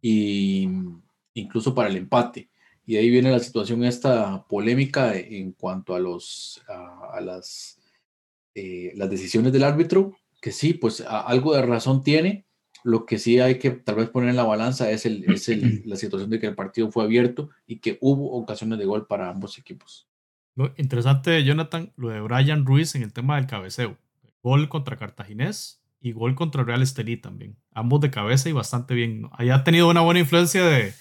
y 0.00 0.68
incluso 1.34 1.74
para 1.74 1.88
el 1.88 1.96
empate. 1.96 2.48
Y 2.86 2.96
ahí 2.96 3.10
viene 3.10 3.30
la 3.30 3.38
situación 3.38 3.84
esta 3.84 4.44
polémica 4.48 5.16
en 5.16 5.52
cuanto 5.52 5.94
a, 5.94 6.00
los, 6.00 6.62
a, 7.12 7.20
las, 7.20 7.78
eh, 8.54 8.92
las 8.96 9.10
decisiones 9.10 9.52
del 9.52 9.64
árbitro, 9.64 10.16
que 10.40 10.52
sí, 10.52 10.74
pues 10.74 11.00
algo 11.02 11.54
de 11.54 11.62
razón 11.62 12.02
tiene, 12.02 12.46
lo 12.82 13.04
que 13.04 13.18
sí 13.18 13.38
hay 13.40 13.58
que 13.58 13.70
tal 13.70 13.96
vez 13.96 14.08
poner 14.08 14.30
en 14.30 14.36
la 14.36 14.44
balanza 14.44 14.90
es, 14.90 15.04
el, 15.06 15.30
es 15.30 15.48
el, 15.48 15.82
la 15.86 15.96
situación 15.96 16.30
de 16.30 16.40
que 16.40 16.46
el 16.46 16.54
partido 16.54 16.90
fue 16.90 17.04
abierto 17.04 17.50
y 17.66 17.78
que 17.78 17.98
hubo 18.00 18.32
ocasiones 18.32 18.78
de 18.78 18.86
gol 18.86 19.06
para 19.06 19.28
ambos 19.28 19.58
equipos. 19.58 20.08
Lo 20.56 20.74
interesante, 20.76 21.44
Jonathan, 21.44 21.92
lo 21.96 22.08
de 22.08 22.20
Brian 22.20 22.66
Ruiz 22.66 22.94
en 22.94 23.02
el 23.02 23.12
tema 23.12 23.36
del 23.36 23.46
cabeceo. 23.46 23.96
Gol 24.42 24.68
contra 24.68 24.96
Cartaginés 24.96 25.82
y 26.00 26.12
gol 26.12 26.34
contra 26.34 26.64
Real 26.64 26.82
Estelí 26.82 27.16
también. 27.16 27.56
Ambos 27.72 28.00
de 28.00 28.10
cabeza 28.10 28.48
y 28.48 28.52
bastante 28.52 28.94
bien. 28.94 29.28
Ahí 29.32 29.50
ha 29.50 29.64
tenido 29.64 29.88
una 29.90 30.00
buena 30.00 30.20
influencia 30.20 30.64
de, 30.64 30.94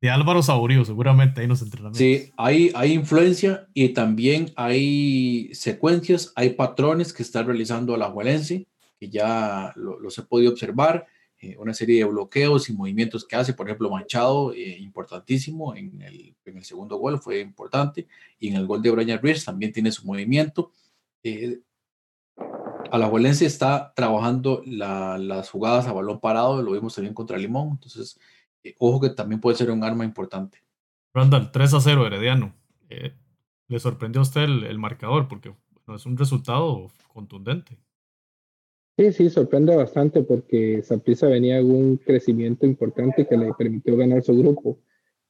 de 0.00 0.10
Álvaro 0.10 0.42
Saurio, 0.42 0.84
seguramente 0.84 1.40
ahí 1.40 1.44
en 1.44 1.50
los 1.50 1.62
entrenamientos. 1.62 1.98
Sí, 1.98 2.32
hay, 2.36 2.70
hay 2.74 2.92
influencia 2.92 3.66
y 3.74 3.88
también 3.90 4.52
hay 4.54 5.50
secuencias, 5.54 6.32
hay 6.36 6.50
patrones 6.50 7.12
que 7.12 7.22
está 7.22 7.42
realizando 7.42 7.96
la 7.96 8.10
Juelense 8.10 8.66
que 8.98 9.08
ya 9.08 9.72
los 9.76 10.18
he 10.18 10.22
podido 10.22 10.52
observar, 10.52 11.06
eh, 11.40 11.56
una 11.58 11.72
serie 11.72 11.98
de 11.98 12.04
bloqueos 12.04 12.68
y 12.68 12.72
movimientos 12.72 13.24
que 13.24 13.36
hace, 13.36 13.54
por 13.54 13.68
ejemplo, 13.68 13.90
Manchado, 13.90 14.52
eh, 14.52 14.76
importantísimo, 14.80 15.74
en 15.74 16.02
el, 16.02 16.34
en 16.44 16.56
el, 16.56 16.64
segundo 16.64 16.96
gol 16.96 17.20
fue 17.20 17.40
importante, 17.40 18.08
y 18.40 18.48
en 18.48 18.56
el 18.56 18.66
gol 18.66 18.82
de 18.82 18.90
Brian 18.90 19.22
Ruiz 19.22 19.44
también 19.44 19.72
tiene 19.72 19.92
su 19.92 20.04
movimiento. 20.04 20.72
Eh, 21.22 21.60
Alajuelense 22.90 23.46
está 23.46 23.92
trabajando 23.94 24.62
las 24.66 25.50
jugadas 25.50 25.86
a 25.86 25.92
balón 25.92 26.20
parado, 26.20 26.62
lo 26.62 26.72
vimos 26.72 26.94
también 26.94 27.14
contra 27.14 27.38
Limón, 27.38 27.70
entonces, 27.72 28.18
eh, 28.62 28.74
ojo 28.78 29.00
que 29.00 29.10
también 29.10 29.40
puede 29.40 29.56
ser 29.56 29.70
un 29.70 29.84
arma 29.84 30.04
importante. 30.04 30.58
Randall, 31.14 31.50
3 31.50 31.74
a 31.74 31.80
0, 31.80 32.06
Herediano. 32.06 32.54
¿Le 33.68 33.80
sorprendió 33.80 34.20
a 34.20 34.22
usted 34.22 34.42
el, 34.42 34.64
el 34.64 34.78
marcador? 34.78 35.28
Porque 35.28 35.54
no 35.86 35.96
es 35.96 36.06
un 36.06 36.16
resultado 36.16 36.90
contundente. 37.12 37.78
Sí, 38.98 39.12
sí, 39.12 39.30
sorprende 39.30 39.76
bastante 39.76 40.24
porque 40.24 40.82
Saprissa 40.82 41.28
venía 41.28 41.60
con 41.60 41.70
un 41.70 41.96
crecimiento 41.98 42.66
importante 42.66 43.28
que 43.28 43.36
le 43.36 43.54
permitió 43.54 43.96
ganar 43.96 44.24
su 44.24 44.36
grupo. 44.36 44.80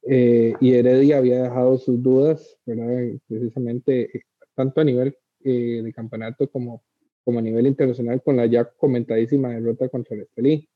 Eh, 0.03 0.55
y 0.59 0.73
Heredia 0.73 1.19
había 1.19 1.43
dejado 1.43 1.77
sus 1.77 2.03
dudas, 2.03 2.57
¿verdad? 2.65 3.21
precisamente 3.29 4.17
eh, 4.17 4.23
tanto 4.55 4.81
a 4.81 4.85
nivel 4.85 5.15
eh, 5.45 5.83
de 5.85 5.93
campeonato 5.93 6.51
como, 6.51 6.83
como 7.29 7.41
a 7.41 7.43
nivel 7.43 7.67
internacional 7.67 8.23
con 8.23 8.37
la 8.37 8.47
ya 8.47 8.65
comentadísima 8.65 9.51
derrota 9.51 9.91
contra 9.91 10.17
el 10.17 10.23
Estelí. 10.23 10.67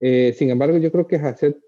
sin 0.00 0.48
embargo, 0.48 0.78
yo 0.78 0.90
creo 0.90 1.06
que 1.06 1.18
Jafet, 1.18 1.58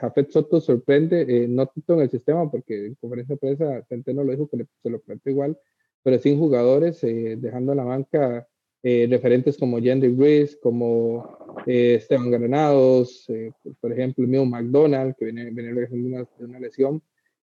Jafet 0.00 0.30
Soto 0.30 0.62
sorprende, 0.62 1.46
no 1.46 1.66
tanto 1.66 1.92
en 1.92 2.00
el 2.00 2.10
sistema, 2.10 2.50
porque 2.50 2.86
en 2.86 2.94
conferencia 2.94 3.34
de 3.34 3.38
prensa 3.38 3.84
Centeno 3.90 4.24
lo 4.24 4.32
dijo 4.32 4.48
que 4.48 4.64
se 4.82 4.88
lo 4.88 4.98
planteó 4.98 5.32
igual, 5.32 5.58
pero 6.02 6.18
sin 6.18 6.38
jugadores, 6.38 7.02
dejando 7.02 7.72
a 7.72 7.74
la 7.74 7.84
banca 7.84 8.48
eh, 8.82 9.06
referentes 9.10 9.58
como 9.58 9.78
Jenny 9.78 10.08
Ruiz, 10.08 10.58
como 10.60 11.54
eh, 11.66 11.96
Esteban 11.96 12.30
Granados, 12.30 13.26
eh, 13.28 13.52
por 13.78 13.92
ejemplo, 13.92 14.24
el 14.24 14.30
mismo 14.30 14.46
McDonald, 14.46 15.14
que 15.16 15.26
viene, 15.26 15.50
viene 15.50 15.72
de, 15.72 15.86
una, 15.92 16.26
de 16.38 16.44
una 16.46 16.58
lesión, 16.58 17.02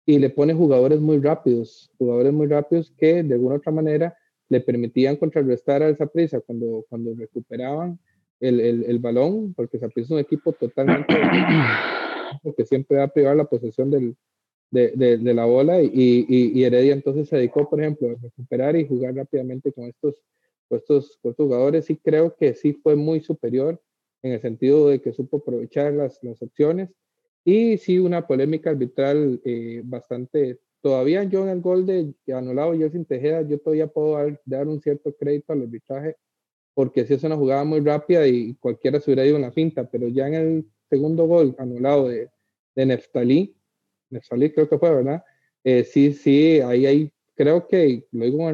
y 0.07 0.19
le 0.21 0.29
pone 0.29 0.53
jugadores 0.53 1.01
muy 1.01 1.19
rápidos, 1.19 1.91
jugadores 1.99 2.33
muy 2.33 2.47
rápidos 2.47 2.93
que 2.99 3.23
de 3.23 3.35
alguna 3.35 3.57
otra 3.57 3.73
manera 3.73 4.17
le 4.55 4.61
permitían 4.61 5.17
contrarrestar 5.17 5.83
a 5.83 5.89
esa 5.89 6.07
prisa 6.07 6.41
cuando, 6.41 6.87
cuando 6.89 7.13
recuperaban 7.15 7.99
el, 8.39 8.61
el, 8.61 8.85
el 8.85 8.99
balón, 9.01 9.53
porque 9.55 9.79
esa 9.79 9.89
es 9.95 10.11
un 10.11 10.21
equipo 10.21 10.53
totalmente 10.53 11.13
porque 12.43 12.65
siempre 12.65 12.99
va 12.99 13.05
a 13.05 13.13
privar 13.13 13.37
la 13.37 13.47
posesión 13.47 13.91
del, 13.91 14.17
de, 14.71 14.93
de, 14.95 15.19
de, 15.19 15.35
la 15.35 15.45
bola 15.45 15.83
y, 15.83 15.91
y, 15.93 16.53
y, 16.55 16.65
Heredia 16.65 16.93
entonces 16.93 17.29
se 17.29 17.37
dedicó, 17.37 17.69
por 17.69 17.81
ejemplo, 17.81 18.11
a 18.11 18.23
recuperar 18.23 18.77
y 18.77 18.87
jugar 18.87 19.15
rápidamente 19.17 19.73
con 19.73 19.85
estos 19.85 20.15
estos, 20.71 21.19
jugadores 21.37 21.87
sí 21.87 21.97
creo 21.97 22.35
que 22.37 22.55
sí 22.55 22.73
fue 22.73 22.97
muy 22.97 23.21
superior 23.21 23.81
en 24.23 24.33
el 24.33 24.41
sentido 24.41 24.89
de 24.89 25.01
que 25.01 25.13
supo 25.13 25.39
aprovechar 25.39 25.93
las, 25.93 26.23
las 26.23 26.41
opciones 26.43 26.91
y 27.45 27.77
sí 27.79 27.99
una 27.99 28.27
polémica 28.27 28.71
arbitral 28.71 29.41
eh, 29.45 29.83
bastante 29.85 30.59
todavía 30.85 31.25
yo 31.25 31.45
en 31.45 31.49
el 31.49 31.63
gol 31.63 31.87
de 31.87 32.15
anulado 32.35 32.75
yo 32.75 32.91
sin 32.91 33.07
Tejeda, 33.07 33.41
yo 33.41 33.59
todavía 33.59 33.87
puedo 33.87 34.19
dar, 34.45 34.69
un 34.69 34.83
cierto 34.83 35.17
crédito 35.17 35.55
al 35.55 35.63
arbitraje, 35.63 36.17
porque 36.75 37.07
si 37.07 37.15
es 37.15 37.25
una 37.25 37.37
jugada 37.37 37.65
muy 37.65 37.81
rápida 37.81 38.27
y 38.27 38.55
cualquiera 38.57 39.01
se 39.01 39.11
hubiera 39.11 39.25
ido 39.25 39.37
en 39.37 39.43
la 39.43 39.51
finta, 39.51 39.89
pero 39.89 40.09
ya 40.09 40.29
en 40.29 40.35
el 40.35 40.67
segundo 40.91 41.25
gol 41.25 41.57
anulado 41.59 42.09
de, 42.09 42.29
de 42.77 42.85
Neftalí, 42.85 43.57
Neftalí 44.11 44.53
creo 44.53 44.69
que 44.69 44.79
fue, 44.79 44.95
¿verdad? 44.95 45.25
Eh, 45.65 45.85
sí, 45.85 46.13
sí, 46.13 46.61
ahí 46.61 46.85
hay, 46.85 47.13
creo 47.35 47.67
que 47.67 48.07
lo 48.13 48.27
digo 48.27 48.47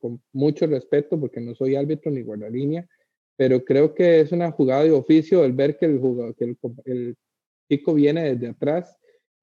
con, 0.00 0.22
mucho 0.32 0.66
respeto 0.66 1.20
porque 1.20 1.42
no 1.42 1.54
soy 1.54 1.76
árbitro 1.76 2.10
ni 2.10 2.22
guardalínea, 2.22 2.88
pero 3.36 3.62
creo 3.62 3.94
que 3.94 4.20
es 4.20 4.32
una 4.32 4.50
jugada 4.50 4.84
de 4.84 4.92
oficio 4.92 5.44
el 5.44 5.52
ver 5.52 5.76
que 5.76 5.84
el, 5.84 5.98
jugador, 5.98 6.34
que 6.36 6.44
el, 6.44 6.58
el 6.86 7.16
chico 7.68 7.92
viene 7.92 8.34
desde 8.34 8.48
atrás 8.48 8.96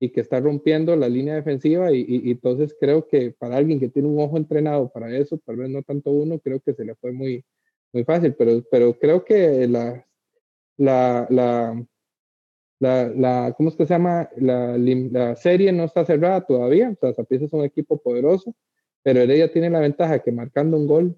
y 0.04 0.10
que 0.10 0.20
está 0.20 0.42
rompiendo 0.42 0.98
la 0.98 1.08
línea 1.08 1.36
defensiva 1.36 1.90
y, 1.94 2.06
y, 2.06 2.32
entonces 2.32 2.76
creo 2.78 3.08
que 3.08 3.32
para 3.32 3.56
alguien 3.56 3.80
que 3.80 3.88
tiene 3.88 4.10
un 4.10 4.20
ojo 4.20 4.36
entrenado 4.36 4.92
para 4.92 5.10
eso, 5.16 5.40
tal 5.46 5.56
vez 5.56 5.70
no 5.70 5.82
tanto 5.82 6.12
uno, 6.12 6.40
creo 6.40 6.60
que 6.60 6.74
se 6.74 6.84
le 6.84 6.94
fue 6.96 7.14
muy, 7.14 7.46
muy 7.94 8.04
fácil, 8.04 8.34
pero, 8.34 8.62
pero 8.70 9.00
creo 9.00 9.24
que 9.24 9.66
la, 9.66 10.06
la, 10.76 11.26
la, 11.30 11.88
la, 12.80 13.08
la 13.16 13.54
¿cómo 13.56 13.70
es 13.70 13.78
que 13.78 13.86
se 13.86 13.94
llama? 13.94 14.30
La, 14.36 14.78
la, 14.78 15.38
serie 15.38 15.72
no 15.72 15.86
está 15.86 16.04
cerrada 16.04 16.46
todavía, 16.46 16.90
o 16.90 16.96
sea, 17.00 17.14
Zapriza 17.14 17.46
es 17.46 17.54
un 17.54 17.64
equipo 17.64 17.98
poderoso, 17.98 18.54
pero 19.04 19.22
Heredia 19.22 19.54
tiene 19.54 19.70
la 19.70 19.80
ventaja 19.80 20.20
que 20.20 20.34
marcando 20.34 20.76
un 20.76 20.86
gol 20.86 21.16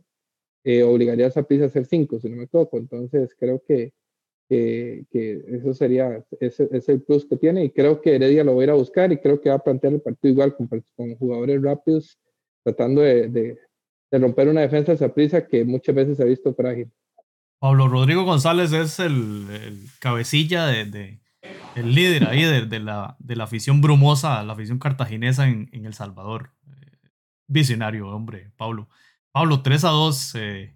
eh, 0.64 0.84
obligaría 0.84 1.26
a 1.26 1.32
Zapriza 1.32 1.64
a 1.64 1.68
hacer 1.68 1.88
cinco, 1.88 2.20
si 2.20 2.30
no 2.30 2.36
me 2.36 2.44
equivoco, 2.44 2.78
entonces 2.78 3.36
creo 3.40 3.64
que, 3.68 3.94
que, 4.48 5.06
que 5.12 5.44
eso 5.48 5.74
sería, 5.74 6.24
ese 6.40 6.70
es 6.72 6.90
el 6.90 7.02
plus 7.02 7.26
que 7.26 7.38
tiene 7.38 7.64
y 7.64 7.70
creo 7.72 8.02
que 8.02 8.16
Heredia 8.16 8.44
lo 8.44 8.56
va 8.56 8.62
a 8.62 8.64
ir 8.66 8.70
a 8.70 8.76
buscar 8.76 9.12
y 9.12 9.18
creo 9.18 9.42
que 9.42 9.50
va 9.50 9.56
a 9.56 9.64
plantear 9.64 9.94
el 9.94 10.02
partido 10.02 10.34
igual 10.34 10.56
con, 10.56 10.68
con 10.68 11.16
jugadores 11.16 11.62
rápidos, 11.62 12.18
tratando 12.64 13.02
de, 13.02 13.28
de, 13.30 13.58
de 14.12 14.20
romper 14.20 14.48
una 14.48 14.62
defensa 14.62 14.92
de 14.92 14.98
Zapriza 14.98 15.48
que 15.48 15.66
muchas 15.66 15.96
veces 15.96 16.18
se 16.18 16.24
ha 16.24 16.28
visto 16.28 16.54
frágil. 16.54 16.92
Pablo 17.60 17.88
Rodrigo 17.88 18.24
González 18.24 18.72
es 18.74 19.00
el, 19.00 19.48
el 19.50 19.80
cabecilla 20.00 20.68
de, 20.68 20.86
de, 20.86 21.20
el 21.76 21.94
líder 21.96 22.28
ahí 22.28 22.44
de, 22.44 22.66
de, 22.66 22.80
la, 22.80 23.16
de 23.20 23.36
la 23.36 23.46
afición 23.46 23.82
brumosa, 23.82 24.44
la 24.44 24.54
afición 24.54 24.80
cartaginesa 24.80 25.48
en, 25.48 25.70
en 25.72 25.86
El 25.86 25.94
Salvador. 25.94 26.52
Visionario, 27.48 28.08
hombre, 28.10 28.52
Pablo. 28.58 28.90
Pablo, 29.32 29.62
3 29.62 29.84
a 29.84 29.90
2. 29.90 30.36
Eh, 30.36 30.74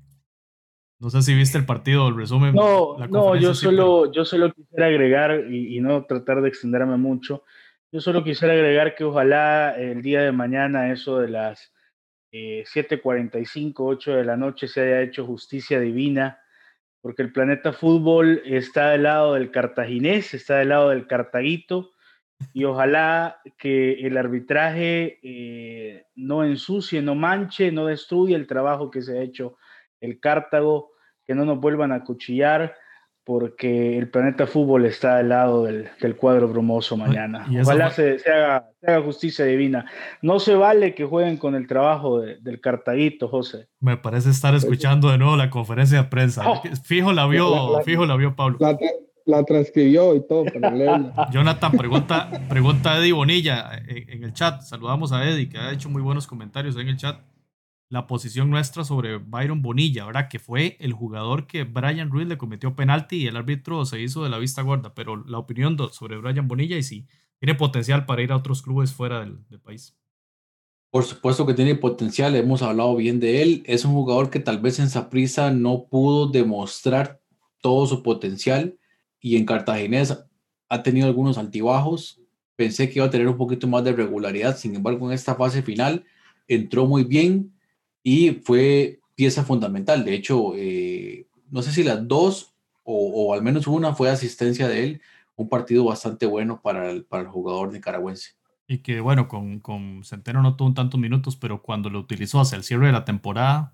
no 0.99 1.09
sé 1.09 1.21
si 1.21 1.33
viste 1.33 1.57
el 1.57 1.65
partido, 1.65 2.07
el 2.09 2.15
resumen. 2.15 2.53
No, 2.53 2.97
no 3.09 3.35
yo, 3.35 3.53
solo, 3.53 4.11
yo 4.11 4.25
solo 4.25 4.51
quisiera 4.53 4.87
agregar, 4.87 5.45
y, 5.49 5.77
y, 5.77 5.79
no 5.79 6.05
tratar 6.05 6.41
de 6.41 6.49
extenderme 6.49 6.97
mucho, 6.97 7.43
yo 7.91 8.01
solo 8.01 8.23
quisiera 8.23 8.53
agregar 8.53 8.95
que 8.95 9.03
ojalá 9.03 9.75
el 9.77 10.01
día 10.01 10.21
de 10.21 10.31
mañana, 10.31 10.91
eso 10.91 11.19
de 11.19 11.29
las 11.29 11.73
eh, 12.31 12.63
7.45, 12.71 13.73
8 13.77 14.11
de 14.11 14.25
la 14.25 14.37
noche, 14.37 14.67
se 14.67 14.81
haya 14.81 15.01
hecho 15.01 15.25
justicia 15.25 15.79
divina 15.79 16.39
porque 17.01 17.21
el 17.21 17.31
planeta 17.31 17.73
fútbol 17.73 18.41
está 18.45 18.91
del 18.91 19.03
lado 19.03 19.33
del 19.33 19.51
cartaginés, 19.51 20.33
está 20.33 20.57
del 20.57 20.69
lado 20.69 20.89
del 20.89 21.07
cartaguito, 21.07 21.91
y 22.53 22.65
ojalá 22.65 23.41
que 23.57 24.05
el 24.05 24.17
arbitraje 24.17 25.19
eh, 25.23 26.05
no 26.15 26.43
ensucie, 26.43 27.01
no 27.01 27.15
manche, 27.15 27.71
no 27.71 27.85
destruya 27.85 28.35
el 28.35 28.47
trabajo 28.47 28.91
que 28.91 29.01
se 29.01 29.17
ha 29.17 29.21
hecho 29.21 29.57
el 30.01 30.19
Cartago, 30.19 30.91
que 31.25 31.35
no 31.35 31.45
nos 31.45 31.59
vuelvan 31.59 31.91
a 31.91 32.03
cuchillar, 32.03 32.75
porque 33.29 33.95
el 33.95 34.09
planeta 34.09 34.47
fútbol 34.47 34.87
está 34.87 35.17
al 35.17 35.29
lado 35.29 35.65
del, 35.65 35.87
del 36.01 36.15
cuadro 36.15 36.47
brumoso 36.47 36.97
mañana. 36.97 37.45
Ojalá 37.61 37.91
se, 37.91 38.17
se, 38.17 38.31
haga, 38.31 38.71
se, 38.81 38.89
haga, 38.89 39.03
justicia 39.03 39.45
divina. 39.45 39.85
No 40.23 40.39
se 40.39 40.55
vale 40.55 40.95
que 40.95 41.05
jueguen 41.05 41.37
con 41.37 41.53
el 41.53 41.67
trabajo 41.67 42.21
de, 42.21 42.37
del 42.37 42.59
cartaguito, 42.59 43.27
José. 43.27 43.67
Me 43.79 43.97
parece 43.97 44.31
estar 44.31 44.55
escuchando 44.55 45.11
de 45.11 45.19
nuevo 45.19 45.35
la 45.35 45.51
conferencia 45.51 46.01
de 46.01 46.09
prensa. 46.09 46.43
Oh. 46.49 46.63
Fijo 46.83 47.13
la 47.13 47.27
vio, 47.27 47.53
la, 47.53 47.77
la, 47.77 47.83
fijo 47.83 48.07
la 48.07 48.15
vio 48.15 48.35
Pablo. 48.35 48.57
La, 48.59 48.75
la 49.25 49.43
transcribió 49.43 50.15
y 50.15 50.25
todo 50.25 50.45
para 50.45 50.71
leerla. 50.71 51.29
Jonathan, 51.31 51.71
pregunta, 51.73 52.31
pregunta 52.49 52.93
a 52.93 52.97
Eddie 52.97 53.13
Bonilla 53.13 53.77
en, 53.87 54.09
en, 54.09 54.23
el 54.23 54.33
chat. 54.33 54.61
Saludamos 54.61 55.11
a 55.11 55.29
Eddie, 55.29 55.49
que 55.49 55.59
ha 55.59 55.71
hecho 55.71 55.87
muy 55.87 56.01
buenos 56.01 56.25
comentarios 56.25 56.75
en 56.77 56.87
el 56.87 56.97
chat 56.97 57.19
la 57.89 58.05
posición 58.05 58.51
nuestra 58.51 58.83
sobre 58.83 59.17
Byron 59.17 59.63
Bonilla, 59.63 60.05
¿verdad? 60.05 60.29
Que 60.29 60.37
fue 60.37 60.77
el 60.79 60.93
jugador 60.93 61.47
que 61.47 61.63
Brian 61.63 62.11
Ruiz 62.11 62.27
le 62.27 62.37
cometió 62.37 62.75
penalti 62.75 63.17
y 63.17 63.27
el 63.27 63.35
árbitro 63.35 63.83
se 63.85 63.99
hizo 63.99 64.23
de 64.23 64.29
la 64.29 64.37
vista 64.37 64.61
gorda, 64.61 64.93
pero 64.93 65.17
la 65.25 65.39
opinión 65.39 65.75
sobre 65.91 66.17
Brian 66.17 66.47
Bonilla 66.47 66.77
y 66.77 66.83
si 66.83 67.07
tiene 67.39 67.55
potencial 67.55 68.05
para 68.05 68.21
ir 68.21 68.31
a 68.31 68.37
otros 68.37 68.61
clubes 68.61 68.93
fuera 68.93 69.21
del, 69.21 69.39
país. 69.63 69.95
Por 70.91 71.03
supuesto 71.03 71.45
que 71.45 71.53
tiene 71.53 71.75
potencial, 71.75 72.35
hemos 72.35 72.61
hablado 72.61 72.95
bien 72.95 73.19
de 73.19 73.41
él. 73.41 73.63
Es 73.65 73.85
un 73.85 73.93
jugador 73.93 74.29
que 74.29 74.39
tal 74.39 74.59
vez 74.59 74.79
en 74.79 74.89
Saprissa 74.89 75.51
no 75.51 75.85
pudo 75.85 76.27
demostrar 76.27 77.21
todo 77.61 77.87
su 77.87 78.03
potencial 78.03 78.77
y 79.19 79.35
en 79.35 79.45
Cartaginés 79.45 80.17
ha 80.67 80.83
tenido 80.83 81.07
algunos 81.07 81.37
altibajos. 81.37 82.21
Pensé 82.55 82.89
que 82.89 82.99
iba 82.99 83.05
a 83.05 83.09
tener 83.09 83.27
un 83.27 83.37
poquito 83.37 83.67
más 83.67 83.83
de 83.83 83.93
regularidad, 83.93 84.57
sin 84.57 84.75
embargo 84.75 85.07
en 85.07 85.13
esta 85.13 85.35
fase 85.35 85.63
final 85.63 86.05
entró 86.47 86.85
muy 86.85 87.03
bien, 87.03 87.53
y 88.03 88.31
fue 88.31 88.99
pieza 89.15 89.43
fundamental. 89.43 90.05
De 90.05 90.13
hecho, 90.13 90.53
eh, 90.55 91.27
no 91.49 91.61
sé 91.61 91.71
si 91.71 91.83
las 91.83 92.07
dos 92.07 92.53
o, 92.83 93.27
o, 93.27 93.33
al 93.33 93.43
menos 93.43 93.67
una 93.67 93.93
fue 93.93 94.09
asistencia 94.09 94.67
de 94.67 94.83
él, 94.83 95.01
un 95.35 95.49
partido 95.49 95.85
bastante 95.85 96.25
bueno 96.25 96.61
para 96.61 96.89
el, 96.89 97.05
para 97.05 97.23
el 97.23 97.29
jugador 97.29 97.71
nicaragüense. 97.71 98.31
Y 98.67 98.79
que 98.79 98.99
bueno, 98.99 99.27
con, 99.27 99.59
con 99.59 100.03
Centeno 100.03 100.41
no 100.41 100.55
tuvo 100.55 100.73
tantos 100.73 100.99
minutos, 100.99 101.35
pero 101.35 101.61
cuando 101.61 101.89
lo 101.89 101.99
utilizó 101.99 102.39
hacia 102.39 102.55
el 102.55 102.63
cierre 102.63 102.87
de 102.87 102.91
la 102.91 103.05
temporada, 103.05 103.73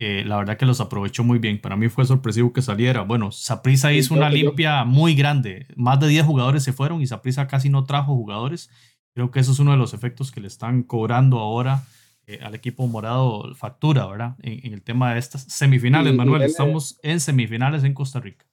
eh, 0.00 0.24
la 0.26 0.36
verdad 0.36 0.56
que 0.56 0.66
los 0.66 0.80
aprovechó 0.80 1.22
muy 1.22 1.38
bien. 1.38 1.60
Para 1.60 1.76
mí 1.76 1.88
fue 1.88 2.04
sorpresivo 2.04 2.52
que 2.52 2.62
saliera. 2.62 3.02
Bueno, 3.02 3.30
Saprisa 3.30 3.92
hizo 3.92 4.12
una 4.12 4.28
limpia 4.28 4.84
muy 4.84 5.14
grande. 5.14 5.68
Más 5.76 6.00
de 6.00 6.08
10 6.08 6.26
jugadores 6.26 6.64
se 6.64 6.72
fueron 6.72 7.00
y 7.00 7.06
Saprisa 7.06 7.46
casi 7.46 7.70
no 7.70 7.84
trajo 7.84 8.14
jugadores. 8.14 8.70
Creo 9.14 9.30
que 9.30 9.38
eso 9.38 9.52
es 9.52 9.60
uno 9.60 9.70
de 9.70 9.76
los 9.76 9.94
efectos 9.94 10.32
que 10.32 10.40
le 10.40 10.48
están 10.48 10.82
cobrando 10.82 11.38
ahora 11.38 11.84
eh, 12.26 12.38
al 12.42 12.54
equipo 12.54 12.86
morado 12.86 13.54
factura, 13.54 14.06
¿verdad? 14.06 14.36
En, 14.42 14.66
en, 14.66 14.72
el 14.72 14.82
tema 14.82 15.12
de 15.12 15.20
estas 15.20 15.42
semifinales, 15.42 16.12
y, 16.12 16.16
Manuel. 16.16 16.42
Y 16.42 16.46
estamos 16.46 16.98
en 17.02 17.20
semifinales 17.20 17.84
en 17.84 17.94
Costa 17.94 18.20
Rica. 18.20 18.46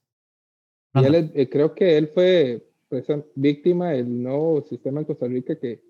Y 0.94 1.04
él, 1.04 1.32
eh, 1.34 1.48
creo 1.48 1.74
que 1.74 1.96
él 1.96 2.08
fue 2.12 2.66
pues, 2.88 3.06
víctima 3.34 3.90
del 3.90 4.22
nuevo 4.22 4.62
sistema 4.68 5.00
en 5.00 5.06
Costa 5.06 5.26
Rica 5.26 5.58
que 5.58 5.80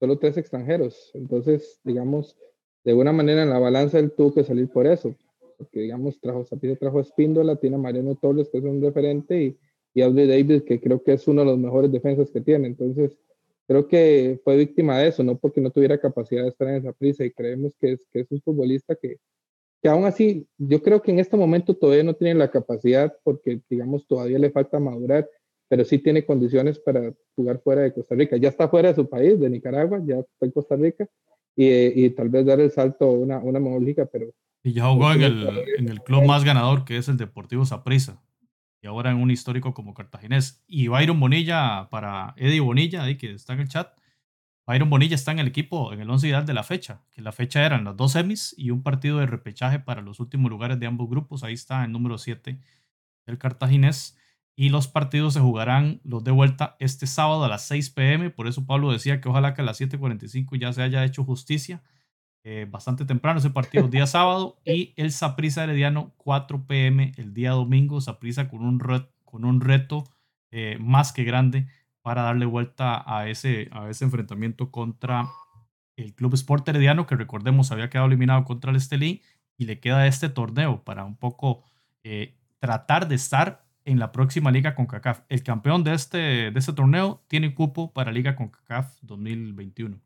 solo 0.00 0.18
tres 0.18 0.36
extranjeros. 0.36 1.12
Entonces, 1.14 1.80
digamos, 1.84 2.36
de 2.82 2.90
alguna 2.90 3.12
manera 3.12 3.44
en 3.44 3.50
la 3.50 3.60
balanza 3.60 4.00
él 4.00 4.10
tuvo 4.10 4.34
que 4.34 4.44
salir 4.44 4.68
por 4.68 4.86
eso. 4.86 5.14
Porque, 5.58 5.80
digamos, 5.80 6.20
trajo 6.20 6.44
Zapito, 6.44 6.76
trajo 6.76 6.98
Espíndola, 6.98 7.54
tiene 7.54 7.76
a 7.76 7.78
Mariano 7.78 8.16
Torres, 8.16 8.48
que 8.50 8.58
es 8.58 8.64
un 8.64 8.82
referente, 8.82 9.40
y, 9.40 9.58
y 9.94 10.02
Audrey 10.02 10.26
Davis, 10.26 10.62
que 10.62 10.80
creo 10.80 11.00
que 11.04 11.12
es 11.12 11.28
uno 11.28 11.42
de 11.42 11.52
los 11.52 11.58
mejores 11.58 11.92
defensas 11.92 12.32
que 12.32 12.40
tiene. 12.40 12.66
Entonces, 12.66 13.16
creo 13.66 13.88
que 13.88 14.40
fue 14.44 14.56
víctima 14.56 14.98
de 14.98 15.08
eso, 15.08 15.22
no 15.22 15.38
porque 15.38 15.60
no 15.60 15.70
tuviera 15.70 16.00
capacidad 16.00 16.42
de 16.42 16.48
estar 16.48 16.68
en 16.68 16.76
esa 16.76 16.92
prisa 16.92 17.24
y 17.24 17.30
creemos 17.30 17.72
que 17.80 17.92
es, 17.92 18.06
que 18.12 18.20
es 18.20 18.30
un 18.30 18.40
futbolista 18.42 18.94
que, 18.94 19.16
que 19.82 19.88
aún 19.88 20.04
así, 20.04 20.46
yo 20.58 20.82
creo 20.82 21.02
que 21.02 21.10
en 21.10 21.18
este 21.18 21.36
momento 21.36 21.74
todavía 21.74 22.04
no 22.04 22.14
tiene 22.14 22.34
la 22.34 22.50
capacidad 22.50 23.14
porque, 23.24 23.60
digamos, 23.68 24.06
todavía 24.06 24.38
le 24.38 24.50
falta 24.50 24.78
madurar, 24.78 25.28
pero 25.68 25.84
sí 25.84 25.98
tiene 25.98 26.24
condiciones 26.24 26.78
para 26.78 27.12
jugar 27.34 27.60
fuera 27.62 27.82
de 27.82 27.92
Costa 27.92 28.14
Rica. 28.14 28.36
Ya 28.36 28.48
está 28.48 28.68
fuera 28.68 28.90
de 28.90 28.94
su 28.94 29.08
país, 29.08 29.40
de 29.40 29.50
Nicaragua, 29.50 30.00
ya 30.04 30.16
está 30.18 30.46
en 30.46 30.50
Costa 30.52 30.76
Rica 30.76 31.08
y, 31.56 32.04
y 32.04 32.10
tal 32.10 32.28
vez 32.28 32.44
dar 32.46 32.60
el 32.60 32.70
salto 32.70 33.06
a 33.06 33.12
una, 33.12 33.38
una 33.38 33.58
mejor 33.58 33.82
liga, 33.82 34.06
pero... 34.06 34.26
Y 34.62 34.74
ya 34.74 34.88
jugó 34.88 35.12
en 35.12 35.22
el, 35.22 35.48
en 35.78 35.88
el 35.88 36.00
club 36.02 36.24
más 36.24 36.44
ganador 36.44 36.84
que 36.84 36.96
es 36.96 37.08
el 37.08 37.16
Deportivo 37.16 37.64
Saprissa 37.64 38.22
y 38.82 38.88
ahora 38.88 39.12
en 39.12 39.18
un 39.18 39.30
histórico 39.30 39.72
como 39.74 39.94
Cartaginés. 39.94 40.62
Y 40.66 40.88
Byron 40.88 41.20
Bonilla 41.20 41.88
para 41.88 42.34
Eddie 42.36 42.60
Bonilla, 42.60 43.04
ahí 43.04 43.16
que 43.16 43.32
está 43.32 43.52
en 43.54 43.60
el 43.60 43.68
chat. 43.68 43.96
Byron 44.66 44.90
Bonilla 44.90 45.14
está 45.14 45.30
en 45.30 45.38
el 45.38 45.46
equipo, 45.46 45.92
en 45.92 46.00
el 46.00 46.10
11 46.10 46.28
ideal 46.28 46.46
de 46.46 46.52
la 46.52 46.64
fecha, 46.64 47.02
que 47.12 47.22
la 47.22 47.32
fecha 47.32 47.64
eran 47.64 47.84
las 47.84 47.96
dos 47.96 48.12
semis 48.12 48.54
y 48.58 48.70
un 48.70 48.82
partido 48.82 49.18
de 49.18 49.26
repechaje 49.26 49.78
para 49.78 50.02
los 50.02 50.20
últimos 50.20 50.50
lugares 50.50 50.80
de 50.80 50.86
ambos 50.86 51.08
grupos. 51.08 51.44
Ahí 51.44 51.54
está 51.54 51.84
el 51.84 51.92
número 51.92 52.18
7 52.18 52.58
del 53.26 53.38
Cartaginés. 53.38 54.18
Y 54.54 54.68
los 54.68 54.86
partidos 54.86 55.34
se 55.34 55.40
jugarán 55.40 56.00
los 56.04 56.24
de 56.24 56.30
vuelta 56.30 56.76
este 56.78 57.06
sábado 57.06 57.44
a 57.44 57.48
las 57.48 57.66
6 57.68 57.90
pm. 57.90 58.30
Por 58.30 58.48
eso 58.48 58.66
Pablo 58.66 58.92
decía 58.92 59.20
que 59.20 59.28
ojalá 59.28 59.54
que 59.54 59.62
a 59.62 59.64
las 59.64 59.80
7.45 59.80 60.58
ya 60.58 60.72
se 60.72 60.82
haya 60.82 61.04
hecho 61.04 61.24
justicia 61.24 61.82
eh, 62.44 62.66
bastante 62.70 63.04
temprano 63.04 63.38
ese 63.38 63.50
partido, 63.50 63.88
día 63.88 64.06
sábado, 64.06 64.56
y 64.64 64.92
el 64.96 65.12
Saprisa 65.12 65.64
Herediano 65.64 66.12
4 66.16 66.66
pm 66.66 67.12
el 67.16 67.34
día 67.34 67.52
domingo, 67.52 68.00
Saprisa 68.00 68.48
con 68.48 68.64
un, 68.64 68.80
reto, 68.80 69.12
con 69.24 69.44
un 69.44 69.60
reto 69.60 70.04
eh, 70.50 70.76
más 70.80 71.12
que 71.12 71.24
grande 71.24 71.66
para 72.02 72.22
darle 72.22 72.46
vuelta 72.46 73.02
a 73.06 73.28
ese, 73.28 73.68
a 73.70 73.88
ese 73.88 74.04
enfrentamiento 74.04 74.70
contra 74.70 75.28
el 75.96 76.14
Club 76.14 76.34
Sport 76.34 76.68
Herediano, 76.68 77.06
que 77.06 77.16
recordemos 77.16 77.70
había 77.70 77.90
quedado 77.90 78.08
eliminado 78.08 78.44
contra 78.44 78.70
el 78.70 78.76
Estelí, 78.76 79.22
y 79.56 79.66
le 79.66 79.78
queda 79.78 80.06
este 80.06 80.28
torneo 80.28 80.82
para 80.82 81.04
un 81.04 81.16
poco 81.16 81.62
eh, 82.02 82.34
tratar 82.58 83.06
de 83.08 83.14
estar 83.14 83.64
en 83.84 83.98
la 83.98 84.12
próxima 84.12 84.50
Liga 84.50 84.74
CONCACAF. 84.74 85.22
El 85.28 85.42
campeón 85.42 85.84
de 85.84 85.94
este, 85.94 86.50
de 86.50 86.58
este 86.58 86.72
torneo 86.72 87.22
tiene 87.28 87.54
cupo 87.54 87.92
para 87.92 88.12
Liga 88.12 88.34
CONCACAF 88.34 88.98
2021. 89.02 90.00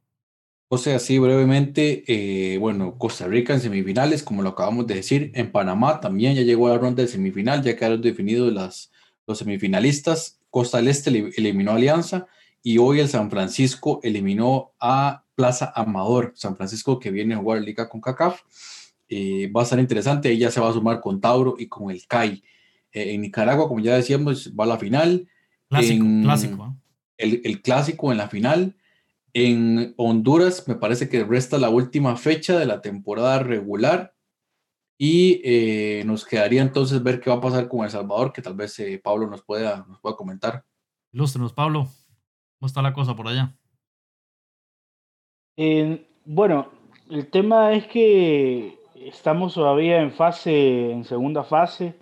O 0.69 0.79
sea, 0.79 0.97
así 0.97 1.19
brevemente, 1.19 2.03
eh, 2.09 2.59
bueno, 2.59 2.99
Costa 2.99 3.29
Rica 3.29 3.55
en 3.55 3.61
semifinales, 3.61 4.25
como 4.25 4.43
lo 4.43 4.51
acabamos 4.51 4.87
de 4.89 4.97
decir, 4.97 5.31
en 5.35 5.53
Panamá 5.53 6.01
también 6.01 6.35
ya 6.35 6.43
llegó 6.43 6.67
a 6.67 6.73
la 6.73 6.79
ronda 6.79 7.03
de 7.03 7.09
semifinal, 7.09 7.63
ya 7.63 7.77
quedaron 7.77 8.03
definidos 8.03 8.53
las, 8.53 8.91
los 9.27 9.39
semifinalistas. 9.39 10.41
Costa 10.51 10.79
del 10.79 10.89
Este 10.89 11.11
eliminó 11.37 11.73
a 11.73 11.75
Alianza 11.75 12.27
y 12.63 12.79
hoy 12.79 12.99
el 12.99 13.09
San 13.09 13.31
Francisco 13.31 14.01
eliminó 14.03 14.73
a 14.81 15.25
Plaza 15.37 15.73
Amador, 15.77 16.33
San 16.35 16.57
Francisco 16.57 16.99
que 16.99 17.13
viene 17.13 17.35
a 17.35 17.39
jugar 17.39 17.61
Liga 17.61 17.89
con 17.89 18.01
CACAF. 18.01 18.41
Eh, 19.09 19.49
va 19.55 19.63
a 19.63 19.67
ser 19.67 19.79
interesante, 19.79 20.31
ella 20.31 20.51
se 20.51 20.61
va 20.61 20.71
a 20.71 20.73
sumar 20.73 21.01
con 21.01 21.21
Tauro 21.21 21.55
y 21.59 21.69
con 21.69 21.93
el 21.93 22.05
CAI. 22.09 22.43
Eh, 22.91 23.15
en 23.15 23.21
Nicaragua, 23.21 23.69
como 23.69 23.79
ya 23.79 23.95
decíamos, 23.95 24.53
va 24.59 24.65
a 24.65 24.69
la 24.69 24.79
final. 24.79 25.29
Clásico, 25.69 26.05
clásico. 26.23 26.77
El, 27.19 27.41
el, 27.45 27.63
clásico 27.63 28.11
en 28.11 28.19
la 28.19 28.29
final. 28.29 28.75
En 29.39 29.93
Honduras, 29.99 30.67
me 30.67 30.77
parece 30.77 31.11
que 31.11 31.23
resta 31.23 31.59
la 31.59 31.69
última 31.69 32.17
fecha 32.17 32.59
de 32.59 32.65
la 32.65 32.81
temporada 32.81 33.39
regular. 33.41 34.15
Y 34.97 35.43
eh, 35.45 36.05
nos 36.07 36.25
quedaría 36.25 36.63
entonces 36.63 37.03
ver 37.03 37.21
qué 37.21 37.29
va 37.29 37.37
a 37.37 37.41
pasar 37.43 37.69
con 37.69 37.85
El 37.85 37.91
Salvador, 37.91 38.33
que 38.33 38.41
tal 38.41 38.55
vez 38.55 38.81
Pablo 39.05 39.27
nos 39.27 39.43
pueda, 39.43 39.85
nos 39.87 40.01
pueda 40.01 40.17
comentar. 40.17 40.65
Ilústrenos, 41.13 41.53
Pablo. 41.53 41.87
¿Cómo 42.59 42.67
está 42.67 42.81
la 42.81 42.95
cosa 42.95 43.15
por 43.15 43.29
allá? 43.29 43.55
bueno, 46.25 46.71
el 47.11 47.29
tema 47.29 47.75
es 47.75 47.87
que 47.89 48.79
estamos 48.95 49.53
todavía 49.53 50.01
en 50.01 50.13
fase, 50.13 50.93
en 50.93 51.05
segunda 51.05 51.45
fase 51.45 51.99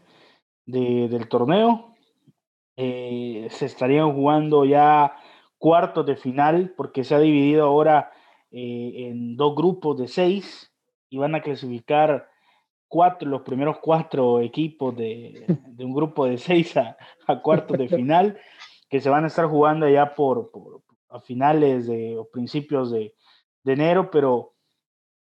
del 0.66 1.28
torneo. 1.28 1.96
Eh, 2.76 3.48
se 3.50 3.66
estarían 3.66 4.12
jugando 4.12 4.64
ya 4.64 5.16
cuartos 5.64 6.04
de 6.04 6.16
final 6.16 6.74
porque 6.76 7.04
se 7.04 7.14
ha 7.14 7.18
dividido 7.18 7.64
ahora 7.64 8.12
eh, 8.50 9.08
en 9.08 9.34
dos 9.34 9.56
grupos 9.56 9.96
de 9.96 10.08
seis 10.08 10.70
y 11.08 11.16
van 11.16 11.34
a 11.34 11.40
clasificar 11.40 12.28
cuatro, 12.86 13.30
los 13.30 13.40
primeros 13.40 13.78
cuatro 13.78 14.40
equipos 14.40 14.94
de, 14.94 15.46
un 15.78 15.94
grupo 15.94 16.26
de 16.26 16.36
seis 16.36 16.76
a, 16.76 16.98
cuartos 17.40 17.78
de 17.78 17.88
final 17.88 18.38
que 18.90 19.00
se 19.00 19.08
van 19.08 19.24
a 19.24 19.28
estar 19.28 19.46
jugando 19.46 19.88
ya 19.88 20.14
por, 20.14 20.50
a 21.08 21.20
finales 21.20 21.86
de, 21.86 22.18
o 22.18 22.28
principios 22.28 22.90
de, 22.90 23.14
de 23.62 23.72
enero, 23.72 24.10
pero 24.10 24.52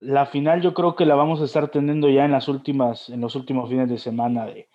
la 0.01 0.27
final 0.27 0.61
yo 0.61 0.75
creo 0.75 0.97
que 0.97 1.07
la 1.07 1.15
vamos 1.15 1.41
a 1.41 1.45
estar 1.45 1.69
teniendo 1.69 2.09
ya 2.09 2.25
en 2.25 2.33
las 2.33 2.49
últimas, 2.49 3.11
en 3.11 3.21
los 3.21 3.37
últimos 3.37 3.71
fines 3.71 3.89
de 3.89 3.99
semana 3.99 4.47
de, 4.47 4.69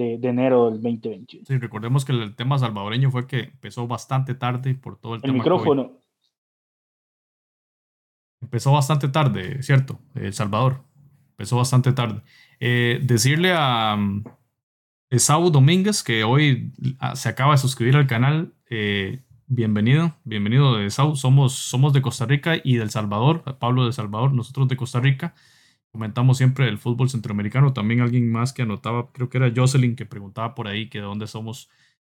de, 0.00 0.28
enero 0.28 0.66
del 0.66 0.74
2021. 0.82 1.44
Sí, 1.46 1.58
recordemos 1.58 2.04
que 2.04 2.12
el 2.12 2.34
tema 2.34 2.58
salvadoreño 2.58 3.10
fue 3.10 3.26
que 3.26 3.40
empezó 3.40 3.86
bastante 3.86 4.34
tarde 4.34 4.74
por 4.74 4.98
todo 4.98 5.14
el, 5.14 5.18
el 5.18 5.22
tema. 5.22 5.34
micrófono. 5.34 5.92
Empezó 8.40 8.72
bastante 8.72 9.08
tarde, 9.08 9.62
¿cierto? 9.62 10.00
El 10.14 10.32
Salvador. 10.32 10.82
Empezó 11.32 11.56
bastante 11.56 11.92
tarde. 11.92 12.22
Eh, 12.58 13.00
decirle 13.02 13.52
a 13.54 13.96
um, 13.96 14.24
Domínguez 15.52 16.02
que 16.02 16.24
hoy 16.24 16.72
ah, 16.98 17.16
se 17.16 17.28
acaba 17.28 17.52
de 17.52 17.58
suscribir 17.58 17.96
al 17.96 18.06
canal. 18.06 18.54
Eh, 18.70 19.20
bienvenido, 19.46 20.16
bienvenido 20.24 20.76
de 20.76 20.90
Sau. 20.90 21.16
Somos, 21.16 21.52
somos 21.52 21.92
de 21.92 22.00
Costa 22.00 22.24
Rica 22.24 22.56
y 22.62 22.76
del 22.76 22.90
Salvador, 22.90 23.58
Pablo 23.58 23.84
de 23.84 23.92
Salvador, 23.92 24.32
nosotros 24.32 24.68
de 24.68 24.76
Costa 24.76 25.00
Rica. 25.00 25.34
Comentamos 25.92 26.38
siempre 26.38 26.68
el 26.68 26.78
fútbol 26.78 27.10
centroamericano. 27.10 27.72
También 27.72 28.00
alguien 28.00 28.30
más 28.30 28.52
que 28.52 28.62
anotaba, 28.62 29.10
creo 29.12 29.28
que 29.28 29.38
era 29.38 29.52
Jocelyn, 29.54 29.96
que 29.96 30.06
preguntaba 30.06 30.54
por 30.54 30.68
ahí 30.68 30.88
que 30.88 30.98
de 30.98 31.04
dónde 31.04 31.26
somos. 31.26 31.68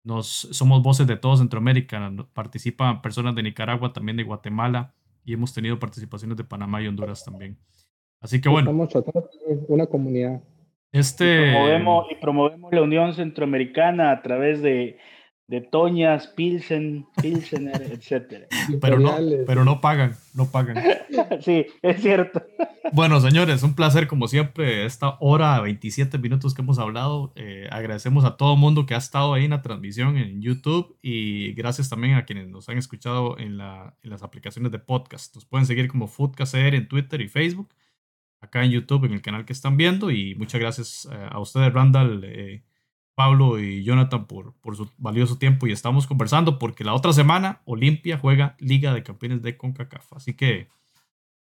Nos, 0.03 0.27
somos 0.27 0.83
voces 0.83 1.07
de 1.07 1.17
todo 1.17 1.37
Centroamérica. 1.37 2.13
Participan 2.33 3.03
personas 3.03 3.35
de 3.35 3.43
Nicaragua, 3.43 3.93
también 3.93 4.17
de 4.17 4.25
Guatemala 4.25 4.95
y 5.25 5.35
hemos 5.35 5.55
tenido 5.55 5.79
participaciones 5.79 6.37
de 6.37 6.45
Panamá 6.45 6.83
y 6.83 6.87
Honduras 6.87 7.25
también. 7.25 7.57
Así 8.21 8.41
que 8.41 8.49
bueno. 8.49 8.71
Somos 8.71 8.91
una 9.69 9.87
comunidad. 9.87 10.43
Este... 10.93 11.53
y 12.11 12.15
promovemos 12.21 12.73
la 12.73 12.83
Unión 12.83 13.15
Centroamericana 13.15 14.11
a 14.11 14.23
través 14.23 14.61
de 14.61 14.99
de 15.51 15.61
Toñas, 15.61 16.29
Pilsen, 16.29 17.07
Pilsener, 17.21 17.83
etc. 17.93 18.47
Pero 18.81 19.01
no, 19.01 19.17
pero 19.49 19.65
no 19.65 19.81
pagan, 19.81 20.15
no 20.33 20.47
pagan. 20.47 20.77
sí, 21.41 21.67
es 21.83 22.01
cierto. 22.01 22.41
Bueno, 22.93 23.21
señores, 23.21 23.65
un 23.65 23.75
placer 23.75 24.07
como 24.07 24.29
siempre 24.29 24.87
esta 24.87 25.17
hora, 25.19 25.61
27 25.61 26.19
minutos 26.19 26.55
que 26.55 26.63
hemos 26.63 26.79
hablado. 26.79 27.33
Eh, 27.35 27.69
agradecemos 27.73 28.25
a 28.25 28.37
todo 28.37 28.55
el 28.55 28.61
mundo 28.61 28.87
que 28.87 28.95
ha 28.95 28.99
estado 28.99 29.35
ahí 29.35 29.47
en 29.47 29.51
la 29.51 29.61
transmisión 29.61 30.17
en 30.19 30.41
YouTube 30.41 30.97
y 31.03 31.53
gracias 31.55 31.91
también 31.91 32.15
a 32.15 32.25
quienes 32.25 32.49
nos 32.49 32.69
han 32.69 32.79
escuchado 32.79 33.37
en, 33.37 33.59
la, 33.59 33.97
en 34.05 34.11
las 34.11 34.23
aplicaciones 34.23 34.71
de 34.71 34.79
podcast. 34.79 35.35
Nos 35.35 35.47
pueden 35.47 35.67
seguir 35.67 35.89
como 35.89 36.07
Foodcaster 36.07 36.77
en 36.77 36.87
Twitter 36.87 37.21
y 37.23 37.29
Facebook, 37.29 37.75
acá 38.41 38.63
en 38.65 38.71
YouTube, 38.71 39.07
en 39.07 39.15
el 39.15 39.21
canal 39.21 39.45
que 39.45 39.53
están 39.53 39.77
viendo 39.77 40.13
y 40.13 40.37
muchas 40.37 40.61
gracias 40.61 41.09
eh, 41.11 41.29
a 41.29 41.41
ustedes, 41.41 41.73
Randall. 41.73 42.23
Eh, 42.23 42.63
Pablo 43.15 43.59
y 43.59 43.83
Jonathan 43.85 44.27
por, 44.27 44.55
por 44.61 44.77
su 44.77 44.91
valioso 44.97 45.39
tiempo 45.39 45.67
y 45.67 45.73
estamos 45.73 46.07
conversando 46.07 46.59
porque 46.59 46.85
la 46.85 46.95
otra 46.95 47.13
semana 47.13 47.61
Olimpia 47.65 48.19
juega 48.19 48.57
Liga 48.59 48.95
de 48.95 49.03
Campeones 49.03 49.43
de 49.43 49.57
CONCACAF. 49.57 50.13
Así 50.15 50.35
que 50.35 50.69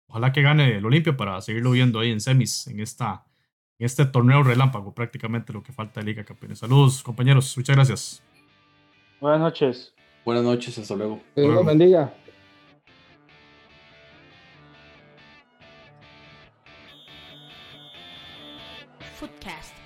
ojalá 0.06 0.32
que 0.32 0.42
gane 0.42 0.76
el 0.76 0.84
Olimpia 0.84 1.16
para 1.16 1.40
seguirlo 1.40 1.70
viendo 1.70 2.01
ahí 2.01 2.10
en 2.10 2.20
semis 2.20 2.66
en, 2.66 2.80
esta, 2.80 3.24
en 3.78 3.86
este 3.86 4.05
torneo 4.05 4.42
relámpago, 4.42 4.94
prácticamente 4.94 5.52
lo 5.52 5.62
que 5.62 5.72
falta 5.72 6.01
de 6.01 6.06
Liga 6.06 6.22
de 6.22 6.26
Campeones. 6.26 6.59
Saludos 6.59 7.02
compañeros, 7.02 7.56
muchas 7.56 7.76
gracias. 7.76 8.22
Buenas 9.20 9.40
noches. 9.40 9.94
Buenas 10.24 10.44
noches, 10.44 10.76
hasta 10.78 10.94
luego. 10.94 11.20
Dios 11.34 11.64
bendiga. 11.64 12.12